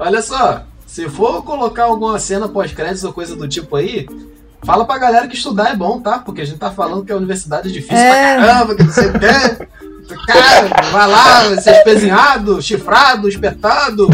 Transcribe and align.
Olha 0.00 0.22
só, 0.22 0.62
se 0.86 1.08
for 1.08 1.42
colocar 1.44 1.84
alguma 1.84 2.18
cena 2.18 2.48
pós-créditos 2.48 3.04
ou 3.04 3.12
coisa 3.12 3.36
do 3.36 3.46
tipo 3.46 3.76
aí, 3.76 4.06
fala 4.64 4.84
pra 4.84 4.98
galera 4.98 5.28
que 5.28 5.36
estudar 5.36 5.70
é 5.70 5.76
bom, 5.76 6.00
tá? 6.00 6.18
Porque 6.18 6.40
a 6.40 6.44
gente 6.44 6.58
tá 6.58 6.70
falando 6.70 7.04
que 7.04 7.12
a 7.12 7.16
universidade 7.16 7.68
é 7.68 7.72
difícil 7.72 7.96
É. 7.96 8.34
pra 8.36 8.46
caramba, 8.46 8.74
que 8.74 8.82
não 8.84 8.92
sei 8.92 9.06
o 9.08 9.12
quê. 9.12 9.66
Cara, 10.26 10.82
vai 10.90 11.08
lá, 11.08 11.40
vai 11.48 11.60
ser 11.60 11.70
espezinhado, 11.76 12.60
chifrado, 12.60 13.28
espetado, 13.28 14.08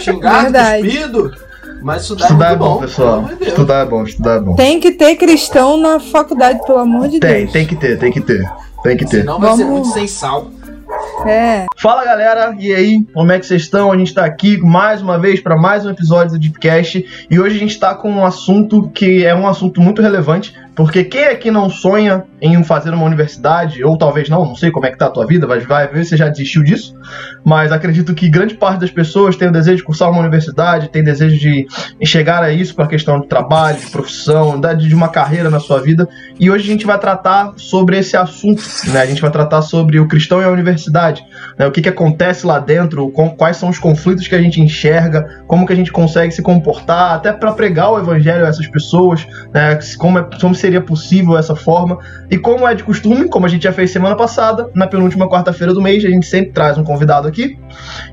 xingado, 0.00 0.42
Verdade. 0.44 0.82
cuspido. 0.82 1.32
Mas 1.80 2.02
estudar, 2.02 2.24
Estudar 2.24 2.46
é 2.46 2.48
é 2.54 2.56
muito 2.56 2.58
bom, 2.68 2.74
bom, 2.74 2.80
pessoal. 2.80 3.06
pelo 3.08 3.18
amor 3.18 3.30
de 3.30 3.36
Deus. 3.36 3.48
Estudar 3.50 3.74
é 3.74 3.84
bom, 3.86 4.02
estudar 4.02 4.32
é 4.34 4.40
bom. 4.40 4.54
Tem 4.56 4.80
que 4.80 4.90
ter 4.90 5.14
cristão 5.14 5.76
na 5.76 6.00
faculdade, 6.00 6.58
pelo 6.66 6.78
amor 6.78 7.06
de 7.08 7.20
Tem, 7.20 7.42
Deus. 7.42 7.52
tem 7.52 7.66
que 7.66 7.76
ter, 7.76 7.96
tem 7.98 8.10
que 8.10 8.20
ter. 8.20 8.50
Tem 8.82 8.96
que 8.96 9.04
ter. 9.04 9.20
Senão 9.20 9.38
vai 9.38 9.54
ser 9.56 9.62
Vamos- 9.64 9.80
muito 9.86 9.94
sem 9.94 10.08
sal. 10.08 10.50
É. 11.26 11.66
Fala 11.76 12.04
galera, 12.04 12.56
e 12.58 12.72
aí, 12.72 13.04
como 13.12 13.32
é 13.32 13.38
que 13.38 13.46
vocês 13.46 13.62
estão? 13.62 13.90
A 13.90 13.96
gente 13.96 14.14
tá 14.14 14.24
aqui 14.24 14.58
mais 14.58 15.02
uma 15.02 15.18
vez 15.18 15.40
para 15.40 15.56
mais 15.56 15.84
um 15.84 15.90
episódio 15.90 16.32
do 16.34 16.38
Deepcast 16.38 17.26
e 17.30 17.40
hoje 17.40 17.56
a 17.56 17.58
gente 17.58 17.78
tá 17.78 17.94
com 17.94 18.10
um 18.10 18.24
assunto 18.24 18.88
que 18.90 19.24
é 19.24 19.34
um 19.34 19.46
assunto 19.46 19.80
muito 19.80 20.00
relevante, 20.00 20.54
porque 20.78 21.02
quem 21.02 21.24
aqui 21.24 21.50
não 21.50 21.68
sonha 21.68 22.22
em 22.40 22.62
fazer 22.62 22.94
uma 22.94 23.04
universidade, 23.04 23.82
ou 23.82 23.98
talvez 23.98 24.28
não, 24.28 24.44
não 24.44 24.54
sei 24.54 24.70
como 24.70 24.86
é 24.86 24.92
que 24.92 24.96
tá 24.96 25.06
a 25.06 25.10
tua 25.10 25.26
vida, 25.26 25.44
vai, 25.44 25.58
vai 25.58 25.88
ver 25.88 26.04
se 26.04 26.16
já 26.16 26.28
desistiu 26.28 26.62
disso, 26.62 26.94
mas 27.44 27.72
acredito 27.72 28.14
que 28.14 28.28
grande 28.28 28.54
parte 28.54 28.78
das 28.78 28.90
pessoas 28.92 29.34
tem 29.34 29.48
o 29.48 29.50
desejo 29.50 29.78
de 29.78 29.82
cursar 29.82 30.08
uma 30.08 30.20
universidade, 30.20 30.88
tem 30.88 31.02
desejo 31.02 31.36
de 31.36 31.66
chegar 32.04 32.44
a 32.44 32.52
isso 32.52 32.76
para 32.76 32.84
a 32.84 32.88
questão 32.88 33.20
de 33.20 33.26
trabalho, 33.26 33.76
de 33.76 33.90
profissão, 33.90 34.60
de 34.78 34.94
uma 34.94 35.08
carreira 35.08 35.50
na 35.50 35.58
sua 35.58 35.80
vida, 35.80 36.08
e 36.38 36.48
hoje 36.48 36.68
a 36.68 36.72
gente 36.72 36.86
vai 36.86 36.96
tratar 36.96 37.54
sobre 37.56 37.98
esse 37.98 38.16
assunto, 38.16 38.62
né? 38.86 39.00
A 39.00 39.06
gente 39.06 39.20
vai 39.20 39.32
tratar 39.32 39.62
sobre 39.62 39.98
o 39.98 40.06
cristão 40.06 40.40
e 40.40 40.44
a 40.44 40.48
universidade, 40.48 41.24
né? 41.58 41.66
O 41.66 41.72
que, 41.72 41.82
que 41.82 41.88
acontece 41.88 42.46
lá 42.46 42.60
dentro, 42.60 43.10
quais 43.36 43.56
são 43.56 43.68
os 43.68 43.80
conflitos 43.80 44.28
que 44.28 44.34
a 44.36 44.40
gente 44.40 44.60
enxerga, 44.60 45.42
como 45.48 45.66
que 45.66 45.72
a 45.72 45.76
gente 45.76 45.90
consegue 45.90 46.32
se 46.32 46.40
comportar, 46.40 47.16
até 47.16 47.32
para 47.32 47.50
pregar 47.50 47.90
o 47.90 47.98
evangelho 47.98 48.46
a 48.46 48.48
essas 48.48 48.68
pessoas, 48.68 49.26
né? 49.52 49.76
Como, 49.98 50.20
é- 50.20 50.28
como 50.40 50.54
seria 50.68 50.80
possível 50.82 51.36
essa 51.38 51.56
forma. 51.56 51.98
E 52.30 52.36
como 52.36 52.68
é 52.68 52.74
de 52.74 52.84
costume, 52.84 53.26
como 53.28 53.46
a 53.46 53.48
gente 53.48 53.62
já 53.62 53.72
fez 53.72 53.90
semana 53.90 54.14
passada, 54.14 54.70
na 54.74 54.86
penúltima 54.86 55.28
quarta-feira 55.28 55.72
do 55.72 55.80
mês, 55.80 56.04
a 56.04 56.10
gente 56.10 56.26
sempre 56.26 56.52
traz 56.52 56.76
um 56.76 56.84
convidado 56.84 57.26
aqui. 57.26 57.58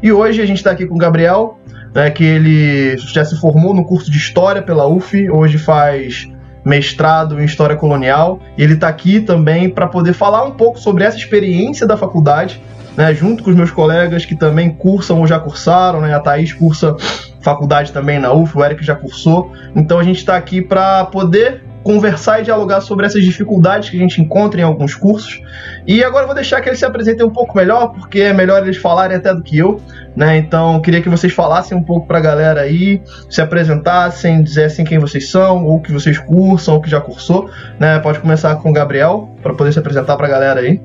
E 0.01 0.11
hoje 0.11 0.41
a 0.41 0.45
gente 0.45 0.57
está 0.57 0.71
aqui 0.71 0.85
com 0.85 0.95
o 0.95 0.97
Gabriel, 0.97 1.59
né, 1.93 2.09
que 2.09 2.23
ele 2.23 2.97
já 2.97 3.25
se 3.25 3.37
formou 3.37 3.73
no 3.73 3.83
curso 3.83 4.09
de 4.09 4.17
História 4.17 4.61
pela 4.61 4.87
UF, 4.87 5.29
hoje 5.29 5.57
faz 5.57 6.29
mestrado 6.63 7.39
em 7.39 7.45
História 7.45 7.75
Colonial, 7.75 8.39
e 8.57 8.63
ele 8.63 8.73
está 8.73 8.87
aqui 8.87 9.19
também 9.19 9.69
para 9.69 9.85
poder 9.85 10.13
falar 10.13 10.43
um 10.45 10.51
pouco 10.51 10.79
sobre 10.79 11.03
essa 11.03 11.17
experiência 11.17 11.85
da 11.85 11.95
faculdade, 11.95 12.61
né, 12.97 13.13
junto 13.13 13.43
com 13.43 13.49
os 13.49 13.55
meus 13.55 13.69
colegas 13.69 14.25
que 14.25 14.35
também 14.35 14.69
cursam 14.69 15.19
ou 15.19 15.27
já 15.27 15.37
cursaram, 15.39 15.99
né, 16.01 16.15
a 16.15 16.19
Thaís 16.19 16.53
cursa 16.53 16.95
faculdade 17.41 17.91
também 17.91 18.17
na 18.17 18.33
UF, 18.33 18.57
o 18.57 18.63
Eric 18.63 18.83
já 18.83 18.95
cursou, 18.95 19.51
então 19.75 19.99
a 19.99 20.03
gente 20.03 20.17
está 20.17 20.35
aqui 20.35 20.61
para 20.61 21.05
poder 21.05 21.64
conversar 21.85 22.39
e 22.39 22.43
dialogar 22.43 22.81
sobre 22.81 23.05
essas 23.05 23.23
dificuldades 23.23 23.91
que 23.91 23.95
a 23.95 23.99
gente 23.99 24.19
encontra 24.19 24.59
em 24.59 24.63
alguns 24.63 24.95
cursos. 24.95 25.39
E 25.85 26.03
agora 26.03 26.23
eu 26.23 26.27
vou 26.27 26.33
deixar 26.33 26.59
que 26.59 26.67
eles 26.67 26.79
se 26.79 26.85
apresentem 26.85 27.23
um 27.23 27.29
pouco 27.29 27.55
melhor, 27.55 27.93
porque 27.93 28.21
é 28.21 28.33
melhor 28.33 28.63
eles 28.63 28.77
falarem 28.77 29.15
até 29.15 29.31
do 29.31 29.43
que 29.43 29.55
eu, 29.55 29.79
né? 30.15 30.35
Então, 30.35 30.81
queria 30.81 30.99
que 30.99 31.07
vocês 31.07 31.31
falassem 31.31 31.77
um 31.77 31.83
pouco 31.83 32.07
pra 32.07 32.19
galera 32.19 32.61
aí, 32.61 32.99
se 33.29 33.39
apresentassem, 33.39 34.41
dissessem 34.41 34.83
quem 34.83 34.97
vocês 34.97 35.29
são, 35.29 35.63
ou 35.63 35.79
que 35.79 35.91
vocês 35.91 36.17
cursam, 36.17 36.73
ou 36.73 36.81
que 36.81 36.89
já 36.89 36.99
cursou, 36.99 37.51
né? 37.79 37.99
Pode 37.99 38.19
começar 38.19 38.55
com 38.55 38.71
o 38.71 38.73
Gabriel, 38.73 39.29
para 39.43 39.53
poder 39.53 39.71
se 39.71 39.77
apresentar 39.77 40.17
pra 40.17 40.27
galera 40.27 40.61
aí. 40.61 40.81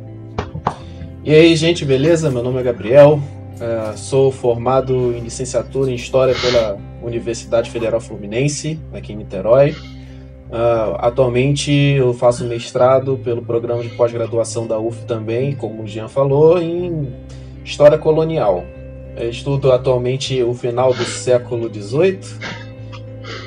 E 1.24 1.34
aí, 1.34 1.56
gente, 1.56 1.82
beleza? 1.82 2.30
Meu 2.30 2.42
nome 2.42 2.60
é 2.60 2.62
Gabriel. 2.62 3.18
eh, 3.58 3.92
sou 3.96 4.30
formado 4.30 5.14
em 5.14 5.20
licenciatura 5.20 5.90
em 5.90 5.94
História 5.94 6.34
pela 6.34 6.76
Universidade 7.02 7.70
Federal 7.70 8.00
Fluminense, 8.00 8.78
aqui 8.92 9.14
em 9.14 9.16
Niterói. 9.16 9.74
Ah, 10.52 10.96
atualmente 11.06 11.70
eu 11.70 12.12
faço 12.12 12.44
mestrado 12.44 13.18
pelo 13.22 13.42
programa 13.42 13.82
de 13.82 13.90
pós-graduação 13.90 14.66
da 14.66 14.78
UF 14.78 15.04
também, 15.06 15.54
como 15.54 15.82
o 15.82 15.86
Jean 15.86 16.08
falou, 16.08 16.60
em 16.60 17.12
História 17.64 17.96
Colonial. 17.96 18.64
Eu 19.16 19.30
estudo 19.30 19.70
atualmente 19.70 20.42
o 20.42 20.54
final 20.54 20.92
do 20.92 21.04
século 21.04 21.72
XVIII. 21.72 22.20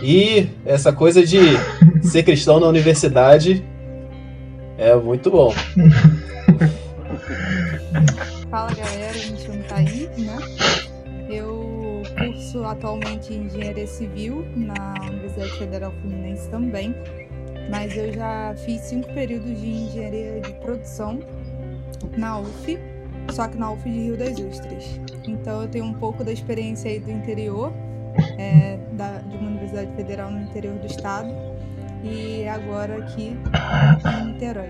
E 0.02 0.48
essa 0.66 0.94
coisa 0.94 1.26
de 1.26 1.40
ser 2.02 2.24
cristão 2.24 2.60
na 2.60 2.68
universidade 2.68 3.64
é 4.78 4.96
muito 4.96 5.30
bom. 5.30 5.54
atualmente 12.74 13.34
Engenharia 13.34 13.88
Civil 13.88 14.46
na 14.56 14.96
Universidade 15.10 15.52
Federal 15.58 15.92
Fluminense 16.02 16.50
também, 16.50 16.94
mas 17.70 17.96
eu 17.98 18.12
já 18.14 18.54
fiz 18.66 18.82
cinco 18.82 19.12
períodos 19.14 19.60
de 19.60 19.70
Engenharia 19.70 20.42
de 20.42 20.52
Produção 20.56 21.20
na 22.18 22.40
UF, 22.40 22.78
só 23.32 23.48
que 23.48 23.58
na 23.58 23.72
UF 23.72 23.90
de 23.90 23.98
Rio 24.00 24.18
das 24.18 24.38
Ostras. 24.40 25.00
Então 25.26 25.62
eu 25.62 25.68
tenho 25.70 25.86
um 25.86 25.94
pouco 25.94 26.24
da 26.24 26.32
experiência 26.32 26.92
aí 26.92 27.00
do 27.00 27.10
interior, 27.10 27.72
é, 28.38 28.78
da- 28.92 29.20
de 29.20 29.38
uma 29.38 29.50
Universidade 29.50 29.96
Federal 29.96 30.30
no 30.30 30.42
interior 30.42 30.76
do 30.76 30.86
estado, 30.88 31.30
e 32.04 32.46
agora 32.48 32.98
aqui 32.98 33.36
em 34.20 34.26
Niterói. 34.34 34.70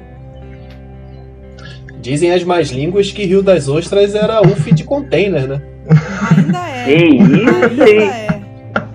Dizem 1.99 2.31
as 2.31 2.43
más 2.43 2.69
línguas 2.69 3.11
que 3.11 3.23
Rio 3.25 3.41
das 3.41 3.67
Ostras 3.67 4.13
era 4.13 4.41
UF 4.41 4.71
de 4.73 4.83
container, 4.83 5.47
né? 5.47 5.72
Ainda 6.37 6.59
é. 6.69 6.83
Que 6.85 6.93
isso, 6.95 7.65
Ainda 7.65 7.89
hein? 7.89 8.09
é. 8.09 8.27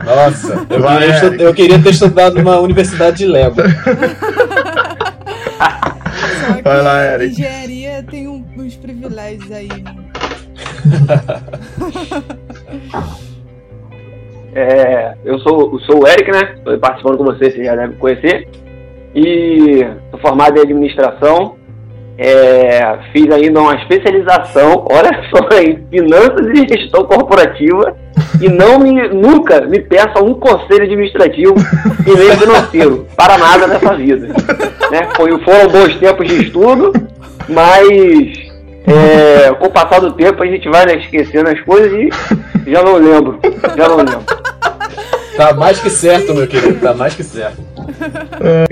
Nossa, 0.04 0.66
eu, 0.70 0.80
Vai, 0.80 0.98
queria, 1.00 1.16
Eric. 1.26 1.42
eu 1.42 1.54
queria 1.54 1.78
ter 1.82 1.90
estudado 1.90 2.36
numa 2.36 2.58
universidade 2.60 3.18
de 3.18 3.26
Lego. 3.26 3.56
Vai 6.64 6.82
lá, 6.82 7.04
Eric. 7.14 7.32
engenharia 7.32 8.02
tem 8.10 8.26
um- 8.28 8.44
uns 8.56 8.74
privilégios 8.76 9.50
aí, 9.52 9.68
né? 9.68 9.94
É, 14.54 15.14
eu 15.24 15.38
sou, 15.40 15.72
eu 15.74 15.78
sou 15.80 16.02
o 16.02 16.06
Eric, 16.08 16.30
né? 16.32 16.54
Estou 16.56 16.78
participando 16.78 17.18
com 17.18 17.24
vocês, 17.24 17.52
vocês 17.54 17.66
já 17.66 17.76
devem 17.76 17.96
conhecer. 17.98 18.48
E 19.14 19.86
sou 20.10 20.18
formado 20.20 20.56
em 20.58 20.62
administração. 20.62 21.56
É, 22.20 22.98
fiz 23.12 23.30
ainda 23.30 23.60
uma 23.60 23.76
especialização, 23.76 24.84
olha 24.90 25.10
só, 25.30 25.48
em 25.62 25.86
finanças 25.88 26.46
e 26.48 26.68
gestão 26.68 27.04
corporativa. 27.04 27.96
E 28.40 28.48
não 28.48 28.78
me, 28.78 29.08
nunca 29.08 29.60
me 29.62 29.80
peça 29.80 30.22
um 30.22 30.34
conselho 30.34 30.84
administrativo 30.84 31.54
e 32.06 32.18
nem 32.18 32.36
financeiro 32.36 33.06
para 33.16 33.38
nada 33.38 33.66
nessa 33.66 33.94
vida. 33.94 34.26
Né? 34.90 35.08
Foi, 35.16 35.30
foram 35.42 35.68
bons 35.68 35.96
tempos 35.96 36.26
de 36.28 36.42
estudo, 36.42 36.92
mas 37.48 38.48
é, 38.86 39.52
com 39.54 39.66
o 39.66 39.70
passar 39.70 40.00
do 40.00 40.12
tempo 40.12 40.42
a 40.42 40.46
gente 40.46 40.68
vai 40.68 40.86
né, 40.86 40.96
esquecendo 40.96 41.50
as 41.50 41.60
coisas 41.60 41.92
e 41.92 42.10
já 42.70 42.82
não 42.82 42.96
lembro. 42.96 43.38
Já 43.76 43.88
não 43.88 43.96
lembro. 43.96 44.24
Tá 45.38 45.54
mais 45.54 45.78
que 45.78 45.88
certo, 45.88 46.34
meu 46.34 46.48
querido, 46.48 46.80
tá 46.80 46.92
mais 46.92 47.14
que 47.14 47.22
certo. 47.22 47.62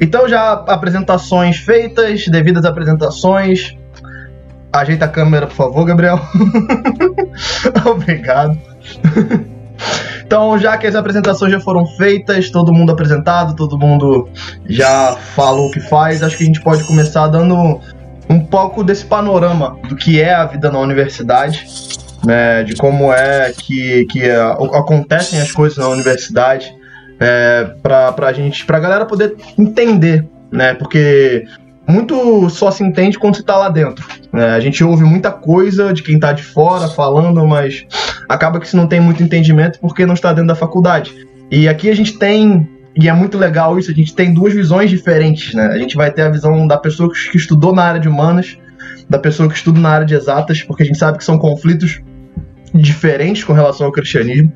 Então 0.02 0.28
já 0.28 0.52
apresentações 0.52 1.58
feitas, 1.58 2.26
devidas 2.26 2.64
apresentações. 2.64 3.76
Ajeita 4.72 5.04
a 5.04 5.08
câmera, 5.08 5.46
por 5.46 5.54
favor, 5.54 5.84
Gabriel. 5.84 6.20
Obrigado. 7.86 8.58
Então, 10.24 10.58
já 10.58 10.76
que 10.76 10.88
as 10.88 10.96
apresentações 10.96 11.52
já 11.52 11.60
foram 11.60 11.86
feitas, 11.86 12.50
todo 12.50 12.72
mundo 12.72 12.90
apresentado, 12.90 13.54
todo 13.54 13.78
mundo 13.78 14.28
já 14.68 15.16
falou 15.36 15.68
o 15.68 15.70
que 15.70 15.78
faz, 15.78 16.20
acho 16.20 16.36
que 16.36 16.42
a 16.42 16.46
gente 16.46 16.60
pode 16.60 16.82
começar 16.82 17.28
dando 17.28 17.80
um 18.28 18.40
pouco 18.40 18.82
desse 18.82 19.04
panorama 19.04 19.78
do 19.88 19.94
que 19.94 20.20
é 20.20 20.34
a 20.34 20.44
vida 20.44 20.68
na 20.68 20.80
universidade, 20.80 21.64
né, 22.26 22.62
de 22.64 22.74
como 22.76 23.12
é 23.12 23.52
que, 23.56 24.04
que 24.06 24.28
a- 24.28 24.52
acontecem 24.52 25.40
as 25.40 25.50
coisas 25.52 25.78
na 25.78 25.88
universidade, 25.88 26.74
é, 27.20 27.70
pra, 27.82 28.12
pra 28.12 28.32
gente, 28.32 28.66
pra 28.66 28.78
galera 28.80 29.06
poder 29.06 29.34
entender, 29.56 30.26
né, 30.52 30.74
porque 30.74 31.44
muito 31.88 32.50
só 32.50 32.70
se 32.70 32.82
entende 32.82 33.16
quando 33.18 33.36
você 33.36 33.42
tá 33.44 33.56
lá 33.56 33.68
dentro. 33.68 34.04
né? 34.32 34.50
A 34.50 34.60
gente 34.60 34.82
ouve 34.82 35.04
muita 35.04 35.30
coisa 35.30 35.92
de 35.94 36.02
quem 36.02 36.18
tá 36.18 36.32
de 36.32 36.42
fora 36.42 36.88
falando, 36.88 37.46
mas 37.46 37.86
acaba 38.28 38.58
que 38.58 38.68
se 38.68 38.74
não 38.76 38.88
tem 38.88 38.98
muito 39.00 39.22
entendimento 39.22 39.78
porque 39.78 40.04
não 40.04 40.14
está 40.14 40.32
dentro 40.32 40.48
da 40.48 40.56
faculdade. 40.56 41.14
E 41.48 41.68
aqui 41.68 41.88
a 41.88 41.94
gente 41.94 42.18
tem, 42.18 42.68
e 42.96 43.08
é 43.08 43.12
muito 43.12 43.38
legal 43.38 43.78
isso, 43.78 43.92
a 43.92 43.94
gente 43.94 44.12
tem 44.16 44.34
duas 44.34 44.52
visões 44.52 44.90
diferentes, 44.90 45.54
né? 45.54 45.66
A 45.66 45.78
gente 45.78 45.94
vai 45.96 46.10
ter 46.10 46.22
a 46.22 46.28
visão 46.28 46.66
da 46.66 46.76
pessoa 46.76 47.08
que 47.08 47.36
estudou 47.36 47.72
na 47.72 47.84
área 47.84 48.00
de 48.00 48.08
humanas, 48.08 48.58
da 49.08 49.16
pessoa 49.20 49.48
que 49.48 49.54
estuda 49.54 49.78
na 49.78 49.90
área 49.90 50.06
de 50.06 50.14
exatas, 50.16 50.62
porque 50.64 50.82
a 50.82 50.86
gente 50.86 50.98
sabe 50.98 51.18
que 51.18 51.24
são 51.24 51.38
conflitos 51.38 52.00
diferentes 52.82 53.44
com 53.44 53.52
relação 53.52 53.86
ao 53.86 53.92
cristianismo. 53.92 54.52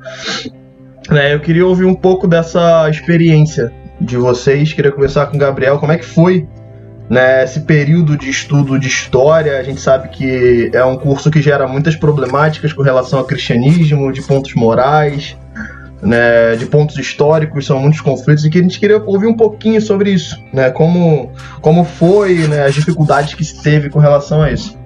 Né, 1.09 1.33
eu 1.33 1.39
queria 1.39 1.65
ouvir 1.65 1.85
um 1.85 1.95
pouco 1.95 2.27
dessa 2.27 2.89
experiência 2.89 3.71
de 3.99 4.17
vocês. 4.17 4.71
Queria 4.73 4.91
começar 4.91 5.25
com 5.25 5.35
o 5.35 5.39
Gabriel. 5.39 5.77
Como 5.79 5.91
é 5.91 5.97
que 5.97 6.05
foi 6.05 6.47
né, 7.09 7.43
esse 7.43 7.61
período 7.61 8.17
de 8.17 8.29
estudo 8.29 8.79
de 8.79 8.87
história? 8.87 9.57
A 9.59 9.63
gente 9.63 9.81
sabe 9.81 10.09
que 10.09 10.69
é 10.73 10.85
um 10.85 10.95
curso 10.95 11.29
que 11.29 11.41
gera 11.41 11.67
muitas 11.67 11.95
problemáticas 11.95 12.71
com 12.71 12.81
relação 12.81 13.19
ao 13.19 13.25
cristianismo, 13.25 14.11
de 14.11 14.21
pontos 14.21 14.53
morais. 14.53 15.35
né, 16.01 16.55
de 16.55 16.65
pontos 16.65 16.97
históricos, 16.97 17.65
são 17.65 17.79
muitos 17.79 18.01
conflitos, 18.01 18.43
e 18.43 18.49
que 18.49 18.57
a 18.57 18.61
gente 18.61 18.79
queria 18.79 18.97
ouvir 18.97 19.27
um 19.27 19.35
pouquinho 19.35 19.79
sobre 19.81 20.11
isso, 20.11 20.41
né, 20.51 20.71
como, 20.71 21.31
como 21.61 21.83
foi, 21.83 22.47
né, 22.47 22.65
as 22.65 22.73
dificuldades 22.73 23.35
que 23.35 23.45
se 23.45 23.61
teve 23.61 23.89
com 23.89 23.99
relação 23.99 24.41
a 24.41 24.51
isso. 24.51 24.77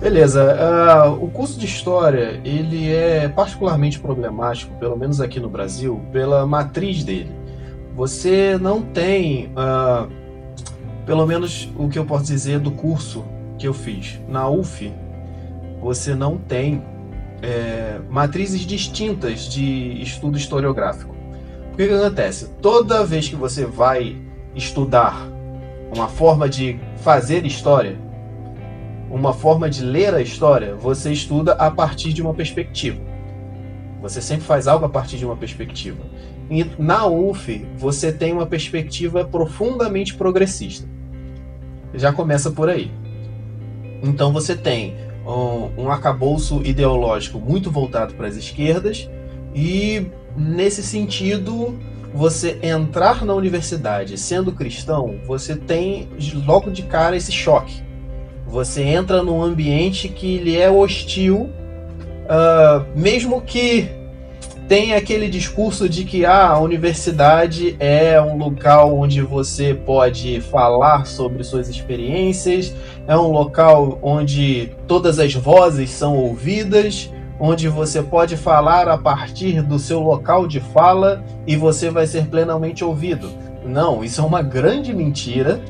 Beleza. 0.00 0.56
Uh, 0.56 1.24
o 1.24 1.30
curso 1.30 1.58
de 1.58 1.66
História, 1.66 2.40
ele 2.42 2.90
é 2.90 3.28
particularmente 3.28 4.00
problemático, 4.00 4.74
pelo 4.76 4.96
menos 4.96 5.20
aqui 5.20 5.38
no 5.38 5.50
Brasil, 5.50 6.00
pela 6.10 6.46
matriz 6.46 7.04
dele. 7.04 7.30
Você 7.94 8.56
não 8.58 8.80
tem, 8.80 9.48
uh, 9.48 10.10
pelo 11.04 11.26
menos 11.26 11.68
o 11.76 11.86
que 11.86 11.98
eu 11.98 12.06
posso 12.06 12.24
dizer 12.24 12.60
do 12.60 12.70
curso 12.70 13.22
que 13.58 13.68
eu 13.68 13.74
fiz. 13.74 14.18
Na 14.26 14.48
UF, 14.48 14.90
você 15.82 16.14
não 16.14 16.38
tem 16.38 16.82
é, 17.42 18.00
matrizes 18.08 18.62
distintas 18.62 19.40
de 19.50 20.00
estudo 20.00 20.38
historiográfico. 20.38 21.14
O 21.74 21.76
que, 21.76 21.86
que 21.86 21.92
acontece? 21.92 22.48
Toda 22.62 23.04
vez 23.04 23.28
que 23.28 23.36
você 23.36 23.66
vai 23.66 24.16
estudar 24.54 25.28
uma 25.94 26.08
forma 26.08 26.48
de 26.48 26.80
fazer 26.96 27.44
história, 27.44 27.98
uma 29.10 29.32
forma 29.32 29.68
de 29.68 29.82
ler 29.82 30.14
a 30.14 30.22
história, 30.22 30.74
você 30.76 31.12
estuda 31.12 31.52
a 31.54 31.70
partir 31.70 32.12
de 32.12 32.22
uma 32.22 32.32
perspectiva. 32.32 33.00
Você 34.00 34.22
sempre 34.22 34.46
faz 34.46 34.66
algo 34.66 34.86
a 34.86 34.88
partir 34.88 35.18
de 35.18 35.26
uma 35.26 35.36
perspectiva. 35.36 35.98
E 36.48 36.64
na 36.78 37.06
UF, 37.06 37.66
você 37.76 38.12
tem 38.12 38.32
uma 38.32 38.46
perspectiva 38.46 39.24
profundamente 39.24 40.14
progressista. 40.14 40.88
Já 41.92 42.12
começa 42.12 42.50
por 42.50 42.68
aí. 42.68 42.90
Então 44.02 44.32
você 44.32 44.56
tem 44.56 44.94
um, 45.26 45.84
um 45.84 45.90
arcabouço 45.90 46.62
ideológico 46.64 47.38
muito 47.38 47.70
voltado 47.70 48.14
para 48.14 48.28
as 48.28 48.36
esquerdas 48.36 49.10
e 49.54 50.06
nesse 50.36 50.82
sentido 50.82 51.78
você 52.14 52.58
entrar 52.62 53.24
na 53.24 53.34
universidade 53.34 54.16
sendo 54.18 54.52
cristão, 54.52 55.20
você 55.26 55.54
tem 55.54 56.08
logo 56.46 56.70
de 56.70 56.82
cara 56.82 57.16
esse 57.16 57.30
choque. 57.30 57.89
Você 58.50 58.82
entra 58.82 59.22
num 59.22 59.40
ambiente 59.40 60.08
que 60.08 60.38
lhe 60.38 60.56
é 60.56 60.68
hostil, 60.68 61.50
uh, 62.26 62.84
mesmo 62.98 63.40
que 63.40 63.88
tem 64.66 64.94
aquele 64.94 65.28
discurso 65.28 65.88
de 65.88 66.04
que 66.04 66.24
ah, 66.24 66.48
a 66.48 66.58
universidade 66.58 67.76
é 67.78 68.20
um 68.20 68.36
local 68.36 68.96
onde 68.98 69.20
você 69.20 69.72
pode 69.72 70.40
falar 70.40 71.06
sobre 71.06 71.44
suas 71.44 71.68
experiências, 71.68 72.74
é 73.06 73.16
um 73.16 73.30
local 73.30 73.98
onde 74.02 74.72
todas 74.86 75.20
as 75.20 75.32
vozes 75.32 75.90
são 75.90 76.16
ouvidas, 76.16 77.08
onde 77.38 77.68
você 77.68 78.02
pode 78.02 78.36
falar 78.36 78.88
a 78.88 78.98
partir 78.98 79.62
do 79.62 79.78
seu 79.78 80.00
local 80.00 80.48
de 80.48 80.58
fala 80.58 81.24
e 81.46 81.56
você 81.56 81.88
vai 81.88 82.06
ser 82.06 82.26
plenamente 82.26 82.84
ouvido. 82.84 83.30
Não, 83.64 84.02
isso 84.02 84.20
é 84.20 84.24
uma 84.24 84.42
grande 84.42 84.92
mentira 84.92 85.60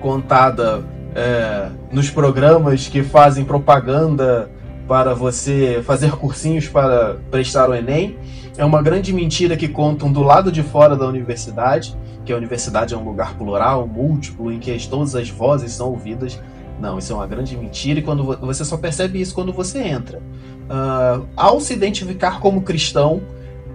contada 0.00 0.82
é, 1.14 1.68
nos 1.90 2.10
programas 2.10 2.88
que 2.88 3.02
fazem 3.02 3.44
propaganda 3.44 4.50
para 4.88 5.14
você 5.14 5.82
fazer 5.84 6.12
cursinhos 6.12 6.68
para 6.68 7.16
prestar 7.30 7.68
o 7.68 7.74
Enem 7.74 8.16
é 8.56 8.64
uma 8.64 8.82
grande 8.82 9.12
mentira 9.12 9.56
que 9.56 9.68
contam 9.68 10.12
do 10.12 10.22
lado 10.22 10.52
de 10.52 10.62
fora 10.62 10.94
da 10.94 11.06
universidade, 11.06 11.96
que 12.24 12.32
a 12.32 12.36
universidade 12.36 12.92
é 12.92 12.96
um 12.96 13.04
lugar 13.04 13.34
plural, 13.36 13.86
múltiplo, 13.86 14.52
em 14.52 14.58
que 14.58 14.88
todas 14.88 15.14
as 15.14 15.30
vozes 15.30 15.72
são 15.72 15.88
ouvidas. 15.88 16.38
Não, 16.78 16.98
isso 16.98 17.12
é 17.12 17.16
uma 17.16 17.26
grande 17.26 17.56
mentira 17.56 18.00
e 18.00 18.02
quando 18.02 18.24
você 18.24 18.64
só 18.64 18.76
percebe 18.76 19.20
isso 19.20 19.34
quando 19.34 19.52
você 19.52 19.82
entra. 19.82 20.18
Uh, 20.18 21.26
ao 21.36 21.60
se 21.60 21.72
identificar 21.72 22.40
como 22.40 22.62
cristão, 22.62 23.22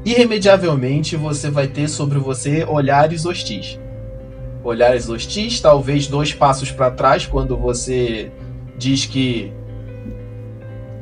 irremediavelmente 0.06 1.16
você 1.16 1.50
vai 1.50 1.68
ter 1.68 1.88
sobre 1.88 2.20
você 2.20 2.66
olhares 2.66 3.26
hostis. 3.26 3.80
Olhares 4.64 5.10
hostis, 5.10 5.60
talvez 5.62 6.08
dois 6.08 6.34
passos 6.34 6.72
para 6.72 6.92
trás, 6.92 7.26
quando 7.26 7.56
você 7.56 8.32
diz 8.78 9.06
que 9.06 9.52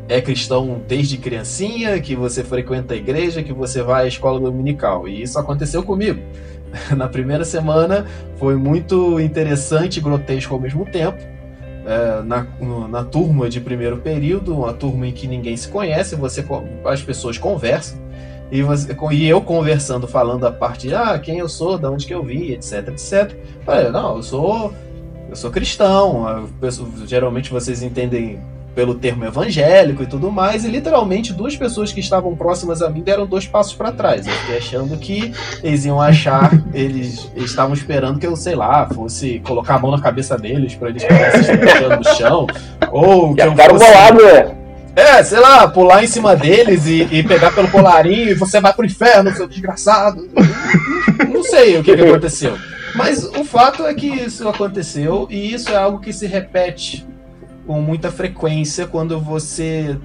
é 0.08 0.22
cristão 0.22 0.82
desde 0.88 1.18
criancinha, 1.18 2.00
que 2.00 2.16
você 2.16 2.44
frequenta 2.44 2.94
a 2.94 2.98
igreja, 2.98 3.42
que 3.42 3.54
você 3.54 3.82
vai 3.82 4.06
à 4.06 4.08
escola 4.08 4.40
dominical. 4.40 5.08
E 5.08 5.22
isso 5.22 5.40
aconteceu 5.40 5.84
comigo. 5.84 6.22
Na 6.96 7.08
primeira 7.08 7.44
semana 7.44 8.06
foi 8.38 8.56
muito 8.56 9.20
interessante 9.20 9.98
e 9.98 10.02
grotesco 10.02 10.54
ao 10.54 10.60
mesmo 10.60 10.86
tempo. 10.86 11.18
É, 11.88 12.24
na, 12.24 12.48
na 12.90 13.04
turma 13.04 13.48
de 13.48 13.62
primeiro 13.62 13.98
período, 13.98 14.56
uma 14.56 14.74
turma 14.74 15.08
em 15.08 15.12
que 15.12 15.28
ninguém 15.28 15.56
se 15.56 15.68
conhece, 15.68 16.16
você 16.16 16.44
as 16.84 17.02
pessoas 17.02 17.38
conversam. 17.38 18.00
E, 18.52 18.62
você, 18.62 18.96
e 19.12 19.28
eu 19.28 19.42
conversando, 19.42 20.08
falando 20.08 20.46
a 20.46 20.52
parte 20.52 20.88
de 20.88 20.96
ah, 20.96 21.18
quem 21.18 21.40
eu 21.40 21.50
sou, 21.50 21.78
de 21.78 21.88
onde 21.88 22.06
que 22.06 22.14
eu 22.14 22.24
vi, 22.24 22.54
etc, 22.54 22.90
etc. 22.90 23.36
Falei, 23.66 23.90
não, 23.90 24.18
eu 24.18 24.24
sou 24.24 24.74
eu 25.30 25.36
sou 25.36 25.52
cristão. 25.52 26.48
Geralmente 27.06 27.52
vocês 27.52 27.82
entendem 27.82 28.40
pelo 28.76 28.94
termo 28.94 29.24
evangélico 29.24 30.04
e 30.04 30.06
tudo 30.06 30.30
mais, 30.30 30.66
e 30.66 30.68
literalmente 30.68 31.32
duas 31.32 31.56
pessoas 31.56 31.94
que 31.94 32.02
estavam 32.02 32.36
próximas 32.36 32.82
a 32.82 32.90
mim 32.90 33.02
deram 33.02 33.26
dois 33.26 33.48
passos 33.48 33.74
para 33.74 33.92
trás. 33.92 34.28
Eu 34.28 34.34
fiquei 34.34 34.58
achando 34.58 34.98
que 34.98 35.34
eles 35.64 35.86
iam 35.86 36.02
achar, 36.02 36.52
eles, 36.74 37.32
eles 37.34 37.50
estavam 37.50 37.74
esperando 37.74 38.20
que 38.20 38.28
eu, 38.28 38.36
sei 38.36 38.54
lá, 38.54 38.86
fosse 38.88 39.40
colocar 39.40 39.76
a 39.76 39.80
mão 39.80 39.92
na 39.92 40.02
cabeça 40.02 40.38
deles 40.38 40.76
para 40.76 40.90
eles 40.90 41.04
ficarem 41.04 41.42
se 41.42 41.54
no 41.54 42.16
chão, 42.18 42.48
ou 42.92 43.34
que 43.34 43.42
eu 43.42 43.56
fosse... 43.56 43.86
bolado, 43.86 44.22
né? 44.22 44.65
É, 44.96 45.22
sei 45.24 45.40
lá, 45.40 45.68
pular 45.68 46.04
em 46.04 46.08
cima 46.08 46.36
deles 46.36 46.86
e, 46.86 47.04
e, 47.04 47.24
pegar 47.24 47.52
pelo 47.54 47.70
colarinho 47.70 48.30
e 48.30 48.34
você 48.34 48.62
vai 48.62 48.74
pro 48.74 48.86
inferno, 48.86 49.30
seu 49.36 49.46
desgraçado. 49.46 50.30
Não 51.32 51.44
sei 51.44 51.78
o 51.78 51.84
que, 51.84 51.96
que 51.96 52.02
aconteceu. 52.02 52.58
Mas 52.96 53.26
o 53.26 53.44
fato 53.44 53.86
é 53.86 53.94
que 53.94 54.08
isso 54.08 54.48
aconteceu 54.48 55.28
e 55.30 55.54
isso 55.54 55.70
é 55.70 55.76
algo 55.76 56.00
que 56.00 56.14
se 56.14 56.26
repete 56.26 57.06
com 57.68 57.82
muita 57.82 58.10
frequência 58.10 58.88
quando 58.88 59.20
você 59.20 60.00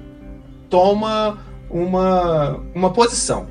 toma 0.69 1.37
uma, 1.69 2.59
uma 2.75 2.89
posição. 2.89 3.47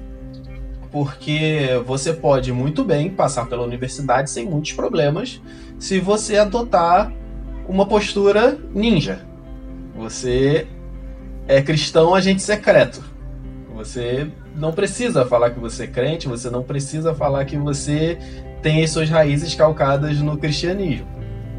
Porque 0.92 1.80
você 1.86 2.12
pode 2.12 2.52
muito 2.52 2.84
bem 2.84 3.08
passar 3.08 3.46
pela 3.46 3.62
universidade 3.62 4.30
sem 4.30 4.44
muitos 4.44 4.72
problemas 4.72 5.40
se 5.78 5.98
você 6.00 6.36
adotar 6.36 7.10
uma 7.66 7.86
postura 7.86 8.58
ninja. 8.74 9.24
Você 9.96 10.66
é 11.50 11.60
cristão 11.60 12.14
agente 12.14 12.42
secreto. 12.42 13.02
Você 13.74 14.28
não 14.54 14.72
precisa 14.72 15.26
falar 15.26 15.50
que 15.50 15.58
você 15.58 15.84
é 15.84 15.86
crente, 15.88 16.28
você 16.28 16.48
não 16.48 16.62
precisa 16.62 17.12
falar 17.12 17.44
que 17.44 17.56
você 17.56 18.16
tem 18.62 18.84
as 18.84 18.90
suas 18.90 19.10
raízes 19.10 19.54
calcadas 19.56 20.18
no 20.20 20.36
cristianismo. 20.36 21.08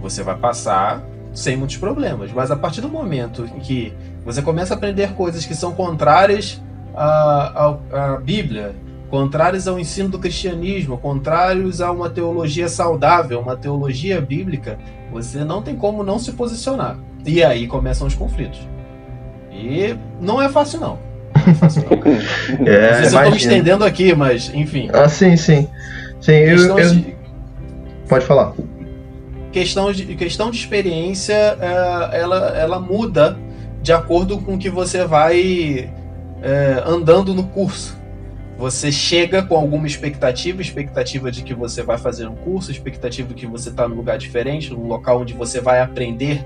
Você 0.01 0.23
vai 0.23 0.37
passar 0.37 1.03
sem 1.33 1.57
muitos 1.57 1.75
problemas. 1.75 2.31
Mas 2.31 2.49
a 2.51 2.55
partir 2.55 2.79
do 2.79 2.87
momento 2.87 3.45
em 3.53 3.59
que 3.59 3.93
você 4.23 4.41
começa 4.41 4.73
a 4.73 4.77
aprender 4.77 5.13
coisas 5.13 5.45
que 5.45 5.53
são 5.53 5.73
contrárias 5.73 6.61
à, 6.95 7.75
à, 7.91 8.13
à 8.13 8.17
Bíblia, 8.17 8.73
contrárias 9.09 9.67
ao 9.67 9.77
ensino 9.77 10.07
do 10.07 10.19
cristianismo, 10.19 10.97
contrários 10.97 11.81
a 11.81 11.91
uma 11.91 12.09
teologia 12.09 12.69
saudável, 12.69 13.41
uma 13.41 13.57
teologia 13.57 14.21
bíblica, 14.21 14.79
você 15.11 15.43
não 15.43 15.61
tem 15.61 15.75
como 15.75 16.01
não 16.01 16.17
se 16.17 16.31
posicionar. 16.31 16.97
E 17.25 17.43
aí 17.43 17.67
começam 17.67 18.07
os 18.07 18.15
conflitos. 18.15 18.70
E 19.51 19.95
não 20.19 20.41
é 20.41 20.49
fácil 20.49 20.79
não. 20.79 20.99
Não 21.35 21.51
é 21.51 21.55
fácil 21.55 21.83
não. 21.83 21.97
é, 22.65 22.91
não 22.91 22.97
sei 22.97 23.05
se 23.09 23.15
eu 23.15 23.19
estou 23.19 23.31
me 23.31 23.37
estendendo 23.37 23.83
aqui, 23.83 24.15
mas 24.15 24.51
enfim. 24.53 24.89
Ah, 24.93 25.09
sim, 25.09 25.35
sim. 25.35 25.67
Sim, 26.19 26.33
eu, 26.33 26.77
eu... 26.77 26.95
De... 26.95 27.15
Pode 28.07 28.25
falar 28.25 28.53
questão 29.51 29.91
de, 29.91 30.15
questão 30.15 30.49
de 30.49 30.57
experiência, 30.57 31.33
é, 31.33 32.19
ela, 32.19 32.57
ela 32.57 32.79
muda 32.79 33.37
de 33.81 33.91
acordo 33.91 34.39
com 34.39 34.57
que 34.57 34.69
você 34.69 35.05
vai 35.05 35.91
é, 36.41 36.83
andando 36.85 37.33
no 37.33 37.43
curso. 37.43 37.99
Você 38.57 38.91
chega 38.91 39.41
com 39.41 39.55
alguma 39.55 39.87
expectativa, 39.87 40.61
expectativa 40.61 41.31
de 41.31 41.43
que 41.43 41.53
você 41.53 41.81
vai 41.81 41.97
fazer 41.97 42.27
um 42.27 42.35
curso, 42.35 42.71
expectativa 42.71 43.27
de 43.29 43.33
que 43.33 43.47
você 43.47 43.69
está 43.69 43.87
num 43.87 43.95
lugar 43.95 44.17
diferente, 44.17 44.71
num 44.71 44.87
local 44.87 45.21
onde 45.21 45.33
você 45.33 45.59
vai 45.59 45.81
aprender 45.81 46.45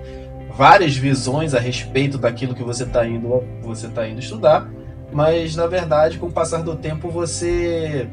várias 0.55 0.95
visões 0.95 1.53
a 1.53 1.59
respeito 1.59 2.17
daquilo 2.17 2.55
que 2.55 2.63
você 2.63 2.83
está 2.83 3.05
indo, 3.05 3.43
você 3.62 3.88
tá 3.88 4.07
indo 4.07 4.19
estudar. 4.19 4.69
Mas 5.12 5.55
na 5.55 5.67
verdade, 5.67 6.17
com 6.17 6.27
o 6.27 6.31
passar 6.31 6.63
do 6.63 6.75
tempo, 6.75 7.09
você 7.09 8.07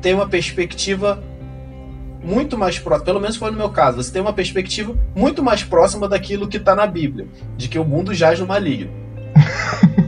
tem 0.00 0.14
uma 0.14 0.28
perspectiva 0.28 1.22
muito 2.22 2.58
mais 2.58 2.78
próxima, 2.78 3.04
pelo 3.04 3.20
menos 3.20 3.36
foi 3.36 3.50
no 3.50 3.56
meu 3.56 3.70
caso, 3.70 4.02
você 4.02 4.12
tem 4.12 4.20
uma 4.20 4.32
perspectiva 4.32 4.96
muito 5.14 5.42
mais 5.42 5.62
próxima 5.62 6.08
daquilo 6.08 6.48
que 6.48 6.56
está 6.56 6.74
na 6.74 6.86
Bíblia, 6.86 7.28
de 7.56 7.68
que 7.68 7.78
o 7.78 7.84
mundo 7.84 8.12
jaz 8.12 8.40
no 8.40 8.46
maligno. 8.46 8.90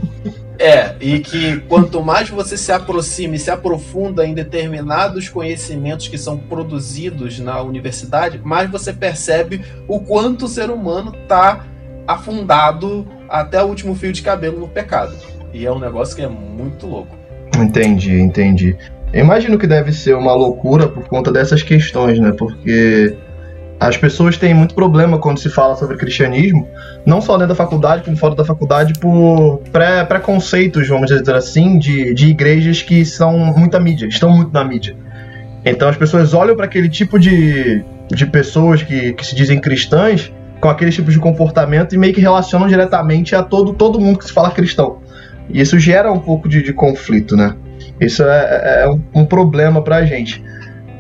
É, 0.59 0.97
e 1.01 1.21
que 1.21 1.61
quanto 1.69 2.03
mais 2.03 2.29
você 2.29 2.57
se 2.57 2.73
aproxima 2.73 3.37
e 3.37 3.39
se 3.39 3.49
aprofunda 3.49 4.27
em 4.27 4.35
determinados 4.35 5.29
conhecimentos 5.29 6.09
que 6.09 6.19
são 6.19 6.37
produzidos 6.37 7.39
na 7.39 7.63
universidade, 7.63 8.41
mais 8.43 8.69
você 8.69 8.93
percebe 8.93 9.65
o 9.87 10.01
quanto 10.01 10.47
o 10.47 10.49
ser 10.49 10.69
humano 10.69 11.15
está 11.15 11.65
afundado 12.09 13.07
até 13.29 13.63
o 13.63 13.67
último 13.67 13.95
fio 13.95 14.13
de 14.13 14.21
cabelo 14.21 14.59
no 14.59 14.69
pecado. 14.69 15.15
E 15.53 15.65
é 15.65 15.71
um 15.71 15.79
negócio 15.79 16.17
que 16.17 16.23
é 16.23 16.29
muito 16.29 16.87
louco. 16.87 17.17
Entendi, 17.57 18.19
entendi. 18.19 18.77
Eu 19.13 19.25
imagino 19.25 19.59
que 19.59 19.67
deve 19.67 19.93
ser 19.93 20.17
uma 20.17 20.35
loucura 20.35 20.89
por 20.89 21.07
conta 21.07 21.33
dessas 21.33 21.63
questões, 21.63 22.19
né? 22.19 22.33
Porque 22.33 23.17
as 23.81 23.97
pessoas 23.97 24.37
têm 24.37 24.53
muito 24.53 24.75
problema 24.75 25.19
quando 25.19 25.39
se 25.39 25.49
fala 25.49 25.77
sobre 25.77 25.97
cristianismo, 25.97 26.67
não 27.07 27.21
só 27.21 27.35
dentro 27.35 27.49
da 27.49 27.55
faculdade, 27.55 28.03
como 28.03 28.17
fora 28.17 28.35
da 28.35 28.45
faculdade, 28.45 28.95
por 28.99 29.63
pré 29.71 30.05
preconceitos, 30.05 30.89
vamos 30.89 31.09
dizer 31.09 31.35
assim, 31.35 31.79
de, 31.79 32.13
de 32.13 32.29
igrejas 32.29 32.83
que 32.83 33.05
são 33.05 33.39
muita 33.39 33.79
mídia, 33.79 34.07
estão 34.07 34.31
muito 34.31 34.53
na 34.53 34.65
mídia. 34.65 34.97
Então 35.65 35.89
as 35.89 35.97
pessoas 35.97 36.35
olham 36.35 36.57
para 36.57 36.65
aquele 36.65 36.89
tipo 36.89 37.19
de, 37.19 37.85
de 38.11 38.27
pessoas 38.27 38.83
que, 38.83 39.13
que 39.13 39.25
se 39.25 39.35
dizem 39.35 39.61
cristãs 39.61 40.33
com 40.61 40.69
aquele 40.69 40.91
tipo 40.91 41.11
de 41.11 41.19
comportamento 41.19 41.95
e 41.95 41.99
meio 41.99 42.13
que 42.13 42.21
relacionam 42.21 42.67
diretamente 42.67 43.37
a 43.37 43.43
todo, 43.43 43.73
todo 43.73 44.01
mundo 44.01 44.19
que 44.19 44.25
se 44.25 44.33
fala 44.33 44.51
cristão. 44.51 44.99
E 45.49 45.61
isso 45.61 45.79
gera 45.79 46.13
um 46.13 46.19
pouco 46.19 46.49
de, 46.49 46.63
de 46.63 46.73
conflito, 46.73 47.37
né? 47.37 47.55
Isso 48.01 48.23
é, 48.23 48.83
é 48.83 48.89
um, 48.89 49.03
um, 49.15 49.25
problema 49.25 49.83
pra 49.83 50.05
gente. 50.05 50.43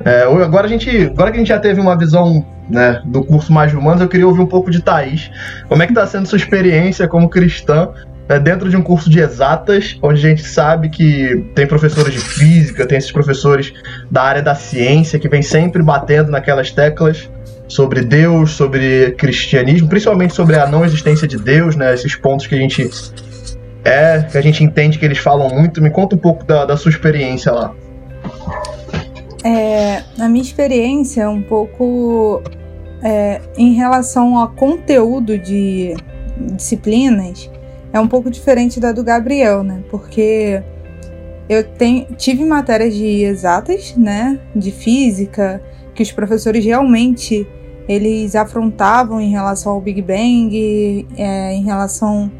É, 0.05 0.23
agora 0.23 0.67
a 0.67 0.69
gente. 0.69 0.88
Agora 1.07 1.31
que 1.31 1.37
a 1.37 1.40
gente 1.40 1.49
já 1.49 1.59
teve 1.59 1.81
uma 1.81 1.97
visão 1.97 2.45
né, 2.69 3.00
do 3.05 3.25
curso 3.25 3.52
Mais 3.52 3.73
Humanos, 3.75 4.00
eu 4.00 4.09
queria 4.09 4.26
ouvir 4.26 4.40
um 4.40 4.47
pouco 4.47 4.71
de 4.71 4.81
Thaís. 4.83 5.31
Como 5.69 5.83
é 5.83 5.87
que 5.87 5.93
está 5.93 6.07
sendo 6.07 6.26
sua 6.26 6.37
experiência 6.37 7.09
como 7.09 7.28
cristã 7.28 7.90
né, 8.28 8.38
dentro 8.38 8.69
de 8.69 8.76
um 8.76 8.83
curso 8.83 9.09
de 9.09 9.21
exatas, 9.21 9.99
onde 10.02 10.25
a 10.25 10.28
gente 10.28 10.45
sabe 10.45 10.90
que 10.90 11.50
tem 11.55 11.67
professores 11.67 12.12
de 12.12 12.21
física, 12.21 12.87
tem 12.87 12.99
esses 12.99 13.11
professores 13.11 13.73
da 14.11 14.23
área 14.23 14.43
da 14.43 14.55
ciência 14.55 15.19
que 15.19 15.28
vem 15.28 15.43
sempre 15.43 15.83
batendo 15.83 16.31
naquelas 16.31 16.71
teclas 16.71 17.28
sobre 17.67 18.02
Deus, 18.02 18.52
sobre 18.52 19.12
cristianismo, 19.12 19.88
principalmente 19.88 20.35
sobre 20.35 20.57
a 20.57 20.67
não 20.67 20.85
existência 20.85 21.26
de 21.26 21.37
Deus, 21.37 21.75
né? 21.75 21.93
Esses 21.93 22.14
pontos 22.14 22.47
que 22.47 22.55
a 22.55 22.59
gente 22.59 22.88
é, 23.85 24.23
que 24.23 24.37
a 24.37 24.43
gente 24.43 24.62
entende 24.62 24.99
que 24.99 25.05
eles 25.05 25.19
falam 25.19 25.49
muito. 25.49 25.83
Me 25.83 25.90
conta 25.90 26.14
um 26.14 26.19
pouco 26.19 26.45
da, 26.45 26.64
da 26.64 26.76
sua 26.76 26.90
experiência 26.90 27.52
lá. 27.52 27.75
É, 29.49 30.05
a 30.19 30.28
minha 30.28 30.43
experiência 30.43 31.28
um 31.31 31.40
pouco 31.40 32.43
é, 33.02 33.40
em 33.57 33.73
relação 33.73 34.37
ao 34.37 34.50
conteúdo 34.50 35.38
de 35.38 35.97
disciplinas 36.55 37.50
é 37.90 37.99
um 37.99 38.07
pouco 38.07 38.31
diferente 38.31 38.78
da 38.78 38.93
do 38.93 39.02
Gabriel, 39.02 39.62
né? 39.62 39.83
Porque 39.90 40.62
eu 41.49 41.64
tenho, 41.64 42.05
tive 42.19 42.45
matérias 42.45 42.95
de 42.95 43.23
exatas, 43.23 43.97
né? 43.97 44.38
De 44.55 44.71
física, 44.71 45.62
que 45.95 46.02
os 46.02 46.12
professores 46.12 46.62
realmente 46.62 47.49
eles 47.88 48.37
afrontavam 48.37 49.19
em 49.19 49.31
relação 49.31 49.73
ao 49.73 49.81
Big 49.81 50.02
Bang, 50.02 51.07
é, 51.17 51.55
em 51.55 51.64
relação 51.64 52.31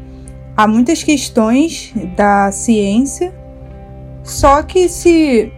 a 0.55 0.67
muitas 0.67 1.01
questões 1.01 1.91
da 2.15 2.51
ciência. 2.51 3.33
Só 4.23 4.61
que 4.61 4.87
se 4.87 5.51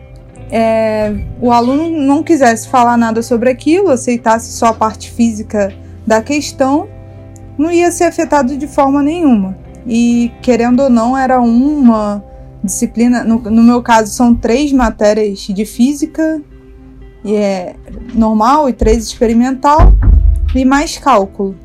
é, 0.52 1.16
o 1.40 1.50
aluno 1.52 1.90
não 1.90 2.22
quisesse 2.22 2.68
falar 2.68 2.98
nada 2.98 3.24
sobre 3.24 3.50
aquilo, 3.50 3.90
aceitasse 3.90 4.52
só 4.52 4.68
a 4.68 4.74
parte 4.74 5.10
física 5.10 5.74
da 6.06 6.22
questão, 6.22 6.90
não 7.58 7.72
ia 7.72 7.90
ser 7.90 8.04
afetado 8.04 8.58
de 8.58 8.68
forma 8.68 9.02
nenhuma. 9.02 9.58
E 9.88 10.30
querendo 10.42 10.82
ou 10.82 10.90
não, 10.90 11.18
era 11.18 11.40
uma 11.40 12.24
disciplina. 12.62 13.24
No, 13.24 13.40
no 13.40 13.64
meu 13.64 13.82
caso, 13.82 14.12
são 14.12 14.36
três 14.36 14.74
matérias 14.74 15.40
de 15.40 15.66
física 15.66 16.42
e 17.24 17.36
é 17.36 17.76
normal 18.14 18.68
e 18.68 18.74
três 18.74 19.06
experimental 19.06 19.94
e 20.54 20.66
mais 20.66 20.98
cálculo. 20.98 21.56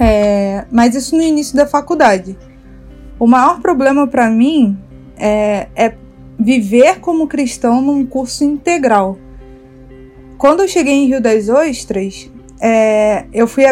É, 0.00 0.64
mas 0.70 0.94
isso 0.94 1.14
no 1.14 1.22
início 1.22 1.54
da 1.54 1.66
faculdade. 1.66 2.38
O 3.18 3.26
maior 3.26 3.60
problema 3.60 4.06
para 4.06 4.30
mim 4.30 4.78
é, 5.16 5.68
é 5.76 5.94
viver 6.42 7.00
como 7.00 7.26
cristão 7.26 7.80
num 7.80 8.04
curso 8.04 8.44
integral. 8.44 9.18
Quando 10.38 10.60
eu 10.60 10.68
cheguei 10.68 10.94
em 10.94 11.06
Rio 11.06 11.20
das 11.20 11.48
Ostras, 11.48 12.30
é, 12.60 13.26
eu 13.32 13.46
fui 13.46 13.64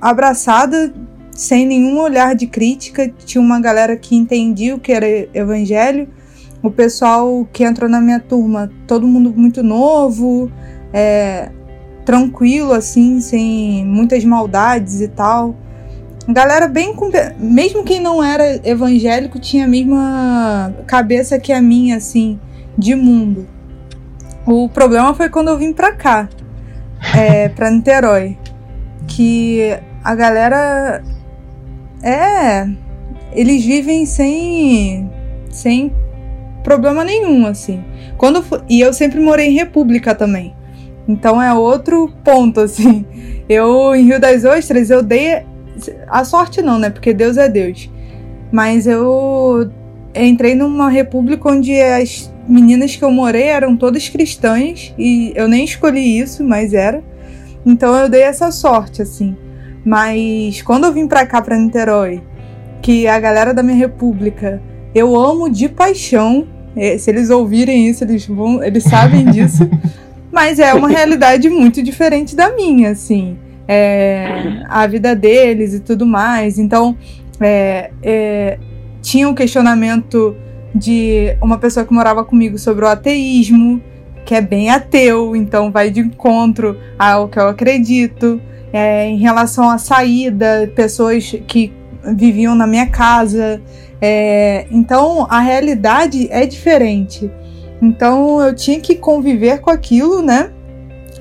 abraçada 0.00 0.92
sem 1.32 1.66
nenhum 1.66 1.98
olhar 1.98 2.34
de 2.34 2.46
crítica. 2.46 3.12
Tinha 3.24 3.42
uma 3.42 3.60
galera 3.60 3.96
que 3.96 4.14
entendia 4.14 4.74
o 4.74 4.80
que 4.80 4.92
era 4.92 5.06
evangelho 5.32 6.08
o 6.62 6.70
pessoal 6.70 7.48
que 7.52 7.64
entrou 7.64 7.88
na 7.88 8.00
minha 8.00 8.20
turma, 8.20 8.70
todo 8.86 9.06
mundo 9.06 9.32
muito 9.34 9.62
novo, 9.62 10.50
é, 10.92 11.50
tranquilo, 12.04 12.72
assim, 12.72 13.20
sem 13.20 13.84
muitas 13.84 14.24
maldades 14.24 15.00
e 15.00 15.08
tal. 15.08 15.54
Galera 16.32 16.68
bem. 16.68 16.94
Mesmo 17.38 17.82
quem 17.82 18.00
não 18.00 18.22
era 18.22 18.60
evangélico 18.68 19.38
tinha 19.38 19.64
a 19.64 19.68
mesma 19.68 20.72
cabeça 20.86 21.38
que 21.38 21.52
a 21.52 21.60
minha, 21.60 21.96
assim, 21.96 22.38
de 22.76 22.94
mundo. 22.94 23.48
O 24.46 24.68
problema 24.68 25.14
foi 25.14 25.28
quando 25.28 25.48
eu 25.48 25.58
vim 25.58 25.72
pra 25.72 25.92
cá, 25.92 26.28
é, 27.16 27.48
pra 27.50 27.70
Niterói. 27.70 28.38
Que 29.06 29.78
a 30.04 30.14
galera. 30.14 31.02
É. 32.02 32.68
Eles 33.32 33.64
vivem 33.64 34.06
sem. 34.06 35.10
sem 35.50 35.92
problema 36.62 37.04
nenhum, 37.04 37.46
assim. 37.46 37.82
Quando 38.16 38.44
e 38.68 38.80
eu 38.80 38.92
sempre 38.92 39.20
morei 39.20 39.48
em 39.48 39.54
República 39.54 40.14
também. 40.14 40.54
Então 41.08 41.42
é 41.42 41.52
outro 41.52 42.08
ponto, 42.22 42.60
assim. 42.60 43.04
Eu, 43.48 43.94
em 43.94 44.04
Rio 44.04 44.20
das 44.20 44.44
Ostras, 44.44 44.90
eu 44.90 45.02
dei. 45.02 45.42
A 46.08 46.24
sorte 46.24 46.62
não, 46.62 46.78
né? 46.78 46.90
Porque 46.90 47.12
Deus 47.12 47.36
é 47.36 47.48
Deus. 47.48 47.90
Mas 48.52 48.86
eu 48.86 49.70
entrei 50.14 50.54
numa 50.54 50.88
república 50.88 51.48
onde 51.48 51.80
as 51.80 52.32
meninas 52.48 52.96
que 52.96 53.04
eu 53.04 53.10
morei 53.10 53.44
eram 53.44 53.76
todas 53.76 54.08
cristãs. 54.08 54.94
E 54.98 55.32
eu 55.34 55.48
nem 55.48 55.64
escolhi 55.64 56.18
isso, 56.18 56.42
mas 56.44 56.74
era. 56.74 57.02
Então 57.64 57.94
eu 57.96 58.08
dei 58.08 58.22
essa 58.22 58.50
sorte, 58.50 59.02
assim. 59.02 59.36
Mas 59.84 60.62
quando 60.62 60.84
eu 60.84 60.92
vim 60.92 61.06
pra 61.06 61.26
cá, 61.26 61.40
pra 61.40 61.56
Niterói, 61.56 62.22
que 62.82 63.06
a 63.06 63.18
galera 63.18 63.54
da 63.54 63.62
minha 63.62 63.76
república 63.76 64.62
eu 64.94 65.16
amo 65.16 65.48
de 65.48 65.68
paixão. 65.68 66.46
É, 66.76 66.96
se 66.96 67.10
eles 67.10 67.30
ouvirem 67.30 67.88
isso, 67.88 68.04
eles 68.04 68.26
vão, 68.26 68.62
eles 68.62 68.84
sabem 68.84 69.24
disso. 69.26 69.68
Mas 70.30 70.58
é 70.58 70.72
uma 70.72 70.88
realidade 70.88 71.50
muito 71.50 71.82
diferente 71.82 72.36
da 72.36 72.54
minha, 72.54 72.90
assim. 72.90 73.36
É, 73.72 74.64
a 74.68 74.84
vida 74.88 75.14
deles 75.14 75.74
e 75.74 75.80
tudo 75.80 76.04
mais. 76.04 76.58
Então, 76.58 76.96
é, 77.40 77.92
é, 78.02 78.58
tinha 79.00 79.28
um 79.28 79.34
questionamento 79.34 80.34
de 80.74 81.36
uma 81.40 81.56
pessoa 81.56 81.86
que 81.86 81.92
morava 81.92 82.24
comigo 82.24 82.58
sobre 82.58 82.84
o 82.84 82.88
ateísmo, 82.88 83.80
que 84.24 84.34
é 84.34 84.40
bem 84.40 84.70
ateu, 84.70 85.36
então 85.36 85.70
vai 85.70 85.88
de 85.88 86.00
encontro 86.00 86.76
ao 86.98 87.28
que 87.28 87.38
eu 87.38 87.48
acredito. 87.48 88.40
É, 88.72 89.06
em 89.06 89.18
relação 89.18 89.68
à 89.68 89.78
saída, 89.78 90.70
pessoas 90.76 91.34
que 91.46 91.72
viviam 92.16 92.54
na 92.54 92.66
minha 92.66 92.86
casa. 92.86 93.60
É, 94.00 94.66
então 94.70 95.26
a 95.28 95.40
realidade 95.40 96.28
é 96.30 96.46
diferente. 96.46 97.30
Então 97.82 98.40
eu 98.40 98.54
tinha 98.54 98.80
que 98.80 98.94
conviver 98.94 99.60
com 99.60 99.70
aquilo, 99.70 100.22
né? 100.22 100.50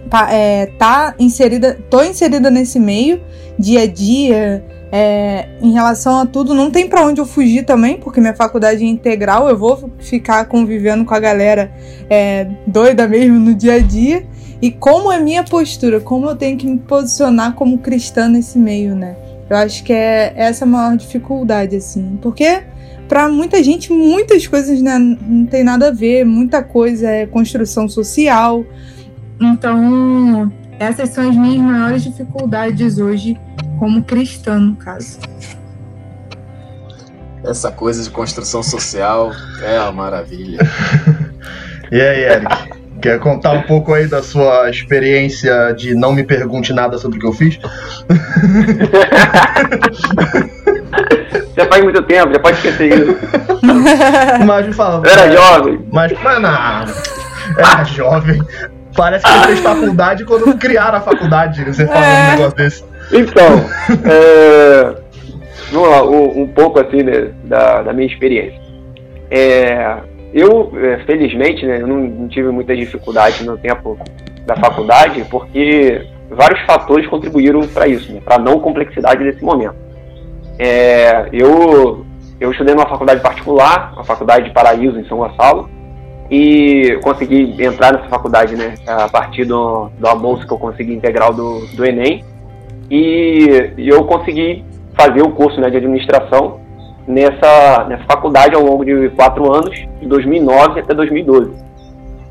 Tá, 0.10 0.34
é, 0.34 0.66
tá 0.78 1.14
inserida, 1.20 1.78
tô 1.90 2.02
inserida 2.02 2.50
nesse 2.50 2.80
meio 2.80 3.22
dia 3.60 3.82
a 3.82 3.88
dia. 3.88 4.64
É, 4.92 5.48
em 5.62 5.72
relação 5.72 6.20
a 6.20 6.26
tudo, 6.26 6.56
não 6.56 6.72
tem 6.72 6.88
para 6.88 7.06
onde 7.06 7.22
eu 7.22 7.26
fugir 7.26 7.64
também, 7.64 7.98
porque 7.98 8.20
minha 8.20 8.34
faculdade 8.34 8.84
é 8.84 8.88
integral, 8.88 9.48
eu 9.48 9.56
vou 9.56 9.92
ficar 10.00 10.46
convivendo 10.46 11.06
com 11.06 11.14
a 11.14 11.20
galera 11.20 11.72
é, 12.10 12.48
doida 12.66 13.08
mesmo 13.08 13.38
no 13.38 13.54
dia 13.54 13.76
a 13.76 13.80
dia. 13.80 14.26
E 14.60 14.72
como 14.72 15.12
é 15.12 15.20
minha 15.20 15.44
postura, 15.44 16.00
como 16.00 16.28
eu 16.28 16.36
tenho 16.36 16.58
que 16.58 16.66
me 16.66 16.80
posicionar 16.80 17.54
como 17.54 17.78
cristã 17.78 18.28
nesse 18.28 18.58
meio, 18.58 18.96
né? 18.96 19.16
Eu 19.50 19.58
acho 19.58 19.84
que 19.84 19.94
é 19.94 20.34
essa 20.36 20.66
a 20.66 20.68
maior 20.68 20.98
dificuldade, 20.98 21.76
assim. 21.76 22.18
Porque 22.22 22.64
para 23.08 23.30
muita 23.30 23.64
gente, 23.64 23.92
muitas 23.92 24.46
coisas 24.48 24.82
né, 24.82 24.98
não 25.00 25.46
tem 25.46 25.64
nada 25.64 25.88
a 25.88 25.92
ver, 25.92 26.26
muita 26.26 26.62
coisa 26.62 27.10
é 27.10 27.26
construção 27.26 27.88
social. 27.88 28.66
Então, 29.40 30.52
essas 30.80 31.10
são 31.10 31.30
as 31.30 31.36
minhas 31.36 31.62
maiores 31.62 32.04
dificuldades 32.04 32.98
hoje, 32.98 33.40
como 33.78 34.04
cristã, 34.04 34.58
no 34.58 34.76
caso. 34.76 35.20
Essa 37.44 37.72
coisa 37.72 38.04
de 38.04 38.10
construção 38.10 38.62
social 38.62 39.32
é 39.62 39.80
uma 39.80 39.94
maravilha. 39.94 40.60
e 41.92 42.02
aí, 42.02 42.24
Eric? 42.24 42.80
Quer 43.02 43.18
contar 43.20 43.54
um 43.54 43.62
pouco 43.62 43.94
aí 43.94 44.08
da 44.08 44.22
sua 44.22 44.70
experiência 44.70 45.72
de 45.72 45.96
não 45.96 46.12
me 46.12 46.22
pergunte 46.22 46.74
nada 46.74 46.98
sobre 46.98 47.18
o 47.18 47.22
que 47.22 47.28
eu 47.28 47.32
fiz? 47.32 47.58
já 51.56 51.66
faz 51.66 51.82
muito 51.82 52.04
tempo, 52.04 52.34
já 52.34 52.40
pode 52.40 52.58
esquecer 52.58 52.94
isso. 52.94 53.18
Mas 54.46 54.68
me 54.68 54.74
fala. 54.74 55.02
Eu 55.08 55.12
era 55.12 55.32
jovem. 55.32 55.80
Mas, 55.94 56.12
mas 56.22 56.42
não. 56.42 56.84
Era 57.58 57.86
jovem. 57.86 58.42
Parece 59.00 59.24
que 59.24 59.32
você 59.32 59.48
fez 59.48 59.60
faculdade 59.62 60.26
quando 60.26 60.58
criaram 60.58 60.98
a 60.98 61.02
faculdade, 61.02 61.64
você 61.64 61.88
fala 61.88 62.06
é. 62.06 62.28
um 62.28 62.32
negócio 62.32 62.58
desse. 62.58 62.84
Então, 63.14 63.66
é, 64.12 64.96
vamos 65.72 65.90
lá, 65.90 66.04
um, 66.04 66.42
um 66.42 66.48
pouco 66.48 66.82
assim 66.82 67.02
né, 67.02 67.32
da, 67.46 67.82
da 67.82 67.94
minha 67.94 68.08
experiência. 68.08 68.60
É, 69.32 70.00
eu, 70.34 70.74
é, 70.76 70.98
felizmente, 71.06 71.66
né, 71.66 71.80
não, 71.80 71.96
não 71.96 72.28
tive 72.28 72.50
muita 72.50 72.76
dificuldade 72.76 73.46
no 73.46 73.58
tempo 73.58 73.98
da 74.46 74.58
faculdade, 74.58 75.26
porque 75.32 76.06
vários 76.30 76.60
fatores 76.66 77.08
contribuíram 77.08 77.62
para 77.70 77.88
isso, 77.88 78.12
né, 78.12 78.20
para 78.20 78.36
a 78.36 78.40
não 78.40 78.60
complexidade 78.60 79.24
desse 79.24 79.42
momento. 79.42 79.76
É, 80.60 81.30
eu, 81.32 82.06
eu 82.38 82.52
estudei 82.52 82.76
numa 82.76 82.90
faculdade 82.90 83.22
particular, 83.22 83.94
a 83.96 84.04
Faculdade 84.04 84.50
de 84.50 84.54
Paraíso, 84.54 85.00
em 85.00 85.08
São 85.08 85.20
Gonçalo, 85.20 85.70
e 86.30 87.00
consegui 87.02 87.56
entrar 87.64 87.94
nessa 87.94 88.08
faculdade 88.08 88.56
né, 88.56 88.76
a 88.86 89.10
partir 89.10 89.46
do, 89.46 89.90
do 89.98 90.16
bolsa 90.16 90.46
que 90.46 90.54
eu 90.54 90.58
consegui 90.58 90.94
integral 90.94 91.34
do, 91.34 91.66
do 91.76 91.86
Enem. 91.86 92.24
E, 92.90 93.72
e 93.78 93.90
eu 93.90 94.04
consegui 94.06 94.64
fazer 94.94 95.22
o 95.22 95.32
curso 95.32 95.60
né, 95.60 95.70
de 95.70 95.78
administração 95.78 96.60
nessa, 97.08 97.86
nessa 97.88 98.04
faculdade 98.04 98.56
ao 98.56 98.64
longo 98.64 98.86
de 98.86 99.10
quatro 99.10 99.52
anos, 99.52 99.76
de 100.00 100.08
2009 100.08 100.82
até 100.82 100.94
2012. 100.94 101.52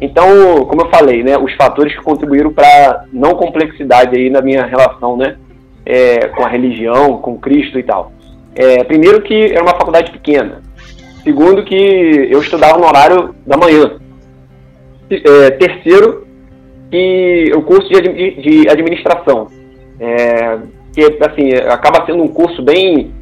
Então, 0.00 0.64
como 0.66 0.82
eu 0.82 0.90
falei, 0.90 1.24
né, 1.24 1.36
os 1.36 1.52
fatores 1.54 1.94
que 1.94 2.02
contribuíram 2.02 2.52
para 2.52 3.04
não 3.12 3.34
complexidade 3.34 4.16
aí 4.16 4.30
na 4.30 4.40
minha 4.40 4.64
relação 4.64 5.16
né, 5.16 5.36
é, 5.84 6.28
com 6.28 6.44
a 6.44 6.48
religião, 6.48 7.18
com 7.18 7.36
Cristo 7.36 7.78
e 7.78 7.82
tal. 7.82 8.12
É, 8.54 8.84
primeiro 8.84 9.22
que 9.22 9.52
era 9.52 9.62
uma 9.62 9.72
faculdade 9.72 10.12
pequena. 10.12 10.62
Segundo 11.28 11.62
que 11.62 11.74
eu 11.74 12.40
estudava 12.40 12.78
no 12.78 12.86
horário 12.86 13.34
da 13.46 13.54
manhã. 13.54 13.98
É, 15.10 15.50
terceiro 15.50 16.26
que 16.90 17.52
o 17.54 17.60
curso 17.60 17.86
de, 17.86 18.30
de 18.40 18.66
administração. 18.66 19.48
É, 20.00 20.56
que 20.94 21.02
assim, 21.22 21.52
acaba 21.70 22.06
sendo 22.06 22.22
um 22.22 22.28
curso 22.28 22.62
bem 22.62 23.12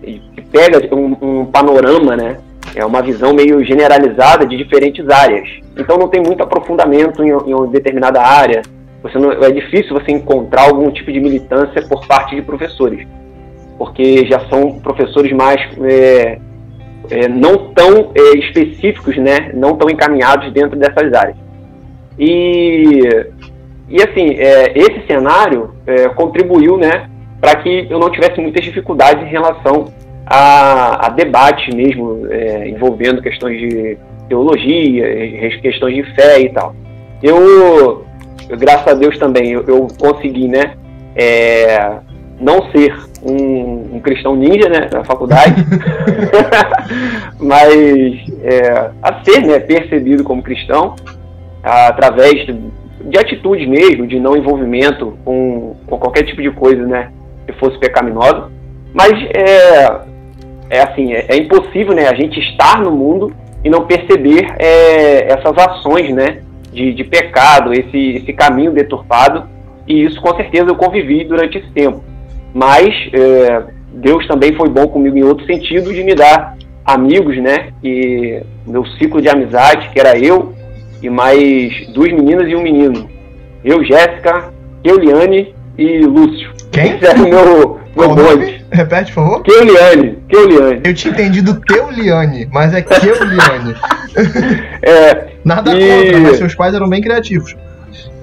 que 0.00 0.42
pega 0.52 0.94
um, 0.94 1.16
um, 1.20 1.46
panorama, 1.46 2.14
né? 2.14 2.38
É 2.76 2.84
uma 2.84 3.02
visão 3.02 3.34
meio 3.34 3.64
generalizada 3.64 4.46
de 4.46 4.56
diferentes 4.56 5.08
áreas. 5.08 5.48
Então 5.76 5.98
não 5.98 6.06
tem 6.06 6.22
muito 6.22 6.44
aprofundamento 6.44 7.24
em, 7.24 7.30
em 7.30 7.52
uma 7.52 7.66
determinada 7.66 8.22
área. 8.22 8.62
Você 9.02 9.18
não, 9.18 9.32
é 9.32 9.50
difícil 9.50 9.92
você 9.92 10.12
encontrar 10.12 10.68
algum 10.68 10.88
tipo 10.92 11.10
de 11.10 11.18
militância 11.18 11.82
por 11.88 12.06
parte 12.06 12.36
de 12.36 12.42
professores, 12.42 13.04
porque 13.76 14.24
já 14.26 14.38
são 14.48 14.78
professores 14.78 15.32
mais 15.32 15.60
é, 15.82 16.38
é, 17.10 17.28
não 17.28 17.72
tão 17.72 18.12
é, 18.14 18.38
específicos, 18.38 19.16
né? 19.16 19.50
Não 19.54 19.76
tão 19.76 19.88
encaminhados 19.90 20.52
dentro 20.52 20.78
dessas 20.78 21.12
áreas. 21.12 21.36
E 22.18 23.26
e 23.88 24.02
assim, 24.02 24.34
é, 24.36 24.72
esse 24.76 25.06
cenário 25.06 25.70
é, 25.86 26.08
contribuiu, 26.08 26.76
né, 26.76 27.08
para 27.40 27.56
que 27.56 27.86
eu 27.88 27.98
não 27.98 28.10
tivesse 28.10 28.40
muitas 28.40 28.64
dificuldades 28.64 29.22
em 29.22 29.30
relação 29.30 29.92
a, 30.26 31.06
a 31.06 31.08
debate 31.10 31.74
mesmo, 31.74 32.26
é, 32.28 32.68
envolvendo 32.68 33.22
questões 33.22 33.60
de 33.60 33.96
teologia, 34.28 35.04
questões 35.60 35.94
de 35.94 36.14
fé 36.14 36.40
e 36.40 36.48
tal. 36.48 36.74
Eu, 37.22 38.04
graças 38.58 38.88
a 38.88 38.94
Deus 38.94 39.16
também, 39.18 39.52
eu, 39.52 39.64
eu 39.68 39.86
consegui, 40.00 40.48
né, 40.48 40.74
é, 41.14 41.98
não 42.40 42.68
ser 42.72 42.92
um, 43.28 43.96
um, 43.96 44.00
cristão 44.00 44.36
ninja, 44.36 44.68
né, 44.68 44.88
na 44.92 45.04
faculdade, 45.04 45.54
mas 47.40 47.74
é, 48.42 48.90
a 49.02 49.24
ser, 49.24 49.40
né, 49.46 49.58
percebido 49.58 50.22
como 50.22 50.42
cristão 50.42 50.94
através 51.62 52.46
de 52.46 53.18
atitude 53.18 53.66
mesmo, 53.66 54.06
de 54.06 54.18
não 54.18 54.36
envolvimento 54.36 55.18
com, 55.24 55.76
com 55.86 55.98
qualquer 55.98 56.24
tipo 56.24 56.40
de 56.40 56.50
coisa, 56.50 56.84
né, 56.86 57.10
que 57.46 57.52
fosse 57.54 57.78
pecaminosa. 57.78 58.50
Mas 58.92 59.12
é, 59.34 60.00
é 60.70 60.80
assim, 60.80 61.12
é, 61.12 61.26
é, 61.28 61.36
impossível, 61.36 61.94
né, 61.94 62.08
a 62.08 62.14
gente 62.14 62.38
estar 62.40 62.80
no 62.80 62.90
mundo 62.90 63.32
e 63.64 63.70
não 63.70 63.86
perceber 63.86 64.46
é, 64.58 65.32
essas 65.32 65.56
ações, 65.58 66.14
né, 66.14 66.40
de, 66.72 66.94
de 66.94 67.04
pecado, 67.04 67.72
esse, 67.72 68.16
esse 68.16 68.32
caminho 68.32 68.72
deturpado. 68.72 69.48
E 69.86 70.04
isso, 70.04 70.20
com 70.20 70.34
certeza, 70.36 70.68
eu 70.68 70.76
convivi 70.76 71.24
durante 71.24 71.58
esse 71.58 71.70
tempo. 71.70 72.02
Mas 72.56 72.88
é, 73.12 73.64
Deus 73.92 74.26
também 74.26 74.54
foi 74.54 74.70
bom 74.70 74.88
comigo 74.88 75.14
em 75.14 75.22
outro 75.22 75.44
sentido 75.44 75.92
de 75.92 76.02
me 76.02 76.14
dar 76.14 76.56
amigos, 76.86 77.36
né, 77.36 77.68
e 77.84 78.40
meu 78.66 78.82
ciclo 78.98 79.20
de 79.20 79.28
amizade, 79.28 79.90
que 79.90 80.00
era 80.00 80.18
eu, 80.18 80.54
e 81.02 81.10
mais 81.10 81.86
duas 81.88 82.10
meninas 82.12 82.48
e 82.48 82.56
um 82.56 82.62
menino. 82.62 83.10
Eu, 83.62 83.84
Jéssica, 83.84 84.50
Keuliane 84.82 85.54
e 85.76 85.98
Lúcio. 86.06 86.50
Quem? 86.72 86.94
Esse 86.94 87.06
era 87.06 87.18
o 87.18 87.28
meu, 87.28 87.80
meu 87.94 88.14
bonde. 88.14 88.64
Repete, 88.72 89.12
por 89.12 89.22
favor. 89.22 89.42
Keuliane, 89.42 90.18
Keuliane. 90.26 90.80
Eu 90.82 90.94
tinha 90.94 91.12
entendido 91.12 91.60
Keuliane, 91.60 92.48
mas 92.50 92.72
é 92.72 92.80
Keuliane. 92.80 93.74
é, 94.80 95.26
Nada 95.44 95.76
e... 95.76 96.04
contra, 96.04 96.20
mas 96.20 96.38
seus 96.38 96.54
pais 96.54 96.72
eram 96.72 96.88
bem 96.88 97.02
criativos. 97.02 97.54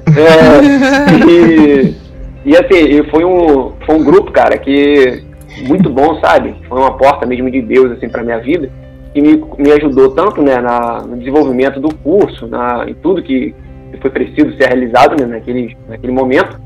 É, 0.08 1.30
e, 1.30 1.96
e 2.46 2.56
assim, 2.56 3.04
foi 3.10 3.24
um, 3.24 3.72
foi 3.86 3.96
um 3.96 4.04
grupo, 4.04 4.32
cara, 4.32 4.58
que 4.58 5.24
muito 5.68 5.90
bom, 5.90 6.20
sabe? 6.20 6.56
Foi 6.68 6.80
uma 6.80 6.98
porta 6.98 7.26
mesmo 7.26 7.50
de 7.50 7.62
Deus, 7.62 7.92
assim, 7.92 8.10
pra 8.10 8.24
minha 8.24 8.40
vida 8.40 8.70
que 9.14 9.22
me, 9.22 9.44
me 9.60 9.72
ajudou 9.72 10.10
tanto 10.10 10.42
né, 10.42 10.60
na, 10.60 11.02
no 11.02 11.18
desenvolvimento 11.18 11.80
do 11.80 11.94
curso, 11.98 12.48
na, 12.48 12.86
em 12.88 12.96
tudo 12.96 13.22
que, 13.22 13.54
foi 14.02 14.10
preciso 14.10 14.58
ser 14.58 14.66
realizado 14.68 15.16
né, 15.22 15.36
naquele, 15.36 15.78
naquele 15.88 16.12
momento, 16.12 16.60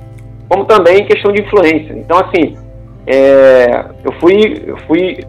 como 0.48 0.64
também 0.64 1.02
em 1.02 1.06
questão 1.06 1.32
de 1.32 1.42
influência. 1.42 1.94
Então, 1.94 2.18
assim, 2.18 2.58
é, 3.06 3.86
eu 4.04 4.14
fui, 4.14 4.64
eu 4.66 4.78
fui 4.88 5.20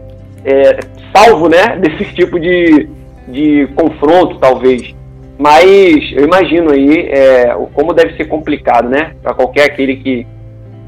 é, 0.45 0.79
salvo 1.13 1.49
né, 1.49 1.75
desse 1.77 2.05
tipo 2.15 2.39
de, 2.39 2.87
de 3.27 3.67
confronto, 3.75 4.39
talvez. 4.39 4.95
Mas 5.37 6.11
eu 6.13 6.23
imagino 6.23 6.71
aí 6.71 7.09
é, 7.09 7.53
como 7.73 7.93
deve 7.93 8.15
ser 8.15 8.25
complicado, 8.25 8.89
né, 8.89 9.11
para 9.21 9.33
qualquer 9.33 9.65
aquele 9.65 9.97
que, 9.97 10.25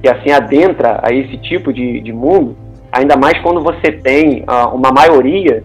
que 0.02 0.10
assim 0.10 0.32
adentra 0.32 1.00
a 1.04 1.14
esse 1.14 1.38
tipo 1.38 1.72
de, 1.72 2.02
de 2.02 2.12
mundo, 2.12 2.56
ainda 2.92 3.16
mais 3.16 3.40
quando 3.42 3.62
você 3.62 3.92
tem 3.92 4.44
uh, 4.44 4.74
uma 4.74 4.92
maioria 4.92 5.64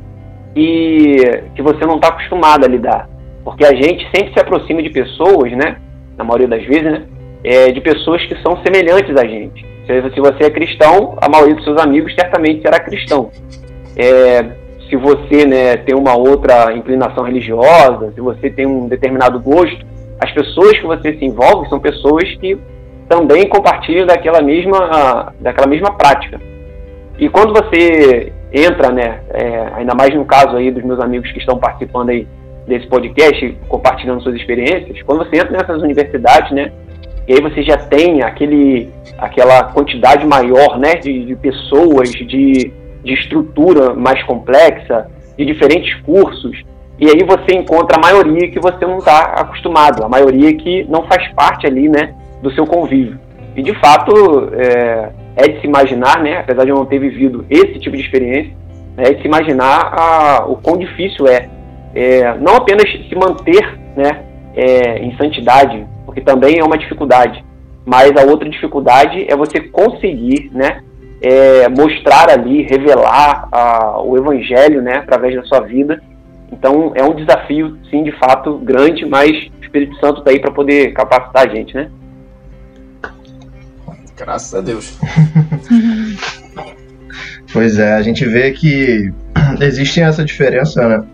e 0.55 1.43
que 1.55 1.63
você 1.63 1.85
não 1.85 1.97
está 1.97 2.09
acostumado 2.09 2.65
a 2.65 2.69
lidar. 2.69 3.09
Porque 3.45 3.65
a 3.65 3.75
gente 3.75 4.05
sempre 4.15 4.33
se 4.33 4.41
aproxima 4.41 4.83
de 4.83 4.91
pessoas, 4.91 5.53
né? 5.53 5.77
Na 6.17 6.25
maioria 6.25 6.49
das 6.49 6.65
vezes, 6.65 6.85
né? 6.85 7.03
É, 7.45 7.71
de 7.71 7.81
pessoas 7.81 8.25
que 8.27 8.35
são 8.43 8.61
semelhantes 8.63 9.17
a 9.17 9.25
gente. 9.25 9.65
Se 9.87 10.21
você 10.21 10.45
é 10.45 10.51
cristão, 10.51 11.17
a 11.21 11.29
maioria 11.29 11.55
dos 11.55 11.65
seus 11.65 11.79
amigos 11.81 12.13
certamente 12.15 12.61
será 12.61 12.81
cristão. 12.81 13.31
É, 13.97 14.45
se 14.89 14.97
você 14.97 15.47
né, 15.47 15.77
tem 15.77 15.95
uma 15.95 16.17
outra 16.17 16.73
inclinação 16.73 17.25
religiosa, 17.25 18.13
se 18.13 18.21
você 18.21 18.51
tem 18.51 18.67
um 18.67 18.89
determinado 18.89 19.39
gosto, 19.39 19.87
as 20.21 20.33
pessoas 20.33 20.79
que 20.79 20.87
você 20.87 21.13
se 21.17 21.25
envolve 21.25 21.69
são 21.69 21.79
pessoas 21.79 22.25
que 22.37 22.59
também 23.09 23.49
compartilham 23.49 24.07
daquela 24.07 24.43
mesma, 24.43 25.33
daquela 25.41 25.67
mesma 25.67 25.93
prática. 25.93 26.41
E 27.19 27.29
quando 27.29 27.53
você 27.53 28.33
entra, 28.53 28.93
né, 28.93 29.21
é, 29.31 29.69
ainda 29.75 29.95
mais 29.95 30.15
no 30.15 30.25
caso 30.25 30.57
aí 30.57 30.71
dos 30.71 30.85
meus 30.85 31.01
amigos 31.01 31.31
que 31.33 31.39
estão 31.39 31.59
participando 31.59 32.11
aí 32.11 32.27
desse 32.67 32.87
podcast, 32.87 33.57
compartilhando 33.69 34.23
suas 34.23 34.35
experiências, 34.35 35.01
quando 35.03 35.25
você 35.25 35.37
entra 35.37 35.53
nessas 35.53 35.83
universidades, 35.83 36.51
né, 36.53 36.73
e 37.29 37.35
aí 37.35 37.41
você 37.41 37.63
já 37.63 37.77
tem 37.77 38.23
aquele, 38.23 38.91
aquela 39.19 39.65
quantidade 39.73 40.27
maior, 40.27 40.79
né, 40.79 40.95
de, 40.95 41.25
de 41.25 41.37
pessoas, 41.37 42.11
de, 42.11 42.73
de 43.05 43.13
estrutura 43.13 43.95
mais 43.95 44.23
complexa, 44.25 45.09
de 45.39 45.45
diferentes 45.45 45.95
cursos, 46.03 46.63
e 46.99 47.09
aí 47.09 47.23
você 47.25 47.57
encontra 47.57 47.99
a 47.99 48.01
maioria 48.01 48.51
que 48.51 48.59
você 48.59 48.85
não 48.87 48.99
está 48.99 49.21
acostumado, 49.37 50.05
a 50.05 50.09
maioria 50.09 50.55
que 50.55 50.85
não 50.85 51.03
faz 51.05 51.29
parte 51.35 51.67
ali, 51.67 51.89
né, 51.89 52.15
do 52.47 52.55
seu 52.55 52.65
convívio. 52.65 53.19
E 53.57 53.63
de 53.63 53.75
fato, 53.81 54.51
é, 54.53 55.11
é 55.37 55.49
de 55.49 55.61
se 55.61 55.67
imaginar, 55.67 56.23
né, 56.23 56.39
apesar 56.39 56.65
de 56.65 56.71
eu 56.71 56.77
não 56.77 56.87
ter 56.87 56.99
vivido 56.99 57.45
esse 57.51 57.79
tipo 57.81 57.97
de 57.97 58.03
experiência, 58.03 58.55
é 58.97 59.13
de 59.13 59.21
se 59.21 59.27
imaginar 59.27 59.93
a, 59.93 60.45
o 60.47 60.57
quão 60.57 60.77
difícil 60.79 61.27
é, 61.27 61.49
é, 61.95 62.35
não 62.39 62.55
apenas 62.55 62.89
se 62.91 63.15
manter 63.15 63.79
né, 63.97 64.23
é, 64.55 64.99
em 64.99 65.17
santidade, 65.17 65.85
porque 66.05 66.21
também 66.21 66.59
é 66.59 66.65
uma 66.65 66.79
dificuldade, 66.79 67.45
mas 67.85 68.17
a 68.17 68.25
outra 68.25 68.49
dificuldade 68.49 69.27
é 69.29 69.37
você 69.37 69.61
conseguir 69.61 70.51
né, 70.53 70.83
é, 71.21 71.69
mostrar 71.69 72.31
ali, 72.31 72.63
revelar 72.63 73.49
a, 73.51 74.01
o 74.03 74.17
evangelho 74.17 74.81
né, 74.83 74.99
através 74.99 75.35
da 75.35 75.43
sua 75.45 75.61
vida. 75.61 76.01
Então 76.53 76.93
é 76.95 77.03
um 77.03 77.15
desafio, 77.15 77.77
sim, 77.91 78.05
de 78.05 78.13
fato, 78.13 78.59
grande, 78.59 79.05
mas 79.05 79.31
o 79.31 79.63
Espírito 79.65 79.97
Santo 79.97 80.21
está 80.21 80.31
aí 80.31 80.39
para 80.39 80.53
poder 80.53 80.93
capacitar 80.93 81.49
a 81.49 81.55
gente, 81.55 81.75
né? 81.75 81.91
Graças 84.17 84.55
a 84.55 84.61
Deus. 84.61 84.99
pois 87.53 87.79
é, 87.79 87.95
a 87.95 88.03
gente 88.03 88.25
vê 88.25 88.51
que 88.53 89.13
existe 89.61 90.01
essa 90.01 90.25
diferença, 90.25 90.89
né? 90.89 91.05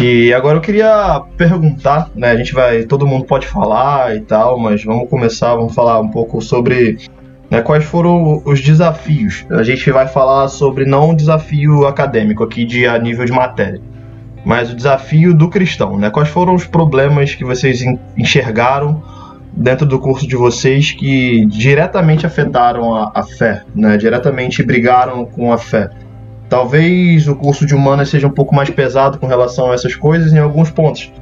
E 0.00 0.32
agora 0.32 0.56
eu 0.56 0.62
queria 0.62 1.20
perguntar, 1.36 2.10
né? 2.14 2.30
A 2.30 2.36
gente 2.36 2.54
vai, 2.54 2.84
todo 2.84 3.06
mundo 3.06 3.26
pode 3.26 3.46
falar 3.46 4.16
e 4.16 4.20
tal, 4.20 4.58
mas 4.58 4.82
vamos 4.82 5.10
começar, 5.10 5.54
vamos 5.54 5.74
falar 5.74 6.00
um 6.00 6.08
pouco 6.08 6.40
sobre 6.40 6.96
né, 7.50 7.60
quais 7.60 7.84
foram 7.84 8.40
os 8.46 8.62
desafios. 8.62 9.44
A 9.50 9.62
gente 9.62 9.90
vai 9.90 10.08
falar 10.08 10.48
sobre 10.48 10.86
não 10.86 11.10
um 11.10 11.14
desafio 11.14 11.86
acadêmico 11.86 12.42
aqui 12.42 12.64
de 12.64 12.86
a 12.86 12.98
nível 12.98 13.26
de 13.26 13.32
matéria, 13.32 13.82
mas 14.44 14.72
o 14.72 14.74
desafio 14.74 15.34
do 15.34 15.50
cristão, 15.50 15.98
né? 15.98 16.08
Quais 16.08 16.30
foram 16.30 16.54
os 16.54 16.64
problemas 16.64 17.34
que 17.34 17.44
vocês 17.44 17.84
enxergaram 18.16 19.02
dentro 19.52 19.86
do 19.86 19.98
curso 19.98 20.26
de 20.26 20.36
vocês 20.36 20.92
que 20.92 21.44
diretamente 21.46 22.26
afetaram 22.26 22.94
a, 22.94 23.10
a 23.14 23.22
fé, 23.22 23.62
né? 23.74 23.96
Diretamente 23.96 24.62
brigaram 24.62 25.24
com 25.24 25.52
a 25.52 25.58
fé. 25.58 25.90
Talvez 26.48 27.28
o 27.28 27.36
curso 27.36 27.64
de 27.64 27.74
humanas 27.74 28.08
seja 28.08 28.26
um 28.26 28.32
pouco 28.32 28.54
mais 28.54 28.70
pesado 28.70 29.18
com 29.18 29.26
relação 29.26 29.70
a 29.70 29.74
essas 29.74 29.94
coisas 29.94 30.32
em 30.32 30.38
alguns 30.38 30.70
pontos. 30.70 31.12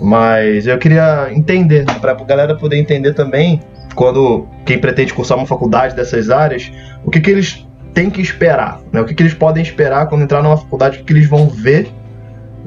Mas 0.00 0.66
eu 0.66 0.78
queria 0.78 1.28
entender, 1.32 1.84
para 2.00 2.12
a 2.12 2.24
galera 2.24 2.54
poder 2.54 2.76
entender 2.76 3.14
também, 3.14 3.60
quando 3.94 4.46
quem 4.64 4.78
pretende 4.78 5.12
cursar 5.12 5.36
uma 5.36 5.46
faculdade 5.46 5.94
dessas 5.94 6.30
áreas, 6.30 6.72
o 7.04 7.10
que, 7.10 7.20
que 7.20 7.30
eles 7.30 7.66
têm 7.92 8.10
que 8.10 8.20
esperar, 8.20 8.80
né? 8.92 9.00
O 9.00 9.04
que, 9.04 9.14
que 9.14 9.22
eles 9.22 9.34
podem 9.34 9.62
esperar 9.62 10.08
quando 10.08 10.22
entrar 10.22 10.42
numa 10.42 10.56
faculdade, 10.56 10.96
o 10.96 10.98
que, 11.00 11.04
que 11.04 11.12
eles 11.12 11.28
vão 11.28 11.48
ver 11.48 11.92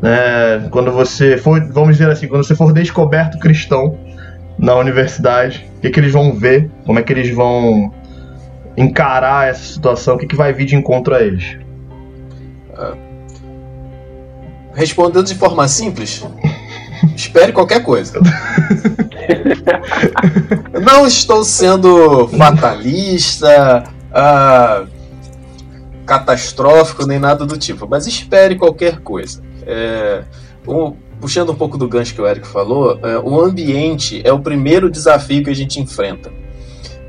né? 0.02 0.68
quando 0.70 0.92
você 0.92 1.38
for, 1.38 1.60
vamos 1.72 1.98
dizer 1.98 2.10
assim, 2.10 2.28
quando 2.28 2.44
você 2.44 2.56
for 2.56 2.72
descoberto 2.72 3.40
cristão 3.40 3.98
na 4.58 4.76
universidade, 4.76 5.70
o 5.78 5.82
que, 5.82 5.90
que 5.90 6.00
eles 6.00 6.12
vão 6.12 6.34
ver, 6.34 6.70
como 6.86 7.00
é 7.00 7.04
que 7.04 7.14
eles 7.14 7.34
vão 7.34 7.94
encarar 8.76 9.50
essa 9.50 9.74
situação, 9.74 10.16
o 10.16 10.18
que, 10.18 10.28
que 10.28 10.36
vai 10.36 10.54
vir 10.54 10.66
de 10.66 10.76
encontro 10.76 11.16
a 11.16 11.22
eles. 11.22 11.58
Respondendo 14.74 15.26
de 15.26 15.34
forma 15.34 15.68
simples, 15.68 16.24
espere 17.16 17.52
qualquer 17.52 17.82
coisa. 17.82 18.20
Não 20.84 21.08
estou 21.08 21.44
sendo 21.44 22.28
fatalista, 22.28 23.84
uh, 24.12 24.88
catastrófico, 26.06 27.08
nem 27.08 27.18
nada 27.18 27.44
do 27.46 27.58
tipo, 27.58 27.88
mas 27.90 28.06
espere 28.06 28.56
qualquer 28.56 29.00
coisa. 29.00 29.42
É, 29.66 30.24
um, 30.68 30.94
puxando 31.20 31.52
um 31.52 31.56
pouco 31.56 31.78
do 31.78 31.88
gancho 31.88 32.14
que 32.14 32.22
o 32.22 32.28
Eric 32.28 32.48
falou, 32.48 33.00
é, 33.04 33.18
o 33.18 33.40
ambiente 33.40 34.22
é 34.24 34.32
o 34.32 34.40
primeiro 34.40 34.90
desafio 34.90 35.44
que 35.44 35.50
a 35.50 35.56
gente 35.56 35.80
enfrenta. 35.80 36.32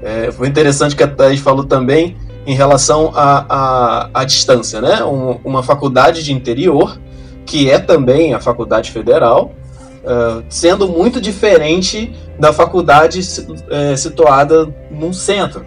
É, 0.03 0.31
foi 0.31 0.49
interessante 0.49 0.94
que 0.94 1.03
a 1.03 1.09
Thais 1.09 1.40
falou 1.40 1.64
também 1.64 2.16
em 2.47 2.55
relação 2.55 3.12
à 3.14 4.09
a, 4.14 4.25
distância, 4.25 4.81
né? 4.81 5.05
Um, 5.05 5.38
uma 5.44 5.62
faculdade 5.62 6.25
de 6.25 6.33
interior, 6.33 6.99
que 7.44 7.71
é 7.71 7.79
também 7.79 8.33
a 8.33 8.40
faculdade 8.40 8.90
federal, 8.90 9.53
uh, 10.03 10.42
sendo 10.49 10.88
muito 10.88 11.21
diferente 11.21 12.14
da 12.38 12.53
faculdade 12.53 13.21
uh, 13.21 13.97
situada 13.97 14.75
num 14.90 15.12
centro. 15.12 15.66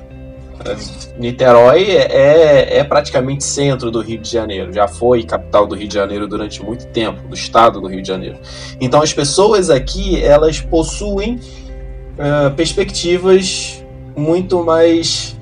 Niterói 1.17 1.83
é, 1.91 2.07
é, 2.11 2.77
é, 2.77 2.83
praticamente 2.83 3.43
centro 3.43 3.91
do 3.91 4.01
Rio 4.01 4.19
de 4.19 4.29
Janeiro, 4.29 4.73
já 4.73 4.87
foi 4.87 5.23
capital 5.23 5.67
do 5.67 5.75
Rio 5.75 5.87
de 5.87 5.93
Janeiro 5.93 6.27
durante 6.27 6.63
muito 6.63 6.87
tempo, 6.87 7.27
do 7.27 7.35
estado 7.35 7.79
do 7.79 7.87
Rio 7.87 8.01
de 8.01 8.07
Janeiro. 8.07 8.37
Então 8.79 9.01
as 9.01 9.13
pessoas 9.13 9.69
aqui 9.69 10.21
elas 10.23 10.59
possuem 10.59 11.35
uh, 11.35 12.51
perspectivas 12.55 13.83
muito 14.15 14.63
mais, 14.63 15.37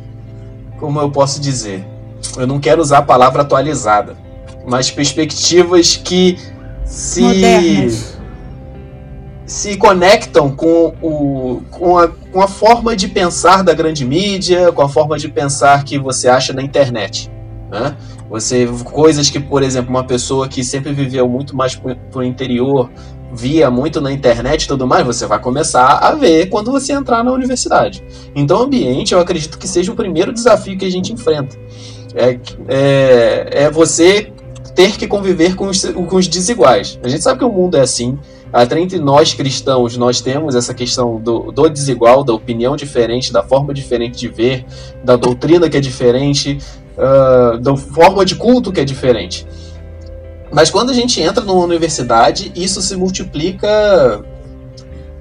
como 0.80 1.00
eu 1.00 1.10
posso 1.10 1.40
dizer, 1.40 1.86
eu 2.38 2.46
não 2.46 2.60
quero 2.60 2.82
usar 2.82 3.00
a 3.00 3.04
palavra 3.04 3.42
atualizada, 3.42 4.18
mas 4.68 4.92
perspectivas 4.92 5.96
que 5.96 6.38
se 6.86 7.22
Modernas 7.22 8.19
se 9.50 9.76
conectam 9.78 10.52
com, 10.52 10.94
o, 11.02 11.62
com, 11.72 11.98
a, 11.98 12.08
com 12.08 12.40
a 12.40 12.48
forma 12.48 12.96
de 12.96 13.08
pensar 13.08 13.64
da 13.64 13.74
grande 13.74 14.06
mídia, 14.06 14.72
com 14.72 14.84
a 14.84 14.88
forma 14.88 15.18
de 15.18 15.28
pensar 15.28 15.84
que 15.84 15.98
você 15.98 16.30
acha 16.30 16.54
na 16.54 16.62
internet. 16.62 17.32
Né? 17.72 17.98
Você 18.30 18.70
coisas 18.84 19.28
que, 19.28 19.40
por 19.40 19.64
exemplo, 19.64 19.90
uma 19.90 20.04
pessoa 20.04 20.48
que 20.48 20.64
sempre 20.64 20.94
viveu 20.94 21.28
muito 21.28 21.56
mais 21.56 21.76
pro, 21.76 22.24
interior 22.24 22.92
via 23.34 23.72
muito 23.72 24.00
na 24.00 24.12
internet 24.12 24.64
e 24.64 24.68
tudo 24.68 24.86
mais, 24.86 25.04
você 25.04 25.26
vai 25.26 25.40
começar 25.40 25.98
a 25.98 26.14
ver 26.14 26.48
quando 26.50 26.72
você 26.72 26.94
entrar 26.94 27.24
na 27.24 27.32
universidade. 27.32 28.04
Então, 28.36 28.60
o 28.60 28.64
ambiente, 28.64 29.16
eu 29.16 29.20
acredito 29.20 29.58
que 29.58 29.68
seja 29.68 29.92
o 29.92 29.96
primeiro 29.96 30.32
desafio 30.32 30.78
que 30.78 30.86
a 30.86 30.92
gente 30.92 31.12
enfrenta. 31.12 31.58
É, 32.14 32.40
é, 32.68 33.50
é 33.64 33.72
você 33.72 34.32
ter 34.76 34.96
que 34.96 35.08
conviver 35.08 35.56
com 35.56 35.68
os, 35.68 35.84
com 35.86 36.16
os 36.16 36.28
desiguais. 36.28 37.00
A 37.04 37.08
gente 37.08 37.24
sabe 37.24 37.40
que 37.40 37.46
o 37.46 37.52
mundo 37.52 37.78
é 37.78 37.82
assim, 37.82 38.18
até 38.52 38.80
entre 38.80 39.00
nós 39.00 39.34
cristãos, 39.34 39.96
nós 39.96 40.22
temos 40.22 40.56
essa 40.56 40.74
questão 40.74 41.18
do, 41.18 41.52
do 41.52 41.70
desigual, 41.70 42.24
da 42.24 42.34
opinião 42.34 42.76
diferente, 42.76 43.32
da 43.32 43.44
forma 43.44 43.74
diferente 43.74 44.18
de 44.18 44.28
ver, 44.28 44.66
da 45.04 45.16
doutrina 45.16 45.70
que 45.70 45.78
é 45.78 45.80
diferente, 45.80 46.58
uh, 46.98 47.58
da 47.60 47.78
forma 47.78 48.26
de 48.26 48.36
culto 48.36 48.72
que 48.72 48.80
é 48.80 48.86
diferente. 48.86 49.46
Mas 50.52 50.72
quando 50.72 50.90
a 50.90 50.94
gente 50.94 51.22
entra 51.22 51.44
numa 51.44 51.64
universidade, 51.64 52.52
isso 52.56 52.82
se 52.82 52.96
multiplica 52.96 54.24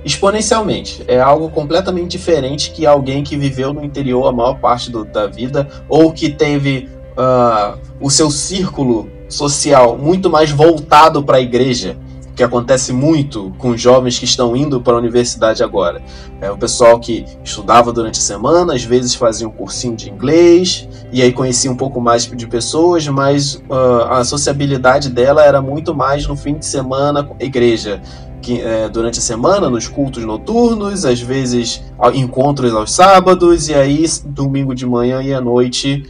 exponencialmente. 0.02 1.04
É 1.06 1.20
algo 1.20 1.50
completamente 1.50 2.12
diferente 2.12 2.70
que 2.70 2.86
alguém 2.86 3.22
que 3.22 3.36
viveu 3.36 3.74
no 3.74 3.84
interior 3.84 4.26
a 4.26 4.32
maior 4.32 4.58
parte 4.58 4.90
do, 4.90 5.04
da 5.04 5.26
vida 5.26 5.68
ou 5.86 6.10
que 6.12 6.30
teve 6.30 6.88
uh, 7.12 7.78
o 8.00 8.10
seu 8.10 8.30
círculo 8.30 9.10
social 9.28 9.98
muito 9.98 10.30
mais 10.30 10.50
voltado 10.50 11.22
para 11.22 11.36
a 11.36 11.40
igreja 11.42 11.94
que 12.38 12.44
acontece 12.44 12.92
muito 12.92 13.52
com 13.58 13.76
jovens 13.76 14.16
que 14.16 14.24
estão 14.24 14.56
indo 14.56 14.80
para 14.80 14.94
a 14.94 14.96
universidade 14.96 15.60
agora. 15.60 16.00
É 16.40 16.48
o 16.48 16.56
pessoal 16.56 17.00
que 17.00 17.24
estudava 17.42 17.92
durante 17.92 18.20
a 18.20 18.22
semana, 18.22 18.74
às 18.74 18.84
vezes 18.84 19.12
fazia 19.16 19.48
um 19.48 19.50
cursinho 19.50 19.96
de 19.96 20.08
inglês, 20.08 20.88
e 21.12 21.20
aí 21.20 21.32
conhecia 21.32 21.68
um 21.68 21.76
pouco 21.76 22.00
mais 22.00 22.26
de 22.26 22.46
pessoas, 22.46 23.08
mas 23.08 23.56
uh, 23.68 24.04
a 24.08 24.22
sociabilidade 24.22 25.10
dela 25.10 25.44
era 25.44 25.60
muito 25.60 25.92
mais 25.92 26.28
no 26.28 26.36
fim 26.36 26.54
de 26.54 26.64
semana 26.64 27.24
com 27.24 27.34
a 27.40 27.44
igreja. 27.44 28.00
Que, 28.40 28.60
é, 28.60 28.88
durante 28.88 29.18
a 29.18 29.22
semana, 29.22 29.68
nos 29.68 29.88
cultos 29.88 30.24
noturnos, 30.24 31.04
às 31.04 31.20
vezes 31.20 31.82
encontros 32.14 32.72
aos 32.72 32.92
sábados, 32.92 33.68
e 33.68 33.74
aí 33.74 34.04
domingo 34.24 34.76
de 34.76 34.86
manhã 34.86 35.20
e 35.20 35.34
à 35.34 35.40
noite, 35.40 36.06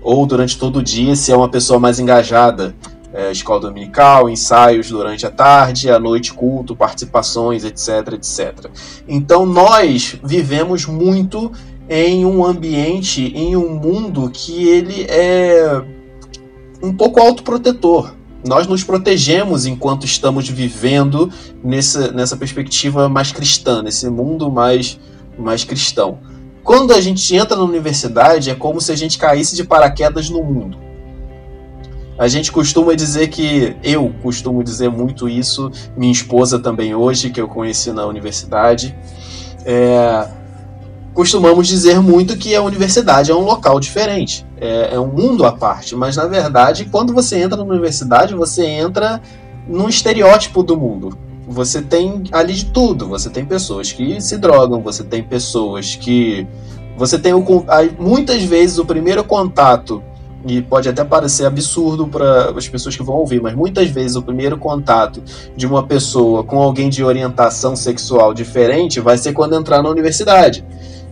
ou 0.00 0.24
durante 0.26 0.56
todo 0.56 0.78
o 0.78 0.82
dia, 0.82 1.16
se 1.16 1.32
é 1.32 1.36
uma 1.36 1.48
pessoa 1.48 1.80
mais 1.80 1.98
engajada 1.98 2.72
é, 3.12 3.30
escola 3.30 3.60
dominical, 3.60 4.28
ensaios 4.28 4.88
durante 4.88 5.26
a 5.26 5.30
tarde, 5.30 5.90
à 5.90 5.98
noite 5.98 6.32
culto, 6.32 6.74
participações, 6.74 7.64
etc, 7.64 8.14
etc. 8.14 8.70
Então 9.06 9.44
nós 9.44 10.16
vivemos 10.24 10.86
muito 10.86 11.52
em 11.88 12.24
um 12.24 12.44
ambiente, 12.44 13.32
em 13.34 13.54
um 13.54 13.74
mundo 13.74 14.30
que 14.32 14.66
ele 14.66 15.06
é 15.08 15.82
um 16.82 16.92
pouco 16.92 17.20
autoprotetor. 17.20 18.14
Nós 18.44 18.66
nos 18.66 18.82
protegemos 18.82 19.66
enquanto 19.66 20.04
estamos 20.04 20.48
vivendo 20.48 21.30
nessa, 21.62 22.10
nessa 22.10 22.36
perspectiva 22.36 23.08
mais 23.08 23.30
cristã, 23.30 23.82
nesse 23.82 24.08
mundo 24.10 24.50
mais, 24.50 24.98
mais 25.38 25.62
cristão. 25.62 26.18
Quando 26.64 26.92
a 26.92 27.00
gente 27.00 27.36
entra 27.36 27.56
na 27.56 27.62
universidade, 27.62 28.50
é 28.50 28.54
como 28.54 28.80
se 28.80 28.90
a 28.90 28.96
gente 28.96 29.18
caísse 29.18 29.54
de 29.54 29.64
paraquedas 29.64 30.28
no 30.28 30.42
mundo 30.42 30.91
a 32.22 32.28
gente 32.28 32.52
costuma 32.52 32.94
dizer 32.94 33.26
que, 33.26 33.74
eu 33.82 34.14
costumo 34.22 34.62
dizer 34.62 34.88
muito 34.88 35.28
isso, 35.28 35.72
minha 35.96 36.12
esposa 36.12 36.56
também 36.56 36.94
hoje, 36.94 37.30
que 37.30 37.40
eu 37.40 37.48
conheci 37.48 37.90
na 37.90 38.06
universidade, 38.06 38.96
é, 39.66 40.28
costumamos 41.12 41.66
dizer 41.66 42.00
muito 42.00 42.36
que 42.36 42.54
a 42.54 42.62
universidade 42.62 43.32
é 43.32 43.34
um 43.34 43.40
local 43.40 43.80
diferente, 43.80 44.46
é, 44.56 44.94
é, 44.94 45.00
um 45.00 45.08
mundo 45.08 45.44
à 45.44 45.50
parte, 45.50 45.96
mas 45.96 46.14
na 46.14 46.26
verdade, 46.26 46.84
quando 46.84 47.12
você 47.12 47.42
entra 47.42 47.56
na 47.56 47.64
universidade, 47.64 48.36
você 48.36 48.64
entra 48.66 49.20
num 49.66 49.88
estereótipo 49.88 50.62
do 50.62 50.76
mundo. 50.76 51.18
Você 51.48 51.82
tem 51.82 52.22
ali 52.30 52.54
de 52.54 52.66
tudo, 52.66 53.08
você 53.08 53.30
tem 53.30 53.44
pessoas 53.44 53.90
que 53.90 54.20
se 54.20 54.38
drogam, 54.38 54.80
você 54.80 55.02
tem 55.02 55.24
pessoas 55.24 55.96
que. 55.96 56.46
Você 56.96 57.18
tem 57.18 57.34
o, 57.34 57.44
muitas 57.98 58.44
vezes 58.44 58.78
o 58.78 58.84
primeiro 58.84 59.24
contato 59.24 60.00
e 60.46 60.60
pode 60.60 60.88
até 60.88 61.04
parecer 61.04 61.46
absurdo 61.46 62.06
para 62.06 62.50
as 62.50 62.68
pessoas 62.68 62.96
que 62.96 63.02
vão 63.02 63.16
ouvir, 63.16 63.40
mas 63.40 63.54
muitas 63.54 63.88
vezes 63.88 64.16
o 64.16 64.22
primeiro 64.22 64.58
contato 64.58 65.22
de 65.56 65.66
uma 65.66 65.84
pessoa 65.84 66.42
com 66.42 66.60
alguém 66.60 66.88
de 66.88 67.04
orientação 67.04 67.76
sexual 67.76 68.34
diferente 68.34 69.00
vai 69.00 69.16
ser 69.16 69.32
quando 69.32 69.54
entrar 69.54 69.82
na 69.82 69.88
universidade. 69.88 70.64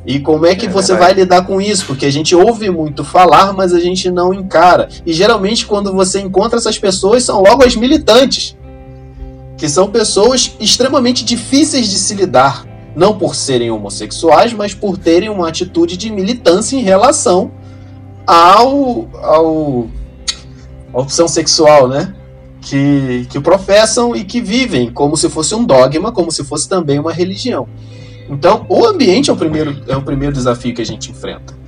E 0.04 0.18
como 0.18 0.46
é 0.46 0.54
que 0.54 0.66
é 0.66 0.68
você 0.68 0.94
vai 0.96 1.12
lidar 1.12 1.46
com 1.46 1.60
isso? 1.60 1.86
Porque 1.86 2.06
a 2.06 2.10
gente 2.10 2.34
ouve 2.34 2.70
muito 2.70 3.04
falar, 3.04 3.52
mas 3.52 3.72
a 3.72 3.80
gente 3.80 4.10
não 4.10 4.32
encara. 4.32 4.88
E 5.04 5.12
geralmente, 5.12 5.66
quando 5.66 5.92
você 5.92 6.20
encontra 6.20 6.58
essas 6.58 6.78
pessoas, 6.78 7.22
são 7.22 7.42
logo 7.42 7.64
as 7.64 7.76
militantes, 7.76 8.56
que 9.58 9.68
são 9.68 9.90
pessoas 9.90 10.56
extremamente 10.58 11.24
difíceis 11.24 11.88
de 11.88 11.96
se 11.96 12.14
lidar. 12.14 12.66
Não 12.96 13.16
por 13.16 13.36
serem 13.36 13.70
homossexuais, 13.70 14.52
mas 14.52 14.74
por 14.74 14.96
terem 14.98 15.28
uma 15.28 15.48
atitude 15.48 15.96
de 15.96 16.10
militância 16.10 16.76
em 16.76 16.82
relação 16.82 17.52
ao, 18.26 19.08
ao 19.22 19.88
a 20.92 21.00
opção 21.00 21.28
sexual, 21.28 21.88
né? 21.88 22.14
Que, 22.60 23.26
que 23.30 23.40
professam 23.40 24.14
e 24.14 24.24
que 24.24 24.40
vivem 24.40 24.90
como 24.90 25.16
se 25.16 25.28
fosse 25.30 25.54
um 25.54 25.64
dogma, 25.64 26.12
como 26.12 26.30
se 26.30 26.44
fosse 26.44 26.68
também 26.68 26.98
uma 26.98 27.12
religião. 27.12 27.66
Então, 28.28 28.66
o 28.68 28.84
ambiente 28.86 29.30
é 29.30 29.32
o 29.32 29.36
primeiro, 29.36 29.82
é 29.88 29.96
o 29.96 30.02
primeiro 30.02 30.34
desafio 30.34 30.74
que 30.74 30.82
a 30.82 30.86
gente 30.86 31.10
enfrenta. 31.10 31.58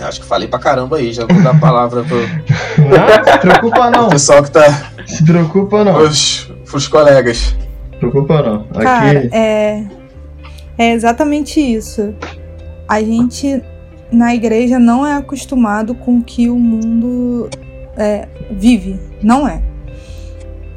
Acho 0.00 0.20
que 0.20 0.26
falei 0.26 0.48
pra 0.48 0.58
caramba 0.58 0.96
aí, 0.96 1.12
já 1.12 1.24
vou 1.24 1.40
dar 1.40 1.50
a 1.50 1.58
palavra 1.58 2.02
pro. 2.02 2.18
Não, 2.18 3.32
se 3.32 3.38
preocupa 3.38 3.90
não. 3.90 4.06
O 4.08 4.10
pessoal 4.10 4.42
que 4.42 4.50
tá. 4.50 4.90
Se 5.06 5.24
preocupa 5.24 5.84
não. 5.84 5.98
Os, 5.98 6.50
os 6.72 6.88
colegas. 6.88 7.54
Se 7.92 7.98
preocupa 8.00 8.42
não. 8.42 8.66
Aqui. 8.70 8.82
Cara, 8.82 9.28
é, 9.32 9.84
é 10.76 10.92
exatamente 10.92 11.60
isso. 11.60 12.12
A 12.88 13.00
gente 13.00 13.62
na 14.14 14.34
igreja 14.34 14.78
não 14.78 15.06
é 15.06 15.14
acostumado 15.14 15.94
com 15.94 16.18
o 16.18 16.22
que 16.22 16.48
o 16.48 16.56
mundo 16.56 17.48
é, 17.96 18.28
vive. 18.50 18.98
Não 19.22 19.46
é. 19.46 19.62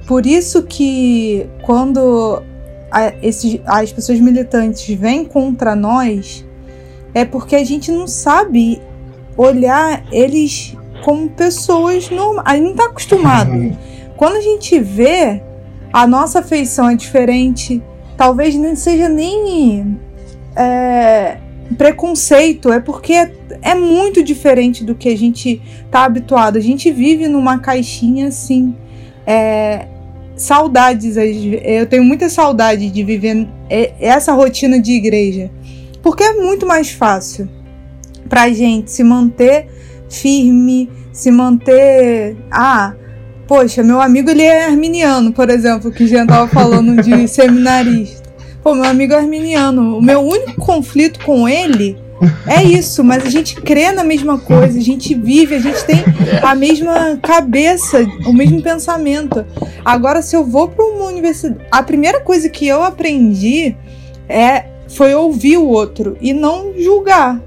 Por 0.06 0.26
isso 0.26 0.64
que 0.64 1.48
quando 1.64 2.42
a, 2.92 3.14
esses, 3.22 3.60
as 3.66 3.92
pessoas 3.92 4.20
militantes 4.20 4.88
vêm 4.96 5.26
contra 5.26 5.76
nós, 5.76 6.46
é 7.14 7.26
porque 7.26 7.56
a 7.56 7.64
gente 7.64 7.92
não 7.92 8.08
sabe 8.08 8.82
olhar 9.36 10.04
eles 10.12 10.76
como 11.04 11.30
pessoas 11.30 12.10
normais. 12.10 12.48
A 12.48 12.56
gente 12.56 12.64
não 12.64 12.72
está 12.72 12.86
acostumado. 12.86 13.78
Quando 14.16 14.38
a 14.38 14.42
gente 14.42 14.80
vê, 14.80 15.42
a 15.92 16.08
nossa 16.08 16.40
afeição 16.40 16.90
é 16.90 16.96
diferente. 16.96 17.82
Talvez 18.16 18.56
nem 18.56 18.76
seja 18.76 19.08
nem 19.08 20.00
é, 20.56 21.38
preconceito, 21.76 22.72
é 22.72 22.80
porque 22.80 23.14
é, 23.14 23.32
é, 23.62 23.76
muito 23.76 24.24
diferente 24.24 24.84
do 24.84 24.96
que 24.96 25.10
a 25.10 25.18
gente 25.18 25.62
tá 25.92 26.06
habituado. 26.06 26.58
A 26.58 26.62
gente 26.62 26.92
vive 26.92 27.28
numa 27.28 27.60
caixinha 27.60 28.28
assim. 28.28 28.76
É, 29.26 29.88
saudades, 30.36 31.18
eu 31.18 31.86
tenho 31.88 32.04
muita 32.04 32.30
saudade 32.30 32.90
de 32.90 33.04
viver 33.04 33.48
essa 34.00 34.34
rotina 34.34 34.80
de 34.80 34.92
igreja, 34.92 35.50
porque 36.02 36.24
é 36.24 36.34
muito 36.34 36.66
mais 36.66 36.92
fácil 36.92 37.50
pra 38.30 38.50
gente 38.50 38.92
se 38.92 39.04
manter 39.04 39.68
firme, 40.10 40.90
se 41.12 41.32
manter. 41.32 42.38
Ah, 42.52 42.94
poxa, 43.48 43.84
meu 43.84 44.00
amigo 44.00 44.30
ele 44.30 44.44
é 44.44 44.66
arminiano, 44.66 45.34
por 45.34 45.50
exemplo, 45.50 45.92
que 45.92 46.08
já 46.08 46.26
tava 46.26 46.48
falando 46.48 47.02
de 47.02 47.28
seminarista. 47.28 48.27
Pô, 48.64 48.74
meu 48.74 48.86
amigo 48.86 49.14
arminiano. 49.14 49.98
O 49.98 50.02
meu 50.02 50.20
único 50.20 50.56
conflito 50.56 51.24
com 51.24 51.48
ele 51.48 51.98
é 52.48 52.64
isso, 52.64 53.04
mas 53.04 53.26
a 53.26 53.30
gente 53.30 53.56
crê 53.62 53.92
na 53.92 54.04
mesma 54.04 54.40
coisa, 54.40 54.78
a 54.78 54.82
gente 54.82 55.14
vive, 55.14 55.56
a 55.56 55.60
gente 55.60 55.84
tem 55.86 56.04
a 56.42 56.56
mesma 56.56 57.18
cabeça, 57.22 58.06
o 58.26 58.34
mesmo 58.34 58.62
pensamento. 58.62 59.46
Agora, 59.86 60.22
se 60.22 60.36
eu 60.36 60.44
vou 60.44 60.68
para 60.68 60.84
uma 60.84 61.06
universidade, 61.06 61.60
a 61.72 61.84
primeira 61.84 62.20
coisa 62.20 62.50
que 62.50 62.68
eu 62.68 62.84
aprendi 62.84 63.76
é 64.28 64.66
foi 64.88 65.14
ouvir 65.14 65.58
o 65.58 65.68
outro 65.68 66.18
e 66.20 66.34
não 66.34 66.74
julgar. 66.78 67.42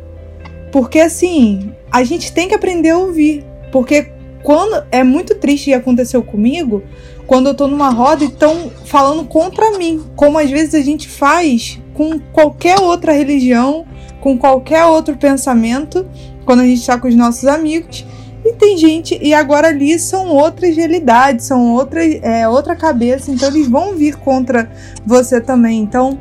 Porque 0.70 1.00
assim, 1.00 1.72
a 1.90 2.04
gente 2.04 2.32
tem 2.32 2.48
que 2.48 2.54
aprender 2.54 2.90
a 2.90 2.98
ouvir. 2.98 3.44
Porque 3.72 4.08
quando 4.42 4.84
é 4.90 5.02
muito 5.02 5.34
triste 5.34 5.70
e 5.70 5.74
aconteceu 5.74 6.22
comigo, 6.22 6.82
quando 7.30 7.46
eu 7.46 7.54
tô 7.54 7.68
numa 7.68 7.90
roda 7.90 8.24
e 8.24 8.26
estão 8.26 8.72
falando 8.86 9.24
contra 9.24 9.78
mim, 9.78 10.02
como 10.16 10.36
às 10.36 10.50
vezes 10.50 10.74
a 10.74 10.80
gente 10.80 11.08
faz 11.08 11.80
com 11.94 12.18
qualquer 12.18 12.80
outra 12.80 13.12
religião, 13.12 13.86
com 14.20 14.36
qualquer 14.36 14.84
outro 14.86 15.16
pensamento, 15.16 16.04
quando 16.44 16.58
a 16.58 16.64
gente 16.64 16.80
está 16.80 16.98
com 16.98 17.06
os 17.06 17.14
nossos 17.14 17.44
amigos. 17.44 18.04
E 18.44 18.52
tem 18.54 18.76
gente, 18.76 19.16
e 19.22 19.32
agora 19.32 19.68
ali 19.68 19.96
são 19.96 20.26
outras 20.26 20.74
realidades, 20.74 21.46
são 21.46 21.72
outras, 21.72 22.18
é, 22.20 22.48
outra 22.48 22.74
cabeça, 22.74 23.30
então 23.30 23.48
eles 23.48 23.68
vão 23.68 23.94
vir 23.94 24.16
contra 24.16 24.68
você 25.06 25.40
também. 25.40 25.82
Então, 25.82 26.18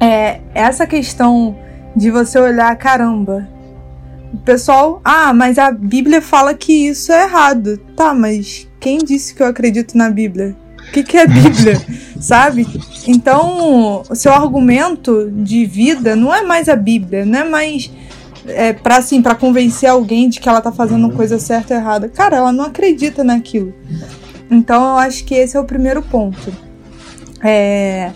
é, 0.00 0.40
essa 0.54 0.86
questão 0.86 1.54
de 1.94 2.10
você 2.10 2.38
olhar, 2.38 2.74
caramba, 2.76 3.46
o 4.32 4.38
pessoal, 4.38 4.98
ah, 5.04 5.34
mas 5.34 5.58
a 5.58 5.70
Bíblia 5.70 6.22
fala 6.22 6.54
que 6.54 6.88
isso 6.88 7.12
é 7.12 7.24
errado. 7.24 7.76
Tá, 7.94 8.14
mas 8.14 8.66
quem 8.86 8.98
disse 8.98 9.34
que 9.34 9.42
eu 9.42 9.48
acredito 9.48 9.98
na 9.98 10.08
Bíblia? 10.08 10.54
O 10.78 10.92
que, 10.92 11.02
que 11.02 11.16
é 11.16 11.26
Bíblia? 11.26 11.74
Sabe? 12.20 12.64
Então, 13.08 14.04
o 14.08 14.14
seu 14.14 14.32
argumento 14.32 15.28
de 15.28 15.66
vida 15.66 16.14
não 16.14 16.32
é 16.32 16.44
mais 16.44 16.68
a 16.68 16.76
Bíblia, 16.76 17.26
não 17.26 17.40
é 17.40 17.42
mais 17.42 17.90
é, 18.46 18.72
para 18.72 18.98
assim, 18.98 19.20
para 19.20 19.34
convencer 19.34 19.88
alguém 19.88 20.28
de 20.28 20.38
que 20.38 20.48
ela 20.48 20.60
tá 20.60 20.70
fazendo 20.70 21.10
coisa 21.10 21.36
certa 21.36 21.74
ou 21.74 21.80
errada. 21.80 22.08
Cara, 22.08 22.36
ela 22.36 22.52
não 22.52 22.66
acredita 22.66 23.24
naquilo. 23.24 23.74
Então, 24.48 24.80
eu 24.80 24.98
acho 24.98 25.24
que 25.24 25.34
esse 25.34 25.56
é 25.56 25.60
o 25.60 25.64
primeiro 25.64 26.00
ponto. 26.00 26.56
É, 27.42 28.12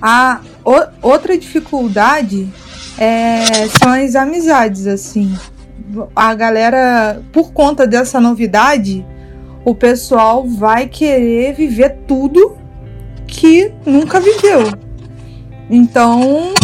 a 0.00 0.40
o, 0.64 1.06
outra 1.06 1.36
dificuldade 1.36 2.48
é, 2.96 3.68
são 3.78 3.92
as 3.92 4.16
amizades, 4.16 4.86
assim. 4.86 5.36
A 6.16 6.32
galera, 6.32 7.20
por 7.30 7.52
conta 7.52 7.86
dessa 7.86 8.18
novidade, 8.18 9.04
o 9.68 9.74
pessoal 9.74 10.46
vai 10.46 10.86
querer 10.86 11.52
viver 11.54 11.98
tudo 12.06 12.56
que 13.26 13.70
nunca 13.84 14.18
viveu. 14.18 14.72
Então, 15.68 16.54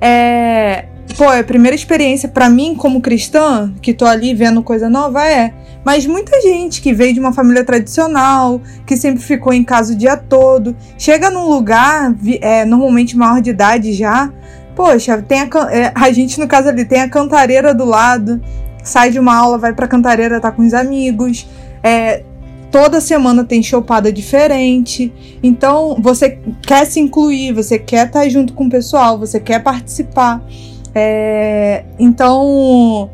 é. 0.00 0.86
Pô, 1.16 1.28
a 1.28 1.44
primeira 1.44 1.74
experiência 1.74 2.28
para 2.28 2.48
mim 2.48 2.74
como 2.74 3.00
cristã, 3.00 3.72
que 3.80 3.94
tô 3.94 4.04
ali 4.04 4.34
vendo 4.34 4.62
coisa 4.62 4.88
nova, 4.88 5.24
é. 5.24 5.52
Mas 5.84 6.06
muita 6.06 6.40
gente 6.40 6.80
que 6.80 6.92
veio 6.92 7.12
de 7.12 7.20
uma 7.20 7.32
família 7.32 7.62
tradicional, 7.64 8.60
que 8.86 8.96
sempre 8.96 9.22
ficou 9.22 9.52
em 9.52 9.62
casa 9.62 9.92
o 9.92 9.96
dia 9.96 10.16
todo, 10.16 10.74
chega 10.98 11.30
num 11.30 11.48
lugar, 11.48 12.14
é, 12.40 12.64
normalmente 12.64 13.16
maior 13.16 13.40
de 13.40 13.50
idade 13.50 13.92
já, 13.92 14.32
poxa, 14.74 15.22
tem 15.22 15.42
a, 15.42 15.48
é, 15.70 15.92
a 15.94 16.10
gente 16.10 16.40
no 16.40 16.48
caso 16.48 16.68
ali 16.68 16.84
tem 16.84 17.02
a 17.02 17.08
cantareira 17.08 17.74
do 17.74 17.84
lado, 17.84 18.40
sai 18.82 19.10
de 19.10 19.20
uma 19.20 19.36
aula, 19.36 19.58
vai 19.58 19.72
pra 19.72 19.86
cantareira, 19.86 20.40
tá 20.40 20.50
com 20.50 20.66
os 20.66 20.74
amigos, 20.74 21.46
é, 21.82 22.24
toda 22.74 23.00
semana 23.00 23.44
tem 23.44 23.62
chopada 23.62 24.12
diferente. 24.12 25.12
Então, 25.40 25.96
você 26.00 26.40
quer 26.66 26.84
se 26.86 26.98
incluir, 26.98 27.52
você 27.52 27.78
quer 27.78 28.08
estar 28.08 28.28
junto 28.28 28.52
com 28.52 28.66
o 28.66 28.68
pessoal, 28.68 29.16
você 29.16 29.38
quer 29.38 29.62
participar. 29.62 30.44
É, 30.92 31.84
então, 32.00 33.08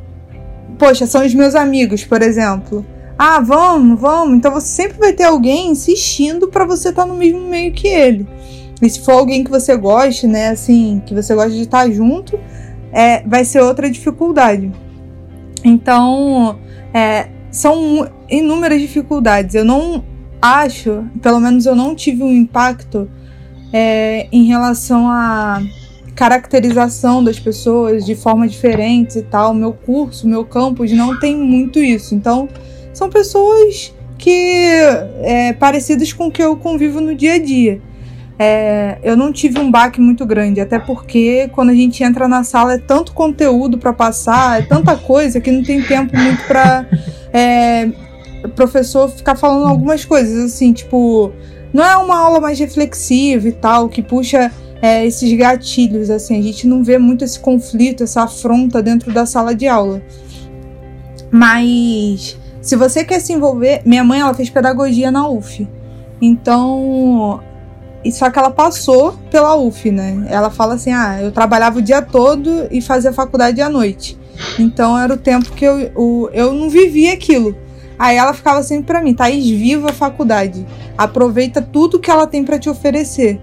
poxa, 0.79 1.07
são 1.07 1.27
os 1.27 1.35
meus 1.35 1.55
amigos, 1.55 2.03
por 2.03 2.23
exemplo. 2.23 2.87
Ah, 3.19 3.39
vamos, 3.39 4.01
vamos. 4.01 4.39
Então 4.39 4.51
você 4.51 4.67
sempre 4.67 4.99
vai 4.99 5.13
ter 5.13 5.25
alguém 5.25 5.73
insistindo 5.73 6.49
para 6.49 6.65
você 6.65 6.89
estar 6.89 7.05
no 7.05 7.15
mesmo 7.15 7.43
meio 7.43 7.71
que 7.75 7.87
ele. 7.87 8.27
E 8.81 8.89
se 8.89 9.01
for 9.01 9.13
alguém 9.13 9.45
que 9.45 9.51
você 9.51 9.77
goste, 9.77 10.27
né, 10.27 10.49
assim, 10.49 11.03
que 11.05 11.15
você 11.15 11.35
gosta 11.35 11.51
de 11.51 11.61
estar 11.61 11.91
junto, 11.91 12.41
é, 12.91 13.23
vai 13.29 13.45
ser 13.45 13.61
outra 13.61 13.91
dificuldade. 13.91 14.73
Então, 15.63 16.59
é, 16.95 17.29
são 17.51 18.09
inúmeras 18.29 18.81
dificuldades. 18.81 19.55
Eu 19.55 19.65
não 19.65 20.05
acho, 20.41 21.05
pelo 21.21 21.41
menos 21.41 21.67
eu 21.67 21.75
não 21.75 21.95
tive 21.95 22.23
um 22.23 22.33
impacto 22.33 23.11
é, 23.73 24.27
em 24.33 24.45
relação 24.45 25.09
à 25.09 25.63
caracterização 26.15 27.23
das 27.23 27.39
pessoas 27.39 28.05
de 28.05 28.15
forma 28.15 28.47
diferente 28.47 29.19
e 29.19 29.23
tal. 29.23 29.55
Meu 29.55 29.73
curso, 29.73 30.29
meu 30.29 30.45
campus 30.45 30.93
não 30.93 31.19
tem 31.19 31.37
muito 31.37 31.79
isso. 31.79 32.15
Então, 32.15 32.49
são 32.93 33.09
pessoas 33.09 33.95
que 34.19 34.67
é, 35.23 35.53
parecidas 35.55 36.13
com 36.13 36.27
o 36.27 36.31
que 36.31 36.43
eu 36.43 36.57
convivo 36.57 37.01
no 37.01 37.15
dia 37.15 37.35
a 37.35 37.39
dia. 37.39 37.81
É, 38.43 38.97
eu 39.03 39.19
não 39.19 39.31
tive 39.31 39.59
um 39.59 39.71
baque 39.71 40.01
muito 40.01 40.25
grande, 40.25 40.63
até 40.63 40.79
porque 40.79 41.51
quando 41.53 41.69
a 41.69 41.75
gente 41.75 42.03
entra 42.03 42.27
na 42.27 42.43
sala 42.43 42.73
é 42.73 42.79
tanto 42.79 43.13
conteúdo 43.13 43.77
para 43.77 43.93
passar, 43.93 44.61
é 44.61 44.63
tanta 44.63 44.97
coisa 44.97 45.43
que 45.43 45.51
não 45.51 45.63
tem 45.63 45.83
tempo 45.83 46.17
muito 46.17 46.43
para 46.47 46.87
é, 47.35 47.91
professor 48.57 49.11
ficar 49.11 49.37
falando 49.37 49.69
algumas 49.69 50.07
coisas 50.07 50.43
assim, 50.55 50.73
tipo, 50.73 51.31
não 51.71 51.85
é 51.85 51.95
uma 51.99 52.17
aula 52.17 52.41
mais 52.41 52.59
reflexiva 52.59 53.47
e 53.47 53.53
tal, 53.53 53.91
que 53.91 54.03
puxa 54.03 54.51
é, 54.81 55.05
esses 55.05 55.31
gatilhos, 55.37 56.09
assim, 56.09 56.39
a 56.39 56.43
gente 56.43 56.67
não 56.67 56.83
vê 56.83 56.97
muito 56.97 57.23
esse 57.23 57.39
conflito, 57.39 58.05
essa 58.05 58.23
afronta 58.23 58.83
dentro 58.83 59.13
da 59.13 59.27
sala 59.27 59.55
de 59.55 59.69
aula. 59.69 60.01
Mas 61.31 62.39
se 62.63 62.75
você 62.75 63.05
quer 63.05 63.21
se 63.21 63.35
envolver, 63.35 63.83
minha 63.85 64.03
mãe 64.03 64.21
ela 64.21 64.33
fez 64.33 64.49
pedagogia 64.49 65.11
na 65.11 65.29
UF. 65.29 65.69
Então, 66.23 67.41
só 68.11 68.31
que 68.31 68.39
ela 68.39 68.51
passou 68.51 69.13
pela 69.31 69.57
UF, 69.57 69.91
né? 69.91 70.27
Ela 70.29 70.51
fala 70.51 70.75
assim: 70.75 70.93
ah, 70.93 71.21
eu 71.21 71.33
trabalhava 71.33 71.79
o 71.79 71.83
dia 71.83 72.01
todo 72.01 72.69
e 72.71 72.81
fazia 72.81 73.13
faculdade 73.13 73.61
à 73.61 73.69
noite. 73.69 74.19
Então 74.59 74.99
era 74.99 75.13
o 75.13 75.19
tempo 75.19 75.53
que 75.53 75.65
eu, 75.65 75.91
o, 75.95 76.31
eu 76.33 76.53
não 76.53 76.71
vivia 76.71 77.13
aquilo. 77.13 77.55
Aí 77.99 78.17
ela 78.17 78.33
ficava 78.33 78.63
sempre 78.63 78.87
para 78.87 79.03
mim: 79.03 79.15
Thaís, 79.15 79.49
viva 79.51 79.91
a 79.91 79.93
faculdade. 79.93 80.67
Aproveita 80.97 81.61
tudo 81.61 82.01
que 82.01 82.11
ela 82.11 82.27
tem 82.27 82.43
para 82.43 82.59
te 82.59 82.71
oferecer. 82.71 83.39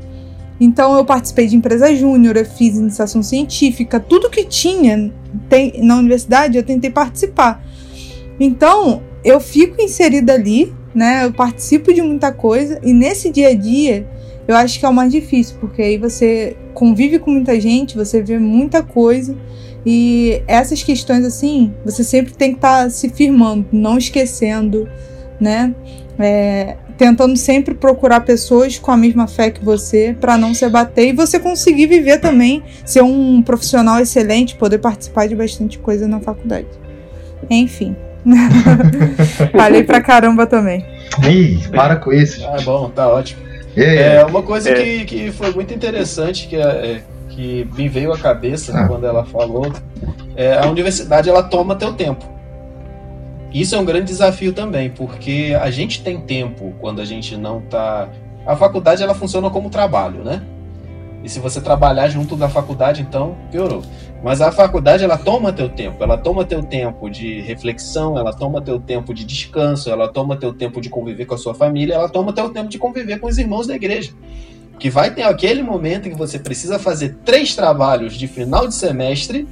Então 0.59 0.97
eu 0.97 1.05
participei 1.05 1.45
de 1.45 1.55
empresa 1.55 1.93
júnior, 1.95 2.35
eu 2.35 2.45
fiz 2.45 2.75
iniciação 2.75 3.21
científica, 3.21 3.99
tudo 3.99 4.29
que 4.29 4.43
tinha 4.43 5.13
tem, 5.47 5.83
na 5.83 5.97
universidade 5.97 6.57
eu 6.57 6.63
tentei 6.63 6.89
participar. 6.89 7.63
Então 8.39 9.03
eu 9.23 9.39
fico 9.39 9.79
inserida 9.79 10.33
ali, 10.33 10.73
né? 10.95 11.25
Eu 11.25 11.31
participo 11.33 11.93
de 11.93 12.01
muita 12.01 12.31
coisa 12.31 12.79
e 12.83 12.91
nesse 12.91 13.29
dia 13.29 13.49
a 13.49 13.53
dia 13.53 14.07
eu 14.47 14.55
acho 14.55 14.79
que 14.79 14.85
é 14.85 14.89
o 14.89 14.93
mais 14.93 15.11
difícil, 15.11 15.57
porque 15.59 15.81
aí 15.81 15.97
você 15.97 16.55
convive 16.73 17.19
com 17.19 17.31
muita 17.31 17.59
gente, 17.59 17.95
você 17.95 18.21
vê 18.21 18.37
muita 18.39 18.81
coisa 18.81 19.35
E 19.85 20.41
essas 20.47 20.83
questões, 20.83 21.25
assim, 21.25 21.73
você 21.83 22.03
sempre 22.03 22.33
tem 22.33 22.51
que 22.51 22.57
estar 22.57 22.83
tá 22.83 22.89
se 22.89 23.09
firmando, 23.09 23.65
não 23.71 23.97
esquecendo, 23.97 24.87
né? 25.39 25.73
É, 26.19 26.75
tentando 26.97 27.37
sempre 27.37 27.75
procurar 27.75 28.21
pessoas 28.21 28.79
com 28.79 28.91
a 28.91 28.97
mesma 28.97 29.27
fé 29.27 29.51
que 29.51 29.63
você 29.63 30.15
para 30.19 30.37
não 30.37 30.53
se 30.53 30.65
abater 30.65 31.09
e 31.09 31.13
você 31.13 31.39
conseguir 31.39 31.85
viver 31.85 32.19
também, 32.19 32.63
ser 32.83 33.03
um 33.03 33.41
profissional 33.41 33.99
excelente, 33.99 34.55
poder 34.55 34.79
participar 34.79 35.27
de 35.27 35.35
bastante 35.35 35.77
coisa 35.77 36.07
na 36.07 36.19
faculdade. 36.19 36.67
Enfim. 37.49 37.95
Falei 39.55 39.83
pra 39.83 40.01
caramba 40.01 40.45
também. 40.45 40.85
Ih, 41.23 41.59
para 41.69 41.95
com 41.95 42.11
isso. 42.11 42.45
Ah, 42.45 42.57
bom, 42.61 42.89
tá 42.89 43.07
ótimo. 43.07 43.46
É, 43.83 44.25
uma 44.25 44.41
coisa 44.41 44.71
é. 44.71 44.73
que, 44.73 45.05
que 45.05 45.31
foi 45.31 45.53
muito 45.53 45.73
interessante 45.73 46.47
que, 46.47 46.55
é, 46.55 47.03
que 47.29 47.67
me 47.75 47.87
veio 47.87 48.11
à 48.11 48.17
cabeça 48.17 48.75
ah. 48.75 48.87
quando 48.87 49.05
ela 49.05 49.23
falou, 49.23 49.71
é, 50.35 50.57
a 50.57 50.67
universidade 50.67 51.29
ela 51.29 51.43
toma 51.43 51.75
teu 51.75 51.93
tempo. 51.93 52.25
Isso 53.53 53.75
é 53.75 53.79
um 53.79 53.85
grande 53.85 54.07
desafio 54.07 54.51
também, 54.51 54.89
porque 54.89 55.57
a 55.59 55.69
gente 55.69 56.01
tem 56.03 56.19
tempo 56.19 56.73
quando 56.79 57.01
a 57.01 57.05
gente 57.05 57.37
não 57.37 57.61
tá. 57.61 58.09
A 58.45 58.55
faculdade 58.55 59.01
ela 59.01 59.13
funciona 59.13 59.49
como 59.49 59.69
trabalho, 59.69 60.23
né? 60.23 60.41
E 61.23 61.29
se 61.29 61.39
você 61.39 61.59
trabalhar 61.59 62.07
junto 62.07 62.35
da 62.35 62.47
faculdade, 62.47 63.01
então 63.01 63.35
piorou. 63.51 63.83
Mas 64.23 64.41
a 64.41 64.51
faculdade 64.51 65.03
ela 65.03 65.17
toma 65.17 65.53
teu 65.53 65.69
tempo, 65.69 66.03
ela 66.03 66.17
toma 66.17 66.43
teu 66.43 66.63
tempo 66.63 67.09
de 67.09 67.41
reflexão, 67.41 68.17
ela 68.17 68.33
toma 68.33 68.61
teu 68.61 68.79
tempo 68.79 69.13
de 69.13 69.23
descanso, 69.23 69.89
ela 69.89 70.07
toma 70.07 70.35
teu 70.35 70.53
tempo 70.53 70.81
de 70.81 70.89
conviver 70.89 71.25
com 71.25 71.35
a 71.35 71.37
sua 71.37 71.53
família, 71.53 71.95
ela 71.95 72.09
toma 72.09 72.33
teu 72.33 72.49
tempo 72.49 72.69
de 72.69 72.77
conviver 72.77 73.19
com 73.19 73.27
os 73.27 73.37
irmãos 73.37 73.67
da 73.67 73.75
igreja. 73.75 74.11
Que 74.79 74.89
vai 74.89 75.13
ter 75.13 75.23
aquele 75.23 75.61
momento 75.61 76.07
em 76.07 76.11
que 76.11 76.17
você 76.17 76.39
precisa 76.39 76.79
fazer 76.79 77.17
três 77.25 77.55
trabalhos 77.55 78.15
de 78.15 78.27
final 78.27 78.67
de 78.67 78.75
semestre 78.75 79.47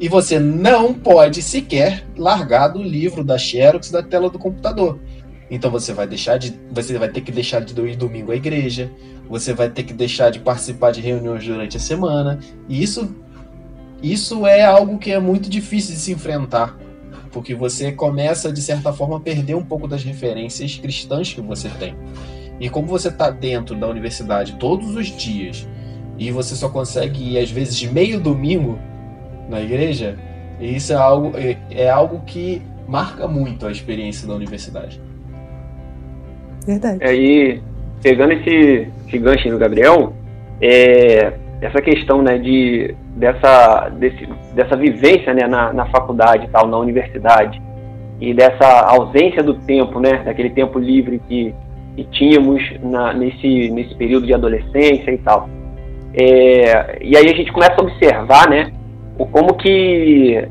e 0.00 0.08
você 0.08 0.38
não 0.38 0.92
pode 0.92 1.42
sequer 1.42 2.04
largar 2.16 2.68
do 2.68 2.82
livro 2.82 3.22
da 3.22 3.38
Xerox 3.38 3.90
da 3.90 4.02
tela 4.02 4.28
do 4.28 4.38
computador. 4.38 4.98
Então 5.52 5.70
você 5.70 5.92
vai 5.92 6.06
deixar 6.06 6.38
de, 6.38 6.58
você 6.70 6.96
vai 6.96 7.10
ter 7.10 7.20
que 7.20 7.30
deixar 7.30 7.60
de 7.60 7.78
ir 7.78 7.94
domingo 7.94 8.32
à 8.32 8.36
igreja, 8.36 8.90
você 9.28 9.52
vai 9.52 9.68
ter 9.68 9.82
que 9.82 9.92
deixar 9.92 10.30
de 10.30 10.38
participar 10.38 10.92
de 10.92 11.02
reuniões 11.02 11.44
durante 11.44 11.76
a 11.76 11.80
semana, 11.80 12.38
e 12.66 12.82
isso 12.82 13.14
isso 14.02 14.46
é 14.46 14.64
algo 14.64 14.98
que 14.98 15.12
é 15.12 15.20
muito 15.20 15.50
difícil 15.50 15.94
de 15.94 16.00
se 16.00 16.10
enfrentar, 16.10 16.74
porque 17.30 17.54
você 17.54 17.92
começa 17.92 18.50
de 18.50 18.62
certa 18.62 18.94
forma 18.94 19.18
a 19.18 19.20
perder 19.20 19.54
um 19.54 19.62
pouco 19.62 19.86
das 19.86 20.02
referências 20.02 20.76
cristãs 20.78 21.34
que 21.34 21.42
você 21.42 21.68
tem. 21.68 21.94
E 22.58 22.70
como 22.70 22.88
você 22.88 23.08
está 23.08 23.28
dentro 23.28 23.76
da 23.76 23.86
universidade 23.86 24.54
todos 24.54 24.96
os 24.96 25.06
dias 25.08 25.68
e 26.18 26.30
você 26.30 26.56
só 26.56 26.70
consegue 26.70 27.34
ir 27.34 27.38
às 27.38 27.50
vezes 27.50 27.76
de 27.76 27.92
meio 27.92 28.18
domingo 28.18 28.78
na 29.50 29.60
igreja, 29.60 30.18
isso 30.58 30.94
é 30.94 30.96
algo, 30.96 31.36
é, 31.36 31.58
é 31.70 31.90
algo 31.90 32.22
que 32.24 32.62
marca 32.88 33.28
muito 33.28 33.66
a 33.66 33.70
experiência 33.70 34.26
da 34.26 34.34
universidade. 34.34 35.11
Verdade. 36.66 37.04
Aí, 37.04 37.60
pegando 38.02 38.32
esse, 38.32 38.88
esse 39.06 39.18
gancho 39.18 39.48
no 39.48 39.58
Gabriel, 39.58 40.12
é, 40.60 41.32
essa 41.60 41.80
questão 41.80 42.22
né, 42.22 42.38
de, 42.38 42.94
dessa, 43.16 43.88
desse, 43.90 44.28
dessa 44.54 44.76
vivência 44.76 45.32
né, 45.34 45.46
na, 45.46 45.72
na 45.72 45.86
faculdade 45.86 46.48
tal, 46.52 46.66
na 46.66 46.78
universidade, 46.78 47.60
e 48.20 48.32
dessa 48.32 48.82
ausência 48.82 49.42
do 49.42 49.54
tempo, 49.54 49.98
né, 49.98 50.22
daquele 50.24 50.50
tempo 50.50 50.78
livre 50.78 51.20
que, 51.28 51.54
que 51.96 52.04
tínhamos 52.04 52.62
na, 52.80 53.12
nesse, 53.12 53.70
nesse 53.70 53.94
período 53.94 54.26
de 54.26 54.34
adolescência 54.34 55.10
e 55.10 55.18
tal. 55.18 55.48
É, 56.14 56.98
e 57.00 57.16
aí 57.16 57.26
a 57.26 57.34
gente 57.34 57.50
começa 57.52 57.74
a 57.78 57.82
observar, 57.82 58.48
né, 58.48 58.72
como 59.30 59.54
que, 59.54 60.46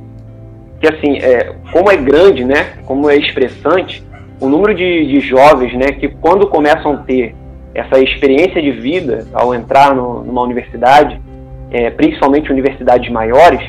que 0.79 0.87
assim, 0.87 1.17
é, 1.19 1.53
como 1.71 1.89
é 1.89 1.97
grande, 1.97 2.43
né, 2.43 2.73
como 2.85 3.09
é 3.09 3.15
expressante 3.15 4.03
o 4.41 4.49
número 4.49 4.73
de, 4.73 5.05
de 5.05 5.19
jovens, 5.21 5.73
né, 5.73 5.91
que 5.91 6.09
quando 6.09 6.47
começam 6.47 6.93
a 6.93 6.97
ter 6.97 7.35
essa 7.73 7.99
experiência 7.99 8.61
de 8.61 8.71
vida 8.71 9.27
ao 9.33 9.53
entrar 9.53 9.95
no, 9.95 10.23
numa 10.23 10.41
universidade, 10.41 11.21
é, 11.71 11.89
principalmente 11.91 12.51
universidades 12.51 13.09
maiores, 13.09 13.61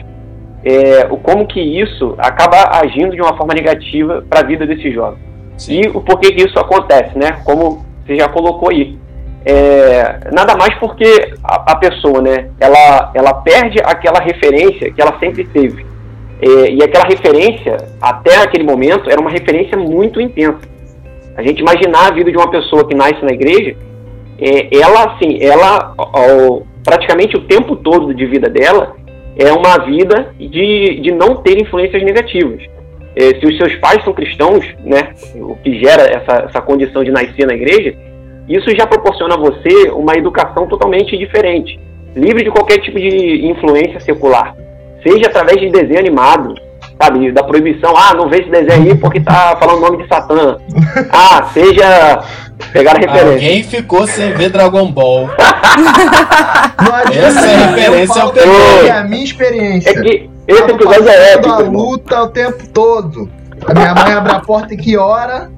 é, 0.65 1.07
o 1.11 1.17
como 1.17 1.47
que 1.47 1.61
isso 1.61 2.15
acaba 2.19 2.79
agindo 2.81 3.15
de 3.15 3.21
uma 3.21 3.37
forma 3.37 3.53
negativa 3.55 4.25
para 4.29 4.41
a 4.41 4.45
vida 4.45 4.67
desses 4.67 4.93
jovens. 4.93 5.21
Sim. 5.57 5.81
E 5.81 5.89
o 5.89 6.01
porquê 6.01 6.33
que 6.33 6.43
isso 6.43 6.59
acontece, 6.59 7.17
né? 7.19 7.41
Como 7.45 7.85
você 8.05 8.17
já 8.17 8.29
colocou 8.29 8.71
aí. 8.71 8.99
É, 9.45 10.31
nada 10.33 10.57
mais 10.57 10.75
porque 10.79 11.35
a, 11.43 11.73
a, 11.73 11.77
pessoa, 11.77 12.23
né, 12.23 12.49
ela, 12.61 13.11
ela 13.13 13.35
perde 13.35 13.79
aquela 13.85 14.21
referência 14.21 14.93
que 14.93 15.03
ela 15.03 15.19
sempre 15.19 15.45
teve. 15.45 15.85
É, 16.43 16.73
e 16.73 16.83
aquela 16.83 17.05
referência, 17.05 17.77
até 18.01 18.43
aquele 18.43 18.65
momento, 18.65 19.09
era 19.09 19.21
uma 19.21 19.31
referência 19.31 19.79
muito 19.79 20.21
intensa. 20.21 20.61
A 21.37 21.43
gente 21.43 21.61
imaginar 21.61 22.09
a 22.09 22.15
vida 22.15 22.33
de 22.33 22.37
uma 22.37 22.51
pessoa 22.51 22.87
que 22.87 22.97
nasce 22.97 23.25
na 23.25 23.31
igreja, 23.31 23.77
é, 24.41 24.77
ela, 24.77 25.05
assim, 25.13 25.39
ela, 25.41 25.95
ó, 25.97 26.63
praticamente 26.83 27.37
o 27.37 27.45
tempo 27.47 27.77
todo 27.77 28.13
de 28.13 28.27
vida 28.27 28.51
dela, 28.51 28.97
é 29.37 29.53
uma 29.53 29.79
vida 29.79 30.35
de, 30.37 31.01
de 31.01 31.13
não 31.13 31.37
ter 31.37 31.61
influências 31.61 32.03
negativas. 32.03 32.61
É, 33.15 33.39
se 33.39 33.47
os 33.47 33.57
seus 33.57 33.77
pais 33.77 34.03
são 34.03 34.13
cristãos, 34.13 34.67
né, 34.85 35.15
o 35.37 35.55
que 35.57 35.79
gera 35.79 36.03
essa, 36.03 36.47
essa 36.49 36.61
condição 36.61 37.05
de 37.05 37.13
nascer 37.13 37.47
na 37.47 37.55
igreja, 37.55 37.95
isso 38.49 38.69
já 38.77 38.85
proporciona 38.85 39.35
a 39.35 39.39
você 39.39 39.91
uma 39.91 40.17
educação 40.17 40.67
totalmente 40.67 41.17
diferente, 41.17 41.79
livre 42.17 42.43
de 42.43 42.51
qualquer 42.51 42.79
tipo 42.79 42.99
de 42.99 43.47
influência 43.47 44.01
secular, 44.01 44.57
seja 45.03 45.27
através 45.27 45.61
de 45.61 45.71
desenho 45.71 45.99
animado, 45.99 46.55
sabe, 47.01 47.33
da 47.33 47.43
proibição, 47.43 47.95
ah, 47.97 48.15
não 48.15 48.29
vê 48.29 48.41
esse 48.41 48.51
desenho 48.51 48.93
aí 48.93 48.95
porque 48.97 49.21
tá 49.21 49.57
falando 49.59 49.79
o 49.79 49.81
nome 49.81 50.03
de 50.03 50.09
Satã. 50.09 50.57
Ah, 51.13 51.49
seja 51.53 52.23
pegar 52.73 52.93
a 52.93 52.99
referência. 52.99 53.33
Alguém 53.33 53.63
ficou 53.63 54.07
sem 54.07 54.33
ver 54.33 54.51
Dragon 54.51 54.91
Ball. 54.91 55.29
Essa 57.13 57.47
é 57.47 57.55
a 57.55 57.67
referência 57.69 58.23
ao 58.23 58.35
É 58.85 58.91
a 58.91 59.05
minha 59.05 59.25
experiência. 59.25 59.91
É 59.91 59.95
que 59.95 60.31
esse 60.47 60.71
episódio 60.71 61.09
é 61.09 61.33
épico. 61.35 61.53
a 61.53 61.59
luta 61.59 62.23
o 62.23 62.29
tempo 62.29 62.67
todo. 62.69 63.31
A 63.67 63.75
minha 63.75 63.95
mãe 63.95 64.13
abre 64.13 64.33
a 64.33 64.41
porta 64.41 64.75
em 64.75 64.77
que 64.77 64.97
hora? 64.97 65.51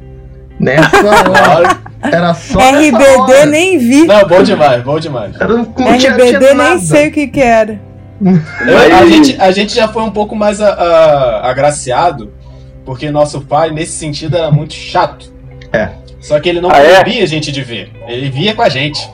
Nessa 0.61 1.07
hora. 1.07 1.79
Era 2.03 2.35
só 2.35 2.59
RBD 2.59 3.47
nem 3.47 3.79
vi. 3.79 4.07
Não, 4.07 4.29
bom 4.29 4.43
demais, 4.43 4.83
bom 4.83 4.99
demais. 4.99 5.35
Era, 5.41 5.49
não, 5.49 5.75
não 5.79 5.89
RBD 5.89 6.39
tinha, 6.39 6.55
nem 6.55 6.79
sei 6.79 7.09
o 7.09 7.13
que 7.13 7.27
que 7.27 7.41
era. 7.41 7.81
Eu, 8.21 8.79
a, 8.79 9.07
gente, 9.07 9.41
a 9.41 9.51
gente 9.51 9.75
já 9.75 9.89
foi 9.89 10.03
um 10.03 10.11
pouco 10.11 10.37
mais 10.37 10.61
a, 10.61 10.69
a, 10.69 11.51
agraciado, 11.51 12.33
porque 12.85 13.11
nosso 13.11 13.41
pai, 13.41 13.71
nesse 13.71 13.93
sentido, 13.93 14.37
era 14.37 14.51
muito 14.51 14.75
chato. 14.75 15.33
É. 15.73 15.91
Só 16.21 16.41
que 16.41 16.49
ele 16.49 16.61
não 16.61 16.71
ah, 16.71 16.79
é? 16.79 17.01
proibia 17.01 17.21
é? 17.21 17.25
a 17.25 17.27
gente 17.27 17.53
de 17.53 17.63
ver. 17.63 17.91
Ele 18.09 18.31
via 18.31 18.55
com 18.55 18.63
a 18.63 18.69
gente. 18.69 19.11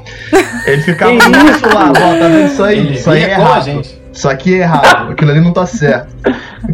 Ele 0.64 0.82
ficava 0.82 1.12
isso 1.14 1.74
lá, 1.74 1.90
ó, 1.90 1.92
tá 1.92 2.28
vendo 2.28 2.46
isso 2.46 2.62
aí? 2.62 2.78
Ele 2.78 2.94
isso 2.94 3.10
aí 3.10 3.22
é 3.24 3.30
errado. 3.30 3.56
a 3.56 3.60
gente. 3.60 4.00
Isso 4.12 4.28
aqui 4.28 4.54
é 4.54 4.58
errado, 4.58 5.12
aquilo 5.12 5.30
ali 5.30 5.40
não 5.40 5.52
tá 5.52 5.66
certo. 5.66 6.14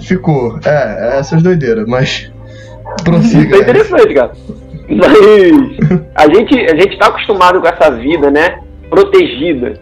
Ficou. 0.01 0.59
É, 0.65 1.15
é 1.15 1.19
essas 1.19 1.43
doideiras, 1.43 1.87
mas. 1.87 2.31
Prossiga. 3.03 3.45
Isso 3.45 3.55
é 3.55 3.59
interessante, 3.61 4.15
cara. 4.15 4.33
Mas 4.89 6.07
a 6.15 6.35
gente, 6.35 6.55
a 6.55 6.77
gente 6.77 6.99
tá 6.99 7.07
acostumado 7.07 7.61
com 7.61 7.67
essa 7.67 7.91
vida, 7.91 8.31
né? 8.31 8.61
Protegida. 8.89 9.81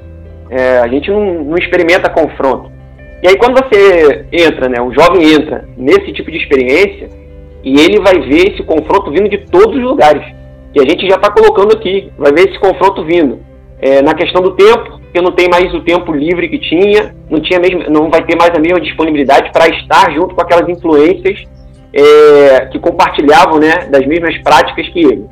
É, 0.50 0.78
a 0.78 0.88
gente 0.88 1.10
não, 1.10 1.44
não 1.44 1.56
experimenta 1.56 2.10
confronto. 2.10 2.70
E 3.22 3.28
aí 3.28 3.36
quando 3.36 3.54
você 3.54 4.26
entra, 4.30 4.68
né? 4.68 4.80
O 4.80 4.92
jovem 4.92 5.32
entra 5.32 5.66
nesse 5.76 6.12
tipo 6.12 6.30
de 6.30 6.36
experiência 6.36 7.08
e 7.62 7.80
ele 7.80 7.98
vai 8.00 8.20
ver 8.20 8.52
esse 8.52 8.62
confronto 8.62 9.10
vindo 9.10 9.28
de 9.28 9.38
todos 9.46 9.76
os 9.76 9.82
lugares. 9.82 10.22
E 10.74 10.80
a 10.80 10.82
gente 10.82 11.08
já 11.08 11.16
está 11.16 11.30
colocando 11.30 11.74
aqui, 11.74 12.12
vai 12.18 12.32
ver 12.32 12.48
esse 12.48 12.58
confronto 12.58 13.04
vindo. 13.04 13.38
É, 13.80 14.02
na 14.02 14.14
questão 14.14 14.42
do 14.42 14.52
tempo, 14.52 15.00
que 15.12 15.20
não 15.20 15.32
tem 15.32 15.48
mais 15.48 15.72
o 15.72 15.80
tempo 15.80 16.12
livre 16.12 16.48
que 16.48 16.58
tinha, 16.58 17.14
não, 17.30 17.40
tinha 17.40 17.60
mesmo, 17.60 17.84
não 17.88 18.10
vai 18.10 18.24
ter 18.24 18.36
mais 18.36 18.50
a 18.50 18.58
mesma 18.58 18.80
disponibilidade 18.80 19.52
para 19.52 19.68
estar 19.68 20.12
junto 20.12 20.34
com 20.34 20.40
aquelas 20.40 20.68
influências 20.68 21.44
é, 21.92 22.66
que 22.66 22.78
compartilhavam 22.78 23.58
né, 23.58 23.86
das 23.90 24.04
mesmas 24.06 24.36
práticas 24.42 24.88
que 24.88 24.98
ele. 24.98 25.24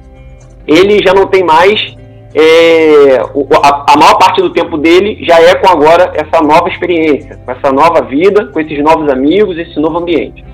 Ele 0.66 0.98
já 1.04 1.12
não 1.12 1.26
tem 1.26 1.42
mais, 1.42 1.96
é, 2.34 3.18
a, 3.18 3.84
a 3.92 3.98
maior 3.98 4.18
parte 4.18 4.40
do 4.40 4.50
tempo 4.50 4.78
dele 4.78 5.18
já 5.24 5.40
é 5.40 5.54
com 5.56 5.68
agora 5.68 6.12
essa 6.14 6.42
nova 6.42 6.68
experiência, 6.68 7.38
com 7.44 7.52
essa 7.52 7.72
nova 7.72 8.02
vida, 8.02 8.46
com 8.46 8.60
esses 8.60 8.82
novos 8.82 9.10
amigos, 9.10 9.58
esse 9.58 9.78
novo 9.78 9.98
ambiente. 9.98 10.44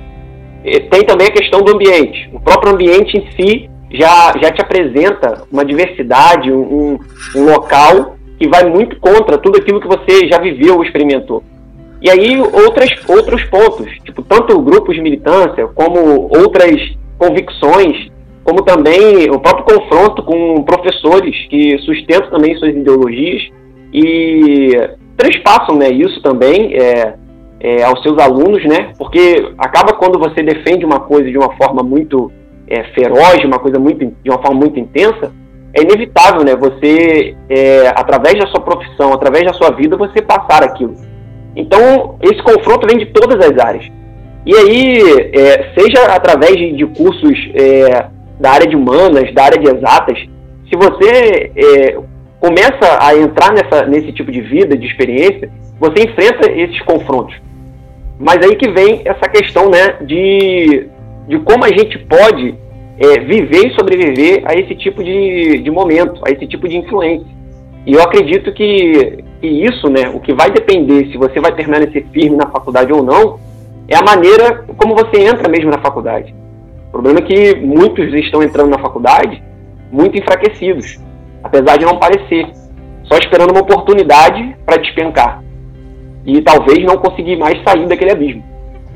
Tem 0.91 1.03
também 1.05 1.29
a 1.29 1.33
questão 1.33 1.63
do 1.63 1.73
ambiente. 1.73 2.29
O 2.33 2.41
próprio 2.41 2.73
ambiente 2.73 3.17
em 3.17 3.31
si 3.37 3.71
já, 3.91 4.35
já 4.43 4.51
te 4.51 4.61
apresenta 4.61 5.45
uma 5.51 5.65
diversidade, 5.65 6.53
um, 6.53 6.99
um 7.35 7.45
local 7.45 8.17
que 8.39 8.49
vai 8.49 8.65
muito 8.69 8.99
contra 8.99 9.39
tudo 9.39 9.59
aquilo 9.59 9.81
que 9.81 9.87
você 9.87 10.29
já 10.29 10.39
viveu 10.39 10.77
ou 10.77 10.85
experimentou. 10.85 11.43
E 12.01 12.11
aí 12.11 12.41
outras, 12.41 12.91
outros 13.09 13.43
pontos, 13.45 13.91
tipo 14.05 14.23
tanto 14.23 14.61
grupos 14.61 14.95
de 14.95 15.03
militância, 15.03 15.67
como 15.69 16.29
outras 16.37 16.97
convicções, 17.19 18.09
como 18.49 18.63
também 18.63 19.31
o 19.31 19.39
próprio 19.39 19.79
confronto 19.79 20.23
com 20.23 20.63
professores 20.63 21.37
que 21.51 21.77
sustentam 21.81 22.31
também 22.31 22.57
suas 22.57 22.75
ideologias 22.75 23.43
e 23.93 24.71
transpassam 25.19 25.77
né, 25.77 25.91
isso 25.91 26.23
também 26.23 26.75
é, 26.75 27.15
é, 27.61 27.83
aos 27.83 28.03
seus 28.03 28.17
alunos, 28.19 28.65
né? 28.65 28.93
Porque 28.97 29.53
acaba 29.59 29.93
quando 29.93 30.19
você 30.19 30.43
defende 30.43 30.83
uma 30.83 31.01
coisa 31.01 31.31
de 31.31 31.37
uma 31.37 31.55
forma 31.59 31.83
muito 31.83 32.33
é, 32.67 32.85
feroz, 32.95 33.45
uma 33.45 33.59
coisa 33.59 33.79
muito, 33.79 33.99
de 34.25 34.31
uma 34.31 34.41
forma 34.41 34.61
muito 34.61 34.81
intensa, 34.81 35.31
é 35.75 35.83
inevitável, 35.83 36.43
né? 36.43 36.57
Você, 36.57 37.37
é, 37.51 37.89
através 37.89 38.39
da 38.39 38.47
sua 38.47 38.63
profissão, 38.63 39.13
através 39.13 39.45
da 39.45 39.53
sua 39.53 39.73
vida, 39.73 39.95
você 39.95 40.23
passar 40.23 40.63
aquilo. 40.63 40.95
Então, 41.55 42.17
esse 42.23 42.43
confronto 42.43 42.87
vem 42.87 42.97
de 42.97 43.13
todas 43.13 43.47
as 43.47 43.63
áreas. 43.63 43.85
E 44.47 44.55
aí, 44.55 45.03
é, 45.35 45.75
seja 45.79 46.07
através 46.15 46.57
de, 46.57 46.73
de 46.77 46.87
cursos 46.87 47.51
é, 47.55 48.17
da 48.41 48.51
área 48.53 48.67
de 48.67 48.77
humanas, 48.77 49.33
da 49.35 49.45
área 49.45 49.59
de 49.59 49.69
exatas, 49.69 50.19
se 50.69 50.77
você 50.77 51.51
é, 51.57 51.99
começa 52.41 52.99
a 53.01 53.17
entrar 53.17 53.53
nessa, 53.53 53.87
nesse 53.87 54.13
tipo 54.13 54.31
de 54.31 54.41
vida, 54.41 54.77
de 54.77 54.87
experiência, 54.87 55.51
você 55.81 56.05
enfrenta 56.05 56.51
esses 56.51 56.81
confrontos. 56.83 57.35
Mas 58.19 58.39
aí 58.45 58.57
que 58.57 58.71
vem 58.71 59.03
essa 59.05 59.29
questão 59.29 59.71
né, 59.71 59.97
de, 60.03 60.89
de 61.29 61.39
como 61.41 61.65
a 61.65 61.69
gente 61.69 61.99
pode 62.01 62.55
é, 62.99 63.21
viver 63.21 63.69
e 63.69 63.75
sobreviver 63.75 64.43
a 64.45 64.55
esse 64.55 64.75
tipo 64.75 65.03
de, 65.03 65.59
de 65.59 65.71
momento, 65.71 66.21
a 66.27 66.31
esse 66.31 66.47
tipo 66.47 66.69
de 66.69 66.77
influência. 66.77 67.27
E 67.87 67.95
eu 67.95 68.03
acredito 68.03 68.53
que, 68.53 69.25
que 69.41 69.47
isso, 69.47 69.89
né, 69.89 70.11
o 70.13 70.21
que 70.21 70.33
vai 70.33 70.51
depender 70.51 71.07
se 71.11 71.17
você 71.17 71.41
vai 71.41 71.55
ser 71.55 72.07
firme 72.13 72.37
na 72.37 72.47
faculdade 72.47 72.93
ou 72.93 73.03
não, 73.03 73.39
é 73.89 73.97
a 73.97 74.03
maneira 74.03 74.65
como 74.77 74.95
você 74.95 75.23
entra 75.23 75.49
mesmo 75.49 75.71
na 75.71 75.79
faculdade. 75.79 76.35
O 76.89 76.91
problema 76.91 77.21
é 77.21 77.23
que 77.23 77.55
muitos 77.61 78.13
estão 78.15 78.43
entrando 78.43 78.71
na 78.71 78.79
faculdade 78.79 79.43
muito 79.93 80.19
enfraquecidos, 80.19 80.99
apesar 81.43 81.77
de 81.77 81.85
não 81.85 81.99
parecer, 81.99 82.47
só 83.05 83.17
esperando 83.19 83.53
uma 83.53 83.61
oportunidade 83.61 84.57
para 84.65 84.79
despencar. 84.79 85.43
E 86.25 86.41
talvez 86.43 86.85
não 86.85 86.97
conseguir 86.97 87.37
mais 87.37 87.63
sair 87.63 87.87
daquele 87.87 88.13
abismo. 88.13 88.43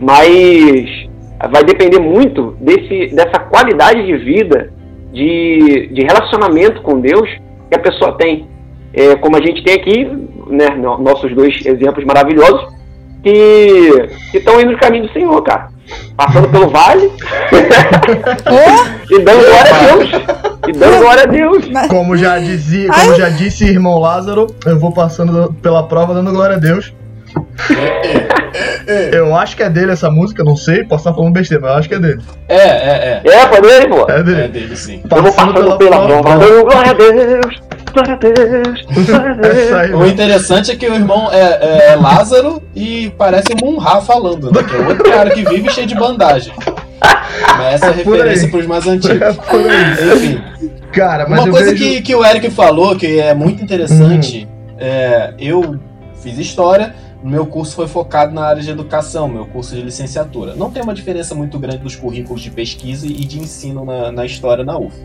Mas 0.00 1.08
vai 1.50 1.64
depender 1.64 1.98
muito 1.98 2.56
desse, 2.60 3.14
dessa 3.14 3.38
qualidade 3.38 4.04
de 4.04 4.16
vida, 4.18 4.72
de, 5.12 5.88
de 5.92 6.02
relacionamento 6.02 6.82
com 6.82 7.00
Deus 7.00 7.28
que 7.70 7.76
a 7.76 7.78
pessoa 7.78 8.16
tem. 8.16 8.46
É, 8.94 9.14
como 9.16 9.36
a 9.36 9.40
gente 9.40 9.62
tem 9.64 9.74
aqui, 9.74 10.04
né, 10.48 10.68
nossos 10.76 11.34
dois 11.34 11.64
exemplos 11.64 12.04
maravilhosos, 12.04 12.72
que 13.22 14.08
estão 14.34 14.60
indo 14.60 14.72
no 14.72 14.78
caminho 14.78 15.06
do 15.06 15.12
Senhor, 15.12 15.40
cara. 15.42 15.71
Passando 16.16 16.48
pelo 16.48 16.68
vale 16.68 17.10
e 19.10 19.18
dando 19.18 19.44
glória 19.44 19.74
a 19.74 19.78
Deus. 19.78 20.10
E 20.68 20.72
dando 20.72 20.98
glória 20.98 21.22
a 21.22 21.26
Deus. 21.26 21.64
Como 21.88 22.16
já 22.16 22.38
dizia, 22.38 22.90
como 22.90 23.14
já 23.16 23.28
disse 23.28 23.64
irmão 23.64 23.98
Lázaro, 23.98 24.46
eu 24.64 24.78
vou 24.78 24.92
passando 24.92 25.52
pela 25.60 25.82
prova 25.82 26.14
dando 26.14 26.32
glória 26.32 26.56
a 26.56 26.58
Deus. 26.58 26.92
Eu 29.12 29.34
acho 29.36 29.56
que 29.56 29.62
é 29.62 29.70
dele 29.70 29.92
essa 29.92 30.10
música, 30.10 30.42
não 30.44 30.56
sei, 30.56 30.84
posso 30.84 31.02
estar 31.02 31.14
falando 31.14 31.32
besteira, 31.32 31.62
mas 31.62 31.72
eu 31.72 31.78
acho 31.78 31.88
que 31.88 31.94
é 31.94 31.98
dele. 31.98 32.22
É, 32.48 32.56
é, 32.56 33.22
é. 33.24 33.28
É, 33.30 33.46
foi 33.48 33.60
dele, 33.60 33.86
pô. 33.88 34.10
É 34.10 34.22
dele. 34.22 34.40
É 34.42 34.48
dele, 34.48 34.76
sim. 34.76 35.00
Eu 35.10 35.22
vou 35.22 35.32
Passando 35.32 35.54
passando 35.54 35.78
pela 35.78 35.78
pela 35.78 36.06
prova. 36.06 36.36
glória 36.64 36.90
a 36.90 36.94
Deus. 36.94 37.62
Glória 37.92 38.14
a 38.14 38.16
Deus. 38.16 38.86
Glória 39.06 39.30
a 39.30 39.34
Deus. 39.36 39.72
Aí, 39.72 39.94
O 39.94 40.06
interessante 40.06 40.70
é 40.70 40.76
que 40.76 40.88
o 40.88 40.94
irmão 40.94 41.30
é, 41.32 41.92
é 41.92 41.96
Lázaro 41.96 42.62
e 42.74 43.12
parece 43.16 43.48
o 43.52 43.64
Munra 43.64 44.00
falando, 44.00 44.50
né? 44.50 44.62
Que 44.62 44.74
é 44.74 44.78
outro 44.86 45.04
cara 45.04 45.30
que 45.30 45.44
vive 45.44 45.70
cheio 45.70 45.86
de 45.86 45.94
bandagem. 45.94 46.52
Mas 47.58 47.74
essa 47.74 47.86
é, 47.86 47.90
É 47.90 47.92
referência 47.92 48.44
aí. 48.46 48.50
para 48.50 48.60
os 48.60 48.66
mais 48.66 48.86
antigos. 48.86 49.20
É. 49.20 50.14
Enfim, 50.14 50.42
Cara, 50.92 51.26
mas 51.28 51.40
uma 51.40 51.48
eu 51.48 51.52
coisa 51.52 51.70
vejo... 51.70 51.82
que, 51.82 52.02
que 52.02 52.14
o 52.14 52.24
Eric 52.24 52.50
falou, 52.50 52.94
que 52.96 53.18
é 53.18 53.32
muito 53.34 53.62
interessante, 53.62 54.46
é, 54.78 55.32
eu 55.38 55.78
fiz 56.22 56.38
história, 56.38 56.94
meu 57.22 57.46
curso 57.46 57.76
foi 57.76 57.86
focado 57.86 58.34
na 58.34 58.44
área 58.44 58.62
de 58.62 58.70
educação, 58.70 59.28
meu 59.28 59.46
curso 59.46 59.74
de 59.74 59.82
licenciatura. 59.82 60.54
Não 60.54 60.70
tem 60.70 60.82
uma 60.82 60.94
diferença 60.94 61.34
muito 61.34 61.58
grande 61.58 61.78
dos 61.78 61.94
currículos 61.94 62.42
de 62.42 62.50
pesquisa 62.50 63.06
e 63.06 63.24
de 63.24 63.38
ensino 63.38 63.84
na, 63.84 64.10
na 64.10 64.26
história 64.26 64.64
na 64.64 64.76
UF. 64.76 64.96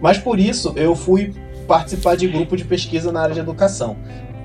Mas 0.00 0.18
por 0.18 0.40
isso 0.40 0.72
eu 0.76 0.94
fui 0.96 1.34
participar 1.66 2.16
de 2.16 2.28
grupo 2.28 2.56
de 2.56 2.64
pesquisa 2.64 3.12
na 3.12 3.20
área 3.20 3.34
de 3.34 3.40
educação. 3.40 3.96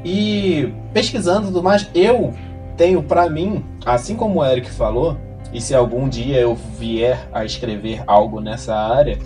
E 0.04 0.74
pesquisando 0.94 1.48
tudo 1.48 1.64
mais, 1.64 1.88
eu 1.94 2.34
tenho 2.76 3.02
pra 3.04 3.30
mim, 3.30 3.64
assim 3.86 4.16
como 4.16 4.40
o 4.40 4.46
Eric 4.46 4.70
falou, 4.72 5.18
e 5.54 5.62
se 5.62 5.76
algum 5.76 6.10
dia 6.10 6.38
eu 6.40 6.56
vier 6.56 7.30
a 7.32 7.46
escrever 7.46 8.04
algo 8.08 8.40
nessa 8.40 8.76
área, 8.76 9.20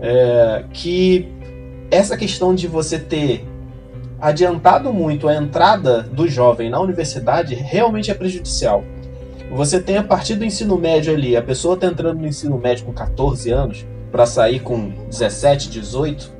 é, 0.00 0.64
que 0.72 1.28
essa 1.90 2.16
questão 2.16 2.54
de 2.54 2.66
você 2.66 2.98
ter 2.98 3.44
adiantado 4.22 4.92
muito 4.92 5.26
a 5.26 5.34
entrada 5.34 6.04
do 6.04 6.28
jovem 6.28 6.70
na 6.70 6.78
universidade 6.78 7.56
realmente 7.56 8.08
é 8.08 8.14
prejudicial. 8.14 8.84
Você 9.50 9.80
tem 9.80 9.96
a 9.96 10.02
partir 10.04 10.36
do 10.36 10.44
ensino 10.44 10.78
médio 10.78 11.12
ali, 11.12 11.36
a 11.36 11.42
pessoa 11.42 11.74
está 11.74 11.88
entrando 11.88 12.20
no 12.20 12.28
ensino 12.28 12.56
médio 12.56 12.84
com 12.84 12.92
14 12.92 13.50
anos 13.50 13.84
para 14.12 14.24
sair 14.24 14.60
com 14.60 14.90
17, 15.08 15.68
18, 15.68 16.30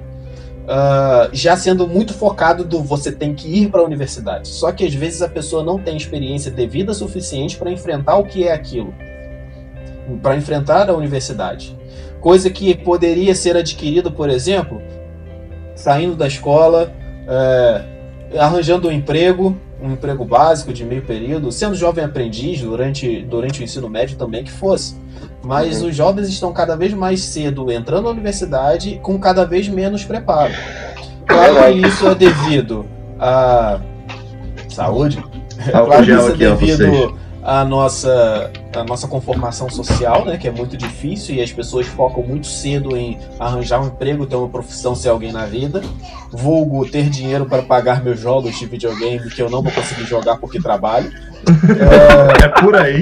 ah, 0.68 1.28
já 1.32 1.56
sendo 1.56 1.88
muito 1.88 2.14
focado 2.14 2.64
do 2.64 2.80
você 2.80 3.10
tem 3.10 3.34
que 3.34 3.48
ir 3.48 3.68
para 3.68 3.80
a 3.80 3.84
universidade. 3.84 4.46
Só 4.46 4.70
que 4.70 4.86
às 4.86 4.94
vezes 4.94 5.20
a 5.20 5.28
pessoa 5.28 5.64
não 5.64 5.76
tem 5.76 5.96
experiência 5.96 6.52
devida 6.52 6.94
suficiente 6.94 7.56
para 7.56 7.68
enfrentar 7.68 8.16
o 8.16 8.24
que 8.24 8.46
é 8.46 8.52
aquilo, 8.52 8.94
para 10.22 10.36
enfrentar 10.36 10.88
a 10.88 10.94
universidade. 10.94 11.76
Coisa 12.20 12.48
que 12.48 12.76
poderia 12.76 13.34
ser 13.34 13.56
adquirida, 13.56 14.08
por 14.08 14.30
exemplo, 14.30 14.80
saindo 15.74 16.14
da 16.14 16.28
escola, 16.28 17.01
é, 17.28 17.82
arranjando 18.38 18.88
um 18.88 18.92
emprego, 18.92 19.56
um 19.82 19.92
emprego 19.92 20.24
básico 20.24 20.72
de 20.72 20.84
meio 20.84 21.02
período, 21.02 21.50
sendo 21.50 21.74
jovem 21.74 22.04
aprendiz 22.04 22.60
durante, 22.60 23.22
durante 23.22 23.60
o 23.60 23.64
ensino 23.64 23.88
médio 23.88 24.16
também 24.16 24.44
que 24.44 24.52
fosse. 24.52 24.96
Mas 25.42 25.82
Uhum. 25.82 25.88
os 25.88 25.96
jovens 25.96 26.28
estão 26.28 26.52
cada 26.52 26.76
vez 26.76 26.94
mais 26.94 27.20
cedo 27.20 27.70
entrando 27.70 28.04
na 28.04 28.10
universidade 28.10 29.00
com 29.02 29.18
cada 29.18 29.44
vez 29.44 29.68
menos 29.68 30.04
preparo. 30.04 30.52
Claro 31.26 31.72
que 31.72 31.86
isso 31.86 32.06
é 32.06 32.14
devido 32.14 32.86
à 33.18 33.80
saúde. 34.68 35.22
Claro 35.70 36.04
que 36.04 36.12
isso 36.12 36.30
é 36.30 36.36
devido 36.36 37.18
à 37.42 37.64
nossa, 37.64 38.50
à 38.74 38.84
nossa 38.84 39.06
conformação 39.06 39.68
social, 39.68 40.24
né, 40.24 40.36
que 40.36 40.48
é 40.48 40.50
muito 40.50 40.76
difícil 40.76 41.34
e 41.34 41.42
as 41.42 41.52
pessoas 41.52 41.86
focam 41.86 42.22
muito 42.22 42.46
cedo 42.46 42.96
em 42.96 43.18
arranjar 43.38 43.80
um 43.80 43.86
emprego, 43.86 44.26
ter 44.26 44.36
uma 44.36 44.48
profissão, 44.48 44.94
ser 44.94 45.08
alguém 45.08 45.32
na 45.32 45.46
vida. 45.46 45.82
Vulgo 46.30 46.88
ter 46.88 47.08
dinheiro 47.08 47.46
para 47.46 47.62
pagar 47.62 48.02
meus 48.02 48.18
jogos 48.18 48.58
de 48.58 48.66
videogame 48.66 49.28
que 49.30 49.42
eu 49.42 49.50
não 49.50 49.62
vou 49.62 49.72
conseguir 49.72 50.04
jogar 50.04 50.36
porque 50.36 50.60
trabalho. 50.60 51.12
É 52.42 52.48
por 52.60 52.76
aí. 52.76 53.00